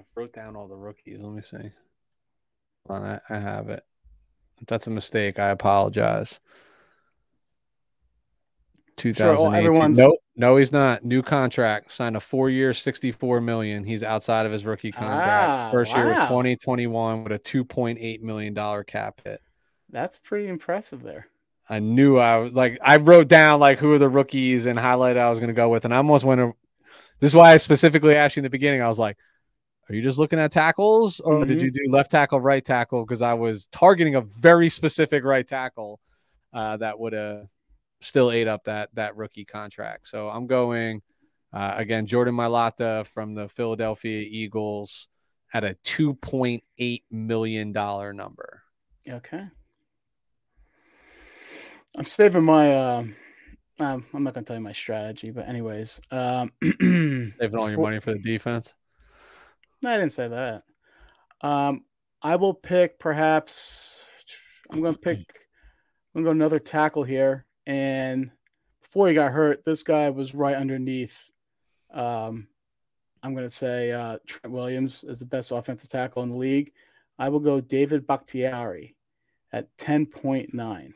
I 0.00 0.04
wrote 0.14 0.32
down 0.34 0.56
all 0.56 0.68
the 0.68 0.76
rookies. 0.76 1.20
Let 1.22 1.32
me 1.32 1.42
see. 1.42 1.70
Hold 2.86 3.02
on, 3.02 3.20
I, 3.30 3.34
I 3.34 3.38
have 3.38 3.70
it. 3.70 3.82
If 4.60 4.66
that's 4.66 4.86
a 4.86 4.90
mistake, 4.90 5.38
I 5.38 5.50
apologize. 5.50 6.38
Sure, 8.98 9.12
2018. 9.12 9.66
everyone's- 9.66 9.98
no, 9.98 10.16
no, 10.36 10.56
he's 10.56 10.72
not. 10.72 11.04
New 11.04 11.22
contract. 11.22 11.92
Signed 11.92 12.16
a 12.16 12.20
four-year, 12.20 12.72
sixty-four 12.74 13.40
million. 13.40 13.84
He's 13.84 14.02
outside 14.02 14.46
of 14.46 14.52
his 14.52 14.64
rookie 14.64 14.92
contract. 14.92 15.48
Ah, 15.48 15.70
First 15.70 15.94
year 15.94 16.06
was 16.08 16.18
2021 16.18 17.22
with 17.24 17.32
a 17.32 17.38
2.8 17.38 18.22
million 18.22 18.54
dollar 18.54 18.84
cap 18.84 19.20
hit. 19.24 19.40
That's 19.90 20.18
pretty 20.18 20.48
impressive 20.48 21.02
there. 21.02 21.28
I 21.68 21.78
knew 21.80 22.16
I 22.18 22.36
was 22.38 22.54
like 22.54 22.78
I 22.82 22.96
wrote 22.96 23.28
down 23.28 23.60
like 23.60 23.78
who 23.78 23.92
are 23.92 23.98
the 23.98 24.08
rookies 24.08 24.66
and 24.66 24.78
highlight 24.78 25.16
I 25.16 25.28
was 25.30 25.38
going 25.40 25.48
to 25.48 25.54
go 25.54 25.68
with, 25.68 25.84
and 25.84 25.92
I 25.92 25.98
almost 25.98 26.24
went. 26.24 26.38
To, 26.40 26.52
this 27.20 27.32
is 27.32 27.36
why 27.36 27.52
I 27.52 27.56
specifically 27.58 28.14
asked 28.14 28.36
you 28.36 28.40
in 28.40 28.44
the 28.44 28.50
beginning. 28.50 28.82
I 28.82 28.88
was 28.88 28.98
like, 28.98 29.16
"Are 29.90 29.94
you 29.94 30.00
just 30.02 30.18
looking 30.18 30.38
at 30.38 30.52
tackles, 30.52 31.20
or 31.20 31.44
did 31.44 31.58
Mhm. 31.58 31.62
you 31.62 31.70
do 31.70 31.80
left 31.90 32.10
tackle, 32.12 32.40
right 32.40 32.64
tackle?" 32.64 33.04
Because 33.04 33.20
I 33.20 33.34
was 33.34 33.66
targeting 33.68 34.14
a 34.14 34.20
very 34.20 34.68
specific 34.68 35.24
right 35.24 35.46
tackle 35.46 36.00
uh, 36.52 36.76
that 36.78 36.98
would 37.00 37.12
have 37.12 37.46
still 38.00 38.30
ate 38.30 38.48
up 38.48 38.64
that 38.64 38.90
that 38.94 39.16
rookie 39.16 39.44
contract. 39.44 40.08
So 40.08 40.28
I'm 40.28 40.46
going 40.46 41.02
uh, 41.52 41.74
again, 41.76 42.06
Jordan 42.06 42.34
Mailata 42.34 43.06
from 43.06 43.34
the 43.34 43.48
Philadelphia 43.48 44.26
Eagles 44.28 45.08
at 45.54 45.64
a 45.64 45.76
2.8 45.84 47.02
million 47.10 47.72
dollar 47.72 48.12
number. 48.12 48.62
Okay. 49.08 49.44
I'm 51.96 52.04
saving 52.04 52.44
my. 52.44 52.74
Um, 52.74 53.16
um, 53.78 54.06
I'm 54.12 54.24
not 54.24 54.34
gonna 54.34 54.44
tell 54.44 54.56
you 54.56 54.62
my 54.62 54.72
strategy, 54.72 55.30
but 55.30 55.48
anyways, 55.48 56.00
um, 56.10 56.52
Saving 56.80 57.56
all 57.56 57.70
your 57.70 57.80
money 57.80 58.00
for 58.00 58.12
the 58.12 58.18
defense. 58.18 58.74
No, 59.82 59.90
I 59.90 59.96
didn't 59.96 60.12
say 60.12 60.28
that. 60.28 60.62
Um, 61.42 61.84
I 62.22 62.36
will 62.36 62.54
pick 62.54 62.98
perhaps. 62.98 64.04
I'm 64.70 64.80
going 64.80 64.94
to 64.94 65.00
pick. 65.00 65.18
I'm 66.14 66.22
going 66.22 66.24
to 66.24 66.28
go 66.28 66.30
another 66.32 66.58
tackle 66.58 67.04
here, 67.04 67.45
and 67.66 68.30
before 68.82 69.08
he 69.08 69.14
got 69.14 69.32
hurt, 69.32 69.64
this 69.64 69.82
guy 69.82 70.10
was 70.10 70.34
right 70.34 70.56
underneath. 70.56 71.16
Um, 71.92 72.48
I'm 73.22 73.34
going 73.34 73.46
to 73.46 73.54
say 73.54 73.92
uh, 73.92 74.18
Trent 74.26 74.52
Williams 74.54 75.04
is 75.04 75.18
the 75.18 75.24
best 75.24 75.50
offensive 75.50 75.90
tackle 75.90 76.22
in 76.22 76.30
the 76.30 76.36
league. 76.36 76.72
I 77.18 77.28
will 77.28 77.40
go 77.40 77.60
David 77.60 78.06
Bakhtiari 78.06 78.94
at 79.52 79.74
10.9. 79.76 80.92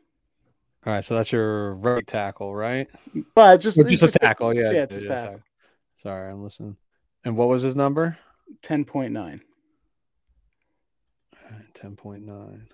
All 0.87 0.93
right, 0.93 1.05
so 1.05 1.15
that's 1.15 1.33
your 1.33 1.75
right 1.75 2.07
tackle, 2.07 2.55
right? 2.55 2.89
But 3.35 3.59
just 3.59 3.79
Or 3.79 3.85
just 3.85 4.03
a 4.03 4.09
tackle, 4.09 4.55
yeah. 4.55 4.71
yeah, 4.71 4.87
just 4.87 5.07
tackle. 5.07 5.25
tackle. 5.27 5.41
Sorry, 5.97 6.31
I'm 6.33 6.43
listening. 6.43 6.77
And 7.25 7.37
what 7.37 7.49
was 7.49 7.63
his 7.63 7.77
number? 7.77 8.17
10.9. 8.63 9.41
Ten 11.75 11.97
point 11.97 12.25
nine. 12.25 12.69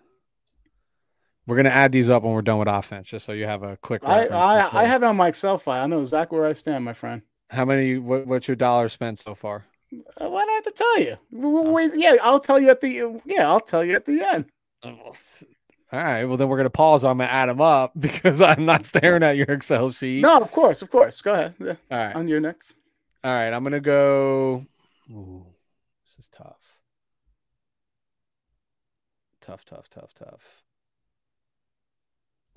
We're 1.47 1.57
gonna 1.57 1.69
add 1.71 1.93
these 1.93 2.11
up 2.11 2.23
when 2.25 2.33
we're 2.33 2.43
done 2.43 2.59
with 2.59 2.69
offense, 2.69 3.07
just 3.09 3.25
so 3.25 3.33
you 3.33 3.45
have 3.47 3.63
a 3.63 3.77
quick. 3.77 4.03
I, 4.05 4.27
I, 4.27 4.83
I 4.83 4.85
have 4.85 5.03
it 5.03 5.07
on 5.07 5.17
my 5.17 5.29
Excel 5.29 5.59
file. 5.59 5.85
I 5.85 5.87
know 5.87 6.01
exactly 6.01 6.39
where 6.39 6.49
I 6.49 6.53
stand, 6.55 6.85
my 6.85 6.93
friend. 6.93 7.23
how 7.51 7.65
many. 7.65 7.99
What, 7.99 8.27
what's 8.27 8.49
your 8.49 8.57
dollar 8.57 8.89
spent 8.89 9.21
so 9.21 9.35
far? 9.35 9.65
Uh, 10.21 10.29
Why 10.29 10.45
do 10.45 10.51
I 10.51 10.55
have 10.55 10.65
to 10.65 10.71
tell 10.73 10.99
you? 11.01 11.17
Wait, 11.31 11.93
yeah, 11.95 12.17
I'll 12.21 12.41
tell 12.41 12.59
you 12.59 12.71
at 12.71 12.81
the 12.81 13.21
yeah, 13.25 13.49
I'll 13.49 13.61
tell 13.61 13.85
you 13.85 13.95
at 13.95 14.05
the 14.07 14.21
end. 14.27 14.47
All 14.83 14.93
right. 15.93 16.25
Well, 16.25 16.37
then 16.37 16.49
we're 16.49 16.57
gonna 16.57 16.69
pause. 16.71 17.05
I'm 17.05 17.19
gonna 17.19 17.31
add 17.31 17.49
them 17.49 17.61
up 17.61 17.93
because 17.99 18.41
I'm 18.41 18.65
not 18.67 18.85
staring 18.85 19.23
at 19.23 19.37
your 19.37 19.47
Excel 19.47 19.93
sheet. 19.93 20.23
No, 20.23 20.39
of 20.41 20.51
course, 20.51 20.83
of 20.83 20.91
course. 20.91 21.23
Go 21.23 21.33
ahead. 21.33 21.55
Yeah, 21.61 21.75
All 21.93 21.99
right. 22.07 22.17
on 22.17 22.27
your 22.27 22.41
next. 22.41 22.75
All 23.23 23.33
right. 23.33 23.53
I'm 23.53 23.63
gonna 23.63 23.79
go. 23.81 24.67
Ooh, 25.13 25.47
this 26.05 26.19
is 26.19 26.29
tough. 26.33 26.59
Tough, 29.41 29.65
tough, 29.65 29.89
tough, 29.89 30.13
tough. 30.13 30.63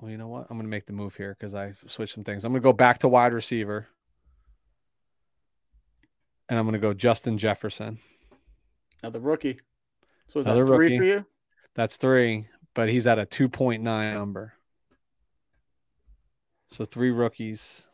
Well, 0.00 0.10
you 0.10 0.16
know 0.16 0.28
what? 0.28 0.46
I'm 0.48 0.56
gonna 0.56 0.68
make 0.68 0.86
the 0.86 0.92
move 0.92 1.14
here 1.16 1.36
because 1.38 1.54
I 1.54 1.74
switched 1.86 2.14
some 2.14 2.24
things. 2.24 2.44
I'm 2.44 2.52
gonna 2.52 2.62
go 2.62 2.72
back 2.72 2.98
to 2.98 3.08
wide 3.08 3.34
receiver, 3.34 3.86
and 6.48 6.58
I'm 6.58 6.64
gonna 6.64 6.78
go 6.78 6.94
Justin 6.94 7.36
Jefferson. 7.36 7.98
Another 9.02 9.20
rookie. 9.20 9.60
So 10.28 10.40
is 10.40 10.46
Another 10.46 10.64
that 10.64 10.74
three 10.74 10.86
rookie. 10.86 10.96
for 10.98 11.04
you? 11.04 11.26
That's 11.74 11.96
three, 11.98 12.48
but 12.74 12.88
he's 12.88 13.06
at 13.06 13.18
a 13.18 13.26
2.9 13.26 13.82
number. 14.14 14.54
So 16.70 16.84
three 16.84 17.10
rookies. 17.10 17.86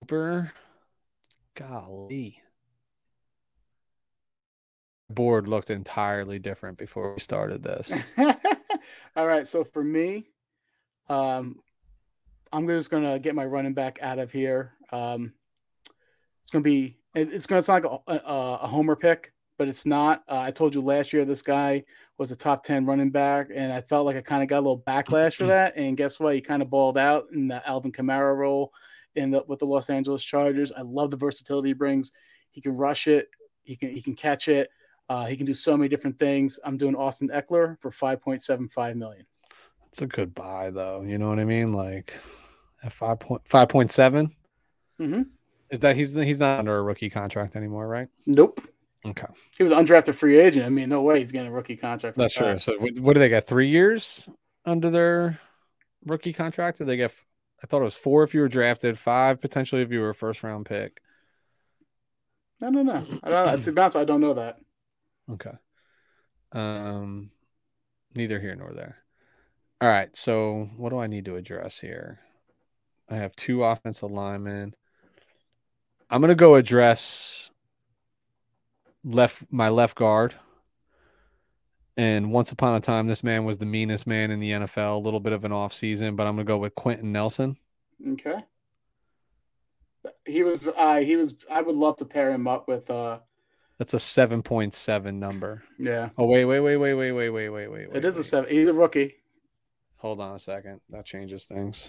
Cooper. 0.00 0.52
Golly. 1.54 2.40
Board 5.10 5.46
looked 5.48 5.70
entirely 5.70 6.38
different 6.38 6.78
before 6.78 7.12
we 7.12 7.20
started 7.20 7.62
this. 7.62 7.92
All 9.16 9.26
right. 9.26 9.46
So 9.46 9.62
for 9.62 9.84
me, 9.84 10.26
um, 11.08 11.60
I'm 12.52 12.66
just 12.66 12.90
gonna 12.90 13.18
get 13.18 13.34
my 13.34 13.44
running 13.44 13.74
back 13.74 13.98
out 14.00 14.18
of 14.18 14.32
here. 14.32 14.72
Um, 14.92 15.32
it's 16.42 16.50
gonna 16.50 16.62
be. 16.62 16.96
It's 17.14 17.46
gonna 17.46 17.62
sound 17.62 17.84
like 17.84 18.00
a, 18.08 18.12
a, 18.12 18.58
a 18.62 18.66
homer 18.66 18.96
pick, 18.96 19.32
but 19.58 19.68
it's 19.68 19.86
not. 19.86 20.24
Uh, 20.28 20.38
I 20.38 20.50
told 20.50 20.74
you 20.74 20.80
last 20.80 21.12
year 21.12 21.24
this 21.24 21.42
guy 21.42 21.84
was 22.18 22.30
a 22.30 22.36
top 22.36 22.64
ten 22.64 22.86
running 22.86 23.10
back, 23.10 23.48
and 23.54 23.72
I 23.72 23.82
felt 23.82 24.06
like 24.06 24.16
I 24.16 24.20
kind 24.20 24.42
of 24.42 24.48
got 24.48 24.58
a 24.58 24.66
little 24.66 24.82
backlash 24.84 25.36
for 25.36 25.46
that. 25.48 25.76
And 25.76 25.96
guess 25.96 26.18
what? 26.18 26.34
He 26.34 26.40
kind 26.40 26.62
of 26.62 26.70
balled 26.70 26.98
out 26.98 27.26
in 27.32 27.48
the 27.48 27.66
Alvin 27.68 27.92
Kamara 27.92 28.34
role 28.36 28.72
in 29.16 29.30
the 29.30 29.42
with 29.46 29.58
the 29.60 29.66
Los 29.66 29.90
Angeles 29.90 30.22
Chargers. 30.22 30.72
I 30.72 30.82
love 30.82 31.10
the 31.10 31.16
versatility 31.16 31.68
he 31.70 31.72
brings. 31.74 32.12
He 32.50 32.60
can 32.60 32.76
rush 32.76 33.06
it. 33.08 33.28
He 33.62 33.76
can 33.76 33.90
he 33.90 34.00
can 34.02 34.14
catch 34.14 34.48
it. 34.48 34.70
Uh, 35.08 35.26
he 35.26 35.36
can 35.36 35.44
do 35.46 35.54
so 35.54 35.76
many 35.76 35.88
different 35.88 36.18
things. 36.18 36.58
I'm 36.64 36.76
doing 36.78 36.94
Austin 36.96 37.28
Ekeler 37.28 37.78
for 37.80 37.90
5.75 37.90 38.96
million. 38.96 39.26
It's 39.92 40.00
a 40.00 40.06
good 40.06 40.34
buy, 40.34 40.70
though. 40.70 41.02
You 41.02 41.18
know 41.18 41.28
what 41.28 41.38
I 41.38 41.44
mean? 41.44 41.72
Like 41.74 42.14
at 42.82 42.92
five 42.92 43.20
point 43.20 43.42
five 43.46 43.68
point 43.68 43.90
seven. 43.92 44.34
Mhm. 45.00 45.26
Is 45.70 45.80
that 45.80 45.96
he's 45.96 46.14
he's 46.14 46.38
not 46.38 46.58
under 46.58 46.76
a 46.76 46.82
rookie 46.82 47.10
contract 47.10 47.56
anymore, 47.56 47.86
right? 47.88 48.08
Nope. 48.26 48.60
Okay, 49.06 49.26
He 49.58 49.62
was 49.62 49.70
undrafted 49.72 50.14
free 50.14 50.38
agent. 50.38 50.64
I 50.64 50.70
mean, 50.70 50.88
no 50.88 51.02
way 51.02 51.18
he's 51.18 51.30
getting 51.30 51.48
a 51.48 51.52
rookie 51.52 51.76
contract. 51.76 52.16
that's 52.16 52.32
true. 52.32 52.46
that. 52.46 52.62
So 52.62 52.78
what, 52.78 52.98
what 52.98 53.12
do 53.12 53.20
they 53.20 53.28
get? 53.28 53.46
Three 53.46 53.68
years 53.68 54.26
under 54.64 54.88
their 54.88 55.38
rookie 56.06 56.32
contract? 56.32 56.80
Or 56.80 56.86
they 56.86 56.96
get? 56.96 57.12
I 57.64 57.66
thought 57.66 57.80
it 57.80 57.84
was 57.84 57.96
four 57.96 58.22
if 58.22 58.34
you 58.34 58.42
were 58.42 58.48
drafted, 58.48 58.98
five 58.98 59.40
potentially 59.40 59.80
if 59.80 59.90
you 59.90 60.00
were 60.00 60.10
a 60.10 60.14
first 60.14 60.42
round 60.42 60.66
pick. 60.66 61.00
No, 62.60 62.68
no, 62.68 62.82
no. 62.82 63.06
I 63.22 63.30
don't 63.30 63.46
know. 63.46 63.56
To 63.56 63.72
be 63.72 63.80
honest, 63.80 63.96
I 63.96 64.04
don't 64.04 64.20
know 64.20 64.34
that. 64.34 64.58
Okay. 65.32 65.52
Um, 66.52 67.30
neither 68.14 68.38
here 68.38 68.54
nor 68.54 68.74
there. 68.74 68.98
All 69.80 69.88
right. 69.88 70.14
So 70.14 70.68
what 70.76 70.90
do 70.90 70.98
I 70.98 71.06
need 71.06 71.24
to 71.24 71.36
address 71.36 71.80
here? 71.80 72.20
I 73.08 73.16
have 73.16 73.34
two 73.34 73.64
offensive 73.64 74.10
linemen. 74.10 74.74
I'm 76.10 76.20
gonna 76.20 76.34
go 76.34 76.56
address 76.56 77.50
left 79.02 79.42
my 79.50 79.70
left 79.70 79.94
guard. 79.94 80.34
And 81.96 82.32
once 82.32 82.50
upon 82.50 82.74
a 82.74 82.80
time, 82.80 83.06
this 83.06 83.22
man 83.22 83.44
was 83.44 83.58
the 83.58 83.66
meanest 83.66 84.06
man 84.06 84.30
in 84.30 84.40
the 84.40 84.50
NFL. 84.50 84.96
A 84.96 84.98
little 84.98 85.20
bit 85.20 85.32
of 85.32 85.44
an 85.44 85.52
off 85.52 85.72
season, 85.72 86.16
but 86.16 86.26
I'm 86.26 86.34
gonna 86.34 86.44
go 86.44 86.58
with 86.58 86.74
Quenton 86.74 87.12
Nelson. 87.12 87.56
Okay. 88.06 88.44
He 90.26 90.42
was. 90.42 90.66
Uh, 90.66 90.96
he 90.96 91.16
was. 91.16 91.34
I 91.50 91.62
would 91.62 91.76
love 91.76 91.96
to 91.98 92.04
pair 92.04 92.30
him 92.32 92.46
up 92.48 92.66
with 92.68 92.90
uh, 92.90 93.18
That's 93.78 93.94
a 93.94 94.00
seven 94.00 94.42
point 94.42 94.74
seven 94.74 95.18
number. 95.20 95.62
Yeah, 95.78 96.10
Oh 96.18 96.26
wait, 96.26 96.44
wait, 96.44 96.60
wait, 96.60 96.76
wait, 96.76 96.94
wait, 96.94 97.12
wait, 97.12 97.30
wait, 97.30 97.48
wait, 97.48 97.68
wait. 97.70 97.88
it 97.92 98.04
is 98.04 98.16
a 98.18 98.24
seven. 98.24 98.50
He's 98.50 98.66
a 98.66 98.74
rookie. 98.74 99.14
Hold 99.98 100.20
on 100.20 100.34
a 100.34 100.38
second. 100.38 100.80
That 100.90 101.06
changes 101.06 101.44
things. 101.44 101.88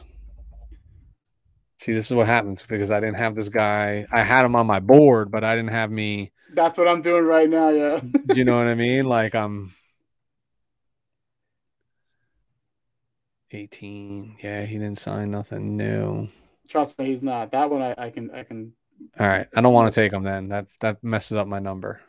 See, 1.77 1.91
this 1.91 2.05
is 2.09 2.13
what 2.15 2.27
happens 2.27 2.63
because 2.65 2.89
I 2.89 3.01
didn't 3.01 3.17
have 3.17 3.35
this 3.35 3.49
guy. 3.49 4.05
I 4.11 4.23
had 4.23 4.45
him 4.45 4.55
on 4.55 4.65
my 4.65 4.79
board, 4.79 5.29
but 5.29 5.43
I 5.43 5.55
didn't 5.55 5.71
have 5.71 5.91
me. 5.91 6.31
That's 6.53 6.77
what 6.77 6.87
I'm 6.87 7.01
doing 7.01 7.25
right 7.25 7.49
now. 7.49 7.67
Yeah. 7.69 7.99
You 8.33 8.45
know 8.45 8.55
what 8.57 8.67
I 8.67 8.75
mean? 8.75 9.05
Like 9.05 9.35
I'm 9.35 9.73
18. 13.51 14.37
Yeah, 14.41 14.65
he 14.65 14.77
didn't 14.77 14.97
sign 14.97 15.31
nothing 15.31 15.77
new. 15.77 16.29
Trust 16.67 16.97
me, 16.97 17.05
he's 17.05 17.23
not. 17.23 17.51
That 17.51 17.69
one 17.69 17.81
I, 17.81 17.95
I 17.97 18.09
can 18.09 18.31
I 18.31 18.43
can 18.43 18.73
All 19.19 19.27
right. 19.27 19.47
I 19.55 19.61
don't 19.61 19.73
want 19.73 19.91
to 19.91 19.95
take 19.95 20.11
him 20.11 20.23
then. 20.23 20.49
That 20.49 20.67
that 20.79 21.03
messes 21.03 21.37
up 21.37 21.47
my 21.47 21.59
number. 21.59 22.01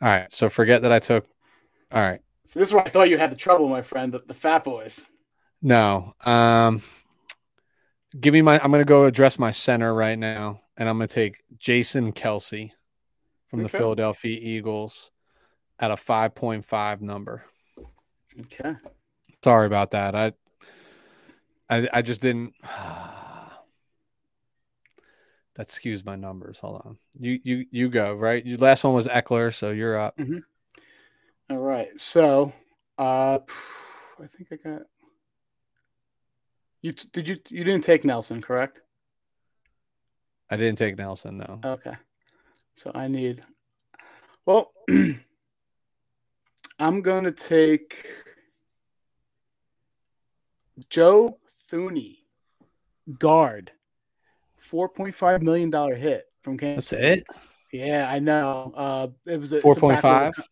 All 0.00 0.08
right. 0.08 0.32
So 0.32 0.48
forget 0.48 0.82
that 0.82 0.92
I 0.92 0.98
took. 0.98 1.26
All 1.90 2.02
right. 2.02 2.20
So 2.44 2.60
this 2.60 2.68
is 2.68 2.72
where 2.72 2.84
I 2.84 2.90
thought 2.90 3.10
you 3.10 3.18
had 3.18 3.32
the 3.32 3.36
trouble, 3.36 3.68
my 3.68 3.82
friend. 3.82 4.12
The, 4.12 4.22
the 4.26 4.34
Fat 4.34 4.64
Boys. 4.64 5.02
No. 5.60 6.14
Um 6.24 6.82
give 8.18 8.32
me 8.32 8.42
my 8.42 8.60
I'm 8.62 8.70
gonna 8.70 8.84
go 8.84 9.04
address 9.06 9.38
my 9.38 9.50
center 9.50 9.92
right 9.92 10.18
now, 10.18 10.60
and 10.76 10.88
I'm 10.88 10.96
gonna 10.96 11.08
take 11.08 11.42
Jason 11.58 12.12
Kelce 12.12 12.70
from 13.48 13.62
the 13.62 13.68
Philadelphia 13.68 14.38
Eagles 14.40 15.10
at 15.78 15.90
a 15.90 15.96
5.5 15.96 17.00
number. 17.00 17.44
Okay. 18.40 18.76
Sorry 19.44 19.66
about 19.66 19.90
that. 19.92 20.14
I 20.14 20.32
I 21.68 21.88
I 21.92 22.02
just 22.02 22.20
didn't 22.20 22.54
that 25.54 25.68
skews 25.68 26.04
my 26.04 26.16
numbers. 26.16 26.58
Hold 26.60 26.82
on. 26.84 26.98
You 27.18 27.40
you 27.42 27.66
you 27.70 27.88
go, 27.88 28.14
right? 28.14 28.44
Your 28.44 28.58
last 28.58 28.84
one 28.84 28.94
was 28.94 29.08
Ekeler, 29.08 29.52
so 29.54 29.70
you're 29.70 29.98
up. 29.98 30.18
All 31.50 31.58
right. 31.58 31.88
So, 31.98 32.52
uh, 32.98 33.38
I 34.22 34.26
think 34.36 34.48
I 34.52 34.56
got. 34.56 34.82
You 36.80 36.92
did 36.92 37.28
you 37.28 37.38
you 37.48 37.64
didn't 37.64 37.84
take 37.84 38.04
Nelson, 38.04 38.40
correct? 38.40 38.80
I 40.50 40.56
didn't 40.56 40.78
take 40.78 40.98
Nelson, 40.98 41.38
no. 41.38 41.60
Okay. 41.64 41.94
So 42.74 42.90
I 42.94 43.08
need. 43.08 43.42
Well, 44.44 44.72
I'm 46.78 47.00
going 47.00 47.24
to 47.24 47.32
take 47.32 47.96
Joe 50.90 51.38
Thuney, 51.70 52.18
guard, 53.18 53.72
four 54.58 54.88
point 54.88 55.14
five 55.14 55.42
million 55.42 55.70
dollar 55.70 55.94
hit 55.94 56.24
from 56.42 56.58
Kansas. 56.58 56.90
That's 56.90 57.02
City. 57.02 57.20
it? 57.20 57.26
Yeah, 57.72 58.08
I 58.10 58.18
know. 58.18 58.72
Uh, 58.76 59.08
it 59.26 59.40
was 59.40 59.52
a, 59.52 59.56
it's 59.56 59.64
a 59.64 59.80
4.5? 59.80 60.00
backloaded- 60.02 60.44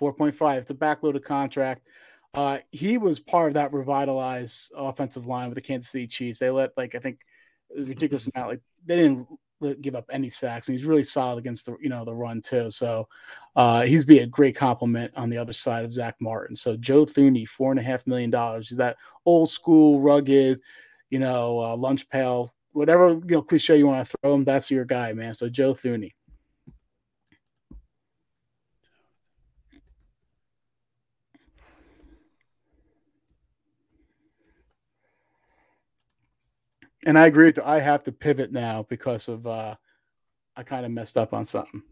4.5. 0.00 0.56
It's 0.58 0.70
a 0.70 0.74
backloaded 0.74 1.22
contract. 1.24 1.86
Uh, 2.32 2.58
he 2.72 2.98
was 2.98 3.20
part 3.20 3.48
of 3.48 3.54
that 3.54 3.72
revitalized 3.72 4.72
offensive 4.74 5.26
line 5.26 5.48
with 5.48 5.54
the 5.54 5.60
Kansas 5.60 5.90
City 5.90 6.06
Chiefs. 6.08 6.40
They 6.40 6.50
let 6.50 6.70
like 6.76 6.94
I 6.94 6.98
think 6.98 7.20
a 7.76 7.82
ridiculous 7.82 8.28
amount. 8.34 8.50
Like 8.50 8.60
they 8.84 8.96
didn't 8.96 9.28
give 9.80 9.94
up 9.94 10.04
any 10.10 10.28
sacks, 10.28 10.68
and 10.68 10.76
he's 10.76 10.86
really 10.86 11.04
solid 11.04 11.38
against 11.38 11.66
the 11.66 11.76
you 11.80 11.88
know 11.88 12.04
the 12.04 12.14
run 12.14 12.42
too. 12.42 12.70
So 12.70 13.08
uh, 13.56 13.82
he's 13.82 14.04
be 14.04 14.18
a 14.18 14.26
great 14.26 14.56
compliment 14.56 15.12
on 15.16 15.30
the 15.30 15.38
other 15.38 15.52
side 15.52 15.84
of 15.84 15.92
Zack 15.92 16.16
Martin. 16.20 16.56
So 16.56 16.76
Joe 16.76 17.06
Thuney, 17.06 17.48
four 17.48 17.70
and 17.70 17.80
a 17.80 17.82
half 17.82 18.06
million 18.06 18.30
dollars. 18.30 18.68
He's 18.68 18.78
that 18.78 18.96
old 19.24 19.48
school, 19.48 20.00
rugged, 20.00 20.60
you 21.10 21.18
know, 21.18 21.60
uh, 21.60 21.76
lunch 21.76 22.08
pail, 22.08 22.52
whatever 22.72 23.10
you 23.10 23.22
know 23.28 23.42
cliche 23.42 23.78
you 23.78 23.86
want 23.86 24.06
to 24.06 24.16
throw 24.20 24.34
him. 24.34 24.44
That's 24.44 24.70
your 24.70 24.84
guy, 24.84 25.12
man. 25.12 25.34
So 25.34 25.48
Joe 25.48 25.74
Thuney. 25.74 26.12
And 37.06 37.18
I 37.18 37.26
agree 37.26 37.46
with 37.46 37.58
you. 37.58 37.62
I 37.64 37.80
have 37.80 38.02
to 38.04 38.12
pivot 38.12 38.52
now 38.52 38.86
because 38.88 39.28
of 39.28 39.46
uh 39.46 39.76
I 40.56 40.62
kind 40.62 40.86
of 40.86 40.92
messed 40.92 41.16
up 41.16 41.32
on 41.34 41.44
something. 41.44 41.82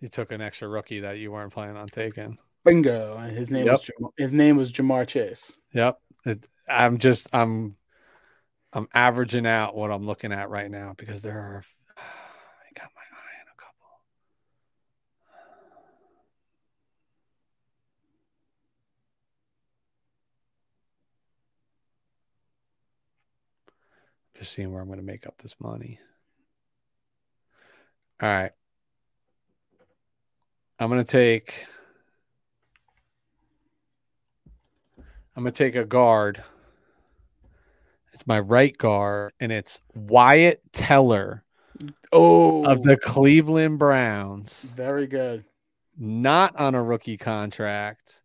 You 0.00 0.08
took 0.08 0.32
an 0.32 0.40
extra 0.40 0.68
rookie 0.68 1.00
that 1.00 1.18
you 1.18 1.32
weren't 1.32 1.52
planning 1.52 1.76
on 1.76 1.88
taking. 1.88 2.38
Bingo. 2.64 3.16
His 3.18 3.50
name 3.50 3.66
was 3.66 3.82
Jam- 3.82 4.10
his 4.16 4.32
name 4.32 4.56
was 4.56 4.72
Ja'Marr 4.72 5.06
Chase. 5.06 5.52
Yep. 5.72 5.98
It, 6.24 6.46
I'm 6.68 6.98
just 6.98 7.28
I'm 7.32 7.76
I'm 8.72 8.88
averaging 8.94 9.46
out 9.46 9.76
what 9.76 9.90
I'm 9.90 10.06
looking 10.06 10.32
at 10.32 10.48
right 10.48 10.70
now 10.70 10.94
because 10.96 11.22
there 11.22 11.38
are 11.38 11.62
I 11.96 12.80
got 12.80 12.90
my 12.94 13.02
eye 13.02 13.38
on 13.40 13.46
a 13.52 13.56
couple. 13.60 14.00
Just 24.42 24.54
seeing 24.54 24.72
where 24.72 24.82
I'm 24.82 24.88
going 24.88 24.98
to 24.98 25.04
make 25.04 25.24
up 25.24 25.38
this 25.40 25.54
money. 25.60 26.00
All 28.20 28.28
right. 28.28 28.50
I'm 30.80 30.90
going 30.90 31.04
to 31.04 31.08
take 31.12 31.64
I'm 35.36 35.44
going 35.44 35.52
to 35.52 35.56
take 35.56 35.76
a 35.76 35.84
guard. 35.84 36.42
It's 38.12 38.26
my 38.26 38.40
right 38.40 38.76
guard, 38.76 39.32
and 39.38 39.52
it's 39.52 39.78
Wyatt 39.94 40.60
Teller 40.72 41.44
Oh, 42.10 42.64
of 42.64 42.82
the 42.82 42.96
Cleveland 42.96 43.78
Browns, 43.78 44.64
very 44.74 45.06
good. 45.06 45.44
not 45.96 46.56
on 46.56 46.74
a 46.74 46.82
rookie 46.82 47.16
contract 47.16 48.20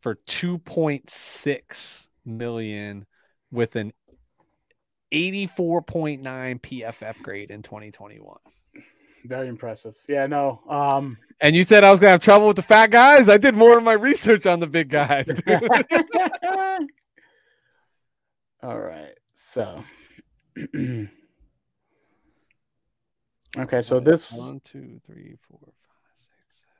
for 0.00 0.14
2.6 0.26 2.08
million 2.24 3.04
with 3.50 3.76
an 3.76 3.92
84.9 5.14 6.20
PFF 6.60 7.22
grade 7.22 7.50
in 7.50 7.62
2021. 7.62 8.36
Very 9.24 9.48
impressive. 9.48 9.94
Yeah, 10.08 10.26
no. 10.26 10.60
Um 10.68 11.16
And 11.40 11.54
you 11.56 11.62
said 11.64 11.84
I 11.84 11.90
was 11.90 12.00
going 12.00 12.08
to 12.08 12.12
have 12.12 12.20
trouble 12.22 12.48
with 12.48 12.56
the 12.56 12.62
fat 12.62 12.90
guys? 12.90 13.28
I 13.28 13.38
did 13.38 13.54
more 13.54 13.78
of 13.78 13.84
my 13.84 13.92
research 13.94 14.44
on 14.46 14.60
the 14.60 14.66
big 14.66 14.90
guys. 14.90 15.26
All 18.62 18.78
right. 18.78 19.14
So 19.34 19.82
Okay, 23.56 23.82
so 23.82 24.00
this 24.00 24.32
one, 24.32 24.60
two, 24.64 25.00
three, 25.06 25.36
four, 25.48 25.60
five, 25.60 25.72
six, 26.20 26.44
seven. 26.58 26.74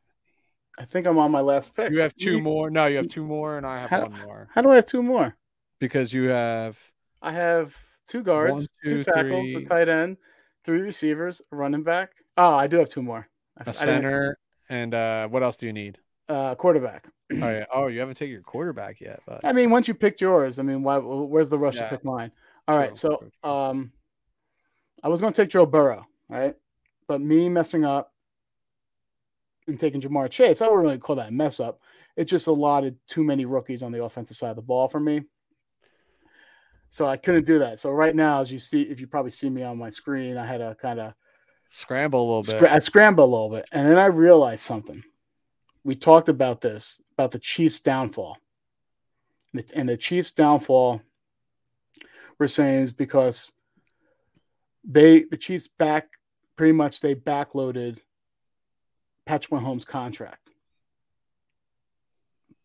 I 0.76 0.84
think 0.90 1.06
I'm 1.06 1.18
on 1.18 1.30
my 1.30 1.40
last 1.40 1.72
pick. 1.74 1.92
You 1.92 2.00
have 2.00 2.16
two 2.16 2.40
more. 2.40 2.68
No, 2.68 2.86
you 2.86 2.96
have 2.96 3.06
two 3.06 3.24
more, 3.24 3.56
and 3.56 3.64
I 3.64 3.78
have 3.82 3.90
How- 3.90 4.02
one 4.08 4.20
more 4.24 4.48
How 4.52 4.60
do 4.62 4.70
I 4.70 4.74
have 4.76 4.86
two 4.86 5.02
more? 5.02 5.36
because 5.78 6.12
you 6.12 6.24
have 6.30 6.76
I 7.22 7.32
have 7.32 7.76
two 8.08 8.22
guards, 8.22 8.52
One, 8.52 8.66
two, 8.84 8.90
two, 8.90 9.02
tackles, 9.02 9.50
three. 9.50 9.64
a 9.64 9.68
tight 9.68 9.88
end, 9.88 10.16
three 10.64 10.80
receivers, 10.80 11.40
running 11.50 11.82
back. 11.82 12.10
Oh, 12.36 12.54
I 12.54 12.66
do 12.66 12.78
have 12.78 12.88
two 12.88 13.02
more. 13.02 13.28
I- 13.58 13.60
I 13.60 13.62
a 13.62 13.64
didn't- 13.66 13.76
center, 13.76 14.38
and 14.68 14.94
uh, 14.94 15.28
what 15.28 15.42
else 15.42 15.56
do 15.56 15.66
you 15.66 15.72
need? 15.72 15.98
uh, 16.28 16.54
quarterback. 16.54 17.06
Oh, 17.32 17.36
yeah. 17.50 17.64
oh, 17.72 17.86
you 17.88 18.00
haven't 18.00 18.14
taken 18.16 18.32
your 18.32 18.40
quarterback 18.42 19.00
yet, 19.00 19.20
but 19.26 19.44
I 19.44 19.52
mean, 19.52 19.68
once 19.70 19.88
you 19.88 19.94
picked 19.94 20.20
yours, 20.22 20.58
I 20.58 20.62
mean, 20.62 20.82
why? 20.82 20.96
Where's 20.98 21.50
the 21.50 21.58
rush 21.58 21.76
Yeah. 21.76 21.82
to 21.84 21.88
pick 21.96 22.04
mine? 22.04 22.32
All 22.66 22.76
right, 22.78 22.94
True, 22.94 23.18
so 23.42 23.48
um, 23.48 23.92
I 25.02 25.08
was 25.08 25.20
going 25.20 25.32
to 25.34 25.42
take 25.42 25.50
Joe 25.50 25.66
Burrow, 25.66 26.06
right? 26.30 26.54
But 27.06 27.20
me 27.20 27.48
messing 27.50 27.84
up 27.84 28.12
and 29.66 29.78
taking 29.78 30.00
Ja'Marr 30.00 30.30
Chase, 30.30 30.62
I 30.62 30.66
wouldn't 30.66 30.82
really 30.84 30.98
call 30.98 31.16
that 31.16 31.28
a 31.28 31.32
mess 31.32 31.60
up. 31.60 31.80
It 32.16 32.24
just 32.24 32.46
allotted 32.46 32.96
too 33.06 33.24
many 33.24 33.44
rookies 33.44 33.82
on 33.82 33.92
the 33.92 34.02
offensive 34.04 34.36
side 34.36 34.50
of 34.50 34.56
the 34.56 34.62
ball 34.62 34.88
for 34.88 35.00
me. 35.00 35.22
So 36.94 37.08
I 37.08 37.16
couldn't 37.16 37.44
do 37.44 37.58
that. 37.58 37.80
So 37.80 37.90
right 37.90 38.14
now, 38.14 38.40
as 38.40 38.52
you 38.52 38.60
see, 38.60 38.82
if 38.82 39.00
you 39.00 39.08
probably 39.08 39.32
see 39.32 39.50
me 39.50 39.64
on 39.64 39.76
my 39.76 39.88
screen, 39.88 40.36
I 40.36 40.46
had 40.46 40.58
to 40.58 40.76
kind 40.80 41.00
of 41.00 41.14
scramble 41.68 42.20
a 42.20 42.26
little 42.36 42.42
bit. 42.42 42.70
Scra- 42.70 42.72
I 42.72 42.78
scrambled 42.78 43.28
a 43.28 43.32
little 43.32 43.50
bit, 43.50 43.68
and 43.72 43.88
then 43.88 43.98
I 43.98 44.04
realized 44.04 44.62
something. 44.62 45.02
We 45.82 45.96
talked 45.96 46.28
about 46.28 46.60
this 46.60 47.00
about 47.14 47.32
the 47.32 47.40
Chiefs' 47.40 47.80
downfall, 47.80 48.38
and 49.52 49.60
the, 49.60 49.76
and 49.76 49.88
the 49.88 49.96
Chiefs' 49.96 50.30
downfall. 50.30 51.02
We're 52.38 52.46
saying 52.46 52.84
is 52.84 52.92
because 52.92 53.50
they 54.84 55.24
the 55.24 55.36
Chiefs 55.36 55.66
back 55.66 56.10
pretty 56.54 56.74
much 56.74 57.00
they 57.00 57.16
backloaded 57.16 57.98
Patrick 59.26 59.50
Mahomes' 59.50 59.84
contract, 59.84 60.48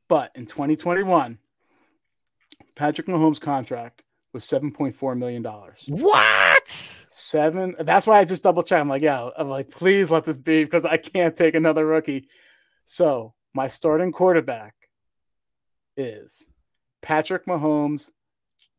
but 0.07 0.31
in 0.35 0.45
2021, 0.45 1.39
Patrick 2.75 3.07
Mahomes' 3.07 3.41
contract 3.41 4.03
was 4.33 4.45
7.4 4.45 5.17
million 5.17 5.41
dollars 5.41 5.83
what? 5.87 6.69
seven. 7.11 7.75
That's 7.79 8.05
why 8.05 8.19
I 8.19 8.25
just 8.25 8.43
double 8.43 8.63
check. 8.63 8.79
I'm 8.79 8.89
like, 8.89 9.01
yeah, 9.01 9.29
I'm 9.37 9.49
like, 9.49 9.71
please 9.71 10.09
let 10.09 10.25
this 10.25 10.37
be 10.37 10.63
because 10.63 10.85
I 10.85 10.97
can't 10.97 11.35
take 11.35 11.55
another 11.55 11.85
rookie. 11.85 12.27
So 12.85 13.33
my 13.53 13.67
starting 13.67 14.11
quarterback 14.11 14.75
is 15.97 16.47
Patrick 17.01 17.45
Mahomes, 17.45 18.09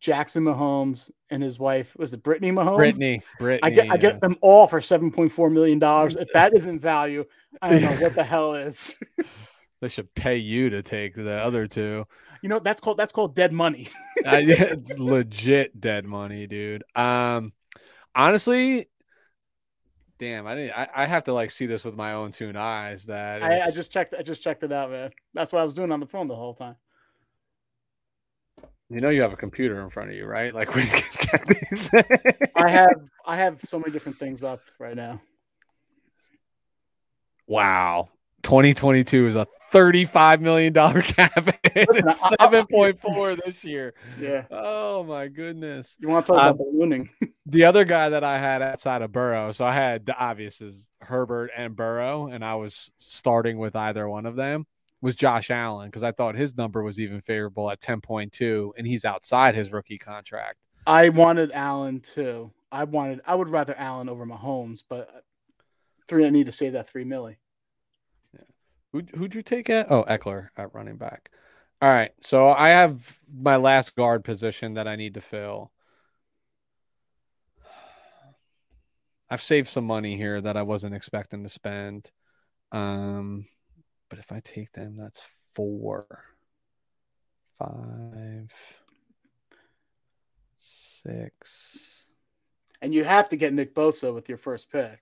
Jackson 0.01 0.45
Mahomes 0.45 1.11
and 1.29 1.43
his 1.43 1.59
wife 1.59 1.95
was 1.97 2.15
it 2.15 2.23
Brittany 2.23 2.51
Mahomes? 2.51 2.77
Brittany, 2.77 3.23
Brittany. 3.39 3.61
I 3.63 3.75
get 3.75 3.87
yeah. 3.87 3.93
I 3.93 3.97
get 3.97 4.21
them 4.21 4.37
all 4.41 4.67
for 4.67 4.81
seven 4.81 5.11
point 5.13 5.31
four 5.31 5.51
million 5.51 5.79
dollars. 5.79 6.17
If 6.17 6.33
that 6.33 6.55
isn't 6.55 6.81
value, 6.81 7.25
I 7.61 7.71
don't 7.71 7.83
know 7.83 7.93
what 8.01 8.15
the 8.15 8.25
hell 8.25 8.55
is. 8.55 8.97
They 9.81 9.89
should 9.89 10.15
pay 10.15 10.37
you 10.37 10.71
to 10.71 10.83
take 10.83 11.15
the 11.15 11.43
other 11.43 11.67
two. 11.67 12.07
You 12.43 12.49
know 12.49 12.59
that's 12.59 12.81
called 12.81 12.97
that's 12.97 13.13
called 13.13 13.35
dead 13.35 13.53
money. 13.53 13.89
uh, 14.27 14.37
yeah, 14.37 14.75
legit 14.97 15.79
dead 15.79 16.05
money, 16.05 16.47
dude. 16.47 16.85
Um, 16.95 17.53
honestly, 18.15 18.89
damn, 20.19 20.47
I 20.47 20.55
didn't. 20.55 20.73
I, 20.73 20.89
I 20.95 21.07
have 21.07 21.25
to 21.25 21.33
like 21.33 21.51
see 21.51 21.67
this 21.67 21.85
with 21.85 21.97
my 21.97 22.13
own 22.13 22.31
two 22.31 22.53
eyes. 22.57 23.07
That 23.07 23.43
I, 23.43 23.63
I 23.63 23.71
just 23.71 23.93
checked 23.93 24.15
I 24.19 24.23
just 24.23 24.43
checked 24.43 24.63
it 24.63 24.73
out, 24.73 24.91
man. 24.91 25.11
That's 25.35 25.53
what 25.53 25.61
I 25.61 25.65
was 25.65 25.75
doing 25.75 25.93
on 25.93 26.01
the 26.01 26.07
phone 26.07 26.29
the 26.29 26.37
whole 26.37 26.55
time. 26.55 26.77
you 28.89 29.01
know 29.01 29.09
you 29.09 29.23
have 29.23 29.33
a 29.33 29.37
computer 29.37 29.81
in 29.83 29.91
front 29.91 30.11
of 30.11 30.17
you, 30.17 30.27
right? 30.27 30.55
Like 30.55 30.75
we 30.75 30.87
can 30.87 31.03
check 31.21 31.47
these. 31.47 31.91
I 32.57 32.69
have 32.69 33.01
I 33.27 33.37
have 33.37 33.61
so 33.61 33.79
many 33.79 33.93
different 33.93 34.19
things 34.19 34.43
up 34.43 34.61
right 34.79 34.97
now. 34.97 35.21
wow. 37.47 38.09
2022 38.43 39.29
is 39.29 39.37
a 39.37 39.47
35 39.71 40.41
million 40.41 40.73
dollar 40.73 41.03
cap. 41.03 41.47
Listen, 41.77 42.09
I- 42.09 42.37
I- 42.41 42.47
I- 42.47 42.49
7.4 42.63 43.45
this 43.45 43.65
year. 43.65 43.95
Yeah. 44.19 44.45
Oh 44.51 45.05
my 45.05 45.29
goodness. 45.29 45.97
You 46.01 46.09
want 46.09 46.27
to 46.27 46.33
talk 46.33 46.43
Um, 46.43 46.49
about 46.49 46.59
ballooning? 46.59 47.09
The 47.47 47.65
other 47.65 47.85
guy 47.85 48.11
that 48.11 48.23
I 48.23 48.39
had 48.39 48.63
outside 48.63 49.03
of 49.03 49.11
Burrow, 49.11 49.51
so 49.51 49.65
I 49.65 49.75
had 49.75 50.07
the 50.07 50.17
obvious 50.17 50.61
is 50.61 50.87
Herbert 51.01 51.51
and 51.57 51.75
Burrow, 51.75 52.29
and 52.29 52.45
I 52.45 52.55
was 52.55 52.93
starting 53.01 53.59
with 53.59 53.75
either 53.75 54.09
one 54.09 54.25
of 54.25 54.37
them, 54.37 54.67
was 55.01 55.17
Josh 55.17 55.51
Allen 55.51 55.89
because 55.89 56.05
I 56.05 56.13
thought 56.13 56.37
his 56.37 56.57
number 56.57 56.81
was 56.85 57.01
even 57.01 57.21
favorable 57.21 57.69
at 57.69 57.81
10.2, 57.81 58.71
and 58.79 58.87
he's 58.87 59.05
outside 59.05 59.57
his 59.57 59.73
rookie 59.73 59.99
contract. 59.99 60.59
I 60.87 61.09
wanted 61.09 61.51
Allen 61.53 61.99
too. 62.01 62.53
I 62.71 62.85
wanted 62.85 63.21
I 63.27 63.35
would 63.35 63.49
rather 63.49 63.75
Allen 63.77 64.09
over 64.09 64.25
Mahomes, 64.25 64.85
but 64.89 65.25
three 66.07 66.25
I 66.25 66.31
need 66.31 66.47
to 66.47 66.53
save 66.53 66.75
that 66.75 66.89
three 66.89 67.05
milli. 67.05 67.37
Who, 68.93 69.03
who'd 69.15 69.35
you 69.35 69.43
take 69.43 69.71
at? 69.71 69.91
Oh, 69.91 70.05
Ekeler 70.05 70.49
at 70.57 70.75
running 70.75 70.97
back. 70.97 71.31
All 71.81 71.89
right. 71.89 72.13
So 72.21 72.49
I 72.49 72.71
have 72.71 73.19
my 73.33 73.57
last 73.57 73.97
guard 73.97 74.25
position 74.25 74.75
that 74.75 74.89
I 74.89 74.97
need 74.97 75.15
to 75.15 75.21
fill. 75.21 75.71
I've 79.31 79.43
saved 79.43 79.69
some 79.69 79.85
money 79.85 80.17
here 80.17 80.41
that 80.41 80.57
I 80.57 80.63
wasn't 80.63 80.95
expecting 80.95 81.45
to 81.45 81.49
spend. 81.49 82.11
Um, 82.73 83.47
but 84.09 84.19
if 84.19 84.33
I 84.33 84.41
take 84.41 84.73
them, 84.73 84.97
that's 84.97 85.23
four, 85.55 86.07
five, 87.59 88.53
six. 90.57 92.07
And 92.83 92.93
you 92.93 93.05
have 93.05 93.29
to 93.29 93.37
get 93.37 93.53
Nick 93.53 93.75
Bosa 93.75 94.13
with 94.13 94.29
your 94.29 94.39
first 94.39 94.73
pick. 94.73 94.99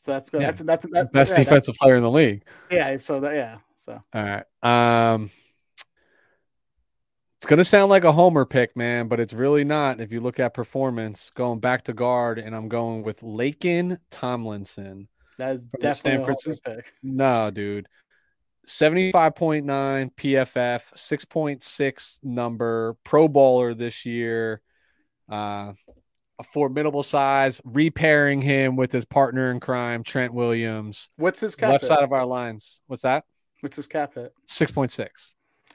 So 0.00 0.12
that's 0.12 0.30
good. 0.30 0.40
Yeah. 0.40 0.52
That's 0.52 0.62
that's 0.62 0.86
that, 0.92 1.12
Best 1.12 1.32
yeah, 1.32 1.44
defensive 1.44 1.74
player 1.76 1.96
in 1.96 2.02
the 2.02 2.10
league. 2.10 2.42
yeah. 2.70 2.96
So 2.96 3.20
that 3.20 3.34
yeah. 3.34 3.58
So 3.76 4.02
All 4.14 4.22
right. 4.22 4.44
Um 5.12 5.30
it's 7.36 7.46
gonna 7.46 7.64
sound 7.64 7.90
like 7.90 8.04
a 8.04 8.12
homer 8.12 8.46
pick, 8.46 8.74
man, 8.76 9.08
but 9.08 9.20
it's 9.20 9.34
really 9.34 9.62
not. 9.62 10.00
If 10.00 10.10
you 10.10 10.20
look 10.20 10.40
at 10.40 10.54
performance, 10.54 11.30
going 11.34 11.60
back 11.60 11.84
to 11.84 11.92
guard, 11.92 12.38
and 12.38 12.56
I'm 12.56 12.68
going 12.68 13.02
with 13.02 13.20
Laken 13.20 13.98
Tomlinson. 14.10 15.06
that 15.36 15.56
is 15.56 15.64
the 15.70 15.78
definitely 15.78 16.32
a 16.32 16.36
San 16.36 16.54
homer 16.54 16.76
pick. 16.76 16.92
No, 17.02 17.50
dude. 17.50 17.86
75.9 18.66 20.14
PFF, 20.14 20.82
6.6 20.94 22.18
number, 22.22 22.96
pro 23.04 23.28
bowler 23.28 23.74
this 23.74 24.06
year. 24.06 24.62
Uh 25.30 25.72
a 26.40 26.42
formidable 26.42 27.02
size, 27.02 27.60
repairing 27.64 28.40
him 28.40 28.74
with 28.74 28.90
his 28.90 29.04
partner 29.04 29.50
in 29.50 29.60
crime, 29.60 30.02
Trent 30.02 30.32
Williams. 30.32 31.10
What's 31.16 31.38
his 31.38 31.54
cap 31.54 31.72
Left 31.72 31.82
hit? 31.82 31.88
side 31.88 32.02
of 32.02 32.12
our 32.12 32.24
lines. 32.24 32.80
What's 32.86 33.02
that? 33.02 33.24
What's 33.60 33.76
his 33.76 33.86
cap 33.86 34.14
hit? 34.14 34.32
6.6. 34.48 35.34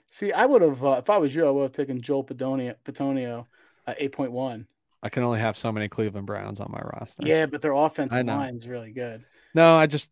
See, 0.09 0.31
I 0.31 0.45
would 0.47 0.63
have 0.63 0.83
uh, 0.83 0.95
if 0.97 1.09
I 1.09 1.17
was 1.17 1.35
you, 1.35 1.45
I 1.45 1.51
would 1.51 1.63
have 1.63 1.71
taken 1.71 2.01
Joel 2.01 2.23
Bitonio 2.23 3.45
at 3.85 3.97
eight 3.99 4.11
point 4.11 4.31
one. 4.31 4.65
I 5.03 5.09
can 5.09 5.21
only 5.23 5.39
have 5.39 5.55
so 5.55 5.71
many 5.71 5.87
Cleveland 5.87 6.25
Browns 6.25 6.59
on 6.59 6.71
my 6.71 6.81
roster. 6.81 7.27
Yeah, 7.27 7.45
but 7.45 7.61
their 7.61 7.73
offensive 7.73 8.25
line 8.25 8.55
is 8.55 8.67
really 8.67 8.91
good. 8.91 9.23
No, 9.53 9.75
I 9.75 9.85
just 9.85 10.09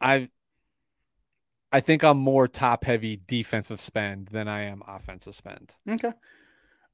I 0.00 0.28
I 1.70 1.80
think 1.80 2.02
I'm 2.02 2.18
more 2.18 2.48
top 2.48 2.84
heavy 2.84 3.20
defensive 3.28 3.80
spend 3.80 4.28
than 4.32 4.48
I 4.48 4.62
am 4.62 4.82
offensive 4.88 5.36
spend. 5.36 5.74
Okay. 5.88 6.12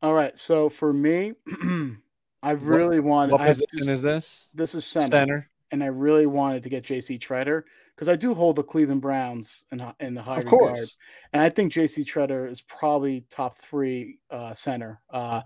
All 0.02 0.12
right. 0.12 0.38
So 0.38 0.68
for 0.68 0.92
me, 0.92 1.32
I 2.42 2.54
What- 2.54 2.62
really 2.62 3.00
wanted. 3.00 3.32
What 3.32 3.40
position 3.46 3.68
just- 3.78 3.88
is 3.90 4.02
this? 4.02 4.48
this 4.54 4.74
is 4.74 4.84
center, 4.84 5.06
Center. 5.08 5.50
and 5.70 5.82
I 5.82 5.86
really 5.88 6.26
wanted 6.26 6.62
to 6.64 6.68
get 6.68 6.84
J.C. 6.84 7.18
Tretter 7.18 7.64
because 7.94 8.08
I 8.08 8.14
do 8.16 8.32
hold 8.34 8.56
the 8.56 8.62
Cleveland 8.62 9.00
Browns 9.02 9.64
in 9.72 9.82
in 10.00 10.14
the 10.14 10.22
high 10.22 10.38
Of 10.38 10.44
regard, 10.44 10.76
course. 10.76 10.96
and 11.32 11.42
I 11.42 11.48
think 11.48 11.72
J.C. 11.72 12.04
Tretter 12.04 12.48
is 12.48 12.60
probably 12.60 13.22
top 13.30 13.58
three 13.58 14.18
uh, 14.30 14.54
center. 14.54 15.00
Uh, 15.10 15.42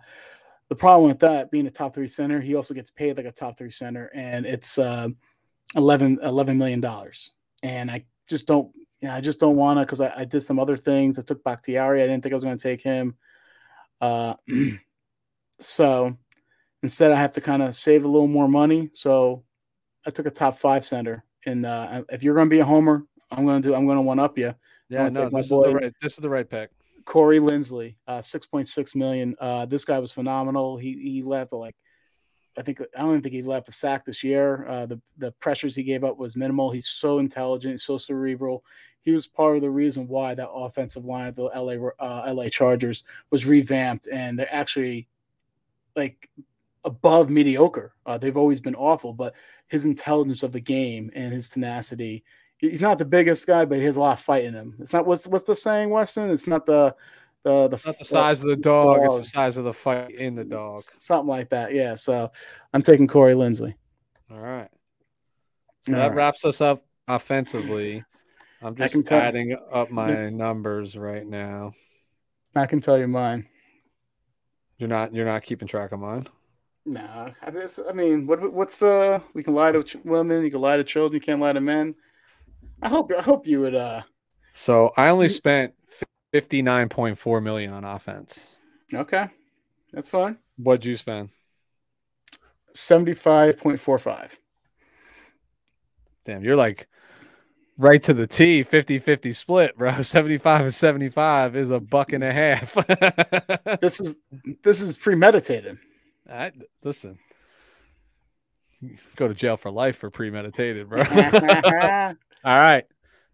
the 0.69 0.77
problem 0.77 1.09
with 1.09 1.20
that 1.20 1.51
being 1.51 1.66
a 1.66 1.70
top 1.70 1.94
three 1.94 2.09
center, 2.09 2.40
he 2.40 2.55
also 2.55 2.74
gets 2.74 2.90
paid 2.90 3.16
like 3.16 3.27
a 3.27 3.32
top 3.32 3.56
three 3.59 3.70
center, 3.70 4.10
and 4.14 4.44
it's 4.47 4.78
uh, 4.78 5.09
11, 5.77 6.19
11 6.23 6.59
million 6.59 6.81
dollars. 6.81 7.31
And 7.62 7.90
I 7.90 8.05
just 8.28 8.47
don't, 8.47 8.74
you 9.01 9.09
know, 9.09 9.14
I 9.14 9.20
just 9.20 9.39
don't 9.40 9.56
want 9.56 9.78
to 9.78 9.85
because 9.86 10.01
I, 10.01 10.12
I 10.16 10.24
did 10.24 10.40
some 10.43 10.59
other 10.59 10.77
things. 10.77 11.19
I 11.19 11.23
took 11.23 11.43
Bakhtiari. 11.44 12.02
I 12.02 12.06
didn't 12.06 12.23
think 12.23 12.32
I 12.32 12.36
was 12.36 12.44
going 12.44 12.56
to 12.59 12.62
take 12.62 12.82
him. 12.82 13.16
Uh, 14.01 14.35
so 15.60 16.16
instead, 16.82 17.12
I 17.12 17.16
have 17.16 17.32
to 17.32 17.40
kind 17.40 17.62
of 17.62 17.74
save 17.74 18.04
a 18.04 18.09
little 18.09 18.28
more 18.28 18.48
money. 18.48 18.90
So 18.92 19.44
I 20.06 20.10
took 20.10 20.26
a 20.26 20.30
top 20.30 20.59
five 20.59 20.84
center. 20.84 21.24
And 21.46 21.66
uh, 21.66 22.02
if 22.10 22.22
you're 22.22 22.34
going 22.34 22.46
to 22.48 22.54
be 22.54 22.60
a 22.60 22.64
homer, 22.64 23.06
I'm 23.30 23.46
going 23.46 23.62
to 23.62 23.68
do. 23.68 23.74
I'm 23.74 23.86
going 23.86 23.98
to 23.98 24.02
one 24.02 24.18
up 24.18 24.38
you. 24.38 24.54
Yeah, 24.88 25.09
no, 25.09 25.30
this 25.30 25.44
is 25.44 25.48
the 25.48 25.74
right 25.74 25.94
this 26.02 26.12
is 26.12 26.18
the 26.18 26.28
right 26.28 26.48
pick. 26.48 26.70
Corey 27.04 27.38
Linsley, 27.38 27.96
uh, 28.06 28.20
six 28.20 28.46
point 28.46 28.68
six 28.68 28.94
million. 28.94 29.34
Uh, 29.40 29.64
this 29.64 29.84
guy 29.84 29.98
was 29.98 30.12
phenomenal. 30.12 30.76
He 30.76 30.92
he 30.92 31.22
left 31.22 31.52
like, 31.52 31.74
I 32.59 32.62
think 32.62 32.80
I 32.80 33.00
don't 33.00 33.10
even 33.10 33.22
think 33.22 33.34
he 33.34 33.42
left 33.42 33.68
a 33.68 33.72
sack 33.72 34.04
this 34.04 34.22
year. 34.22 34.66
Uh, 34.68 34.86
the 34.86 35.00
the 35.16 35.32
pressures 35.32 35.74
he 35.74 35.82
gave 35.82 36.04
up 36.04 36.18
was 36.18 36.36
minimal. 36.36 36.70
He's 36.70 36.88
so 36.88 37.18
intelligent, 37.18 37.80
so 37.80 37.96
cerebral. 37.96 38.64
He 39.00 39.12
was 39.12 39.26
part 39.26 39.56
of 39.56 39.62
the 39.62 39.70
reason 39.70 40.06
why 40.06 40.34
that 40.34 40.50
offensive 40.50 41.06
line 41.06 41.28
of 41.28 41.34
the 41.36 41.44
LA 41.44 41.88
uh, 41.98 42.32
LA 42.32 42.48
Chargers 42.50 43.04
was 43.30 43.46
revamped, 43.46 44.06
and 44.12 44.38
they're 44.38 44.54
actually 44.54 45.09
like 45.96 46.28
above 46.84 47.30
mediocre. 47.30 47.94
Uh, 48.06 48.18
they've 48.18 48.36
always 48.36 48.60
been 48.60 48.74
awful, 48.74 49.12
but 49.12 49.34
his 49.68 49.84
intelligence 49.84 50.42
of 50.42 50.52
the 50.52 50.60
game 50.60 51.10
and 51.14 51.32
his 51.32 51.48
tenacity. 51.48 52.24
He's 52.59 52.82
not 52.82 52.98
the 52.98 53.04
biggest 53.04 53.46
guy, 53.46 53.64
but 53.64 53.78
he 53.78 53.84
has 53.84 53.96
a 53.96 54.00
lot 54.00 54.18
of 54.18 54.24
fight 54.24 54.44
in 54.44 54.54
him. 54.54 54.76
It's 54.78 54.92
not 54.92 55.06
what's 55.06 55.26
what's 55.26 55.44
the 55.44 55.56
saying, 55.56 55.90
Weston? 55.90 56.30
It's 56.30 56.46
not 56.46 56.64
the 56.66 56.94
the 57.42 57.68
the 57.68 57.82
Not 57.84 57.98
the 57.98 58.04
size 58.04 58.40
of 58.40 58.46
the 58.48 58.56
dog, 58.56 59.00
it's 59.02 59.18
the 59.18 59.24
size 59.24 59.56
of 59.56 59.64
the 59.64 59.72
fight 59.72 60.12
in 60.12 60.36
the 60.36 60.44
dog. 60.44 60.80
something 60.96 61.28
like 61.28 61.50
that. 61.50 61.74
Yeah. 61.74 61.94
So 61.94 62.30
I'm 62.72 62.82
taking 62.82 63.09
Corey 63.09 63.34
Linsley. 63.34 63.74
All 64.30 64.38
right. 64.38 64.68
So 65.86 65.92
All 65.92 65.98
that 65.98 66.09
right. 66.09 66.16
wraps 66.16 66.44
us 66.44 66.60
up 66.60 66.84
offensively. 67.09 68.04
I'm 68.62 68.76
just 68.76 69.10
adding 69.10 69.56
up 69.72 69.90
my 69.90 70.30
numbers 70.30 70.96
right 70.96 71.26
now. 71.26 71.74
I 72.54 72.66
can 72.66 72.80
tell 72.80 72.96
you 72.96 73.09
mine. 73.09 73.48
You're 74.78 74.88
not 74.88 75.12
you're 75.12 75.26
not 75.26 75.42
keeping 75.42 75.66
track 75.66 75.90
of 75.90 75.98
mine. 75.98 76.28
No, 76.84 77.32
I 77.42 77.50
mean, 77.50 77.68
I 77.88 77.92
mean, 77.92 78.26
what 78.26 78.52
what's 78.52 78.78
the? 78.78 79.22
We 79.34 79.42
can 79.44 79.54
lie 79.54 79.72
to 79.72 79.84
ch- 79.84 79.96
women. 80.04 80.42
You 80.44 80.50
can 80.50 80.60
lie 80.60 80.76
to 80.76 80.84
children. 80.84 81.20
You 81.20 81.24
can't 81.24 81.40
lie 81.40 81.52
to 81.52 81.60
men. 81.60 81.94
I 82.82 82.88
hope 82.88 83.12
I 83.16 83.22
hope 83.22 83.46
you 83.46 83.60
would. 83.60 83.74
uh 83.74 84.02
So 84.52 84.92
I 84.96 85.09
only 85.09 85.28
spent 85.28 85.74
59.4 86.34 87.42
million 87.42 87.72
on 87.72 87.84
offense. 87.84 88.56
Okay, 88.92 89.28
that's 89.92 90.09
fine. 90.09 90.38
What'd 90.56 90.84
you 90.84 90.96
spend? 90.96 91.30
Seventy 92.74 93.14
five 93.14 93.59
point 93.59 93.78
four 93.78 93.98
five. 93.98 94.36
Damn, 96.24 96.42
you're 96.42 96.56
like 96.56 96.88
right 97.78 98.02
to 98.04 98.14
the 98.14 98.26
T, 98.26 98.62
50-50 98.62 99.34
split, 99.34 99.76
bro. 99.76 100.02
75 100.02 100.60
and 100.62 100.74
75 100.74 101.56
is 101.56 101.70
a 101.70 101.80
buck 101.80 102.12
and 102.12 102.22
a 102.24 102.32
half. 102.32 102.76
This 103.80 104.00
is 104.00 104.18
this 104.62 104.80
is 104.80 104.96
premeditated. 104.96 105.78
I, 106.30 106.52
listen. 106.82 107.18
Go 109.16 109.28
to 109.28 109.34
jail 109.34 109.56
for 109.56 109.70
life 109.70 109.98
for 109.98 110.10
premeditated, 110.10 110.88
bro. 110.88 111.02
All 112.44 112.56
right. 112.56 112.84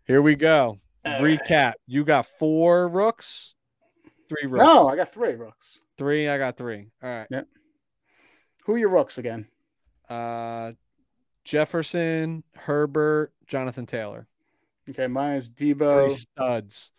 Here 0.04 0.20
we 0.20 0.34
go. 0.34 0.78
All 1.04 1.22
right. 1.22 1.40
Recap. 1.40 1.74
You 1.86 2.04
got 2.04 2.26
four 2.38 2.88
rooks, 2.88 3.54
three 4.28 4.48
rooks. 4.48 4.64
No, 4.64 4.88
I 4.88 4.96
got 4.96 5.12
three 5.12 5.34
rooks. 5.34 5.80
Three, 5.96 6.28
I 6.28 6.38
got 6.38 6.56
three. 6.56 6.88
All 7.02 7.08
right. 7.08 7.26
Yep. 7.30 7.46
Who 8.64 8.74
are 8.74 8.78
your 8.78 8.90
rooks 8.90 9.18
again? 9.18 9.46
Uh 10.08 10.72
Jefferson, 11.44 12.44
Herbert, 12.54 13.32
Jonathan 13.46 13.86
Taylor. 13.86 14.26
Okay, 14.90 15.06
mine 15.06 15.36
is 15.36 15.48
Three 15.48 15.72
Deebo, 15.74 16.12
studs. 16.12 16.92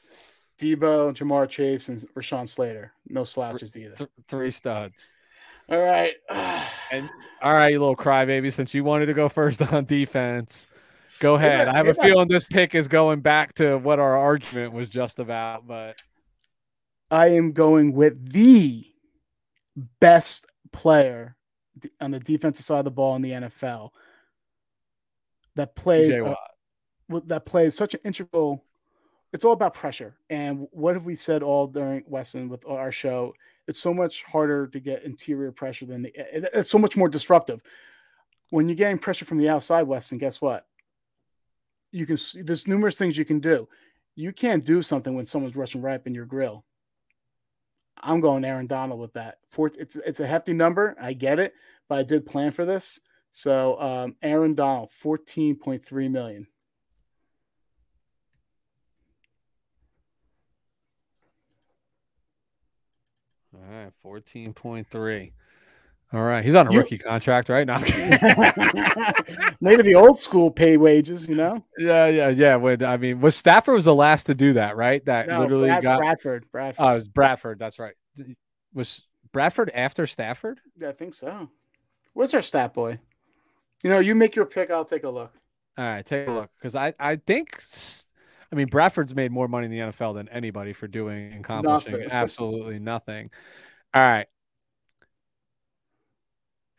Deebo, 0.60 1.14
Ja'Marr 1.14 1.48
Chase, 1.48 1.90
and 1.90 2.00
Rashawn 2.16 2.48
Slater. 2.48 2.92
No 3.08 3.24
slouches 3.24 3.78
either. 3.78 3.96
Th- 3.96 4.10
three 4.28 4.50
studs. 4.50 5.14
All 5.70 5.80
right. 5.80 6.14
and 6.92 7.10
all 7.42 7.54
right, 7.54 7.72
you 7.72 7.80
little 7.80 7.96
crybaby, 7.96 8.52
since 8.52 8.74
you 8.74 8.84
wanted 8.84 9.08
to 9.08 9.14
go 9.14 9.30
first 9.30 9.62
on 9.74 9.86
defense, 9.86 10.68
go 11.20 11.36
ahead. 11.36 11.68
I 11.68 11.78
have 11.78 11.88
a 11.88 11.94
feeling 11.94 12.28
this 12.28 12.46
pick 12.46 12.76
is 12.76 12.88
going 12.88 13.22
back 13.22 13.56
to 13.56 13.78
what 13.78 14.00
our 14.00 14.18
argument 14.18 14.74
was 14.74 14.90
just 14.90 15.20
about, 15.20 15.68
but 15.68 15.96
I 17.12 17.28
am 17.28 17.54
going 17.54 17.94
with 17.94 18.32
the 18.32 18.86
best 20.00 20.46
player 20.72 21.36
on 22.02 22.12
the 22.12 22.20
defensive 22.20 22.66
side 22.66 22.80
of 22.80 22.86
the 22.86 22.92
ball 22.92 23.16
in 23.16 23.22
the 23.22 23.32
NFL 23.32 23.92
that 25.56 25.76
plays 25.76 26.18
a, 26.18 26.36
that 27.26 27.46
plays 27.46 27.76
such 27.76 27.94
an 27.94 28.02
integral 28.04 28.64
it's 29.32 29.46
all 29.46 29.54
about 29.54 29.74
pressure. 29.74 30.16
And 30.30 30.68
what 30.72 30.96
have 30.96 31.06
we 31.06 31.16
said 31.16 31.44
all 31.44 31.68
during 31.68 32.04
Weston 32.08 32.50
with 32.50 32.66
our 32.68 32.92
show? 32.92 33.34
It's 33.70 33.80
so 33.80 33.94
much 33.94 34.24
harder 34.24 34.66
to 34.66 34.80
get 34.80 35.04
interior 35.04 35.52
pressure 35.52 35.86
than 35.86 36.02
the, 36.02 36.12
it's 36.58 36.72
so 36.72 36.80
much 36.80 36.98
more 36.98 37.08
disruptive. 37.08 37.62
When 38.50 38.68
you're 38.68 38.76
getting 38.76 38.98
pressure 38.98 39.26
from 39.26 39.38
the 39.38 39.48
outside, 39.48 39.84
Weston, 39.84 40.18
guess 40.18 40.42
what? 40.42 40.66
You 41.92 42.08
can 42.08 42.18
there's 42.44 42.68
numerous 42.68 42.98
things 42.98 43.16
you 43.16 43.26
can 43.26 43.40
do. 43.40 43.70
You 44.16 44.34
can't 44.34 44.66
do 44.66 44.82
something 44.82 45.14
when 45.14 45.28
someone's 45.28 45.56
rushing 45.56 45.84
right 45.84 45.94
up 45.94 46.08
in 46.08 46.16
your 46.16 46.26
grill. 46.26 46.66
I'm 48.02 48.22
going 48.22 48.44
Aaron 48.44 48.66
Donald 48.66 49.00
with 49.00 49.14
that. 49.14 49.38
Fourth, 49.52 49.76
it's 49.78 49.96
it's 49.98 50.20
a 50.20 50.26
hefty 50.26 50.54
number. 50.54 50.96
I 51.00 51.14
get 51.14 51.38
it, 51.38 51.54
but 51.88 52.00
I 52.00 52.04
did 52.04 52.26
plan 52.26 52.52
for 52.52 52.66
this. 52.66 53.00
So 53.32 53.80
um, 53.80 54.16
Aaron 54.24 54.56
Donald, 54.56 54.90
14.3 55.04 56.10
million. 56.10 56.48
All 63.60 63.76
right, 63.84 63.92
fourteen 64.02 64.54
point 64.54 64.88
three. 64.90 65.34
All 66.12 66.24
right, 66.24 66.44
he's 66.44 66.56
on 66.56 66.68
a 66.68 66.72
you, 66.72 66.80
rookie 66.80 66.98
contract 66.98 67.50
right 67.50 67.68
now. 67.68 67.78
Maybe 69.62 69.84
the 69.84 69.94
old 69.94 70.18
school 70.18 70.50
pay 70.50 70.76
wages, 70.76 71.30
you 71.30 71.36
know? 71.36 71.64
Yeah, 71.78 72.08
yeah, 72.08 72.30
yeah. 72.30 72.56
When 72.56 72.84
I 72.84 72.98
mean, 72.98 73.22
was 73.22 73.36
Stafford 73.36 73.76
was 73.76 73.86
the 73.86 73.94
last 73.94 74.24
to 74.24 74.34
do 74.34 74.54
that, 74.54 74.76
right? 74.76 75.06
That 75.06 75.28
no, 75.28 75.40
literally 75.40 75.68
Brad, 75.68 75.84
got 75.84 76.00
Bradford. 76.00 76.46
Bradford. 76.52 76.84
Oh, 76.84 76.90
it 76.90 76.94
was 76.96 77.08
Bradford. 77.08 77.60
That's 77.60 77.78
right. 77.78 77.94
Was 78.74 79.04
Bradford 79.32 79.70
after 79.76 80.08
Stafford? 80.08 80.60
Yeah, 80.80 80.90
I 80.90 80.94
think 80.94 81.14
so. 81.14 81.52
What's 82.14 82.34
our 82.34 82.42
stat 82.42 82.74
boy? 82.74 82.98
You 83.84 83.92
know, 83.92 84.00
you 84.00 84.16
make 84.16 84.36
your 84.36 84.46
pick. 84.46 84.72
I'll 84.72 84.86
take 84.86 85.04
a 85.04 85.10
look. 85.10 85.32
All 85.78 85.86
right, 85.86 86.04
take 86.04 86.28
a 86.28 86.32
look 86.32 86.50
because 86.58 86.76
I 86.76 86.96
I 87.00 87.18
think 87.18 87.62
I 88.52 88.56
mean, 88.56 88.68
Bradford's 88.68 89.14
made 89.14 89.32
more 89.32 89.48
money 89.48 89.66
in 89.66 89.72
the 89.72 89.80
NFL 89.80 90.16
than 90.16 90.28
anybody 90.30 90.74
for 90.74 90.88
doing 90.88 91.34
and 91.34 91.46
accomplishing 91.46 91.92
nothing. 91.92 92.08
absolutely 92.12 92.80
nothing. 92.80 93.30
All 93.94 94.02
right. 94.02 94.28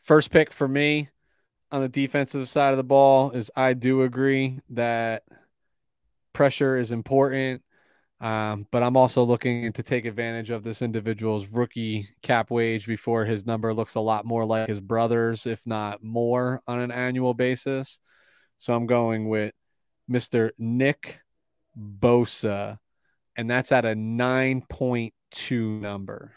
First 0.01 0.31
pick 0.31 0.51
for 0.51 0.67
me 0.67 1.09
on 1.71 1.81
the 1.81 1.87
defensive 1.87 2.49
side 2.49 2.71
of 2.71 2.77
the 2.77 2.83
ball 2.83 3.31
is 3.31 3.49
I 3.55 3.73
do 3.73 4.01
agree 4.01 4.59
that 4.71 5.23
pressure 6.33 6.77
is 6.77 6.91
important. 6.91 7.61
Um, 8.19 8.67
but 8.71 8.83
I'm 8.83 8.97
also 8.97 9.23
looking 9.23 9.73
to 9.73 9.81
take 9.81 10.05
advantage 10.05 10.51
of 10.51 10.63
this 10.63 10.83
individual's 10.83 11.47
rookie 11.47 12.07
cap 12.21 12.51
wage 12.51 12.85
before 12.85 13.25
his 13.25 13.47
number 13.47 13.73
looks 13.73 13.95
a 13.95 13.99
lot 13.99 14.25
more 14.25 14.45
like 14.45 14.69
his 14.69 14.79
brother's, 14.79 15.47
if 15.47 15.65
not 15.65 16.03
more, 16.03 16.61
on 16.67 16.79
an 16.79 16.91
annual 16.91 17.33
basis. 17.33 17.99
So 18.59 18.75
I'm 18.75 18.85
going 18.85 19.27
with 19.27 19.55
Mr. 20.09 20.51
Nick 20.59 21.19
Bosa, 21.77 22.77
and 23.35 23.49
that's 23.49 23.71
at 23.71 23.85
a 23.85 23.93
9.2 23.95 25.81
number. 25.81 26.33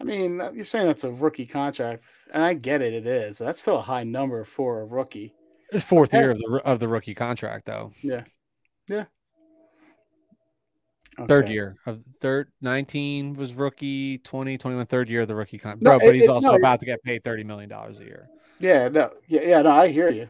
I 0.00 0.04
mean, 0.04 0.42
you're 0.54 0.64
saying 0.64 0.86
that's 0.86 1.04
a 1.04 1.10
rookie 1.10 1.46
contract, 1.46 2.02
and 2.32 2.42
I 2.42 2.54
get 2.54 2.82
it, 2.82 2.92
it 2.92 3.06
is, 3.06 3.38
but 3.38 3.46
that's 3.46 3.60
still 3.60 3.78
a 3.78 3.82
high 3.82 4.04
number 4.04 4.44
for 4.44 4.82
a 4.82 4.84
rookie. 4.84 5.34
It's 5.72 5.84
fourth 5.84 6.12
year 6.12 6.30
of 6.30 6.38
the 6.38 6.60
of 6.64 6.78
the 6.78 6.88
rookie 6.88 7.14
contract, 7.14 7.66
though. 7.66 7.92
Yeah, 8.02 8.24
yeah. 8.88 9.06
Okay. 11.18 11.26
Third 11.26 11.48
year 11.48 11.76
of 11.86 12.04
third 12.20 12.52
19 12.60 13.34
was 13.34 13.54
rookie 13.54 14.18
20 14.18 14.58
21 14.58 14.84
third 14.86 15.08
year 15.08 15.22
of 15.22 15.28
the 15.28 15.34
rookie 15.34 15.58
contract. 15.58 15.82
No, 15.82 15.98
Bro, 15.98 16.08
but 16.08 16.14
he's 16.14 16.24
it, 16.24 16.30
also 16.30 16.50
no, 16.50 16.56
about 16.56 16.78
to 16.80 16.86
get 16.86 17.02
paid 17.02 17.24
30 17.24 17.44
million 17.44 17.70
dollars 17.70 17.98
a 17.98 18.04
year. 18.04 18.28
Yeah, 18.58 18.88
no, 18.88 19.10
yeah, 19.26 19.40
yeah, 19.42 19.62
no, 19.62 19.70
I 19.70 19.88
hear 19.88 20.10
you. 20.10 20.28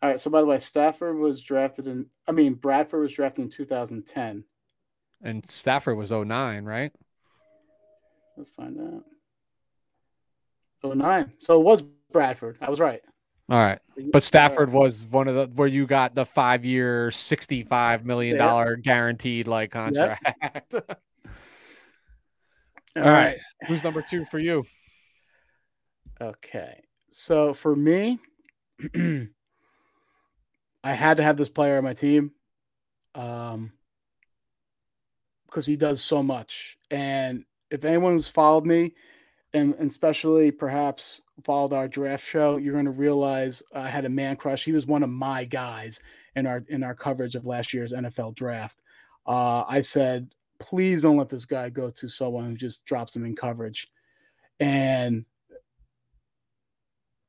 All 0.00 0.10
right. 0.10 0.20
So 0.20 0.30
by 0.30 0.40
the 0.40 0.46
way, 0.46 0.58
Stafford 0.58 1.16
was 1.16 1.42
drafted 1.42 1.86
in. 1.86 2.06
I 2.26 2.32
mean, 2.32 2.54
Bradford 2.54 3.02
was 3.02 3.12
drafted 3.12 3.44
in 3.44 3.50
2010. 3.50 4.44
And 5.22 5.48
Stafford 5.50 5.96
was 5.96 6.12
09, 6.12 6.64
right? 6.64 6.92
Let's 8.36 8.50
find 8.50 8.78
out. 8.78 9.04
09. 10.84 11.32
So 11.38 11.60
it 11.60 11.64
was 11.64 11.82
Bradford. 12.12 12.58
I 12.60 12.70
was 12.70 12.78
right. 12.78 13.00
All 13.50 13.58
right. 13.58 13.78
But 14.12 14.22
Stafford 14.22 14.70
was 14.70 15.06
one 15.06 15.26
of 15.26 15.34
the 15.34 15.46
where 15.54 15.66
you 15.66 15.86
got 15.86 16.14
the 16.14 16.26
five 16.26 16.64
year, 16.64 17.08
$65 17.08 18.04
million 18.04 18.36
yeah. 18.36 18.74
guaranteed 18.82 19.48
like 19.48 19.70
contract. 19.70 20.74
Yep. 22.96 23.06
All 23.06 23.12
right. 23.12 23.26
right. 23.26 23.68
Who's 23.68 23.84
number 23.84 24.02
two 24.02 24.24
for 24.24 24.40
you? 24.40 24.64
Okay. 26.20 26.80
So 27.10 27.54
for 27.54 27.76
me, 27.76 28.18
I 30.82 30.92
had 30.92 31.16
to 31.16 31.22
have 31.22 31.36
this 31.36 31.48
player 31.48 31.78
on 31.78 31.84
my 31.84 31.94
team 31.94 32.32
um, 33.14 33.72
because 35.46 35.66
he 35.66 35.76
does 35.76 36.02
so 36.02 36.22
much. 36.22 36.78
And 36.90 37.44
if 37.70 37.84
anyone 37.84 38.14
who's 38.14 38.28
followed 38.28 38.66
me, 38.66 38.94
and, 39.52 39.74
especially 39.74 40.50
perhaps 40.50 41.20
followed 41.42 41.72
our 41.72 41.88
draft 41.88 42.26
show, 42.26 42.56
you're 42.56 42.74
going 42.74 42.84
to 42.84 42.90
realize 42.90 43.62
I 43.74 43.88
had 43.88 44.04
a 44.04 44.10
man 44.10 44.36
crush. 44.36 44.64
He 44.64 44.72
was 44.72 44.86
one 44.86 45.02
of 45.02 45.10
my 45.10 45.44
guys 45.44 46.02
in 46.36 46.46
our 46.46 46.64
in 46.68 46.82
our 46.82 46.94
coverage 46.94 47.34
of 47.34 47.46
last 47.46 47.72
year's 47.72 47.92
NFL 47.92 48.34
draft. 48.34 48.78
Uh, 49.26 49.64
I 49.66 49.80
said, 49.80 50.34
please 50.58 51.02
don't 51.02 51.16
let 51.16 51.28
this 51.28 51.44
guy 51.44 51.70
go 51.70 51.90
to 51.90 52.08
someone 52.08 52.46
who 52.50 52.56
just 52.56 52.84
drops 52.84 53.14
him 53.14 53.24
in 53.24 53.36
coverage. 53.36 53.88
And 54.60 55.24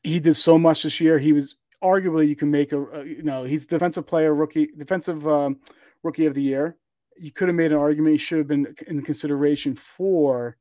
he 0.04 0.20
did 0.20 0.36
so 0.36 0.58
much 0.58 0.84
this 0.84 1.00
year. 1.00 1.20
He 1.20 1.34
was 1.34 1.58
arguably 1.84 2.28
you 2.28 2.36
can 2.36 2.52
make 2.52 2.72
a, 2.72 2.86
a 2.88 3.06
you 3.06 3.24
know 3.24 3.44
he's 3.44 3.66
defensive 3.66 4.06
player 4.06 4.34
rookie 4.34 4.70
defensive 4.78 5.28
um, 5.28 5.60
rookie 6.04 6.26
of 6.26 6.34
the 6.34 6.42
year. 6.42 6.78
You 7.18 7.32
could 7.32 7.50
have 7.50 7.56
made 7.56 7.72
an 7.72 7.78
argument 7.78 8.14
he 8.14 8.18
should 8.18 8.38
have 8.38 8.48
been 8.48 8.76
in 8.88 9.02
consideration 9.02 9.76
for 9.76 10.58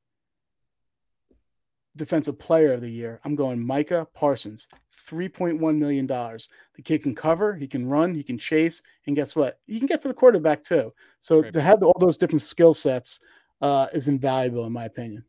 defensive 1.97 2.39
player 2.39 2.73
of 2.73 2.81
the 2.81 2.91
year. 2.91 3.21
I'm 3.25 3.35
going 3.35 3.65
Micah 3.65 4.07
Parsons. 4.15 4.69
$3.1 5.09 5.79
million. 5.79 6.07
The 6.07 6.83
kid 6.85 7.03
can 7.03 7.15
cover, 7.15 7.55
he 7.55 7.67
can 7.67 7.89
run, 7.89 8.15
he 8.15 8.23
can 8.23 8.37
chase, 8.37 8.83
and 9.07 9.17
guess 9.17 9.35
what? 9.35 9.59
He 9.67 9.79
can 9.79 9.87
get 9.87 10.03
to 10.03 10.09
the 10.09 10.15
quarterback 10.15 10.63
too. 10.63 10.93
So 11.21 11.41
Great 11.41 11.55
to 11.55 11.59
pick. 11.61 11.67
have 11.67 11.83
all 11.83 11.97
those 11.99 12.17
different 12.17 12.43
skill 12.43 12.75
sets 12.75 13.21
uh, 13.61 13.87
is 13.93 14.09
invaluable 14.09 14.67
in 14.67 14.73
my 14.73 14.85
opinion. 14.85 15.25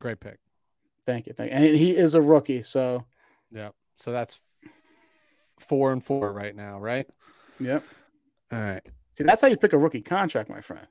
Great 0.00 0.20
pick. 0.20 0.38
Thank 1.04 1.26
you. 1.26 1.32
Thank 1.34 1.52
you. 1.52 1.56
And 1.56 1.76
he 1.76 1.96
is 1.96 2.14
a 2.14 2.20
rookie. 2.20 2.62
So, 2.62 3.04
yeah. 3.52 3.70
So 3.96 4.12
that's 4.12 4.38
four 5.60 5.92
and 5.92 6.04
four 6.04 6.32
right 6.32 6.54
now, 6.54 6.78
right? 6.78 7.06
Yep. 7.60 7.84
All 8.52 8.58
right. 8.58 8.82
See, 9.16 9.24
that's 9.24 9.40
how 9.40 9.48
you 9.48 9.56
pick 9.56 9.72
a 9.72 9.78
rookie 9.78 10.02
contract, 10.02 10.50
my 10.50 10.60
friend. 10.60 10.86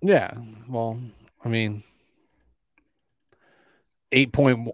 Yeah. 0.00 0.34
Well, 0.68 1.00
I 1.44 1.48
mean, 1.48 1.82
eight 4.10 4.32
point 4.32 4.68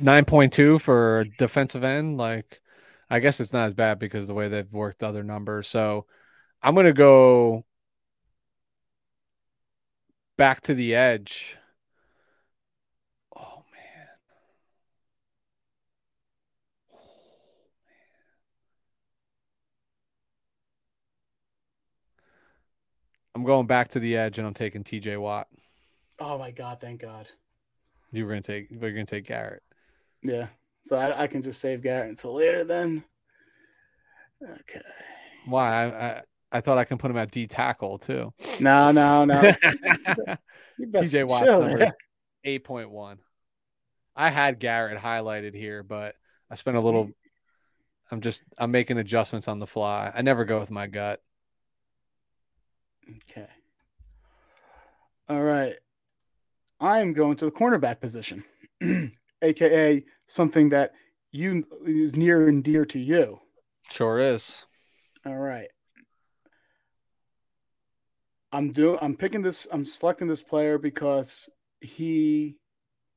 nine 0.00 0.24
point 0.24 0.52
two 0.52 0.78
for 0.78 1.24
defensive 1.38 1.84
end. 1.84 2.18
Like, 2.18 2.60
I 3.08 3.20
guess 3.20 3.40
it's 3.40 3.52
not 3.52 3.66
as 3.66 3.74
bad 3.74 3.98
because 3.98 4.26
the 4.26 4.34
way 4.34 4.48
they've 4.48 4.72
worked 4.72 5.02
other 5.02 5.22
numbers. 5.22 5.68
So, 5.68 6.06
I'm 6.62 6.74
gonna 6.74 6.92
go 6.92 7.64
back 10.36 10.60
to 10.62 10.74
the 10.74 10.94
edge 10.94 11.56
I'm 23.40 23.46
going 23.46 23.66
back 23.66 23.88
to 23.92 24.00
the 24.00 24.18
edge 24.18 24.36
and 24.36 24.46
I'm 24.46 24.52
taking 24.52 24.84
TJ 24.84 25.18
Watt. 25.18 25.48
Oh 26.18 26.36
my 26.36 26.50
god, 26.50 26.76
thank 26.78 27.00
God. 27.00 27.26
You 28.12 28.26
were 28.26 28.32
gonna 28.32 28.42
take 28.42 28.68
we're 28.70 28.90
gonna 28.90 29.06
take 29.06 29.24
Garrett. 29.24 29.62
Yeah. 30.22 30.48
So 30.84 30.96
I, 30.96 31.22
I 31.22 31.26
can 31.26 31.40
just 31.40 31.58
save 31.58 31.80
Garrett 31.80 32.10
until 32.10 32.34
later 32.34 32.64
then. 32.64 33.02
Okay. 34.42 34.82
Why? 35.46 35.72
I, 35.72 35.86
I, 35.86 36.22
I 36.52 36.60
thought 36.60 36.76
I 36.76 36.84
can 36.84 36.98
put 36.98 37.10
him 37.10 37.16
at 37.16 37.30
D 37.30 37.46
tackle 37.46 37.96
too. 37.96 38.30
No, 38.60 38.90
no, 38.90 39.24
no. 39.24 39.40
TJ 40.78 41.26
Watt 41.26 41.46
number 41.46 41.90
eight 42.44 42.62
point 42.62 42.90
one. 42.90 43.20
I 44.14 44.28
had 44.28 44.58
Garrett 44.58 45.00
highlighted 45.00 45.54
here, 45.54 45.82
but 45.82 46.14
I 46.50 46.56
spent 46.56 46.76
a 46.76 46.80
little 46.80 47.08
I'm 48.10 48.20
just 48.20 48.42
I'm 48.58 48.70
making 48.70 48.98
adjustments 48.98 49.48
on 49.48 49.60
the 49.60 49.66
fly. 49.66 50.12
I 50.14 50.20
never 50.20 50.44
go 50.44 50.60
with 50.60 50.70
my 50.70 50.88
gut. 50.88 51.22
Okay. 53.08 53.48
All 55.28 55.42
right. 55.42 55.74
I'm 56.80 57.12
going 57.12 57.36
to 57.36 57.44
the 57.44 57.50
cornerback 57.50 58.00
position, 58.00 58.44
aka 59.42 60.04
something 60.26 60.70
that 60.70 60.92
you 61.30 61.66
is 61.84 62.16
near 62.16 62.48
and 62.48 62.64
dear 62.64 62.84
to 62.86 62.98
you. 62.98 63.40
Sure 63.90 64.18
is. 64.18 64.64
All 65.26 65.36
right. 65.36 65.68
I'm 68.52 68.72
doing 68.72 68.98
I'm 69.02 69.14
picking 69.14 69.42
this 69.42 69.66
I'm 69.70 69.84
selecting 69.84 70.26
this 70.26 70.42
player 70.42 70.78
because 70.78 71.48
he 71.80 72.56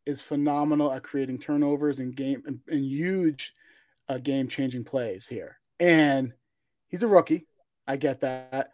is 0.06 0.22
phenomenal 0.22 0.92
at 0.92 1.04
creating 1.04 1.40
turnovers 1.40 2.00
and 2.00 2.16
game 2.16 2.44
and, 2.46 2.60
and 2.68 2.86
huge 2.86 3.54
uh, 4.10 4.18
game 4.18 4.48
changing 4.48 4.84
plays 4.84 5.26
here. 5.28 5.60
And 5.80 6.34
he's 6.88 7.04
a 7.04 7.08
rookie. 7.08 7.48
I 7.88 7.96
get 7.96 8.22
that. 8.22 8.72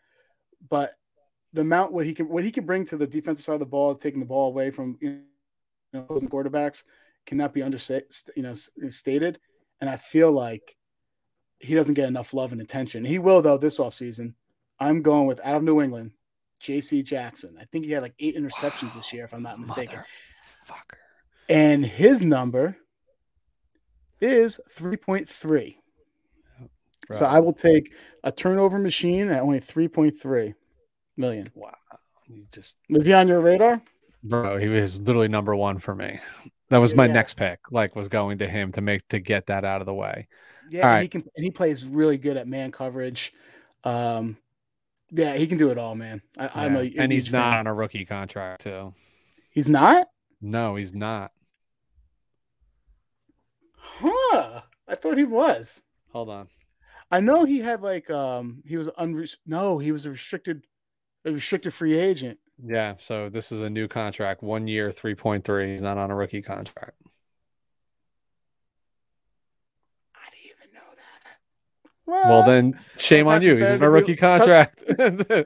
But 0.68 0.94
the 1.54 1.62
amount 1.62 1.92
what 1.92 2.06
he 2.06 2.14
can 2.14 2.30
what 2.30 2.44
he 2.44 2.52
can 2.52 2.66
bring 2.66 2.86
to 2.86 2.98
the 2.98 3.08
defensive 3.08 3.46
side 3.46 3.54
of 3.54 3.60
the 3.60 3.66
ball, 3.66 3.96
taking 3.96 4.20
the 4.20 4.26
ball 4.26 4.48
away 4.48 4.72
from 4.72 4.98
you 5.02 5.22
know 5.94 6.04
quarterbacks, 6.04 6.84
cannot 7.26 7.54
be 7.54 7.64
understated. 7.64 8.14
You 8.36 8.44
know, 8.44 8.54
stated. 8.54 9.40
And 9.82 9.90
I 9.90 9.96
feel 9.96 10.32
like 10.32 10.76
he 11.60 11.74
doesn't 11.74 11.94
get 11.94 12.08
enough 12.08 12.34
love 12.34 12.52
and 12.52 12.62
attention. 12.62 13.06
He 13.06 13.18
will 13.18 13.42
though 13.42 13.58
this 13.58 13.80
offseason. 13.80 14.34
I'm 14.80 15.02
going 15.02 15.26
with 15.26 15.42
out 15.44 15.56
of 15.56 15.64
New 15.64 15.82
England, 15.82 16.12
J.C. 16.60 17.04
Jackson. 17.04 17.58
I 17.60 17.66
think 17.66 17.86
he 17.86 17.92
had 17.92 18.02
like 18.02 18.14
eight 18.20 18.38
interceptions 18.38 18.90
wow. 18.90 18.96
this 18.96 19.14
year, 19.14 19.26
if 19.26 19.34
I'm 19.34 19.44
not 19.44 19.60
mistaken. 19.60 20.00
Fucker. 20.68 20.98
And 21.50 21.86
his 21.86 22.24
number 22.24 22.78
is 24.22 24.60
3.3. 24.78 25.76
So 27.12 27.26
I 27.26 27.40
will 27.40 27.54
take 27.54 27.96
a 28.24 28.32
turnover 28.32 28.78
machine 28.78 29.30
at 29.30 29.42
only 29.42 29.60
3.3 29.60 30.54
million. 31.20 31.50
Wow. 31.54 31.76
You 32.28 32.46
just 32.52 32.76
was 32.90 33.06
he 33.06 33.14
on 33.14 33.28
your 33.28 33.42
radar? 33.42 33.82
Bro, 34.24 34.58
he 34.58 34.68
was 34.68 35.00
literally 35.00 35.28
number 35.28 35.56
one 35.56 35.80
for 35.80 35.96
me. 35.96 36.20
That 36.70 36.78
was 36.78 36.94
my 36.94 37.08
yeah. 37.08 37.14
next 37.14 37.34
pick. 37.34 37.60
Like 37.72 37.96
was 37.96 38.08
going 38.08 38.40
to 38.40 38.48
him 38.48 38.72
to 38.74 38.82
make 38.82 39.08
to 39.10 39.20
get 39.20 39.48
that 39.48 39.66
out 39.66 39.82
of 39.82 39.86
the 39.86 39.94
way. 39.94 40.28
Yeah, 40.70 40.82
and 40.82 40.90
right. 40.90 41.02
he 41.02 41.08
can 41.08 41.24
and 41.36 41.44
he 41.44 41.52
plays 41.52 41.86
really 41.86 42.18
good 42.18 42.38
at 42.38 42.48
man 42.48 42.72
coverage. 42.72 43.34
Um 43.84 44.38
yeah, 45.12 45.36
he 45.36 45.48
can 45.48 45.58
do 45.58 45.72
it 45.72 45.80
all, 45.80 45.96
man. 45.96 46.22
I, 46.38 46.66
am 46.66 46.76
a 46.76 46.94
and 46.98 47.12
he's 47.12 47.32
not 47.32 47.54
fan. 47.54 47.60
on 47.60 47.68
a 47.68 47.74
rookie 47.74 48.06
contract 48.06 48.62
too. 48.62 48.94
He's 49.50 49.68
not? 49.68 50.08
No, 50.42 50.76
he's 50.76 50.94
not. 50.94 51.32
Huh. 53.76 54.62
I 54.88 54.96
thought 54.96 55.18
he 55.18 55.24
was. 55.24 55.82
Hold 56.12 56.30
on. 56.30 56.48
I 57.12 57.20
know 57.20 57.44
he 57.44 57.60
had 57.60 57.82
like 57.82 58.10
um 58.12 58.62
he 58.66 58.78
was 58.78 58.88
unre- 58.90 59.36
no, 59.48 59.80
he 59.80 59.92
was 59.92 60.06
a 60.06 60.12
restricted 60.12 60.64
a 61.26 61.32
restricted 61.32 61.74
free 61.74 61.98
agent. 61.98 62.40
Yeah, 62.66 62.96
so 62.98 63.30
this 63.30 63.52
is 63.52 63.62
a 63.62 63.70
new 63.70 63.88
contract, 63.88 64.44
one 64.44 64.68
year, 64.68 64.92
three 64.92 65.16
point 65.16 65.46
three. 65.46 65.72
He's 65.72 65.82
not 65.82 65.98
on 65.98 66.12
a 66.12 66.16
rookie 66.16 66.42
contract. 66.42 66.98
I 70.16 70.30
didn't 70.32 70.46
even 70.46 70.74
know 70.74 70.82
that. 70.96 72.28
Well, 72.28 72.30
well 72.30 72.46
then 72.46 72.80
shame 72.98 73.28
on 73.28 73.42
you. 73.42 73.56
He's 73.56 73.70
on 73.70 73.82
a 73.82 73.90
rookie 73.90 74.14
be, 74.14 74.18
contract. 74.18 74.84
Some, 75.00 75.46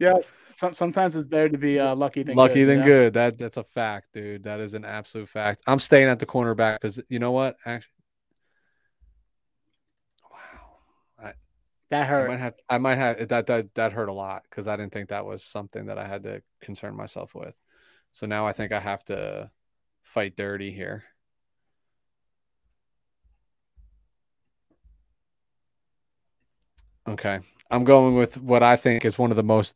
yes, 0.00 0.34
some, 0.54 0.74
sometimes 0.74 1.14
it's 1.14 1.26
better 1.26 1.50
to 1.50 1.58
be 1.58 1.78
uh, 1.78 1.94
lucky 1.94 2.22
than 2.22 2.34
lucky 2.34 2.54
good, 2.54 2.66
than 2.66 2.78
you 2.78 2.84
know? 2.84 2.86
good. 2.86 3.14
That 3.14 3.38
that's 3.38 3.56
a 3.58 3.64
fact, 3.64 4.08
dude. 4.14 4.44
That 4.44 4.60
is 4.60 4.74
an 4.74 4.84
absolute 4.84 5.28
fact. 5.28 5.62
I'm 5.66 5.78
staying 5.78 6.08
at 6.08 6.18
the 6.18 6.26
cornerback 6.26 6.80
because 6.80 7.00
you 7.08 7.18
know 7.18 7.32
what? 7.32 7.56
Actually, 7.64 7.99
That 11.90 12.08
hurt. 12.08 12.26
I 12.26 12.28
might 12.28 12.40
have. 12.40 12.54
I 12.68 12.78
might 12.78 12.98
have 12.98 13.28
that. 13.28 13.46
That 13.46 13.74
that 13.74 13.92
hurt 13.92 14.08
a 14.08 14.12
lot 14.12 14.44
because 14.48 14.68
I 14.68 14.76
didn't 14.76 14.92
think 14.92 15.08
that 15.08 15.26
was 15.26 15.42
something 15.44 15.86
that 15.86 15.98
I 15.98 16.06
had 16.06 16.22
to 16.22 16.42
concern 16.60 16.94
myself 16.94 17.34
with. 17.34 17.58
So 18.12 18.26
now 18.26 18.46
I 18.46 18.52
think 18.52 18.72
I 18.72 18.80
have 18.80 19.04
to 19.06 19.50
fight 20.02 20.36
dirty 20.36 20.72
here. 20.72 21.04
Okay, 27.08 27.40
I'm 27.70 27.84
going 27.84 28.14
with 28.14 28.40
what 28.40 28.62
I 28.62 28.76
think 28.76 29.04
is 29.04 29.18
one 29.18 29.32
of 29.32 29.36
the 29.36 29.42
most 29.42 29.74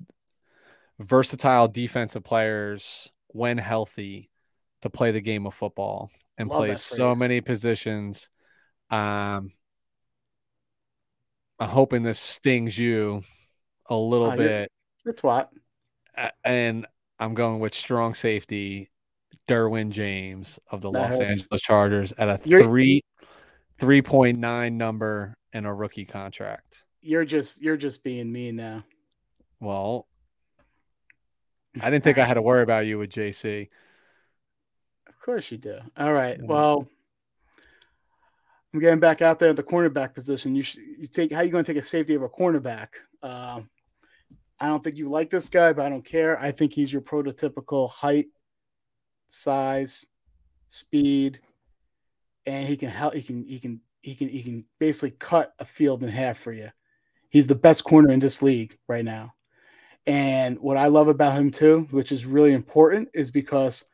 versatile 1.01 1.67
defensive 1.67 2.23
players 2.23 3.11
when 3.29 3.59
healthy 3.59 4.31
to 4.83 4.91
play 4.91 5.11
the 5.11 5.21
game 5.21 5.47
of 5.47 5.55
football 5.55 6.11
and 6.39 6.49
play 6.49 6.77
so 6.77 7.15
many 7.15 7.41
positions. 7.41 8.31
Um, 8.91 9.53
I'm 11.65 11.71
hoping 11.71 12.03
this 12.03 12.19
stings 12.19 12.77
you 12.77 13.23
a 13.87 13.97
little 13.97 14.33
uh, 14.33 14.37
bit. 14.37 14.71
You're, 15.03 15.13
you're 15.13 15.15
twat. 15.15 15.49
And 16.45 16.87
I'm 17.19 17.33
going 17.33 17.59
with 17.59 17.75
strong 17.75 18.13
safety, 18.13 18.91
Derwin 19.49 19.89
James 19.89 20.61
of 20.71 20.83
the 20.83 20.91
that 20.91 20.99
Los 20.99 21.13
hurts. 21.13 21.23
Angeles 21.23 21.63
Chargers 21.63 22.13
at 22.19 22.29
a 22.29 22.39
you're, 22.45 22.63
three 22.63 23.03
three 23.79 24.03
point 24.03 24.39
nine 24.39 24.77
number 24.77 25.35
and 25.55 25.67
a 25.67 25.73
rookie 25.73 26.05
contract. 26.05 26.85
You're 27.01 27.25
just 27.25 27.63
you're 27.63 27.79
just 27.79 28.05
being 28.05 28.31
mean 28.31 28.57
now. 28.57 28.85
Well, 29.59 30.07
I 31.81 31.89
didn't 31.89 32.05
think 32.05 32.19
I 32.19 32.27
had 32.27 32.35
to 32.35 32.43
worry 32.43 32.63
about 32.63 32.85
you 32.85 32.99
with 32.99 33.09
JC. 33.09 33.71
Of 35.09 35.19
course 35.19 35.51
you 35.51 35.57
do. 35.57 35.79
All 35.97 36.13
right. 36.13 36.39
Well, 36.43 36.89
I'm 38.75 38.81
getting 38.81 38.99
back 38.99 39.23
out 39.23 39.39
there 39.39 39.51
at 39.51 39.57
the 39.57 39.63
cornerback 39.63 40.15
position. 40.15 40.57
You 40.57 40.65
you 40.99 41.07
take 41.07 41.33
how 41.33 41.43
you 41.43 41.53
going 41.53 41.65
to 41.65 41.73
take 41.73 41.81
a 41.81 41.87
safety 41.87 42.17
of 42.17 42.23
a 42.23 42.29
cornerback? 42.29 42.89
Uh, 43.23 43.61
I 44.59 44.67
don't 44.67 44.83
think 44.83 44.97
you 44.97 45.09
like 45.09 45.31
this 45.31 45.49
guy, 45.49 45.73
but 45.73 45.87
I 45.87 45.89
don't 45.89 46.05
care. 46.05 46.41
I 46.41 46.51
think 46.51 46.73
he's 46.73 46.93
your 46.93 47.01
prototypical 47.01 47.89
height, 47.89 48.27
size, 49.29 50.05
speed, 50.69 51.39
and 52.47 52.69
he 52.69 52.77
can 52.77 52.89
help. 52.89 53.15
He 53.15 53.23
can 53.23 53.45
he 53.45 53.61
can 53.61 53.81
he 54.03 54.17
can 54.17 54.29
he 54.29 54.43
can 54.43 54.65
basically 54.81 55.13
cut 55.13 55.53
a 55.61 55.65
field 55.65 56.03
in 56.03 56.09
half 56.09 56.39
for 56.39 56.53
you. 56.53 56.71
He's 57.31 57.47
the 57.47 57.55
best 57.55 57.85
corner 57.85 58.11
in 58.11 58.19
this 58.19 58.43
league 58.43 58.77
right 58.89 59.05
now. 59.05 59.35
And 60.05 60.59
what 60.59 60.77
I 60.77 60.89
love 60.89 61.07
about 61.07 61.39
him 61.39 61.53
too, 61.53 61.87
which 61.93 62.11
is 62.11 62.27
really 62.27 62.53
important, 62.53 63.09
is 63.15 63.31
because 63.31 63.85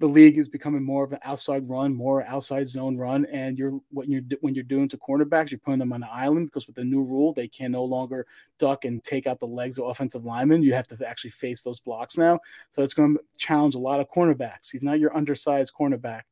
the 0.00 0.06
league 0.06 0.38
is 0.38 0.48
becoming 0.48 0.84
more 0.84 1.02
of 1.02 1.12
an 1.12 1.18
outside 1.24 1.68
run, 1.68 1.92
more 1.92 2.22
outside 2.24 2.68
zone 2.68 2.96
run, 2.96 3.26
and 3.26 3.58
you're 3.58 3.80
what 3.90 4.08
you're 4.08 4.22
when 4.40 4.54
you're 4.54 4.62
doing 4.62 4.88
to 4.88 4.96
cornerbacks, 4.96 5.50
you're 5.50 5.58
putting 5.58 5.80
them 5.80 5.92
on 5.92 6.00
the 6.00 6.10
island 6.10 6.46
because 6.46 6.66
with 6.66 6.76
the 6.76 6.84
new 6.84 7.02
rule, 7.02 7.32
they 7.32 7.48
can 7.48 7.72
no 7.72 7.84
longer 7.84 8.26
duck 8.58 8.84
and 8.84 9.02
take 9.02 9.26
out 9.26 9.40
the 9.40 9.46
legs 9.46 9.78
of 9.78 9.86
offensive 9.86 10.24
linemen. 10.24 10.62
You 10.62 10.74
have 10.74 10.86
to 10.88 11.08
actually 11.08 11.30
face 11.30 11.62
those 11.62 11.80
blocks 11.80 12.16
now, 12.16 12.38
so 12.70 12.82
it's 12.82 12.94
going 12.94 13.16
to 13.16 13.24
challenge 13.38 13.74
a 13.74 13.80
lot 13.80 13.98
of 13.98 14.08
cornerbacks. 14.08 14.70
He's 14.70 14.84
not 14.84 15.00
your 15.00 15.16
undersized 15.16 15.72
cornerback. 15.78 16.22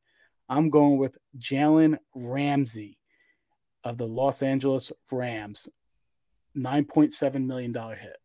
I'm 0.47 0.69
going 0.69 0.97
with 0.97 1.17
Jalen 1.37 1.97
Ramsey 2.15 2.97
of 3.83 3.97
the 3.97 4.07
Los 4.07 4.41
Angeles 4.41 4.93
Rams, 5.11 5.67
nine 6.55 6.85
point 6.85 7.13
seven 7.13 7.45
million 7.45 7.73
dollar 7.73 7.95
hit. 7.95 8.17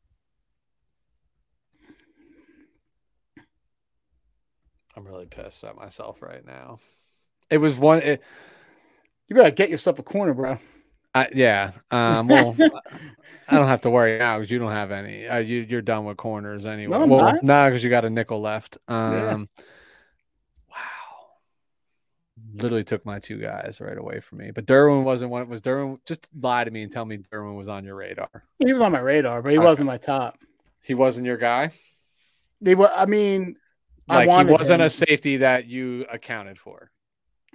I'm 4.96 5.06
really 5.06 5.26
pissed 5.26 5.64
at 5.64 5.76
myself 5.76 6.22
right 6.22 6.44
now. 6.44 6.78
It 7.50 7.58
was 7.58 7.76
one. 7.76 8.00
It, 8.00 8.22
you 9.28 9.36
better 9.36 9.50
get 9.50 9.70
yourself 9.70 9.98
a 9.98 10.02
corner, 10.02 10.34
bro. 10.34 10.58
I, 11.14 11.28
yeah. 11.34 11.72
Um, 11.90 12.28
well, 12.28 12.56
I 13.48 13.56
don't 13.56 13.68
have 13.68 13.82
to 13.82 13.90
worry 13.90 14.18
now 14.18 14.38
because 14.38 14.50
you 14.50 14.58
don't 14.58 14.72
have 14.72 14.90
any. 14.90 15.26
Uh, 15.26 15.38
you, 15.38 15.76
are 15.76 15.82
done 15.82 16.04
with 16.04 16.16
corners 16.16 16.64
anyway. 16.66 16.98
No, 16.98 17.06
well, 17.06 17.32
not. 17.32 17.42
nah, 17.42 17.66
because 17.66 17.84
you 17.84 17.90
got 17.90 18.04
a 18.04 18.10
nickel 18.10 18.40
left. 18.40 18.78
Um, 18.88 19.12
yeah. 19.12 19.36
Wow. 20.70 20.76
Literally 22.54 22.84
took 22.84 23.04
my 23.04 23.18
two 23.18 23.38
guys 23.38 23.78
right 23.80 23.96
away 23.96 24.20
from 24.20 24.38
me. 24.38 24.50
But 24.54 24.66
Derwin 24.66 25.04
wasn't 25.04 25.30
one. 25.30 25.48
Was 25.48 25.60
Derwin? 25.60 25.98
Just 26.06 26.28
lie 26.38 26.64
to 26.64 26.70
me 26.70 26.82
and 26.82 26.90
tell 26.90 27.04
me 27.04 27.18
Derwin 27.18 27.56
was 27.56 27.68
on 27.68 27.84
your 27.84 27.96
radar. 27.96 28.30
He 28.58 28.72
was 28.72 28.80
on 28.80 28.92
my 28.92 29.00
radar, 29.00 29.42
but 29.42 29.52
he 29.52 29.58
okay. 29.58 29.64
wasn't 29.64 29.86
my 29.86 29.98
top. 29.98 30.38
He 30.82 30.94
wasn't 30.94 31.26
your 31.26 31.36
guy. 31.36 31.72
They 32.62 32.74
were. 32.74 32.90
I 32.90 33.06
mean, 33.06 33.56
like 34.08 34.28
he 34.46 34.52
wasn't 34.52 34.80
him. 34.80 34.86
a 34.86 34.90
safety 34.90 35.38
that 35.38 35.66
you 35.66 36.06
accounted 36.10 36.58
for. 36.58 36.90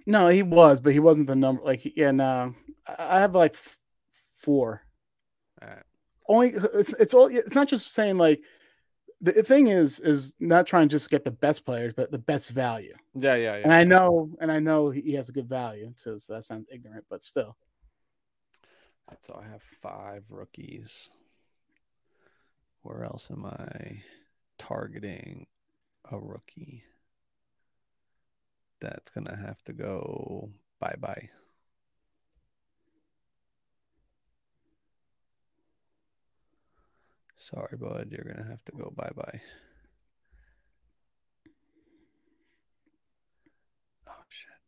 No, 0.05 0.27
he 0.27 0.43
was, 0.43 0.79
but 0.79 0.93
he 0.93 0.99
wasn't 0.99 1.27
the 1.27 1.35
number. 1.35 1.61
Like, 1.63 1.81
yeah, 1.97 2.09
uh, 2.09 2.11
no, 2.13 2.55
I 2.97 3.19
have 3.19 3.35
like 3.35 3.55
four. 4.39 4.81
Right. 5.61 5.83
Only 6.27 6.53
it's 6.73 6.93
it's 6.93 7.13
all. 7.13 7.27
It's 7.27 7.55
not 7.55 7.67
just 7.67 7.89
saying 7.89 8.17
like 8.17 8.41
the 9.21 9.43
thing 9.43 9.67
is 9.67 9.99
is 9.99 10.33
not 10.39 10.67
trying 10.67 10.87
to 10.87 10.93
just 10.93 11.09
get 11.09 11.23
the 11.23 11.31
best 11.31 11.65
players, 11.65 11.93
but 11.95 12.11
the 12.11 12.17
best 12.17 12.49
value. 12.49 12.95
Yeah, 13.15 13.35
yeah, 13.35 13.57
yeah. 13.57 13.63
And 13.63 13.73
I 13.73 13.83
know, 13.83 14.29
and 14.39 14.51
I 14.51 14.59
know 14.59 14.89
he 14.89 15.13
has 15.13 15.29
a 15.29 15.31
good 15.31 15.49
value, 15.49 15.93
so 15.95 16.17
that 16.29 16.43
sounds 16.43 16.67
ignorant, 16.71 17.05
but 17.09 17.23
still. 17.23 17.57
So 19.21 19.41
I 19.41 19.49
have 19.49 19.63
five 19.63 20.25
rookies. 20.29 21.09
Where 22.83 23.03
else 23.03 23.31
am 23.31 23.45
I 23.45 24.03
targeting? 24.57 25.47
A 26.11 26.19
rookie. 26.19 26.83
That's 28.79 29.09
going 29.09 29.27
to 29.27 29.35
have 29.35 29.63
to 29.63 29.73
go 29.73 30.49
bye 30.79 30.95
bye. 30.99 31.29
Sorry, 37.39 37.77
bud. 37.79 38.09
You're 38.11 38.25
gonna 38.25 38.49
have 38.49 38.65
to 38.65 38.71
go 38.73 38.91
bye 38.95 39.11
bye. 39.15 39.41
Oh 44.07 44.23
shit. 44.27 44.59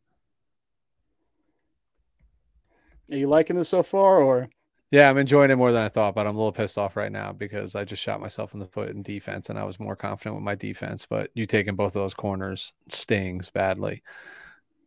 Are 3.14 3.18
you 3.18 3.28
liking 3.28 3.56
this 3.56 3.68
so 3.68 3.82
far, 3.82 4.22
or 4.22 4.48
Yeah, 4.90 5.08
I'm 5.08 5.18
enjoying 5.18 5.52
it 5.52 5.56
more 5.56 5.70
than 5.70 5.82
I 5.82 5.88
thought, 5.88 6.16
but 6.16 6.26
I'm 6.26 6.34
a 6.34 6.38
little 6.38 6.52
pissed 6.52 6.76
off 6.76 6.96
right 6.96 7.12
now 7.12 7.32
because 7.32 7.76
I 7.76 7.84
just 7.84 8.02
shot 8.02 8.20
myself 8.20 8.54
in 8.54 8.60
the 8.60 8.66
foot 8.66 8.88
in 8.90 9.02
defense 9.02 9.48
and 9.48 9.56
I 9.58 9.62
was 9.62 9.78
more 9.78 9.94
confident 9.94 10.34
with 10.34 10.42
my 10.42 10.56
defense. 10.56 11.06
But 11.08 11.30
you 11.34 11.46
taking 11.46 11.76
both 11.76 11.94
of 11.94 12.02
those 12.02 12.14
corners 12.14 12.72
stings 12.88 13.50
badly, 13.50 14.02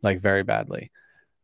like 0.01 0.19
very 0.19 0.43
badly. 0.43 0.91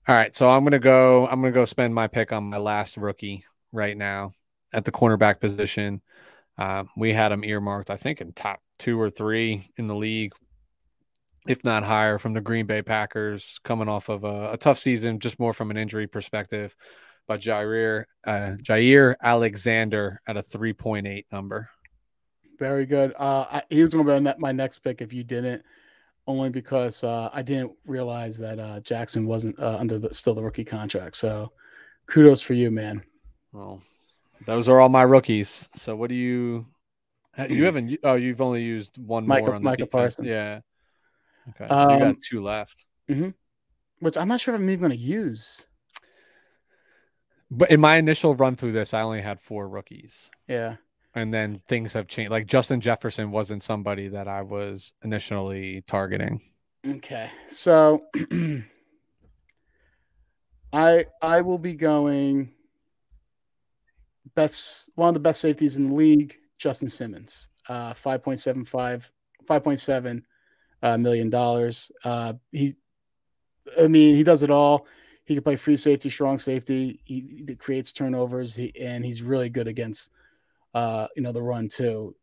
All 0.08 0.16
right, 0.16 0.36
so 0.36 0.50
I'm 0.50 0.64
gonna 0.64 0.80
go. 0.80 1.28
I'm 1.28 1.42
gonna 1.42 1.54
go 1.54 1.66
spend 1.66 1.96
my 1.96 2.08
pick 2.08 2.34
on 2.34 2.46
my 2.46 2.58
last 2.58 2.98
rookie 2.98 3.46
right 3.72 3.96
now 3.96 4.34
at 4.74 4.84
the 4.84 4.92
cornerback 4.92 5.40
position. 5.40 6.02
Uh, 6.58 6.84
we 6.98 7.14
had 7.14 7.32
him 7.32 7.44
earmarked, 7.46 7.90
I 7.90 7.98
think, 7.98 8.20
in 8.20 8.34
top 8.34 8.60
two 8.80 9.00
or 9.00 9.10
three 9.10 9.72
in 9.78 9.88
the 9.88 9.96
league, 9.96 10.34
if 11.48 11.64
not 11.64 11.84
higher, 11.84 12.18
from 12.18 12.34
the 12.34 12.42
Green 12.42 12.66
Bay 12.66 12.82
Packers, 12.82 13.60
coming 13.64 13.88
off 13.88 14.10
of 14.10 14.24
a, 14.24 14.54
a 14.54 14.58
tough 14.58 14.78
season, 14.78 15.20
just 15.20 15.40
more 15.40 15.54
from 15.54 15.72
an 15.72 15.78
injury 15.78 16.08
perspective. 16.08 16.76
But 17.30 17.42
Jair 17.42 18.06
uh, 18.26 18.58
Jaire 18.58 19.14
Alexander 19.22 20.20
at 20.26 20.36
a 20.36 20.42
3.8 20.42 21.26
number. 21.32 21.70
very 22.58 22.88
good? 22.88 23.14
Uh, 23.20 23.46
I, 23.52 23.62
he 23.70 23.82
was 23.84 23.92
going 23.92 24.04
to 24.04 24.34
be 24.34 24.40
my 24.40 24.52
next 24.52 24.80
pick 24.80 25.00
if 25.04 25.14
you 25.14 25.24
didn't, 25.24 25.64
only 26.26 26.50
because 26.50 27.04
uh, 27.04 27.30
I 27.32 27.44
didn't 27.44 27.74
realize 27.86 28.40
that 28.40 28.58
uh, 28.60 28.80
Jackson 28.80 29.28
wasn't 29.28 29.60
uh, 29.60 29.78
under 29.80 30.00
the 30.00 30.12
still 30.12 30.34
the 30.34 30.42
rookie 30.42 30.64
contract. 30.66 31.18
So, 31.18 31.52
kudos 32.08 32.42
for 32.42 32.56
you, 32.56 32.72
man. 32.72 33.04
Well, 33.54 33.80
those 34.48 34.68
are 34.68 34.80
all 34.80 34.90
my 34.90 35.04
rookies. 35.04 35.70
So 35.76 35.96
what 35.96 36.10
do 36.10 36.16
you? 36.16 36.66
You 37.48 37.64
haven't? 37.64 37.96
Oh, 38.04 38.16
you've 38.16 38.42
only 38.42 38.64
used 38.64 38.98
one 38.98 39.28
Micah- 39.28 39.46
more 39.46 39.56
on 39.56 39.62
the 39.62 39.66
Micah 39.66 39.84
defense. 39.86 40.16
Parsons. 40.16 40.28
Yeah. 40.28 40.60
Okay, 41.50 41.68
so 41.70 41.76
you 41.90 41.96
Um, 41.96 42.00
got 42.00 42.16
two 42.28 42.42
left. 42.42 42.86
Which 44.00 44.18
I'm 44.18 44.28
not 44.28 44.42
sure 44.42 44.56
if 44.56 44.60
I'm 44.62 44.68
even 44.72 44.80
going 44.80 44.98
to 44.98 44.98
use. 44.98 45.68
But 47.52 47.72
in 47.72 47.80
my 47.80 47.98
initial 47.98 48.36
run 48.36 48.56
through 48.56 48.74
this, 48.74 48.94
I 48.94 49.02
only 49.02 49.22
had 49.22 49.40
four 49.40 49.68
rookies. 49.68 50.30
Yeah. 50.48 50.76
and 51.16 51.34
then 51.34 51.62
things 51.68 51.94
have 51.94 52.08
changed. 52.08 52.32
Like 52.32 52.46
Justin 52.46 52.82
Jefferson 52.82 53.32
wasn't 53.32 53.64
somebody 53.64 54.10
that 54.10 54.28
I 54.28 54.44
was 54.44 54.94
initially 55.04 55.84
targeting. 55.88 56.42
Okay. 56.88 57.30
So 57.48 58.04
I 60.74 61.06
I 61.22 61.42
will 61.42 61.58
be 61.58 61.74
going 61.74 62.52
best 64.36 64.90
one 64.96 65.10
of 65.10 65.14
the 65.16 65.20
best 65.20 65.42
safeties 65.42 65.76
in 65.78 65.90
the 65.90 65.96
league, 65.96 66.36
Justin 66.58 66.90
Simmons. 66.90 67.50
Uh 67.68 67.94
5.75 67.94 69.10
5.7 69.48 70.22
uh, 70.82 70.98
million 70.98 71.30
dollars. 71.30 71.92
Uh 72.04 72.34
he 72.52 72.76
I 73.80 73.88
mean, 73.88 74.16
he 74.16 74.24
does 74.24 74.42
it 74.44 74.50
all. 74.52 74.88
He 75.30 75.36
can 75.36 75.44
play 75.44 75.58
free 75.58 75.78
safety, 75.78 76.10
strong 76.10 76.40
safety. 76.40 77.02
He, 77.06 77.44
he 77.48 77.56
creates 77.56 77.94
turnovers, 77.94 78.56
he, 78.56 78.74
and 78.82 79.06
he's 79.06 79.22
really 79.22 79.48
good 79.48 79.68
against, 79.68 80.12
uh, 80.74 81.06
you 81.16 81.22
know, 81.22 81.32
the 81.32 81.44
run 81.44 81.68
too. 81.68 82.16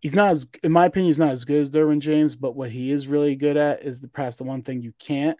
He's 0.00 0.14
not 0.14 0.32
as, 0.32 0.46
in 0.62 0.70
my 0.70 0.84
opinion, 0.84 1.08
he's 1.08 1.18
not 1.18 1.30
as 1.30 1.46
good 1.46 1.62
as 1.62 1.70
Derwin 1.70 2.00
James, 2.00 2.36
but 2.36 2.54
what 2.54 2.70
he 2.70 2.90
is 2.90 3.08
really 3.08 3.34
good 3.34 3.56
at 3.56 3.82
is 3.82 4.02
the 4.02 4.08
perhaps 4.08 4.36
the 4.36 4.44
one 4.44 4.60
thing 4.60 4.82
you 4.82 4.92
can't 4.98 5.38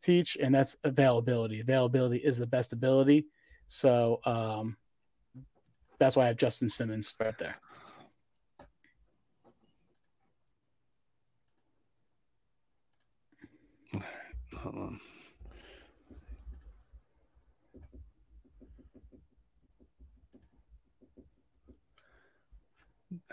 teach, 0.00 0.36
and 0.40 0.54
that's 0.54 0.76
availability. 0.84 1.58
Availability 1.58 2.18
is 2.18 2.38
the 2.38 2.46
best 2.46 2.72
ability. 2.72 3.26
So 3.66 4.20
um, 4.24 4.76
that's 5.98 6.14
why 6.14 6.22
I 6.22 6.28
have 6.28 6.36
Justin 6.36 6.68
Simmons 6.68 7.16
right 7.18 7.36
there. 7.36 7.56
Hold 14.56 14.76
on. 14.76 15.00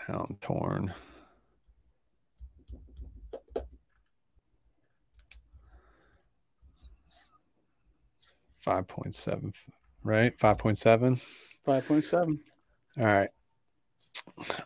Now 0.08 0.26
I'm 0.28 0.36
torn. 0.40 0.94
Five 8.60 8.88
point 8.88 9.14
seven, 9.14 9.52
right? 10.02 10.38
Five 10.38 10.58
point 10.58 10.78
seven. 10.78 11.20
Five 11.64 11.86
point 11.86 12.04
seven. 12.04 12.40
All 12.98 13.04
right. 13.04 13.30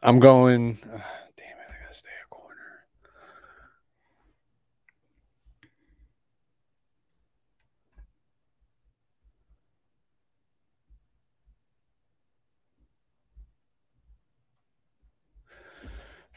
I'm 0.02 0.18
going. 0.20 0.78
Uh, 0.84 0.88
damn 0.88 0.98
it! 0.98 1.68
I 1.68 1.82
gotta 1.84 1.94
stay 1.94 2.08
a 2.24 2.28
corner. 2.28 2.56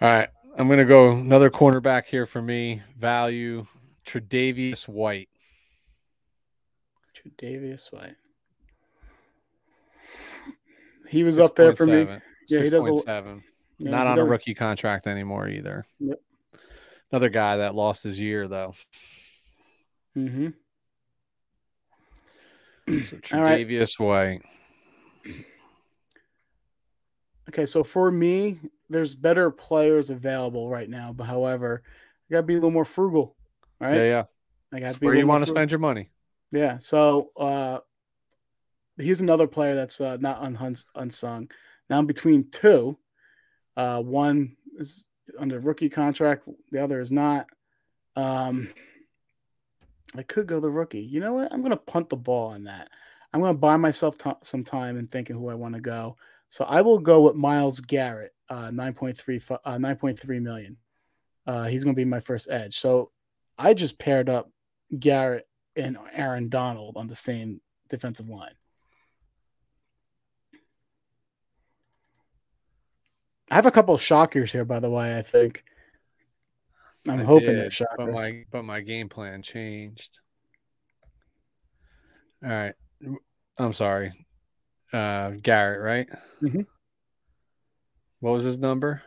All 0.04 0.10
right. 0.10 0.28
I'm 0.58 0.68
gonna 0.68 0.86
go 0.86 1.12
another 1.12 1.50
cornerback 1.50 2.06
here 2.06 2.26
for 2.26 2.42
me. 2.42 2.82
Value 3.00 3.66
Tre'Davious 4.06 4.88
White. 4.88 5.30
Davis 7.38 7.90
White. 7.90 8.16
He 11.08 11.24
was 11.24 11.40
up 11.40 11.56
there 11.56 11.74
for 11.74 11.86
me. 11.86 12.04
6.7. 12.04 12.22
Yeah, 12.50 12.62
he 12.64 12.70
does 12.70 12.86
a- 12.86 12.92
6.7. 12.92 13.44
Yeah, 13.78 13.92
Not 13.92 14.08
he 14.08 14.12
on 14.12 14.20
a 14.20 14.26
rookie 14.26 14.54
contract 14.54 15.08
anymore 15.08 15.48
either. 15.48 15.86
Yep. 16.00 16.20
Another 17.12 17.30
guy 17.30 17.58
that 17.58 17.76
lost 17.76 18.04
his 18.04 18.20
year 18.20 18.48
though. 18.48 18.76
Mm-hmm. 20.18 20.50
So 23.06 23.18
All 23.32 23.42
right. 23.42 23.66
Tre'Davious 23.66 23.98
White. 23.98 24.42
Okay, 27.48 27.66
so 27.66 27.82
for 27.86 28.12
me, 28.12 28.60
there's 28.90 29.16
better 29.16 29.52
players 29.52 30.10
available 30.10 30.70
right 30.70 30.90
now, 30.90 31.14
but 31.14 31.26
however, 31.26 31.84
I 31.86 32.34
gotta 32.34 32.44
be 32.44 32.54
a 32.54 32.58
little 32.58 32.72
more 32.72 32.86
frugal. 32.86 33.36
Right? 33.80 33.96
Yeah, 33.96 34.04
yeah. 34.04 34.24
I 34.74 34.80
gotta 34.80 35.00
be 35.00 35.06
where 35.06 35.16
you 35.16 35.28
want 35.28 35.46
to 35.46 35.50
spend 35.52 35.72
your 35.72 35.80
money. 35.80 36.10
Yeah. 36.52 36.78
So 36.80 37.32
uh 37.38 37.80
he's 38.98 39.22
another 39.22 39.48
player 39.48 39.76
that's 39.76 40.00
uh, 40.00 40.18
not 40.20 40.44
unhuns- 40.44 40.86
unsung. 40.96 41.50
Now 41.90 41.98
I'm 41.98 42.06
between 42.06 42.50
two. 42.50 42.98
Uh 43.76 44.02
one 44.02 44.56
is 44.78 45.08
under 45.40 45.60
rookie 45.60 45.90
contract, 45.90 46.48
the 46.72 46.84
other 46.84 47.02
is 47.02 47.12
not. 47.12 47.48
Um 48.16 48.70
I 50.16 50.24
could 50.24 50.48
go 50.48 50.60
the 50.60 50.70
rookie. 50.70 51.02
You 51.02 51.20
know 51.20 51.34
what? 51.34 51.52
I'm 51.52 51.62
gonna 51.62 51.78
punt 51.78 52.10
the 52.10 52.16
ball 52.16 52.50
on 52.50 52.66
that. 52.66 52.90
I'm 53.34 53.42
gonna 53.42 53.56
buy 53.56 53.78
myself 53.78 54.18
t- 54.18 54.32
some 54.44 54.64
time 54.64 54.98
and 54.98 55.12
thinking 55.12 55.36
who 55.36 55.50
I 55.50 55.56
want 55.56 55.74
to 55.76 55.82
go. 55.82 56.18
So 56.50 56.66
I 56.66 56.82
will 56.82 57.00
go 57.00 57.22
with 57.22 57.36
Myles 57.36 57.80
Garrett, 57.80 58.33
uh 58.50 58.70
9.3 58.70 59.42
fu- 59.42 59.54
uh 59.66 59.78
9.3 59.78 60.42
million. 60.42 60.78
Uh 61.48 61.66
he's 61.66 61.84
gonna 61.84 61.96
be 61.96 62.06
my 62.06 62.20
first 62.20 62.50
edge. 62.50 62.80
So 62.80 63.12
I 63.58 63.74
just 63.74 63.98
paired 64.00 64.30
up 64.30 64.52
Garrett 64.98 65.48
and 65.76 65.98
Aaron 66.14 66.50
Donald 66.50 66.98
on 66.98 67.08
the 67.08 67.16
same 67.16 67.62
defensive 67.90 68.30
line. 68.30 68.54
I 73.52 73.56
have 73.56 73.66
a 73.66 73.72
couple 73.72 73.94
of 73.94 74.02
shockers 74.02 74.52
here, 74.52 74.66
by 74.66 74.80
the 74.80 74.90
way. 74.90 75.18
I 75.18 75.22
think 75.22 75.64
I'm 77.08 77.20
I 77.20 77.24
hoping 77.24 77.48
did, 77.50 77.58
they're 77.58 77.64
but 77.66 77.74
shockers. 77.74 78.16
my 78.16 78.44
but 78.52 78.64
my 78.64 78.80
game 78.82 79.10
plan 79.10 79.42
changed. 79.42 80.20
All 82.44 82.50
right. 82.50 82.74
I'm 83.58 83.74
sorry. 83.74 84.26
Uh 84.92 85.32
Garrett, 85.42 85.82
right? 85.82 86.10
Mhm. 86.42 86.66
What 88.24 88.36
was 88.36 88.46
his 88.46 88.58
number? 88.58 89.02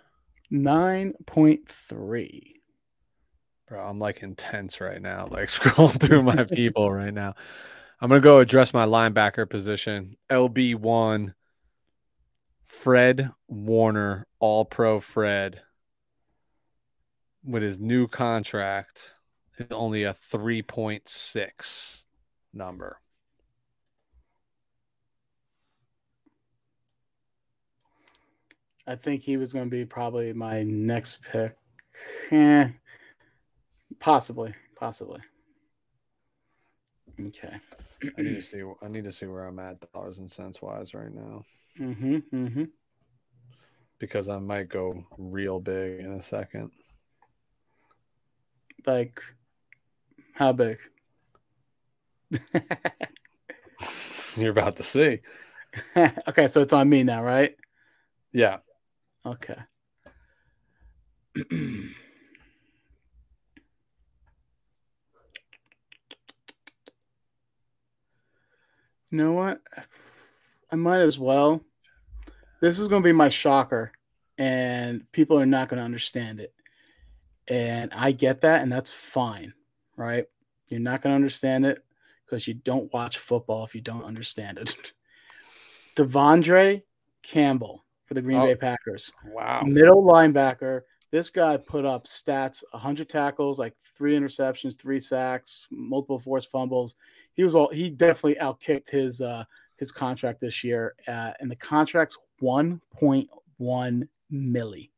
Nine 0.51 1.15
point 1.25 1.67
three. 1.67 2.61
Bro, 3.67 3.83
I'm 3.83 3.99
like 3.99 4.23
intense 4.23 4.79
right 4.79 5.01
now. 5.01 5.25
Like 5.31 5.49
scrolling 5.49 5.99
through 5.99 6.23
my 6.23 6.45
people 6.45 6.93
right 6.93 7.15
now. 7.15 7.35
I'm 7.99 8.11
gonna 8.11 8.21
go 8.21 8.41
address 8.41 8.75
my 8.75 8.85
linebacker 8.85 9.49
position. 9.49 10.19
LB 10.31 10.75
one. 10.75 11.33
Fred 12.63 13.31
Warner, 13.49 14.27
All 14.39 14.67
Pro 14.67 15.01
Fred, 15.01 15.63
with 17.43 17.63
his 17.63 17.81
new 17.81 18.09
contract, 18.09 19.15
is 19.57 19.69
only 19.71 20.03
a 20.03 20.13
3.6 20.13 22.03
number. 22.53 23.01
I 28.87 28.95
think 28.95 29.23
he 29.23 29.37
was 29.37 29.53
going 29.53 29.67
to 29.67 29.71
be 29.71 29.85
probably 29.85 30.33
my 30.33 30.63
next 30.63 31.23
pick. 31.23 31.57
Eh, 32.31 32.69
possibly, 33.99 34.55
possibly. 34.77 35.21
Okay. 37.21 37.57
I 38.19 38.23
need 38.23 38.35
to 38.35 38.43
see. 38.43 38.63
I 38.83 38.89
need 38.89 39.05
to 39.05 39.13
see 39.13 39.27
where 39.27 39.45
I'm 39.45 39.59
at 39.59 39.93
dollars 39.93 40.19
and 40.19 40.31
cents 40.31 40.61
wise 40.61 40.93
right 40.95 41.13
now. 41.13 41.45
Mm-hmm. 41.81 42.17
Mm-hmm. 42.35 42.65
because 43.99 44.29
I 44.29 44.39
might 44.39 44.69
go 44.69 45.05
real 45.19 45.61
big 45.61 46.01
in 46.01 46.13
a 46.13 46.23
second. 46.23 46.71
Like, 48.87 49.21
how 50.33 50.53
big? 50.53 50.79
You're 54.37 54.51
about 54.51 54.77
to 54.77 54.83
see. 54.83 55.21
okay, 56.29 56.49
so 56.49 56.63
it's 56.63 56.73
on 56.73 56.89
me 56.89 57.03
now, 57.03 57.23
right? 57.23 57.57
Yeah. 58.33 58.59
Okay. 59.27 59.59
You 69.11 69.19
know 69.19 69.33
what? 69.35 69.61
I 70.71 70.77
might 70.77 71.01
as 71.01 71.17
well. 71.17 71.63
This 72.61 72.81
is 72.81 72.89
going 72.89 73.03
to 73.03 73.07
be 73.07 73.13
my 73.13 73.29
shocker, 73.29 73.93
and 74.37 75.11
people 75.13 75.39
are 75.39 75.47
not 75.47 75.69
going 75.69 75.79
to 75.79 75.85
understand 75.85 76.41
it. 76.41 76.53
And 77.47 77.95
I 77.95 78.11
get 78.11 78.41
that, 78.41 78.63
and 78.63 78.71
that's 78.71 78.91
fine, 78.91 79.55
right? 79.97 80.27
You're 80.69 80.81
not 80.81 81.03
going 81.03 81.13
to 81.13 81.17
understand 81.17 81.65
it 81.67 81.85
because 82.25 82.49
you 82.49 82.55
don't 82.55 82.93
watch 82.93 83.19
football 83.19 83.65
if 83.65 83.77
you 83.77 83.81
don't 83.81 84.05
understand 84.05 84.59
it. 84.59 84.93
De'Vondre 85.97 86.83
Campbell 87.23 87.86
for 88.07 88.15
the 88.15 88.23
Green 88.23 88.39
oh, 88.39 88.47
Bay 88.47 88.55
Packers. 88.55 89.13
Wow. 89.27 89.63
Middle 89.67 90.03
linebacker. 90.03 90.83
This 91.11 91.31
guy 91.31 91.57
put 91.57 91.85
up 91.85 92.07
stats 92.07 92.63
100 92.73 93.09
tackles, 93.09 93.59
like 93.59 93.75
three 93.95 94.17
interceptions, 94.17 94.77
three 94.77 95.01
sacks, 95.01 95.67
multiple 95.71 96.19
forced 96.19 96.51
fumbles 96.51 96.97
he 97.37 97.45
was 97.45 97.55
all 97.55 97.69
he 97.69 97.91
definitely 97.91 98.41
outkicked 98.41 98.91
his 98.91 99.21
uh 99.21 99.45
his 99.77 99.93
contract 99.93 100.41
this 100.41 100.65
year, 100.65 100.95
uh, 101.07 101.33
and 101.39 101.51
the 101.51 101.57
contract's 101.57 102.17
one 102.41 102.81
point 102.93 103.29
one 103.59 104.09
milli. 104.33 104.89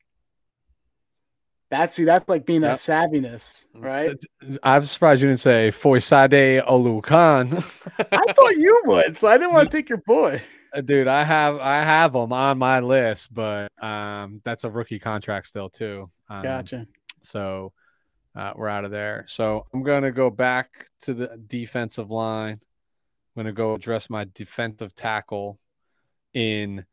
That's 1.68 1.97
see, 1.97 2.05
that's 2.05 2.28
like 2.28 2.47
being 2.47 2.62
that 2.62 2.76
savviness, 2.76 3.66
right? 3.74 4.16
I'm 4.62 4.86
surprised 4.86 5.20
you 5.20 5.28
didn't 5.28 5.40
say 5.40 5.70
Foyesade 5.70 6.64
Oluokun. 6.64 7.56
I 8.12 8.32
thought 8.32 8.56
you 8.56 8.82
would, 8.86 9.18
so 9.18 9.28
I 9.28 9.36
didn't 9.36 9.52
want 9.52 9.70
to 9.70 9.76
take 9.76 9.89
your 9.89 9.98
boy. 9.98 10.40
Uh, 10.79 10.81
dude, 10.81 11.09
I 11.09 11.25
have 11.25 11.59
I 11.59 11.83
have 11.83 12.15
him 12.15 12.33
on 12.33 12.59
my 12.59 12.79
list, 12.79 13.35
but 13.35 13.73
um, 13.83 14.41
that's 14.45 14.63
a 14.63 14.71
rookie 14.71 15.01
contract 15.01 15.49
still 15.49 15.69
too. 15.69 16.09
Um, 16.29 16.43
gotcha. 16.43 16.87
So 17.21 17.73
uh, 18.37 18.53
we're 18.55 18.69
out 18.69 18.85
of 18.85 18.93
there. 18.93 19.25
So 19.27 19.67
I'm 19.75 19.83
going 19.83 20.05
to 20.05 20.13
go 20.13 20.31
back 20.31 20.87
to 21.03 21.15
the 21.15 21.37
defensive 21.49 22.13
line. 22.13 22.61
I'm 22.61 23.43
going 23.43 23.47
to 23.47 23.53
go 23.53 23.75
address 23.75 24.09
my 24.09 24.27
defensive 24.33 24.95
tackle 24.95 25.59
in 26.33 26.85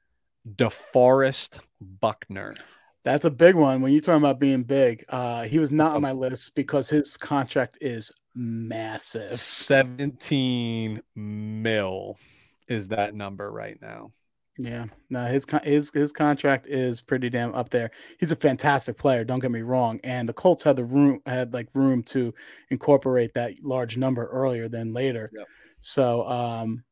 DeForest 0.50 1.60
Buckner. 1.80 2.56
That's 3.04 3.26
a 3.26 3.30
big 3.30 3.54
one. 3.54 3.82
When 3.82 3.92
you're 3.92 4.02
talking 4.02 4.24
about 4.24 4.40
being 4.40 4.64
big, 4.64 5.06
uh, 5.10 5.44
he 5.44 5.60
was 5.60 5.72
not 5.72 5.96
on 5.96 6.02
my 6.02 6.12
list 6.12 6.56
because 6.56 6.90
his 6.90 7.18
contract 7.18 7.78
is 7.82 8.12
massive. 8.34 9.36
17 9.36 11.04
mil 11.16 12.18
is 12.68 12.88
that 12.90 13.16
number 13.16 13.52
right 13.52 13.78
now. 13.82 14.12
Yeah, 14.58 14.86
no, 15.10 15.26
his 15.26 15.46
his 15.64 15.92
his 15.92 16.14
contract 16.14 16.68
is 16.68 17.02
pretty 17.02 17.30
damn 17.30 17.54
up 17.54 17.70
there. 17.70 17.92
He's 18.20 18.32
a 18.32 18.38
fantastic 18.38 18.98
player. 18.98 19.26
Don't 19.26 19.42
get 19.42 19.52
me 19.52 19.64
wrong. 19.64 20.00
And 20.04 20.30
the 20.30 20.34
Colts 20.34 20.64
had 20.64 20.78
the 20.78 20.86
room 20.86 21.22
had 21.26 21.54
like 21.54 21.68
room 21.74 22.04
to 22.04 22.34
incorporate 22.70 23.34
that 23.34 23.54
large 23.64 23.98
number 23.98 24.28
earlier 24.28 24.70
than 24.70 24.94
later. 24.94 25.30
Yep. 25.34 25.48
So, 25.82 26.28
um, 26.28 26.86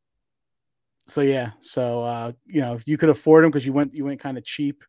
so 1.07 1.21
yeah, 1.21 1.51
so 1.61 2.03
uh, 2.03 2.31
you 2.45 2.59
know, 2.59 2.79
you 2.85 2.97
could 2.97 3.09
afford 3.09 3.45
him 3.45 3.51
because 3.51 3.65
you 3.65 3.71
went 3.71 3.93
you 3.93 4.03
went 4.03 4.19
kind 4.19 4.37
of 4.37 4.43
cheap. 4.43 4.83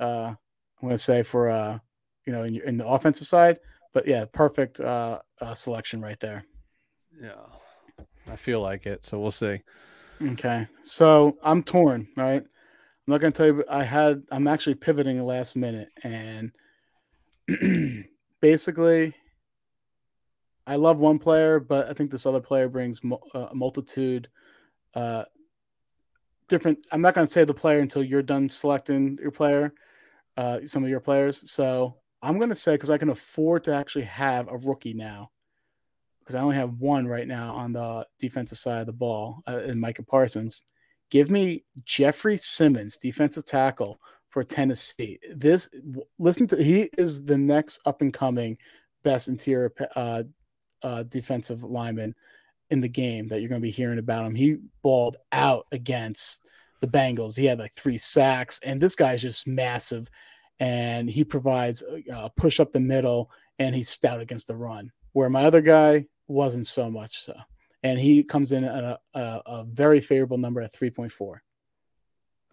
Uh, 0.00 0.32
I'm 0.80 0.88
gonna 0.88 0.96
say 0.96 1.22
for 1.22 1.50
uh, 1.50 1.78
you 2.26 2.32
know, 2.32 2.44
in, 2.44 2.58
in 2.62 2.76
the 2.78 2.86
offensive 2.86 3.26
side. 3.26 3.58
But 3.92 4.08
yeah, 4.08 4.24
perfect 4.32 4.80
uh, 4.80 5.20
uh 5.42 5.54
selection 5.54 6.00
right 6.00 6.18
there. 6.20 6.46
Yeah, 7.20 7.34
I 8.26 8.36
feel 8.36 8.62
like 8.62 8.86
it. 8.86 9.04
So 9.04 9.20
we'll 9.20 9.30
see. 9.30 9.60
Okay. 10.22 10.66
So 10.82 11.36
I'm 11.42 11.62
torn, 11.62 12.08
right? 12.16 12.42
I'm 12.42 13.10
not 13.10 13.20
gonna 13.20 13.32
tell 13.32 13.46
you, 13.46 13.64
I 13.68 13.84
had 13.84 14.22
I'm 14.30 14.46
actually 14.48 14.76
pivoting 14.76 15.22
last 15.24 15.56
minute, 15.56 15.90
and 16.02 16.52
basically, 18.40 19.14
I 20.66 20.76
love 20.76 20.98
one 20.98 21.18
player, 21.18 21.60
but 21.60 21.88
I 21.88 21.92
think 21.92 22.10
this 22.10 22.26
other 22.26 22.40
player 22.40 22.68
brings 22.68 23.00
uh, 23.34 23.48
a 23.50 23.54
multitude, 23.54 24.28
uh, 24.94 25.24
different. 26.48 26.86
I'm 26.90 27.02
not 27.02 27.14
gonna 27.14 27.28
say 27.28 27.44
the 27.44 27.52
player 27.52 27.80
until 27.80 28.02
you're 28.02 28.22
done 28.22 28.48
selecting 28.48 29.18
your 29.20 29.32
player, 29.32 29.74
uh, 30.38 30.60
some 30.64 30.82
of 30.82 30.88
your 30.88 31.00
players. 31.00 31.50
So 31.50 31.96
I'm 32.22 32.38
gonna 32.38 32.54
say 32.54 32.72
because 32.72 32.90
I 32.90 32.98
can 32.98 33.10
afford 33.10 33.64
to 33.64 33.74
actually 33.74 34.04
have 34.04 34.48
a 34.48 34.56
rookie 34.56 34.94
now 34.94 35.30
because 36.24 36.36
I 36.36 36.40
only 36.40 36.56
have 36.56 36.80
one 36.80 37.06
right 37.06 37.28
now 37.28 37.54
on 37.54 37.72
the 37.74 38.06
defensive 38.18 38.58
side 38.58 38.80
of 38.80 38.86
the 38.86 38.92
ball 38.92 39.42
uh, 39.46 39.58
in 39.58 39.78
Micah 39.78 40.02
Parsons. 40.02 40.62
Give 41.10 41.30
me 41.30 41.64
Jeffrey 41.84 42.38
Simmons, 42.38 42.96
defensive 42.96 43.44
tackle 43.44 44.00
for 44.30 44.42
Tennessee. 44.42 45.18
This 45.34 45.68
listen 46.18 46.46
to 46.48 46.62
he 46.62 46.88
is 46.98 47.22
the 47.24 47.38
next 47.38 47.80
up 47.84 48.00
and 48.00 48.12
coming 48.12 48.56
best 49.02 49.28
interior 49.28 49.72
uh, 49.94 50.22
uh, 50.82 51.02
defensive 51.04 51.62
lineman 51.62 52.14
in 52.70 52.80
the 52.80 52.88
game 52.88 53.28
that 53.28 53.40
you're 53.40 53.48
going 53.48 53.60
to 53.60 53.66
be 53.66 53.70
hearing 53.70 53.98
about 53.98 54.26
him. 54.26 54.34
He 54.34 54.56
balled 54.82 55.18
out 55.30 55.66
against 55.70 56.40
the 56.80 56.88
Bengals. 56.88 57.36
He 57.36 57.44
had 57.44 57.58
like 57.58 57.74
three 57.74 57.98
sacks, 57.98 58.58
and 58.64 58.80
this 58.80 58.96
guy's 58.96 59.22
just 59.22 59.46
massive, 59.46 60.08
and 60.58 61.08
he 61.08 61.22
provides 61.22 61.84
a 62.10 62.30
push 62.36 62.58
up 62.58 62.72
the 62.72 62.80
middle, 62.80 63.30
and 63.58 63.74
he's 63.74 63.88
stout 63.90 64.20
against 64.20 64.48
the 64.48 64.56
run. 64.56 64.90
Where 65.12 65.30
my 65.30 65.44
other 65.44 65.60
guy, 65.60 66.06
wasn't 66.26 66.66
so 66.66 66.90
much 66.90 67.24
so. 67.24 67.34
And 67.82 67.98
he 67.98 68.22
comes 68.22 68.52
in 68.52 68.64
at 68.64 68.84
a, 68.84 68.98
a, 69.14 69.42
a 69.46 69.64
very 69.64 70.00
favorable 70.00 70.38
number 70.38 70.60
at 70.60 70.72
3.4. 70.72 71.38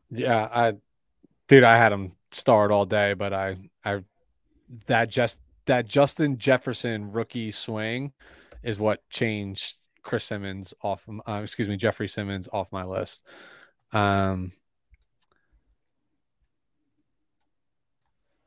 Yeah, 0.09 0.49
I, 0.51 0.73
dude, 1.47 1.63
I 1.63 1.77
had 1.77 1.93
him 1.93 2.13
start 2.31 2.71
all 2.71 2.85
day, 2.85 3.13
but 3.13 3.33
I, 3.33 3.57
I, 3.83 4.03
that 4.87 5.09
just, 5.09 5.39
that 5.67 5.87
Justin 5.87 6.37
Jefferson 6.37 7.11
rookie 7.11 7.51
swing 7.51 8.11
is 8.61 8.77
what 8.77 9.07
changed 9.09 9.77
Chris 10.03 10.25
Simmons 10.25 10.73
off, 10.81 11.07
uh, 11.27 11.41
excuse 11.43 11.69
me, 11.69 11.77
Jeffrey 11.77 12.07
Simmons 12.07 12.49
off 12.51 12.71
my 12.71 12.83
list. 12.83 13.25
Um, 13.93 14.51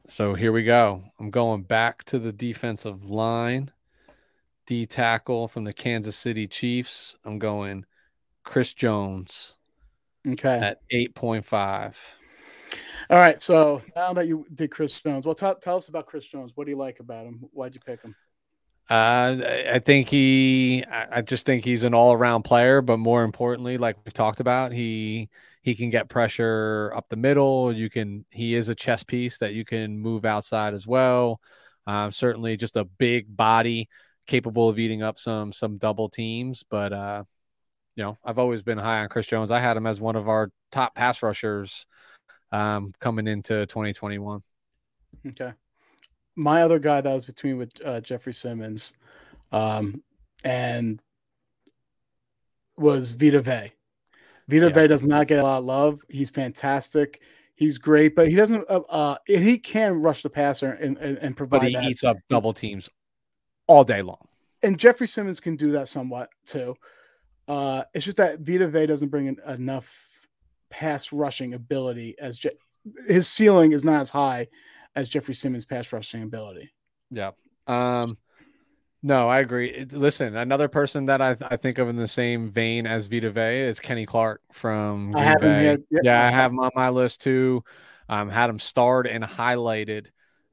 so 0.07 0.35
here 0.35 0.53
we 0.53 0.65
go. 0.65 1.03
I'm 1.19 1.31
going 1.31 1.63
back 1.63 2.05
to 2.05 2.19
the 2.19 2.33
defensive 2.33 3.05
line. 3.05 3.71
D 4.67 4.87
tackle 4.87 5.49
from 5.49 5.65
the 5.65 5.73
Kansas 5.73 6.17
City 6.17 6.47
Chiefs. 6.47 7.17
I'm 7.25 7.39
going 7.39 7.85
Chris 8.45 8.73
Jones. 8.73 9.57
Okay. 10.27 10.59
At 10.59 10.81
8.5. 10.91 11.95
All 13.11 13.19
right. 13.19 13.43
So 13.43 13.83
now 13.95 14.13
that 14.15 14.27
you 14.27 14.47
did 14.55 14.71
Chris 14.71 14.99
Jones, 15.01 15.27
well, 15.27 15.35
t- 15.35 15.47
tell 15.61 15.77
us 15.77 15.89
about 15.89 16.07
Chris 16.07 16.27
Jones. 16.27 16.53
What 16.55 16.65
do 16.65 16.71
you 16.71 16.79
like 16.79 17.01
about 17.01 17.27
him? 17.27 17.41
Why'd 17.53 17.75
you 17.75 17.81
pick 17.81 18.03
him? 18.03 18.15
Uh, 18.89 19.37
I 19.73 19.81
think 19.85 20.09
he, 20.09 20.85
I 20.91 21.23
just 21.23 21.47
think 21.47 21.65
he's 21.65 21.85
an 21.85 21.95
all 21.95 22.13
around 22.13 22.43
player, 22.43 22.83
but 22.83 22.99
more 22.99 23.25
importantly, 23.25 23.79
like 23.79 23.97
we've 24.05 24.13
talked 24.13 24.41
about, 24.41 24.73
he, 24.73 25.31
he 25.63 25.75
can 25.75 25.89
get 25.89 26.11
pressure 26.11 26.93
up 26.95 27.09
the 27.09 27.17
middle. 27.17 27.73
You 27.73 27.89
can, 27.89 28.27
he 28.31 28.55
is 28.55 28.69
a 28.69 28.75
chess 28.75 29.03
piece 29.03 29.39
that 29.39 29.55
you 29.55 29.65
can 29.65 29.99
move 29.99 30.27
outside 30.27 30.75
as 30.75 30.87
well. 30.87 31.41
Uh, 31.87 32.11
certainly 32.11 32.57
just 32.59 32.77
a 32.77 32.85
big 32.85 33.35
body 33.35 33.89
capable 34.27 34.69
of 34.69 34.79
eating 34.79 35.03
up 35.03 35.19
some 35.19 35.53
some 35.53 35.79
double 35.79 36.09
teams. 36.09 36.65
But 36.69 36.93
uh, 36.93 37.25
you 37.97 38.05
know, 38.05 38.19
I've 38.25 38.39
always 38.39 38.63
been 38.63 38.79
high 38.79 39.01
on 39.01 39.09
Chris 39.09 39.27
Jones. 39.27 39.51
I 39.51 39.61
had 39.61 39.77
him 39.77 39.87
as 39.87 40.01
one 40.01 40.17
of 40.17 40.29
our 40.29 40.51
top 40.73 40.95
pass 40.95 41.23
rushers 41.23 41.87
um, 42.53 42.93
coming 43.01 43.27
into 43.27 43.67
2021. 43.67 44.43
Okay, 45.29 45.53
my 46.37 46.63
other 46.63 46.79
guy 46.79 47.01
that 47.01 47.13
was 47.13 47.25
between 47.25 47.59
with 47.59 47.73
uh, 47.85 48.01
Jeffrey 48.01 48.35
Simmons, 48.35 48.95
um, 49.53 50.03
and 50.43 51.01
was 52.77 53.13
Vita 53.13 53.41
Vea. 53.41 53.73
Vita 54.49 54.67
yeah. 54.67 54.73
Vea 54.73 54.89
does 54.89 55.05
not 55.05 55.27
get 55.27 55.39
a 55.39 55.43
lot 55.43 55.59
of 55.59 55.65
love. 55.65 56.01
He's 56.09 56.31
fantastic. 56.31 57.21
He's 57.57 57.79
great, 57.79 58.17
but 58.17 58.29
he 58.29 58.35
doesn't. 58.35 58.65
Uh, 58.69 58.81
uh 58.89 59.17
he 59.27 59.59
can 59.59 60.03
rush 60.03 60.23
the 60.23 60.31
passer 60.31 60.73
and, 60.73 60.99
and, 60.99 61.17
and 61.19 61.37
provide. 61.37 61.61
But 61.61 61.69
he 61.69 61.75
that. 61.75 61.85
eats 61.85 62.03
up 62.03 62.17
double 62.29 62.53
teams 62.53 62.91
all 63.67 63.85
day 63.85 64.03
long. 64.03 64.29
And 64.63 64.79
Jeffrey 64.79 65.07
Simmons 65.07 65.41
can 65.41 65.57
do 65.57 65.73
that 65.73 65.89
somewhat 65.89 66.31
too. 66.47 66.77
Uh, 67.47 67.85
it's 67.93 68.05
just 68.05 68.17
that 68.17 68.41
Vita 68.41 68.67
Vea 68.67 68.87
doesn't 68.87 69.09
bring 69.09 69.27
in 69.27 69.39
enough 69.47 70.09
pass 70.71 71.13
rushing 71.13 71.55
ability 71.55 72.17
as 72.19 72.39
Je- 72.39 72.51
his 73.07 73.29
ceiling 73.29 73.73
is 73.73 73.85
not 73.85 74.01
as 74.01 74.11
high 74.11 74.49
as 74.97 75.09
Jeffrey 75.09 75.35
Simmons' 75.35 75.67
pass 75.67 75.93
rushing 75.93 76.23
ability. 76.23 76.73
Yeah. 77.11 77.33
Um, 77.67 78.17
no, 79.03 79.29
I 79.29 79.41
agree. 79.41 79.87
Listen, 79.91 80.35
another 80.37 80.69
person 80.69 81.07
that 81.07 81.21
I, 81.21 81.37
I 81.43 81.57
think 81.57 81.77
of 81.77 81.89
in 81.89 81.97
the 81.97 82.09
same 82.09 82.49
vein 82.49 82.87
as 82.87 83.07
Vita 83.07 83.31
Vea 83.31 83.61
is 83.61 83.81
Kenny 83.81 84.07
Clark 84.07 84.41
from 84.51 85.13
Green 85.13 85.35
Bay. 85.41 85.65
Yep. 85.65 85.81
Yeah, 86.03 86.27
I 86.27 86.31
have 86.31 86.51
him 86.51 86.61
on 86.61 86.71
my 86.75 86.89
list 86.89 87.21
too. 87.21 87.63
Um, 88.09 88.31
had 88.31 88.49
him 88.49 88.59
starred 88.59 89.07
and 89.07 89.23
highlighted 89.23 90.07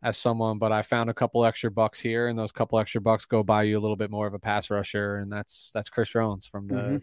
as 0.03 0.17
someone, 0.17 0.57
but 0.57 0.71
I 0.71 0.81
found 0.81 1.09
a 1.09 1.13
couple 1.13 1.45
extra 1.45 1.69
bucks 1.69 1.99
here, 1.99 2.27
and 2.27 2.37
those 2.37 2.51
couple 2.51 2.79
extra 2.79 3.01
bucks 3.01 3.25
go 3.25 3.43
buy 3.43 3.63
you 3.63 3.77
a 3.77 3.81
little 3.81 3.95
bit 3.95 4.09
more 4.09 4.27
of 4.27 4.33
a 4.33 4.39
pass 4.39 4.69
rusher, 4.69 5.17
and 5.17 5.31
that's 5.31 5.71
that's 5.73 5.89
Chris 5.89 6.09
Jones 6.09 6.47
from 6.47 6.67
the 6.67 6.73
mm-hmm. 6.73 6.97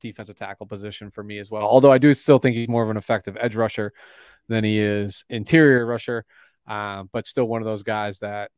defensive 0.00 0.36
tackle 0.36 0.66
position 0.66 1.10
for 1.10 1.24
me 1.24 1.38
as 1.38 1.50
well. 1.50 1.62
Although 1.62 1.92
I 1.92 1.98
do 1.98 2.14
still 2.14 2.38
think 2.38 2.56
he's 2.56 2.68
more 2.68 2.84
of 2.84 2.90
an 2.90 2.96
effective 2.96 3.36
edge 3.40 3.56
rusher 3.56 3.92
than 4.48 4.62
he 4.62 4.78
is 4.78 5.24
interior 5.28 5.84
rusher, 5.84 6.24
um, 6.68 7.10
but 7.12 7.26
still 7.26 7.46
one 7.46 7.62
of 7.62 7.66
those 7.66 7.82
guys 7.82 8.20
that 8.20 8.50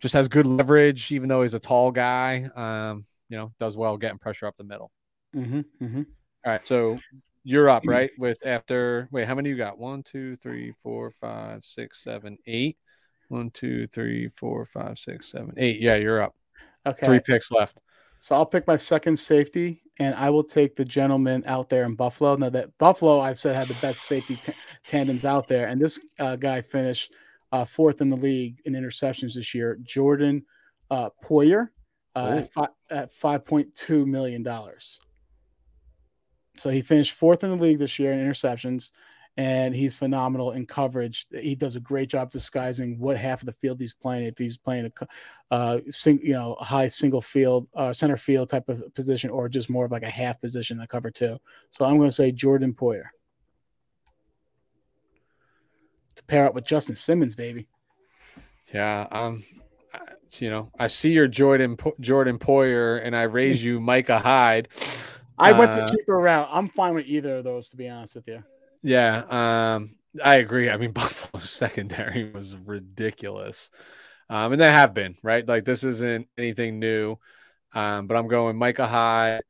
just 0.00 0.14
has 0.14 0.28
good 0.28 0.46
leverage, 0.46 1.10
even 1.10 1.28
though 1.28 1.42
he's 1.42 1.54
a 1.54 1.58
tall 1.58 1.90
guy. 1.90 2.48
Um, 2.54 3.06
you 3.30 3.38
know, 3.38 3.50
does 3.58 3.78
well 3.78 3.96
getting 3.96 4.18
pressure 4.18 4.46
up 4.46 4.58
the 4.58 4.64
middle. 4.64 4.90
Mm-hmm, 5.34 5.60
mm-hmm. 5.82 6.02
All 6.44 6.52
right, 6.52 6.66
so 6.68 6.98
you're 7.44 7.70
up, 7.70 7.84
right? 7.86 8.10
With 8.18 8.44
after 8.44 9.08
wait, 9.10 9.26
how 9.26 9.34
many 9.34 9.48
you 9.48 9.56
got? 9.56 9.78
One, 9.78 10.02
two, 10.02 10.36
three, 10.36 10.74
four, 10.82 11.12
five, 11.12 11.64
six, 11.64 12.04
seven, 12.04 12.36
eight. 12.46 12.76
One, 13.32 13.50
two, 13.50 13.86
three, 13.86 14.28
four, 14.28 14.66
five, 14.66 14.98
six, 14.98 15.30
seven, 15.30 15.54
eight. 15.56 15.80
Yeah, 15.80 15.94
you're 15.94 16.22
up. 16.22 16.34
Okay. 16.84 17.06
Three 17.06 17.20
picks 17.20 17.50
left. 17.50 17.78
So 18.20 18.36
I'll 18.36 18.44
pick 18.44 18.66
my 18.66 18.76
second 18.76 19.18
safety, 19.18 19.80
and 19.98 20.14
I 20.14 20.28
will 20.28 20.44
take 20.44 20.76
the 20.76 20.84
gentleman 20.84 21.42
out 21.46 21.70
there 21.70 21.84
in 21.84 21.94
Buffalo. 21.94 22.36
Now 22.36 22.50
that 22.50 22.76
Buffalo, 22.76 23.20
I've 23.20 23.38
said 23.38 23.56
had 23.56 23.68
the 23.68 23.80
best 23.80 24.04
safety 24.04 24.36
t- 24.36 24.52
tandems 24.84 25.24
out 25.24 25.48
there, 25.48 25.68
and 25.68 25.80
this 25.80 25.98
uh, 26.18 26.36
guy 26.36 26.60
finished 26.60 27.14
uh, 27.52 27.64
fourth 27.64 28.02
in 28.02 28.10
the 28.10 28.18
league 28.18 28.60
in 28.66 28.74
interceptions 28.74 29.32
this 29.32 29.54
year. 29.54 29.78
Jordan 29.82 30.44
uh, 30.90 31.08
Poyer 31.24 31.68
uh, 32.14 32.34
at, 32.36 32.52
fi- 32.52 32.68
at 32.90 33.12
five 33.14 33.46
point 33.46 33.74
two 33.74 34.04
million 34.04 34.42
dollars. 34.42 35.00
So 36.58 36.68
he 36.68 36.82
finished 36.82 37.14
fourth 37.14 37.42
in 37.42 37.48
the 37.48 37.56
league 37.56 37.78
this 37.78 37.98
year 37.98 38.12
in 38.12 38.18
interceptions 38.18 38.90
and 39.36 39.74
he's 39.74 39.96
phenomenal 39.96 40.52
in 40.52 40.66
coverage. 40.66 41.26
He 41.30 41.54
does 41.54 41.76
a 41.76 41.80
great 41.80 42.10
job 42.10 42.30
disguising 42.30 42.98
what 42.98 43.16
half 43.16 43.40
of 43.40 43.46
the 43.46 43.54
field 43.54 43.80
he's 43.80 43.94
playing. 43.94 44.26
If 44.26 44.36
he's 44.36 44.58
playing 44.58 44.92
a, 45.00 45.06
uh, 45.50 45.80
sing, 45.88 46.20
you 46.22 46.34
know, 46.34 46.56
high 46.60 46.88
single 46.88 47.22
field, 47.22 47.66
uh, 47.74 47.92
center 47.92 48.16
field 48.16 48.50
type 48.50 48.68
of 48.68 48.94
position, 48.94 49.30
or 49.30 49.48
just 49.48 49.70
more 49.70 49.86
of 49.86 49.92
like 49.92 50.02
a 50.02 50.10
half 50.10 50.40
position 50.40 50.76
in 50.76 50.80
the 50.80 50.86
cover 50.86 51.10
two. 51.10 51.38
So 51.70 51.84
I'm 51.84 51.96
going 51.96 52.08
to 52.08 52.14
say 52.14 52.30
Jordan 52.30 52.74
Poyer 52.74 53.04
to 56.14 56.22
pair 56.24 56.46
up 56.46 56.54
with 56.54 56.64
Justin 56.64 56.96
Simmons, 56.96 57.34
baby. 57.34 57.66
Yeah, 58.72 59.06
um, 59.10 59.44
you 60.38 60.50
know, 60.50 60.70
I 60.78 60.86
see 60.86 61.12
your 61.12 61.28
Jordan 61.28 61.76
Jordan 62.00 62.38
Poyer, 62.38 63.04
and 63.04 63.16
I 63.16 63.22
raise 63.22 63.62
you 63.64 63.80
Micah 63.80 64.18
Hyde. 64.18 64.68
I 65.38 65.52
went 65.52 65.74
the 65.74 65.82
uh, 65.82 65.90
cheaper 65.90 66.16
route. 66.16 66.48
I'm 66.52 66.68
fine 66.68 66.94
with 66.94 67.06
either 67.06 67.38
of 67.38 67.44
those, 67.44 67.70
to 67.70 67.76
be 67.76 67.88
honest 67.88 68.14
with 68.14 68.28
you. 68.28 68.44
Yeah, 68.82 69.74
um, 69.74 69.94
I 70.22 70.36
agree. 70.36 70.68
I 70.68 70.76
mean, 70.76 70.92
Buffalo's 70.92 71.50
secondary 71.50 72.30
was 72.30 72.54
ridiculous, 72.54 73.70
um, 74.28 74.52
and 74.52 74.60
they 74.60 74.70
have 74.70 74.94
been 74.94 75.16
right. 75.22 75.46
Like 75.46 75.64
this 75.64 75.84
isn't 75.84 76.28
anything 76.36 76.78
new, 76.78 77.16
um, 77.74 78.06
but 78.06 78.16
I'm 78.16 78.28
going 78.28 78.56
Micah 78.56 78.86
Hyde, 78.86 79.42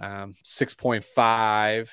um, 0.00 0.34
six 0.42 0.74
point 0.74 1.04
five. 1.04 1.92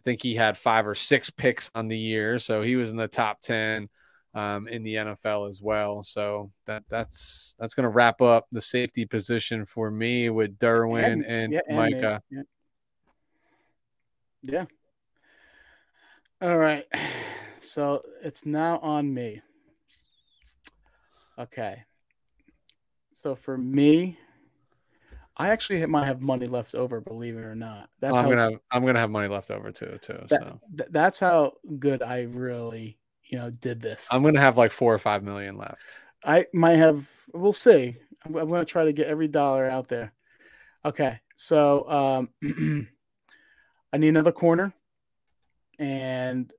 I 0.00 0.02
think 0.04 0.22
he 0.22 0.34
had 0.34 0.56
five 0.56 0.86
or 0.86 0.94
six 0.94 1.30
picks 1.30 1.70
on 1.74 1.88
the 1.88 1.98
year, 1.98 2.38
so 2.38 2.62
he 2.62 2.76
was 2.76 2.90
in 2.90 2.96
the 2.96 3.08
top 3.08 3.40
ten 3.40 3.88
um, 4.34 4.68
in 4.68 4.82
the 4.82 4.94
NFL 4.94 5.48
as 5.48 5.60
well. 5.60 6.02
So 6.02 6.52
that 6.66 6.84
that's 6.88 7.54
that's 7.58 7.74
going 7.74 7.84
to 7.84 7.90
wrap 7.90 8.20
up 8.20 8.46
the 8.52 8.60
safety 8.60 9.04
position 9.04 9.66
for 9.66 9.90
me 9.90 10.30
with 10.30 10.58
Derwin 10.58 11.04
and, 11.04 11.24
and 11.24 11.52
yeah, 11.52 11.60
Micah. 11.70 12.22
And 12.30 12.46
yeah. 14.42 14.52
yeah. 14.60 14.64
All 16.40 16.56
right. 16.56 16.84
So 17.60 18.02
it's 18.22 18.46
now 18.46 18.78
on 18.78 19.12
me. 19.12 19.42
Okay. 21.36 21.84
So 23.12 23.34
for 23.34 23.58
me, 23.58 24.16
I 25.36 25.50
actually 25.50 25.84
might 25.86 26.06
have 26.06 26.20
money 26.20 26.46
left 26.46 26.76
over, 26.76 27.00
believe 27.00 27.36
it 27.36 27.44
or 27.44 27.56
not. 27.56 27.90
That's 28.00 28.14
I'm 28.14 28.24
how, 28.24 28.30
gonna 28.30 28.42
have, 28.42 28.60
I'm 28.70 28.86
gonna 28.86 29.00
have 29.00 29.10
money 29.10 29.28
left 29.28 29.50
over 29.50 29.72
too, 29.72 29.98
too. 30.00 30.20
That, 30.28 30.40
so 30.40 30.60
that's 30.90 31.18
how 31.18 31.54
good 31.78 32.02
I 32.02 32.22
really, 32.22 32.98
you 33.24 33.38
know, 33.38 33.50
did 33.50 33.80
this. 33.80 34.08
I'm 34.12 34.22
gonna 34.22 34.40
have 34.40 34.56
like 34.56 34.70
four 34.70 34.94
or 34.94 34.98
five 34.98 35.24
million 35.24 35.56
left. 35.56 35.84
I 36.24 36.46
might 36.52 36.76
have. 36.76 37.06
We'll 37.32 37.52
see. 37.52 37.96
I'm, 38.24 38.36
I'm 38.36 38.48
gonna 38.48 38.64
try 38.64 38.84
to 38.84 38.92
get 38.92 39.08
every 39.08 39.28
dollar 39.28 39.68
out 39.68 39.88
there. 39.88 40.12
Okay, 40.84 41.18
so 41.34 41.88
um, 41.90 42.28
I 43.92 43.98
need 43.98 44.08
another 44.08 44.32
corner 44.32 44.72
and 45.78 46.52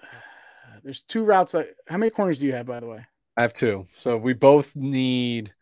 there's 0.82 1.02
two 1.02 1.24
routes. 1.24 1.54
I, 1.54 1.66
how 1.88 1.96
many 1.96 2.10
corners 2.10 2.40
do 2.40 2.46
you 2.46 2.52
have, 2.52 2.66
by 2.66 2.80
the 2.80 2.86
way? 2.86 3.04
I 3.36 3.42
have 3.42 3.52
two. 3.52 3.86
So 3.98 4.16
we 4.16 4.34
both 4.34 4.76
need 4.76 5.52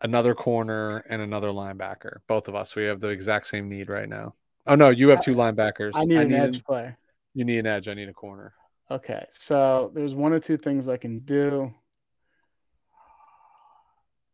another 0.00 0.34
corner 0.34 0.98
and 1.08 1.22
another 1.22 1.48
linebacker. 1.48 2.18
Both 2.26 2.48
of 2.48 2.54
us. 2.54 2.74
We 2.76 2.84
have 2.84 3.00
the 3.00 3.08
exact 3.08 3.46
same 3.46 3.68
need 3.68 3.88
right 3.88 4.08
now. 4.08 4.34
Oh 4.66 4.74
no, 4.74 4.90
you 4.90 5.08
have 5.08 5.24
two 5.24 5.34
linebackers. 5.34 5.92
I 5.94 6.04
need 6.04 6.18
I 6.18 6.22
an 6.22 6.28
need 6.28 6.36
edge 6.36 6.56
an, 6.56 6.62
player. 6.62 6.98
You 7.34 7.44
need 7.44 7.58
an 7.58 7.66
edge. 7.66 7.88
I 7.88 7.94
need 7.94 8.08
a 8.08 8.12
corner. 8.12 8.52
Okay, 8.90 9.24
so 9.30 9.90
there's 9.94 10.14
one 10.14 10.32
or 10.32 10.40
two 10.40 10.56
things 10.56 10.88
I 10.88 10.96
can 10.96 11.20
do. 11.20 11.72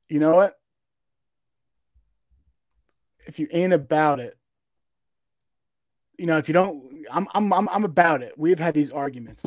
You 0.09 0.18
know 0.20 0.34
what? 0.34 0.55
If 3.26 3.38
you 3.38 3.48
ain't 3.52 3.72
about 3.72 4.20
it, 4.20 4.36
you 6.19 6.27
know, 6.27 6.39
if 6.39 6.49
you 6.49 6.53
don't, 6.53 7.05
I'm, 7.11 7.27
I'm, 7.35 7.53
I'm, 7.53 7.69
I'm 7.69 7.85
about 7.85 8.23
it. 8.23 8.35
We've 8.36 8.59
had 8.59 8.74
these 8.74 8.91
arguments. 8.91 9.45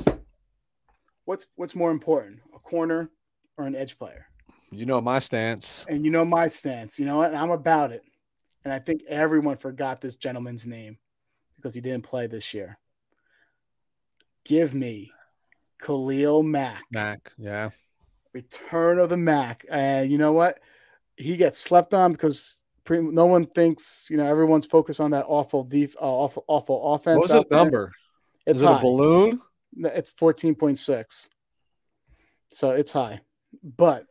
What's, 1.25 1.47
what's 1.55 1.75
more 1.75 1.91
important, 1.91 2.39
a 2.55 2.59
corner 2.59 3.09
or 3.57 3.65
an 3.65 3.75
edge 3.75 3.97
player? 3.97 4.27
You 4.71 4.85
know 4.85 4.99
my 4.99 5.19
stance, 5.19 5.85
and 5.87 6.03
you 6.03 6.11
know 6.11 6.25
my 6.25 6.47
stance. 6.47 6.99
You 6.99 7.05
know 7.05 7.17
what? 7.17 7.33
I'm 7.33 7.51
about 7.51 7.93
it. 7.93 8.03
And 8.65 8.73
I 8.73 8.79
think 8.79 9.01
everyone 9.07 9.55
forgot 9.55 10.01
this 10.01 10.17
gentleman's 10.17 10.67
name 10.67 10.97
because 11.55 11.73
he 11.73 11.79
didn't 11.79 12.03
play 12.03 12.27
this 12.27 12.53
year. 12.53 12.77
Give 14.43 14.73
me 14.73 15.11
Khalil 15.79 16.43
Mack. 16.43 16.83
Mack, 16.91 17.31
yeah. 17.37 17.69
Return 18.33 18.99
of 18.99 19.07
the 19.09 19.17
Mack. 19.17 19.65
And 19.69 20.11
you 20.11 20.17
know 20.17 20.33
what? 20.33 20.59
He 21.15 21.37
gets 21.37 21.59
slept 21.59 21.93
on 21.93 22.11
because 22.11 22.57
no 22.89 23.25
one 23.25 23.45
thinks, 23.45 24.07
you 24.09 24.17
know, 24.17 24.25
everyone's 24.25 24.65
focused 24.65 24.99
on 24.99 25.11
that 25.11 25.25
awful 25.27 25.63
def, 25.63 25.95
uh, 25.97 25.99
awful, 26.01 26.43
awful 26.47 26.93
offense. 26.93 27.19
What's 27.19 27.33
his 27.33 27.49
number? 27.51 27.91
It's 28.45 28.57
Is 28.57 28.61
it 28.61 28.67
high. 28.67 28.77
a 28.77 28.81
balloon? 28.81 29.41
It's 29.77 30.11
14.6. 30.11 31.29
So 32.51 32.71
it's 32.71 32.91
high. 32.91 33.21
But 33.63 34.05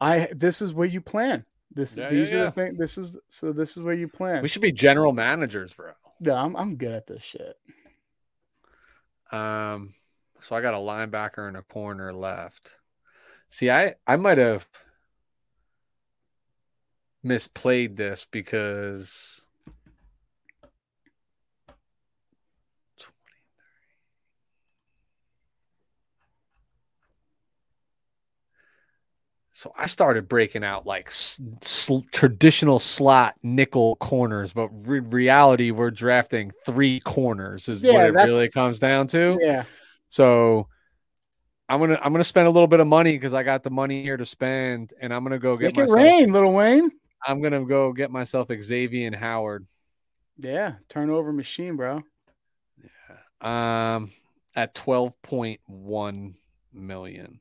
I 0.00 0.28
this 0.34 0.62
is 0.62 0.72
where 0.72 0.86
you 0.86 1.00
plan. 1.00 1.44
This 1.72 1.96
yeah, 1.96 2.08
these 2.10 2.30
yeah, 2.30 2.36
are 2.36 2.44
the 2.46 2.50
things 2.52 2.78
this 2.78 2.98
is 2.98 3.18
so 3.28 3.52
this 3.52 3.76
is 3.76 3.82
where 3.82 3.94
you 3.94 4.08
plan. 4.08 4.42
We 4.42 4.48
should 4.48 4.62
be 4.62 4.72
general 4.72 5.12
managers, 5.12 5.72
bro. 5.72 5.92
Yeah, 6.20 6.34
I'm 6.42 6.56
I'm 6.56 6.76
good 6.76 6.92
at 6.92 7.06
this 7.06 7.22
shit. 7.22 7.56
Um 9.32 9.94
so 10.42 10.54
I 10.54 10.60
got 10.60 10.74
a 10.74 10.78
linebacker 10.78 11.48
and 11.48 11.56
a 11.56 11.62
corner 11.62 12.12
left. 12.12 12.72
See, 13.48 13.70
I 13.70 13.94
I 14.06 14.16
might 14.16 14.38
have 14.38 14.66
misplayed 17.26 17.96
this 17.96 18.26
because 18.30 19.46
So 29.56 29.72
I 29.74 29.86
started 29.86 30.28
breaking 30.28 30.64
out 30.64 30.84
like 30.84 31.10
sl- 31.10 32.00
traditional 32.12 32.78
slot 32.78 33.36
nickel 33.42 33.96
corners, 33.96 34.52
but 34.52 34.68
re- 34.86 35.00
reality 35.00 35.70
we're 35.70 35.90
drafting 35.90 36.50
three 36.66 37.00
corners 37.00 37.66
is 37.70 37.80
yeah, 37.80 37.92
what 37.92 38.04
it 38.04 38.12
really 38.12 38.50
comes 38.50 38.78
down 38.78 39.06
to. 39.06 39.38
Yeah. 39.40 39.64
So 40.10 40.68
I'm 41.70 41.80
gonna 41.80 41.98
I'm 42.02 42.12
gonna 42.12 42.22
spend 42.22 42.48
a 42.48 42.50
little 42.50 42.66
bit 42.66 42.80
of 42.80 42.86
money 42.86 43.12
because 43.12 43.32
I 43.32 43.44
got 43.44 43.62
the 43.62 43.70
money 43.70 44.02
here 44.02 44.18
to 44.18 44.26
spend, 44.26 44.92
and 45.00 45.10
I'm 45.10 45.22
gonna 45.22 45.38
go 45.38 45.56
get 45.56 45.74
Make 45.74 45.88
myself, 45.88 46.00
it 46.00 46.02
rain, 46.02 46.32
little 46.34 46.52
Wayne. 46.52 46.90
I'm 47.24 47.40
gonna 47.42 47.64
go 47.64 47.92
get 47.92 48.10
myself 48.10 48.48
Xavien 48.48 49.14
Howard. 49.14 49.66
Yeah, 50.38 50.74
turnover 50.88 51.32
machine, 51.32 51.76
bro. 51.76 52.02
Yeah. 52.78 53.96
Um, 53.96 54.12
at 54.54 54.74
twelve 54.74 55.20
point 55.22 55.60
one 55.66 56.36
million. 56.72 57.40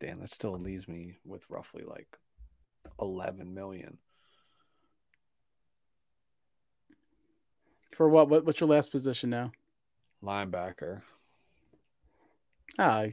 Damn, 0.00 0.20
that 0.20 0.30
still 0.30 0.58
leaves 0.58 0.86
me 0.86 1.16
with 1.24 1.44
roughly 1.48 1.84
like 1.84 2.18
eleven 3.00 3.54
million. 3.54 3.98
For 7.96 8.08
what? 8.08 8.28
what 8.28 8.44
what's 8.44 8.60
your 8.60 8.68
last 8.68 8.92
position 8.92 9.30
now? 9.30 9.50
Linebacker. 10.22 11.02
Ah. 12.78 13.06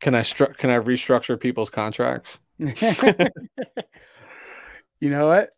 Can 0.00 0.14
I 0.14 0.20
stru- 0.20 0.54
can 0.56 0.68
I 0.68 0.78
restructure 0.78 1.40
people's 1.40 1.70
contracts? 1.70 2.38
you 2.58 2.70
know 5.10 5.28
what? 5.28 5.50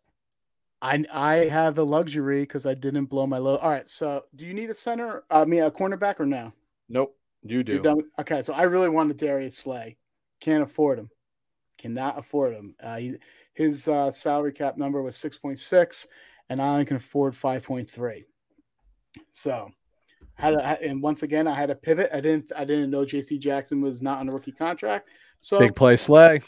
I 0.81 1.03
I 1.11 1.35
have 1.49 1.75
the 1.75 1.85
luxury 1.85 2.41
because 2.41 2.65
I 2.65 2.73
didn't 2.73 3.05
blow 3.05 3.27
my 3.27 3.37
load. 3.37 3.59
All 3.59 3.69
right, 3.69 3.87
so 3.87 4.25
do 4.35 4.45
you 4.45 4.53
need 4.53 4.69
a 4.69 4.75
center? 4.75 5.23
I 5.29 5.45
mean, 5.45 5.63
a 5.63 5.71
cornerback 5.71 6.19
or 6.19 6.25
no? 6.25 6.53
Nope, 6.89 7.15
you 7.43 7.63
do. 7.63 8.03
Okay, 8.19 8.41
so 8.41 8.53
I 8.53 8.63
really 8.63 8.89
wanted 8.89 9.17
Darius 9.17 9.57
Slay. 9.57 9.97
Can't 10.39 10.63
afford 10.63 10.99
him. 10.99 11.09
Cannot 11.77 12.17
afford 12.17 12.53
him. 12.53 12.75
Uh, 12.81 12.97
he, 12.97 13.15
his 13.53 13.87
uh, 13.87 14.11
salary 14.11 14.53
cap 14.53 14.77
number 14.77 15.01
was 15.01 15.15
six 15.15 15.37
point 15.37 15.59
six, 15.59 16.07
and 16.49 16.61
I 16.61 16.67
only 16.69 16.85
can 16.85 16.97
afford 16.97 17.35
five 17.35 17.63
point 17.63 17.89
three. 17.89 18.25
So, 19.31 19.71
had 20.35 20.53
a, 20.53 20.81
and 20.83 21.01
once 21.01 21.23
again, 21.23 21.47
I 21.47 21.55
had 21.55 21.69
a 21.71 21.75
pivot. 21.75 22.09
I 22.13 22.19
didn't 22.19 22.51
I 22.55 22.65
didn't 22.65 22.91
know 22.91 23.05
J.C. 23.05 23.37
Jackson 23.39 23.81
was 23.81 24.01
not 24.01 24.19
on 24.19 24.29
a 24.29 24.33
rookie 24.33 24.51
contract. 24.51 25.09
So 25.39 25.59
big 25.59 25.75
play 25.75 25.95
Slay. 25.95 26.41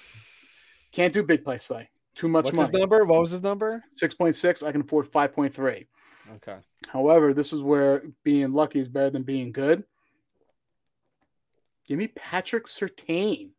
Can't 0.92 1.14
do 1.14 1.24
big 1.24 1.44
play 1.44 1.58
Slay. 1.58 1.90
Too 2.16 2.28
much 2.28 2.46
What's 2.46 2.58
money. 2.58 2.70
his 2.70 2.80
number? 2.80 3.06
What 3.06 3.22
was 3.22 3.32
his 3.32 3.42
number? 3.42 3.84
6.6. 4.02 4.66
I 4.68 4.72
can 4.72 4.82
afford 4.82 5.12
5.3. 5.12 5.86
Okay. 6.36 6.58
However, 6.88 7.34
this 7.34 7.54
is 7.54 7.62
where 7.62 8.04
being 8.24 8.52
lucky 8.54 8.80
is 8.80 8.90
better 8.90 9.10
than 9.10 9.24
being 9.24 9.52
good. 9.52 9.84
Give 11.88 11.98
me 11.98 12.08
Patrick 12.08 12.66
Surtain. 12.66 13.52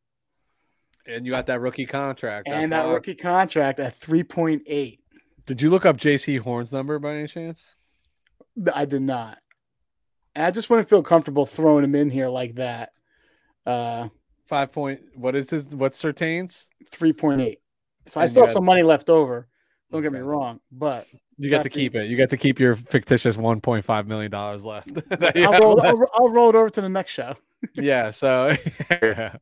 And 1.07 1.27
you 1.27 1.32
got 1.32 1.47
that 1.47 1.61
rookie 1.61 1.86
contract. 1.86 2.48
and 2.48 2.70
that 2.73 2.86
why. 2.86 2.93
rookie 2.93 3.15
contract 3.15 3.81
at 3.81 3.98
3.8. 3.98 4.98
Did 5.47 5.62
you 5.62 5.70
look 5.70 5.86
up 5.86 5.97
Jaycee 5.97 6.39
Horn's 6.39 6.73
number 6.73 6.98
by 6.98 7.16
any 7.16 7.27
chance? 7.27 7.65
I 8.73 8.85
did 8.85 9.02
not. 9.02 9.39
And 10.35 10.47
I 10.47 10.51
just 10.51 10.70
wouldn't 10.70 10.89
feel 10.89 11.02
comfortable 11.02 11.47
throwing 11.47 11.82
him 11.82 11.94
in 11.94 12.11
here 12.11 12.28
like 12.28 12.57
that. 12.57 12.93
Uh, 13.66 14.09
Five 14.51 14.72
point. 14.72 15.01
What 15.14 15.36
is 15.36 15.48
his? 15.48 15.64
What's 15.66 16.02
Surtain's? 16.02 16.68
Three 16.90 17.12
point 17.12 17.40
eight. 17.40 17.60
So 18.06 18.18
and 18.18 18.24
I 18.24 18.27
still 18.27 18.43
have 18.43 18.52
some 18.52 18.64
money 18.64 18.82
left 18.82 19.09
over. 19.09 19.47
Don't 19.93 20.02
get 20.02 20.12
me 20.12 20.18
wrong, 20.18 20.59
but 20.72 21.06
you 21.39 21.51
got 21.51 21.62
to 21.62 21.68
keep 21.68 21.94
it. 21.94 22.10
You 22.10 22.16
got 22.16 22.31
to 22.31 22.36
keep 22.36 22.59
your 22.59 22.74
fictitious 22.74 23.36
one 23.36 23.60
point 23.60 23.85
five 23.85 24.09
million 24.09 24.28
dollars 24.28 24.64
left. 24.64 24.90
I'll, 25.36 25.52
roll, 25.52 25.81
I'll, 25.81 26.10
I'll, 26.14 26.28
roll, 26.31 26.48
it 26.48 26.56
over 26.56 26.68
to 26.68 26.81
the 26.81 26.89
next 26.89 27.12
show. 27.12 27.36
yeah. 27.74 28.10
So, 28.10 28.56
yeah. 28.90 29.36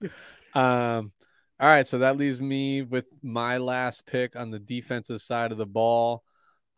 Um. 0.52 1.10
All 1.59 1.68
right. 1.68 1.89
So 1.89 2.01
that 2.01 2.18
leaves 2.18 2.43
me 2.43 2.82
with 2.82 3.06
my 3.22 3.56
last 3.56 4.05
pick 4.05 4.36
on 4.36 4.51
the 4.51 4.59
defensive 4.59 5.22
side 5.22 5.52
of 5.52 5.56
the 5.56 5.64
ball. 5.64 6.22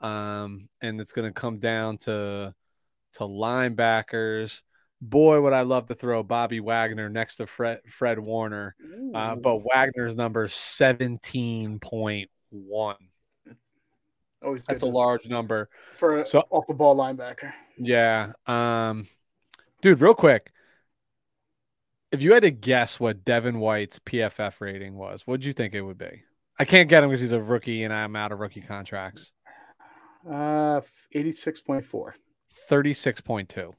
Um, 0.01 0.69
and 0.81 1.01
it's 1.01 1.13
going 1.13 1.27
to 1.27 1.35
come 1.35 1.59
down 1.59 1.99
to 1.99 2.55
to 3.15 3.25
linebackers 3.25 4.63
boy, 5.01 5.41
would 5.41 5.53
I 5.53 5.63
love 5.63 5.87
to 5.87 5.95
throw 5.95 6.23
Bobby 6.23 6.61
Wagner 6.61 7.09
next 7.09 7.37
to 7.37 7.47
Fred, 7.47 7.81
Fred 7.87 8.19
Warner. 8.19 8.75
Uh, 9.15 9.35
but 9.37 9.63
Wagner's 9.65 10.15
number 10.15 10.47
17.1. 10.47 12.29
Always 14.43 14.65
That's 14.65 14.83
a 14.83 14.87
large 14.87 15.29
number 15.29 15.69
for 15.97 16.25
so, 16.25 16.45
off 16.51 16.67
the 16.67 16.73
ball 16.75 16.97
linebacker. 16.97 17.53
Yeah. 17.77 18.33
Um, 18.47 19.07
dude, 19.83 20.01
real 20.01 20.15
quick. 20.15 20.51
If 22.11 22.23
you 22.23 22.33
had 22.33 22.43
to 22.43 22.51
guess 22.51 22.99
what 22.99 23.25
Devin 23.25 23.61
White's 23.61 23.99
PFF 24.01 24.61
rating 24.61 24.95
was, 24.95 25.27
what 25.27 25.41
do 25.41 25.47
you 25.47 25.53
think 25.53 25.75
it 25.75 25.83
would 25.83 25.99
be? 25.99 26.23
I 26.59 26.65
can't 26.65 26.89
get 26.89 27.05
him 27.05 27.11
because 27.11 27.21
he's 27.21 27.33
a 27.33 27.41
rookie 27.41 27.85
and 27.85 27.93
I'm 27.93 28.17
out 28.17 28.33
of 28.33 28.41
rookie 28.41 28.63
contracts. 28.63 29.33
Uh, 30.29 30.81
86.4. 31.15 32.13
36.2. 32.71 33.73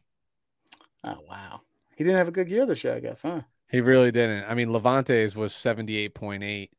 Oh 1.03 1.19
wow, 1.27 1.61
he 1.95 2.03
didn't 2.03 2.17
have 2.17 2.27
a 2.27 2.31
good 2.31 2.49
year 2.49 2.65
this 2.65 2.83
year, 2.83 2.95
I 2.95 2.99
guess, 2.99 3.21
huh? 3.21 3.41
He 3.69 3.81
really 3.81 4.11
didn't. 4.11 4.43
I 4.45 4.53
mean, 4.53 4.71
Lavonte's 4.71 5.35
was 5.35 5.55
seventy 5.55 5.97
eight 5.97 6.13
point 6.13 6.43
eight. 6.43 6.71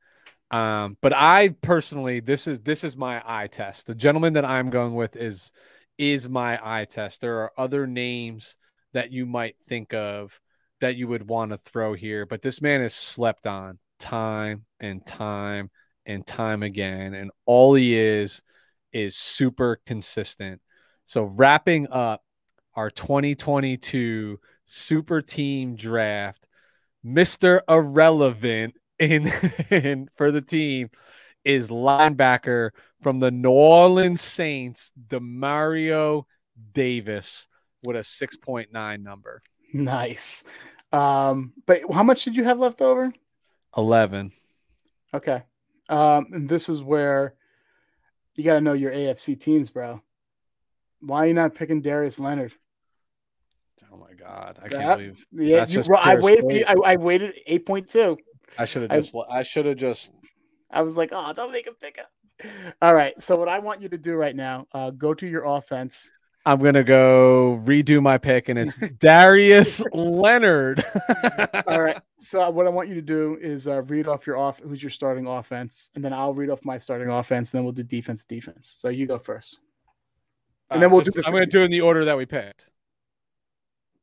Um, 0.51 0.99
but 1.01 1.15
I 1.16 1.57
personally, 1.62 2.20
this 2.20 2.47
is 2.47 2.61
this 2.61 2.85
is 2.85 2.97
my 2.97 3.23
eye 3.24 3.47
test. 3.47 3.86
The 3.86 3.94
gentleman 3.94 4.35
that 4.35 4.44
I'm 4.44 4.70
going 4.70 4.94
with 4.94 5.16
is 5.16 5.53
is 5.99 6.28
my 6.28 6.59
eye 6.62 6.85
test. 6.85 7.20
There 7.20 7.40
are 7.40 7.53
other 7.57 7.86
names 7.86 8.57
that 8.93 9.11
you 9.11 9.24
might 9.24 9.57
think 9.66 9.94
of 9.94 10.39
that 10.81 10.97
you 10.97 11.09
would 11.09 11.27
want 11.28 11.53
to 11.53 11.59
throw 11.59 11.94
here, 11.94 12.27
but 12.27 12.43
this 12.43 12.61
man 12.61 12.82
is 12.82 12.93
slept 12.93 13.47
on 13.47 13.78
time 13.99 14.66
and 14.81 15.07
time 15.07 15.70
and 16.05 16.27
time 16.27 16.62
again, 16.62 17.15
and 17.15 17.31
all 17.47 17.74
he 17.74 17.99
is 17.99 18.43
is 18.93 19.16
super 19.16 19.81
consistent. 19.86 20.61
So 21.07 21.23
wrapping 21.23 21.89
up 21.89 22.23
our 22.74 22.90
2022 22.90 24.39
super 24.66 25.23
team 25.23 25.77
draft, 25.77 26.47
Mr. 27.05 27.61
Irrelevant 27.69 28.74
in, 28.99 29.32
in 29.70 30.09
for 30.16 30.31
the 30.31 30.40
team 30.40 30.90
is 31.44 31.69
linebacker 31.69 32.70
from 33.01 33.19
the 33.19 33.31
New 33.31 33.51
Orleans 33.51 34.20
Saints, 34.20 34.93
Demario 35.09 36.24
Davis 36.73 37.49
with 37.82 37.97
a 37.97 38.01
6.9 38.01 39.03
number. 39.03 39.43
Nice. 39.73 40.44
Um, 40.93 41.53
but 41.66 41.81
how 41.93 42.03
much 42.03 42.24
did 42.24 42.36
you 42.36 42.44
have 42.44 42.59
left 42.59 42.81
over? 42.81 43.12
11. 43.77 44.32
Okay. 45.15 45.43
Um, 45.89 46.28
and 46.32 46.49
this 46.49 46.69
is 46.69 46.82
where 46.82 47.35
you 48.35 48.44
got 48.44 48.55
to 48.55 48.61
know 48.61 48.73
your 48.73 48.93
AFC 48.93 49.39
teams, 49.39 49.70
bro. 49.70 50.01
Why 51.01 51.24
are 51.24 51.27
you 51.28 51.35
not 51.35 51.55
picking 51.55 51.82
Darius 51.82 52.20
Leonard? 52.20 52.53
Oh 53.93 53.98
my 53.98 54.14
god, 54.14 54.59
I 54.62 54.69
can't 54.69 54.98
believe. 54.98 55.27
Yeah, 55.32 55.66
you, 55.66 55.82
I 55.94 56.16
waited. 56.16 56.64
I, 56.66 56.74
I, 56.93 56.97
waited 56.97 57.35
eight 57.47 57.66
point 57.66 57.89
two. 57.89 58.16
I 58.59 58.64
should 58.64 58.82
have 58.82 58.90
just. 58.90 59.14
I, 59.14 59.40
I 59.40 59.43
should 59.43 59.66
have 59.66 59.77
just. 59.77 60.12
I 60.70 60.82
was 60.82 60.97
like, 60.97 61.10
oh, 61.12 61.32
don't 61.35 61.52
make 61.52 61.66
him 61.66 61.74
pick 61.81 61.98
up. 61.98 62.10
All 62.81 62.94
right. 62.94 63.20
So 63.20 63.36
what 63.36 63.48
I 63.48 63.59
want 63.59 63.82
you 63.82 63.90
to 63.90 63.98
do 63.98 64.14
right 64.14 64.35
now, 64.35 64.66
uh, 64.73 64.90
go 64.90 65.12
to 65.12 65.27
your 65.27 65.44
offense. 65.44 66.10
I'm 66.47 66.59
gonna 66.59 66.82
go 66.82 67.60
redo 67.64 68.02
my 68.02 68.16
pick, 68.16 68.48
and 68.48 68.59
it's 68.59 68.78
Darius 68.98 69.82
Leonard. 69.93 70.82
All 71.66 71.82
right. 71.82 72.01
So 72.16 72.48
what 72.51 72.66
I 72.66 72.70
want 72.70 72.89
you 72.89 72.94
to 72.94 73.02
do 73.02 73.36
is 73.40 73.69
uh, 73.69 73.82
read 73.82 74.09
off 74.09 74.27
your 74.27 74.39
off 74.39 74.59
who's 74.60 74.82
your 74.82 74.90
starting 74.90 75.27
offense, 75.27 75.90
and 75.94 76.02
then 76.02 76.14
I'll 76.14 76.32
read 76.32 76.48
off 76.48 76.64
my 76.64 76.78
starting 76.78 77.10
offense, 77.10 77.52
and 77.52 77.59
then 77.59 77.64
we'll 77.64 77.74
do 77.74 77.82
defense, 77.82 78.24
defense. 78.24 78.74
So 78.78 78.89
you 78.89 79.06
go 79.06 79.19
first, 79.19 79.60
and 80.70 80.78
uh, 80.78 80.81
then 80.81 80.90
we'll 80.90 81.02
just, 81.02 81.14
do 81.14 81.19
this. 81.19 81.27
I'm 81.27 81.32
gonna 81.35 81.47
do 81.47 81.62
in 81.62 81.70
the 81.70 81.82
order 81.82 82.06
that 82.06 82.16
we 82.16 82.24
picked 82.24 82.69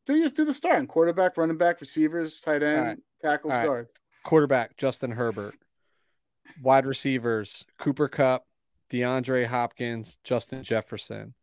do 0.09 0.21
just 0.23 0.35
do 0.35 0.45
the 0.45 0.53
starting 0.53 0.87
quarterback, 0.87 1.37
running 1.37 1.57
back, 1.57 1.79
receivers, 1.79 2.41
tight 2.41 2.63
end, 2.63 2.85
right. 2.85 2.97
tackles, 3.21 3.53
guard. 3.53 3.87
Quarterback 4.23 4.75
Justin 4.77 5.11
Herbert. 5.11 5.55
Wide 6.61 6.85
receivers 6.85 7.63
Cooper 7.77 8.07
Kupp, 8.07 8.45
DeAndre 8.89 9.45
Hopkins, 9.45 10.17
Justin 10.23 10.63
Jefferson. 10.63 11.35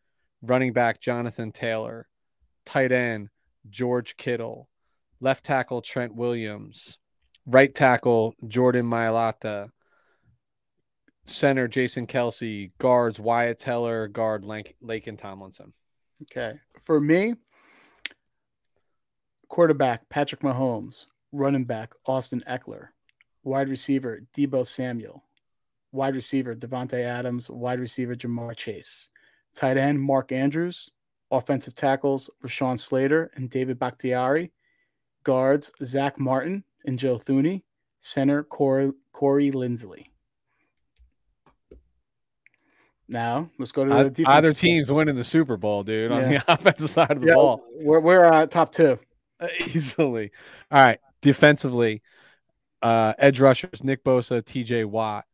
Running 0.43 0.72
back 0.72 1.01
Jonathan 1.01 1.52
Taylor. 1.52 2.09
Tight 2.64 2.93
end 2.93 3.30
George 3.70 4.16
Kittle. 4.16 4.68
Left 5.20 5.44
tackle 5.44 5.80
Trent 5.80 6.14
Williams. 6.14 6.98
Right 7.47 7.74
tackle 7.74 8.34
Jordan 8.47 8.86
Mailata. 8.86 9.70
Center 11.24 11.66
Jason 11.66 12.06
Kelce, 12.06 12.72
Guards 12.78 13.18
Wyatt 13.18 13.59
Teller. 13.59 14.09
Guard 14.09 14.44
Laken 14.44 15.16
Tomlinson. 15.16 15.72
Okay. 16.22 16.59
For 16.84 17.01
me, 17.01 17.34
Quarterback 19.48 20.09
Patrick 20.09 20.40
Mahomes, 20.40 21.06
running 21.32 21.64
back 21.64 21.94
Austin 22.06 22.43
Ekeler, 22.48 22.89
wide 23.44 23.68
receiver 23.68 24.23
Deebo 24.36 24.66
Samuel, 24.66 25.23
wide 25.93 26.14
receiver 26.14 26.55
Davante 26.55 27.02
Adams, 27.02 27.48
wide 27.48 27.81
receiver 27.81 28.14
Ja'Marr 28.14 28.56
Chase, 28.56 29.10
tight 29.55 29.77
end 29.77 30.01
Mark 30.01 30.32
Andrews, 30.32 30.90
offensive 31.31 31.74
tackles 31.74 32.31
Rashawn 32.44 32.78
Slater 32.78 33.31
and 33.35 33.51
David 33.51 33.78
Bakhtiari, 33.78 34.52
guards 35.24 35.70
Zack 35.82 36.18
Martin 36.18 36.64
and 36.85 36.98
Joe 36.98 37.18
Thuney, 37.18 37.62
center 38.01 38.43
Corey, 38.44 38.93
Corey 39.12 39.51
Linsley. 39.51 40.06
Now 43.09 43.51
let's 43.59 43.70
go 43.70 43.85
to 43.85 43.90
the 43.90 44.10
defense. 44.10 44.35
Either 44.35 44.52
team's 44.52 44.90
winning 44.90 45.14
the 45.14 45.24
Super 45.24 45.56
Bowl, 45.56 45.85
dude, 45.85 46.10
yeah. 46.10 46.16
on 46.16 46.31
the 46.31 46.44
offensive 46.52 46.90
side 46.90 47.12
of 47.12 47.20
the 47.20 47.28
yeah, 47.28 47.35
ball. 47.35 47.64
We're, 47.74 48.01
we're 48.01 48.27
uh, 48.27 48.47
top 48.47 48.73
two. 48.73 48.98
easily. 49.60 50.30
All 50.70 50.84
right. 50.84 51.00
Defensively, 51.22 52.02
uh, 52.82 53.14
edge 53.18 53.40
rushers 53.40 53.82
Nick 53.82 54.04
Bosa, 54.04 54.42
TJ 54.42 54.84
Watt. 54.86 55.24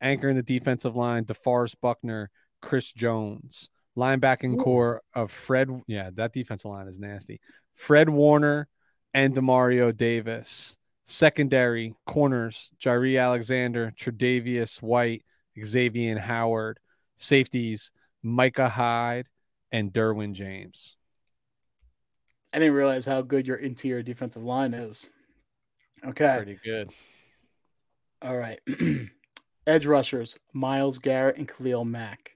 Anchoring 0.00 0.36
the 0.36 0.42
defensive 0.42 0.94
line, 0.94 1.24
DeForest 1.24 1.76
Buckner, 1.80 2.30
Chris 2.60 2.92
Jones. 2.92 3.70
Linebacking 3.96 4.60
Ooh. 4.60 4.62
core 4.62 5.02
of 5.14 5.30
Fred. 5.30 5.70
Yeah, 5.86 6.10
that 6.14 6.32
defensive 6.32 6.70
line 6.70 6.86
is 6.86 6.98
nasty. 6.98 7.40
Fred 7.74 8.08
Warner 8.08 8.68
and 9.14 9.34
Demario 9.34 9.96
Davis. 9.96 10.76
Secondary 11.04 11.94
corners, 12.04 12.72
Jaire 12.78 13.22
Alexander, 13.22 13.92
Tre'Davious 13.98 14.82
White, 14.82 15.24
Xavien 15.56 16.18
Howard. 16.18 16.78
Safeties, 17.16 17.90
Micah 18.22 18.68
Hyde 18.68 19.26
and 19.72 19.92
Derwin 19.92 20.32
James. 20.32 20.96
I 22.56 22.58
didn't 22.58 22.72
realize 22.72 23.04
how 23.04 23.20
good 23.20 23.46
your 23.46 23.58
interior 23.58 24.02
defensive 24.02 24.42
line 24.42 24.72
is. 24.72 25.10
Okay. 26.02 26.36
Pretty 26.38 26.58
good. 26.64 26.90
All 28.22 28.34
right. 28.34 28.58
Edge 29.66 29.84
rushers, 29.84 30.38
Myles 30.54 30.96
Garrett 30.96 31.36
and 31.36 31.46
Khalil 31.46 31.84
Mack. 31.84 32.30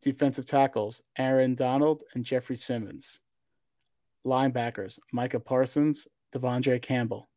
Defensive 0.00 0.46
tackles 0.46 1.02
Aaron 1.18 1.54
Donald 1.54 2.04
and 2.14 2.24
Jeffrey 2.24 2.56
Simmons. 2.56 3.20
Linebackers 4.26 4.98
Micah 5.12 5.40
Parsons, 5.40 6.08
De'Vondre 6.34 6.80
Campbell. 6.80 7.28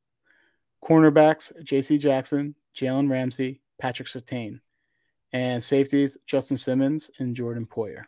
Cornerbacks 0.82 1.52
J.C. 1.62 1.98
Jackson, 1.98 2.56
Jalen 2.74 3.10
Ramsey, 3.10 3.60
Patrick 3.82 4.08
Surtain. 4.08 4.62
And 5.34 5.62
safeties 5.62 6.16
Justin 6.26 6.56
Simmons 6.56 7.12
and 7.20 7.36
Jordan 7.36 7.66
Poyer. 7.66 8.06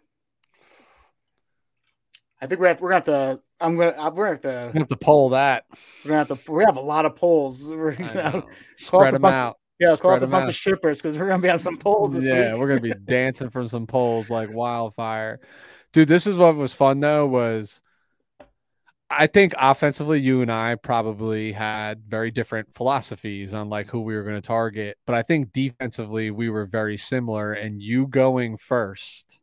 I 2.41 2.45
think 2.45 2.61
we're 2.61 2.73
we're 2.75 2.91
gonna 2.91 2.95
have 2.95 3.03
to. 3.37 3.43
I'm 3.59 3.77
gonna 3.77 3.91
uh, 3.91 4.11
we're 4.13 4.25
gonna 4.25 4.35
have 4.35 4.41
to. 4.41 4.71
We 4.73 4.79
have 4.79 4.87
to 4.89 4.97
poll 4.97 5.29
that. 5.29 5.65
We're 6.03 6.09
gonna 6.09 6.25
have 6.25 6.45
to. 6.45 6.51
We 6.51 6.63
have 6.63 6.77
a 6.77 6.81
lot 6.81 7.05
of 7.05 7.15
polls. 7.15 7.69
We're 7.69 7.93
gonna 7.93 8.13
know. 8.13 8.47
spread 8.75 9.13
them 9.13 9.25
out. 9.25 9.57
Yeah, 9.79 9.95
call 9.95 10.11
us 10.11 10.21
a 10.21 10.27
bunch 10.27 10.43
out. 10.43 10.49
of 10.49 10.55
strippers 10.55 10.99
because 10.99 11.19
we're 11.19 11.27
gonna 11.27 11.41
be 11.41 11.51
on 11.51 11.59
some 11.59 11.77
polls 11.77 12.13
this 12.13 12.27
yeah, 12.27 12.53
week. 12.53 12.59
we're 12.59 12.67
gonna 12.67 12.81
be 12.81 12.93
dancing 13.05 13.51
from 13.51 13.67
some 13.67 13.85
polls 13.85 14.27
like 14.29 14.51
wildfire. 14.51 15.39
Dude, 15.93 16.07
this 16.07 16.25
is 16.25 16.35
what 16.35 16.55
was 16.55 16.73
fun 16.73 16.97
though, 16.97 17.27
was 17.27 17.79
I 19.09 19.27
think 19.27 19.53
offensively, 19.57 20.19
you 20.19 20.41
and 20.41 20.51
I 20.51 20.75
probably 20.75 21.53
had 21.53 22.03
very 22.07 22.29
different 22.29 22.73
philosophies 22.73 23.53
on 23.53 23.69
like 23.69 23.87
who 23.87 24.01
we 24.01 24.15
were 24.15 24.23
going 24.23 24.35
to 24.35 24.41
target. 24.41 24.97
But 25.05 25.15
I 25.15 25.21
think 25.21 25.53
defensively, 25.53 26.29
we 26.29 26.49
were 26.49 26.65
very 26.65 26.97
similar. 26.97 27.53
And 27.53 27.81
you 27.81 28.07
going 28.07 28.57
first. 28.57 29.39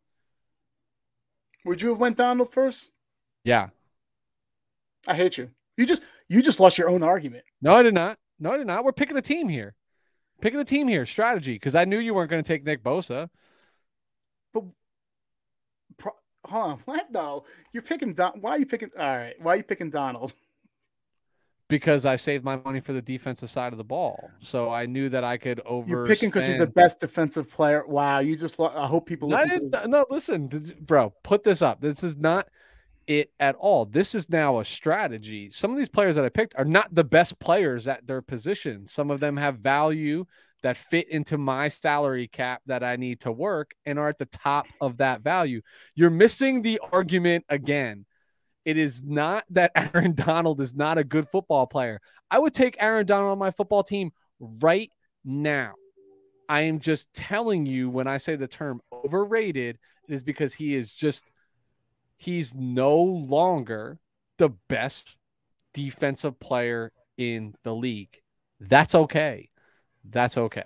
Would 1.65 1.81
you 1.81 1.91
have 1.91 1.99
went 1.99 2.19
Donald 2.19 2.53
first? 2.53 2.91
Yeah. 3.43 3.69
I 5.07 5.15
hate 5.15 5.39
you. 5.39 5.51
You 5.77 5.87
just 5.87 6.03
you 6.29 6.43
just 6.43 6.61
lost 6.61 6.79
your 6.79 6.89
own 6.89 7.03
argument. 7.03 7.45
No, 7.61 7.75
I 7.75 7.83
did 7.83 7.95
not. 7.95 8.19
No, 8.39 8.53
I 8.53 8.57
did 8.57 8.67
not. 8.67 8.85
We're 8.85 8.93
picking 8.93 9.17
a 9.17 9.23
team 9.23 9.49
here. 9.49 9.75
Picking 10.41 10.61
a 10.61 10.65
team 10.65 10.89
here, 10.89 11.07
strategy, 11.07 11.55
because 11.55 11.75
I 11.75 11.85
knew 11.85 11.99
you 11.99 12.13
weren't 12.13 12.31
going 12.31 12.43
to 12.43 12.47
take 12.47 12.65
Nick 12.65 12.83
Bosa. 12.83 13.31
But 14.53 14.65
pro, 15.97 16.13
hold 16.45 16.65
on, 16.65 16.79
what? 16.85 17.11
No, 17.11 17.45
you're 17.73 17.83
picking 17.83 18.15
Don. 18.15 18.41
Why 18.41 18.53
are 18.53 18.59
you 18.59 18.67
picking? 18.67 18.91
All 18.99 19.17
right, 19.17 19.35
why 19.41 19.55
are 19.55 19.57
you 19.57 19.63
picking 19.63 19.91
Donald? 19.91 20.33
Because 21.67 22.05
I 22.05 22.17
saved 22.17 22.45
my 22.45 22.57
money 22.57 22.81
for 22.81 22.93
the 22.93 23.01
defensive 23.01 23.49
side 23.49 23.73
of 23.73 23.79
the 23.79 23.85
ball, 23.85 24.31
so 24.39 24.71
I 24.71 24.85
knew 24.85 25.09
that 25.09 25.25
I 25.25 25.39
could 25.39 25.63
over. 25.65 25.89
You're 25.89 26.05
picking 26.05 26.29
because 26.29 26.47
he's 26.47 26.59
the 26.59 26.67
best 26.67 27.01
defensive 27.01 27.51
player. 27.51 27.87
Wow, 27.87 28.19
you 28.19 28.37
just. 28.37 28.61
I 28.61 28.87
hope 28.87 29.07
people 29.07 29.31
listen. 29.31 29.71
No, 29.71 29.85
no, 29.87 30.07
listen, 30.11 30.49
bro. 30.83 31.15
Put 31.23 31.43
this 31.43 31.63
up. 31.63 31.81
This 31.81 32.05
is 32.05 32.19
not 32.19 32.49
it 33.07 33.31
at 33.39 33.55
all. 33.57 33.85
This 33.85 34.15
is 34.15 34.29
now 34.29 34.59
a 34.59 34.65
strategy. 34.65 35.51
Some 35.51 35.71
of 35.71 35.79
these 35.79 35.89
players 35.89 36.17
that 36.17 36.25
I 36.25 36.29
picked 36.29 36.55
are 36.57 36.65
not 36.65 36.95
the 36.95 37.05
best 37.05 37.39
players 37.39 37.89
at 37.89 38.07
their 38.07 38.23
position. 38.23 38.87
Some 38.87 39.11
of 39.11 39.21
them 39.21 39.37
have 39.37 39.59
value 39.59 40.27
that 40.63 40.77
fit 40.79 41.09
into 41.11 41.37
my 41.37 41.69
salary 41.69 42.27
cap 42.27 42.63
that 42.67 42.83
I 42.83 42.97
need 42.97 43.21
to 43.21 43.33
work 43.33 43.73
and 43.85 43.99
are 43.99 44.09
at 44.09 44.19
the 44.19 44.27
top 44.27 44.67
of 44.81 44.97
that 44.97 45.21
value. 45.21 45.61
You're 45.95 46.11
missing 46.11 46.63
the 46.63 46.81
argument 46.93 47.45
again. 47.51 48.07
It 48.65 48.79
is 48.79 49.05
not 49.05 49.45
that 49.51 49.73
Aaron 49.95 50.15
Donald 50.15 50.61
is 50.61 50.75
not 50.75 50.97
a 50.97 51.05
good 51.05 51.29
football 51.29 51.67
player. 51.67 52.01
I 52.31 52.39
would 52.39 52.55
take 52.55 52.77
Aaron 52.81 53.05
Donald 53.05 53.33
on 53.33 53.39
my 53.39 53.51
football 53.51 53.83
team 53.83 54.13
right 54.41 54.91
now. 55.25 55.75
I 56.49 56.63
am 56.63 56.79
just 56.79 57.13
telling 57.13 57.67
you 57.67 57.91
when 57.91 58.07
I 58.07 58.17
say 58.17 58.37
the 58.37 58.49
term 58.49 58.81
overrated, 58.93 59.79
it 60.09 60.15
is 60.15 60.23
because 60.23 60.55
he 60.55 60.75
is 60.75 60.93
just 60.93 61.31
he's 62.25 62.55
no 62.55 62.97
longer 62.97 63.99
the 64.39 64.49
best 64.69 65.17
defensive 65.75 66.41
player 66.41 66.91
in 67.19 67.55
the 67.65 67.75
league. 67.75 68.23
That's 68.59 68.95
okay. 68.95 69.51
That's 70.09 70.39
okay. 70.39 70.65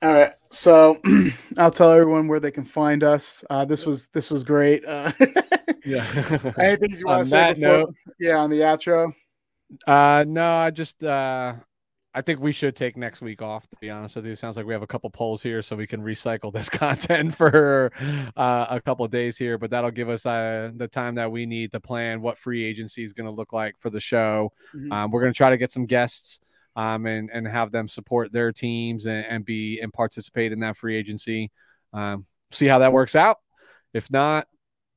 All 0.00 0.12
right, 0.12 0.32
so 0.50 0.98
I'll 1.58 1.70
tell 1.70 1.90
everyone 1.90 2.28
where 2.28 2.40
they 2.40 2.50
can 2.50 2.64
find 2.64 3.02
us. 3.02 3.44
Uh, 3.50 3.64
this 3.64 3.84
was 3.84 4.08
this 4.08 4.30
was 4.30 4.44
great. 4.44 4.84
Uh, 4.86 5.12
yeah. 5.84 6.06
Anything 6.58 6.90
you 6.90 7.06
want 7.06 7.24
to 7.24 7.26
say 7.26 7.54
before? 7.54 7.78
Note, 7.78 7.94
yeah, 8.18 8.36
on 8.36 8.50
the 8.50 8.60
outro. 8.60 9.12
Uh, 9.86 10.24
no, 10.26 10.54
I 10.54 10.70
just 10.70 11.02
uh, 11.02 11.54
I 12.16 12.22
think 12.22 12.40
we 12.40 12.52
should 12.52 12.74
take 12.74 12.96
next 12.96 13.20
week 13.20 13.42
off. 13.42 13.68
To 13.68 13.76
be 13.76 13.90
honest 13.90 14.16
with 14.16 14.24
you, 14.24 14.32
it 14.32 14.38
sounds 14.38 14.56
like 14.56 14.64
we 14.64 14.72
have 14.72 14.82
a 14.82 14.86
couple 14.86 15.10
polls 15.10 15.42
here, 15.42 15.60
so 15.60 15.76
we 15.76 15.86
can 15.86 16.00
recycle 16.00 16.50
this 16.50 16.70
content 16.70 17.34
for 17.34 17.92
uh, 18.34 18.66
a 18.70 18.80
couple 18.80 19.06
days 19.06 19.36
here. 19.36 19.58
But 19.58 19.68
that'll 19.68 19.90
give 19.90 20.08
us 20.08 20.24
uh, 20.24 20.70
the 20.74 20.88
time 20.88 21.16
that 21.16 21.30
we 21.30 21.44
need 21.44 21.72
to 21.72 21.80
plan 21.80 22.22
what 22.22 22.38
free 22.38 22.64
agency 22.64 23.04
is 23.04 23.12
going 23.12 23.26
to 23.26 23.30
look 23.30 23.52
like 23.52 23.74
for 23.78 23.90
the 23.90 24.00
show. 24.00 24.50
Mm-hmm. 24.74 24.92
Um, 24.92 25.10
we're 25.10 25.20
going 25.20 25.32
to 25.34 25.36
try 25.36 25.50
to 25.50 25.58
get 25.58 25.70
some 25.70 25.84
guests 25.84 26.40
um, 26.74 27.04
and 27.04 27.28
and 27.30 27.46
have 27.46 27.70
them 27.70 27.86
support 27.86 28.32
their 28.32 28.50
teams 28.50 29.04
and, 29.04 29.26
and 29.26 29.44
be 29.44 29.78
and 29.80 29.92
participate 29.92 30.52
in 30.52 30.60
that 30.60 30.78
free 30.78 30.96
agency. 30.96 31.50
Um, 31.92 32.24
see 32.50 32.66
how 32.66 32.78
that 32.78 32.94
works 32.94 33.14
out. 33.14 33.40
If 33.92 34.10
not, 34.10 34.48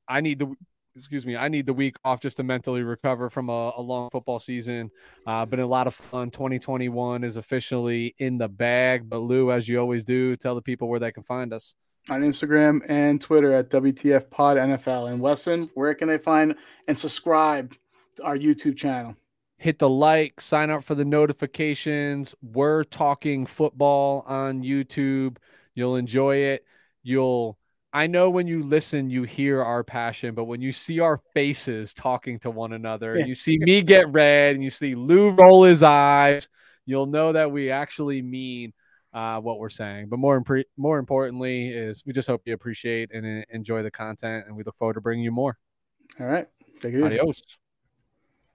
I 0.07 0.21
need 0.21 0.39
the 0.39 0.55
excuse 0.99 1.25
me, 1.25 1.35
I 1.35 1.47
need 1.47 1.65
the 1.65 1.73
week 1.73 1.95
off 2.03 2.19
just 2.19 2.37
to 2.37 2.43
mentally 2.43 2.83
recover 2.83 3.29
from 3.29 3.49
a, 3.49 3.73
a 3.77 3.81
long 3.81 4.09
football 4.11 4.39
season. 4.39 4.91
Uh, 5.25 5.45
been 5.45 5.59
a 5.59 5.65
lot 5.65 5.87
of 5.87 5.95
fun. 5.95 6.29
2021 6.29 7.23
is 7.23 7.37
officially 7.37 8.13
in 8.19 8.37
the 8.37 8.47
bag. 8.47 9.09
But 9.09 9.19
Lou, 9.19 9.51
as 9.51 9.67
you 9.67 9.79
always 9.79 10.03
do, 10.03 10.35
tell 10.35 10.55
the 10.55 10.61
people 10.61 10.89
where 10.89 10.99
they 10.99 11.11
can 11.11 11.23
find 11.23 11.53
us 11.53 11.73
on 12.09 12.21
Instagram 12.21 12.81
and 12.87 13.21
Twitter 13.21 13.53
at 13.53 13.69
WTF 13.69 14.29
Pod 14.29 14.57
NFL. 14.57 15.11
And 15.11 15.21
Wesson, 15.21 15.69
where 15.73 15.93
can 15.93 16.07
they 16.07 16.17
find 16.17 16.55
and 16.87 16.97
subscribe 16.97 17.73
to 18.17 18.23
our 18.23 18.37
YouTube 18.37 18.77
channel? 18.77 19.15
Hit 19.57 19.79
the 19.79 19.89
like, 19.89 20.39
sign 20.39 20.69
up 20.69 20.83
for 20.83 20.95
the 20.95 21.05
notifications. 21.05 22.33
We're 22.41 22.83
talking 22.83 23.45
football 23.45 24.23
on 24.25 24.63
YouTube. 24.63 25.37
You'll 25.75 25.97
enjoy 25.97 26.37
it. 26.37 26.65
You'll 27.03 27.58
I 27.91 28.07
know 28.07 28.29
when 28.29 28.45
you 28.45 28.61
listen, 28.61 29.09
you 29.09 29.23
hear 29.23 29.63
our 29.63 29.83
passion, 29.83 30.35
but 30.35 30.43
when 30.45 30.61
you 30.61 30.71
see 30.71 30.99
our 30.99 31.21
faces 31.33 31.93
talking 31.93 32.37
to 32.39 32.51
one 32.51 32.73
another, 32.73 33.17
yeah. 33.17 33.25
you 33.25 33.33
see 33.33 33.57
me 33.59 33.81
get 33.81 34.11
red 34.11 34.55
and 34.55 34.63
you 34.63 34.69
see 34.69 34.93
Lou 34.93 35.31
roll 35.31 35.63
his 35.63 35.81
eyes, 35.81 36.47
you'll 36.85 37.07
know 37.07 37.31
that 37.31 37.51
we 37.51 37.71
actually 37.71 38.21
mean 38.21 38.73
uh, 39.11 39.39
what 39.39 39.57
we're 39.57 39.69
saying. 39.69 40.07
But 40.09 40.19
more, 40.19 40.39
impre- 40.39 40.65
more 40.77 40.99
importantly, 40.99 41.69
is 41.69 42.03
we 42.05 42.13
just 42.13 42.27
hope 42.27 42.43
you 42.45 42.53
appreciate 42.53 43.11
and 43.11 43.43
enjoy 43.49 43.81
the 43.81 43.91
content, 43.91 44.45
and 44.47 44.55
we 44.55 44.63
look 44.63 44.77
forward 44.77 44.93
to 44.93 45.01
bringing 45.01 45.23
you 45.23 45.31
more. 45.31 45.57
All 46.19 46.27
right. 46.27 46.47
Take 46.81 46.93
it 46.93 47.03
Adios. 47.03 47.39
easy. 47.39 47.57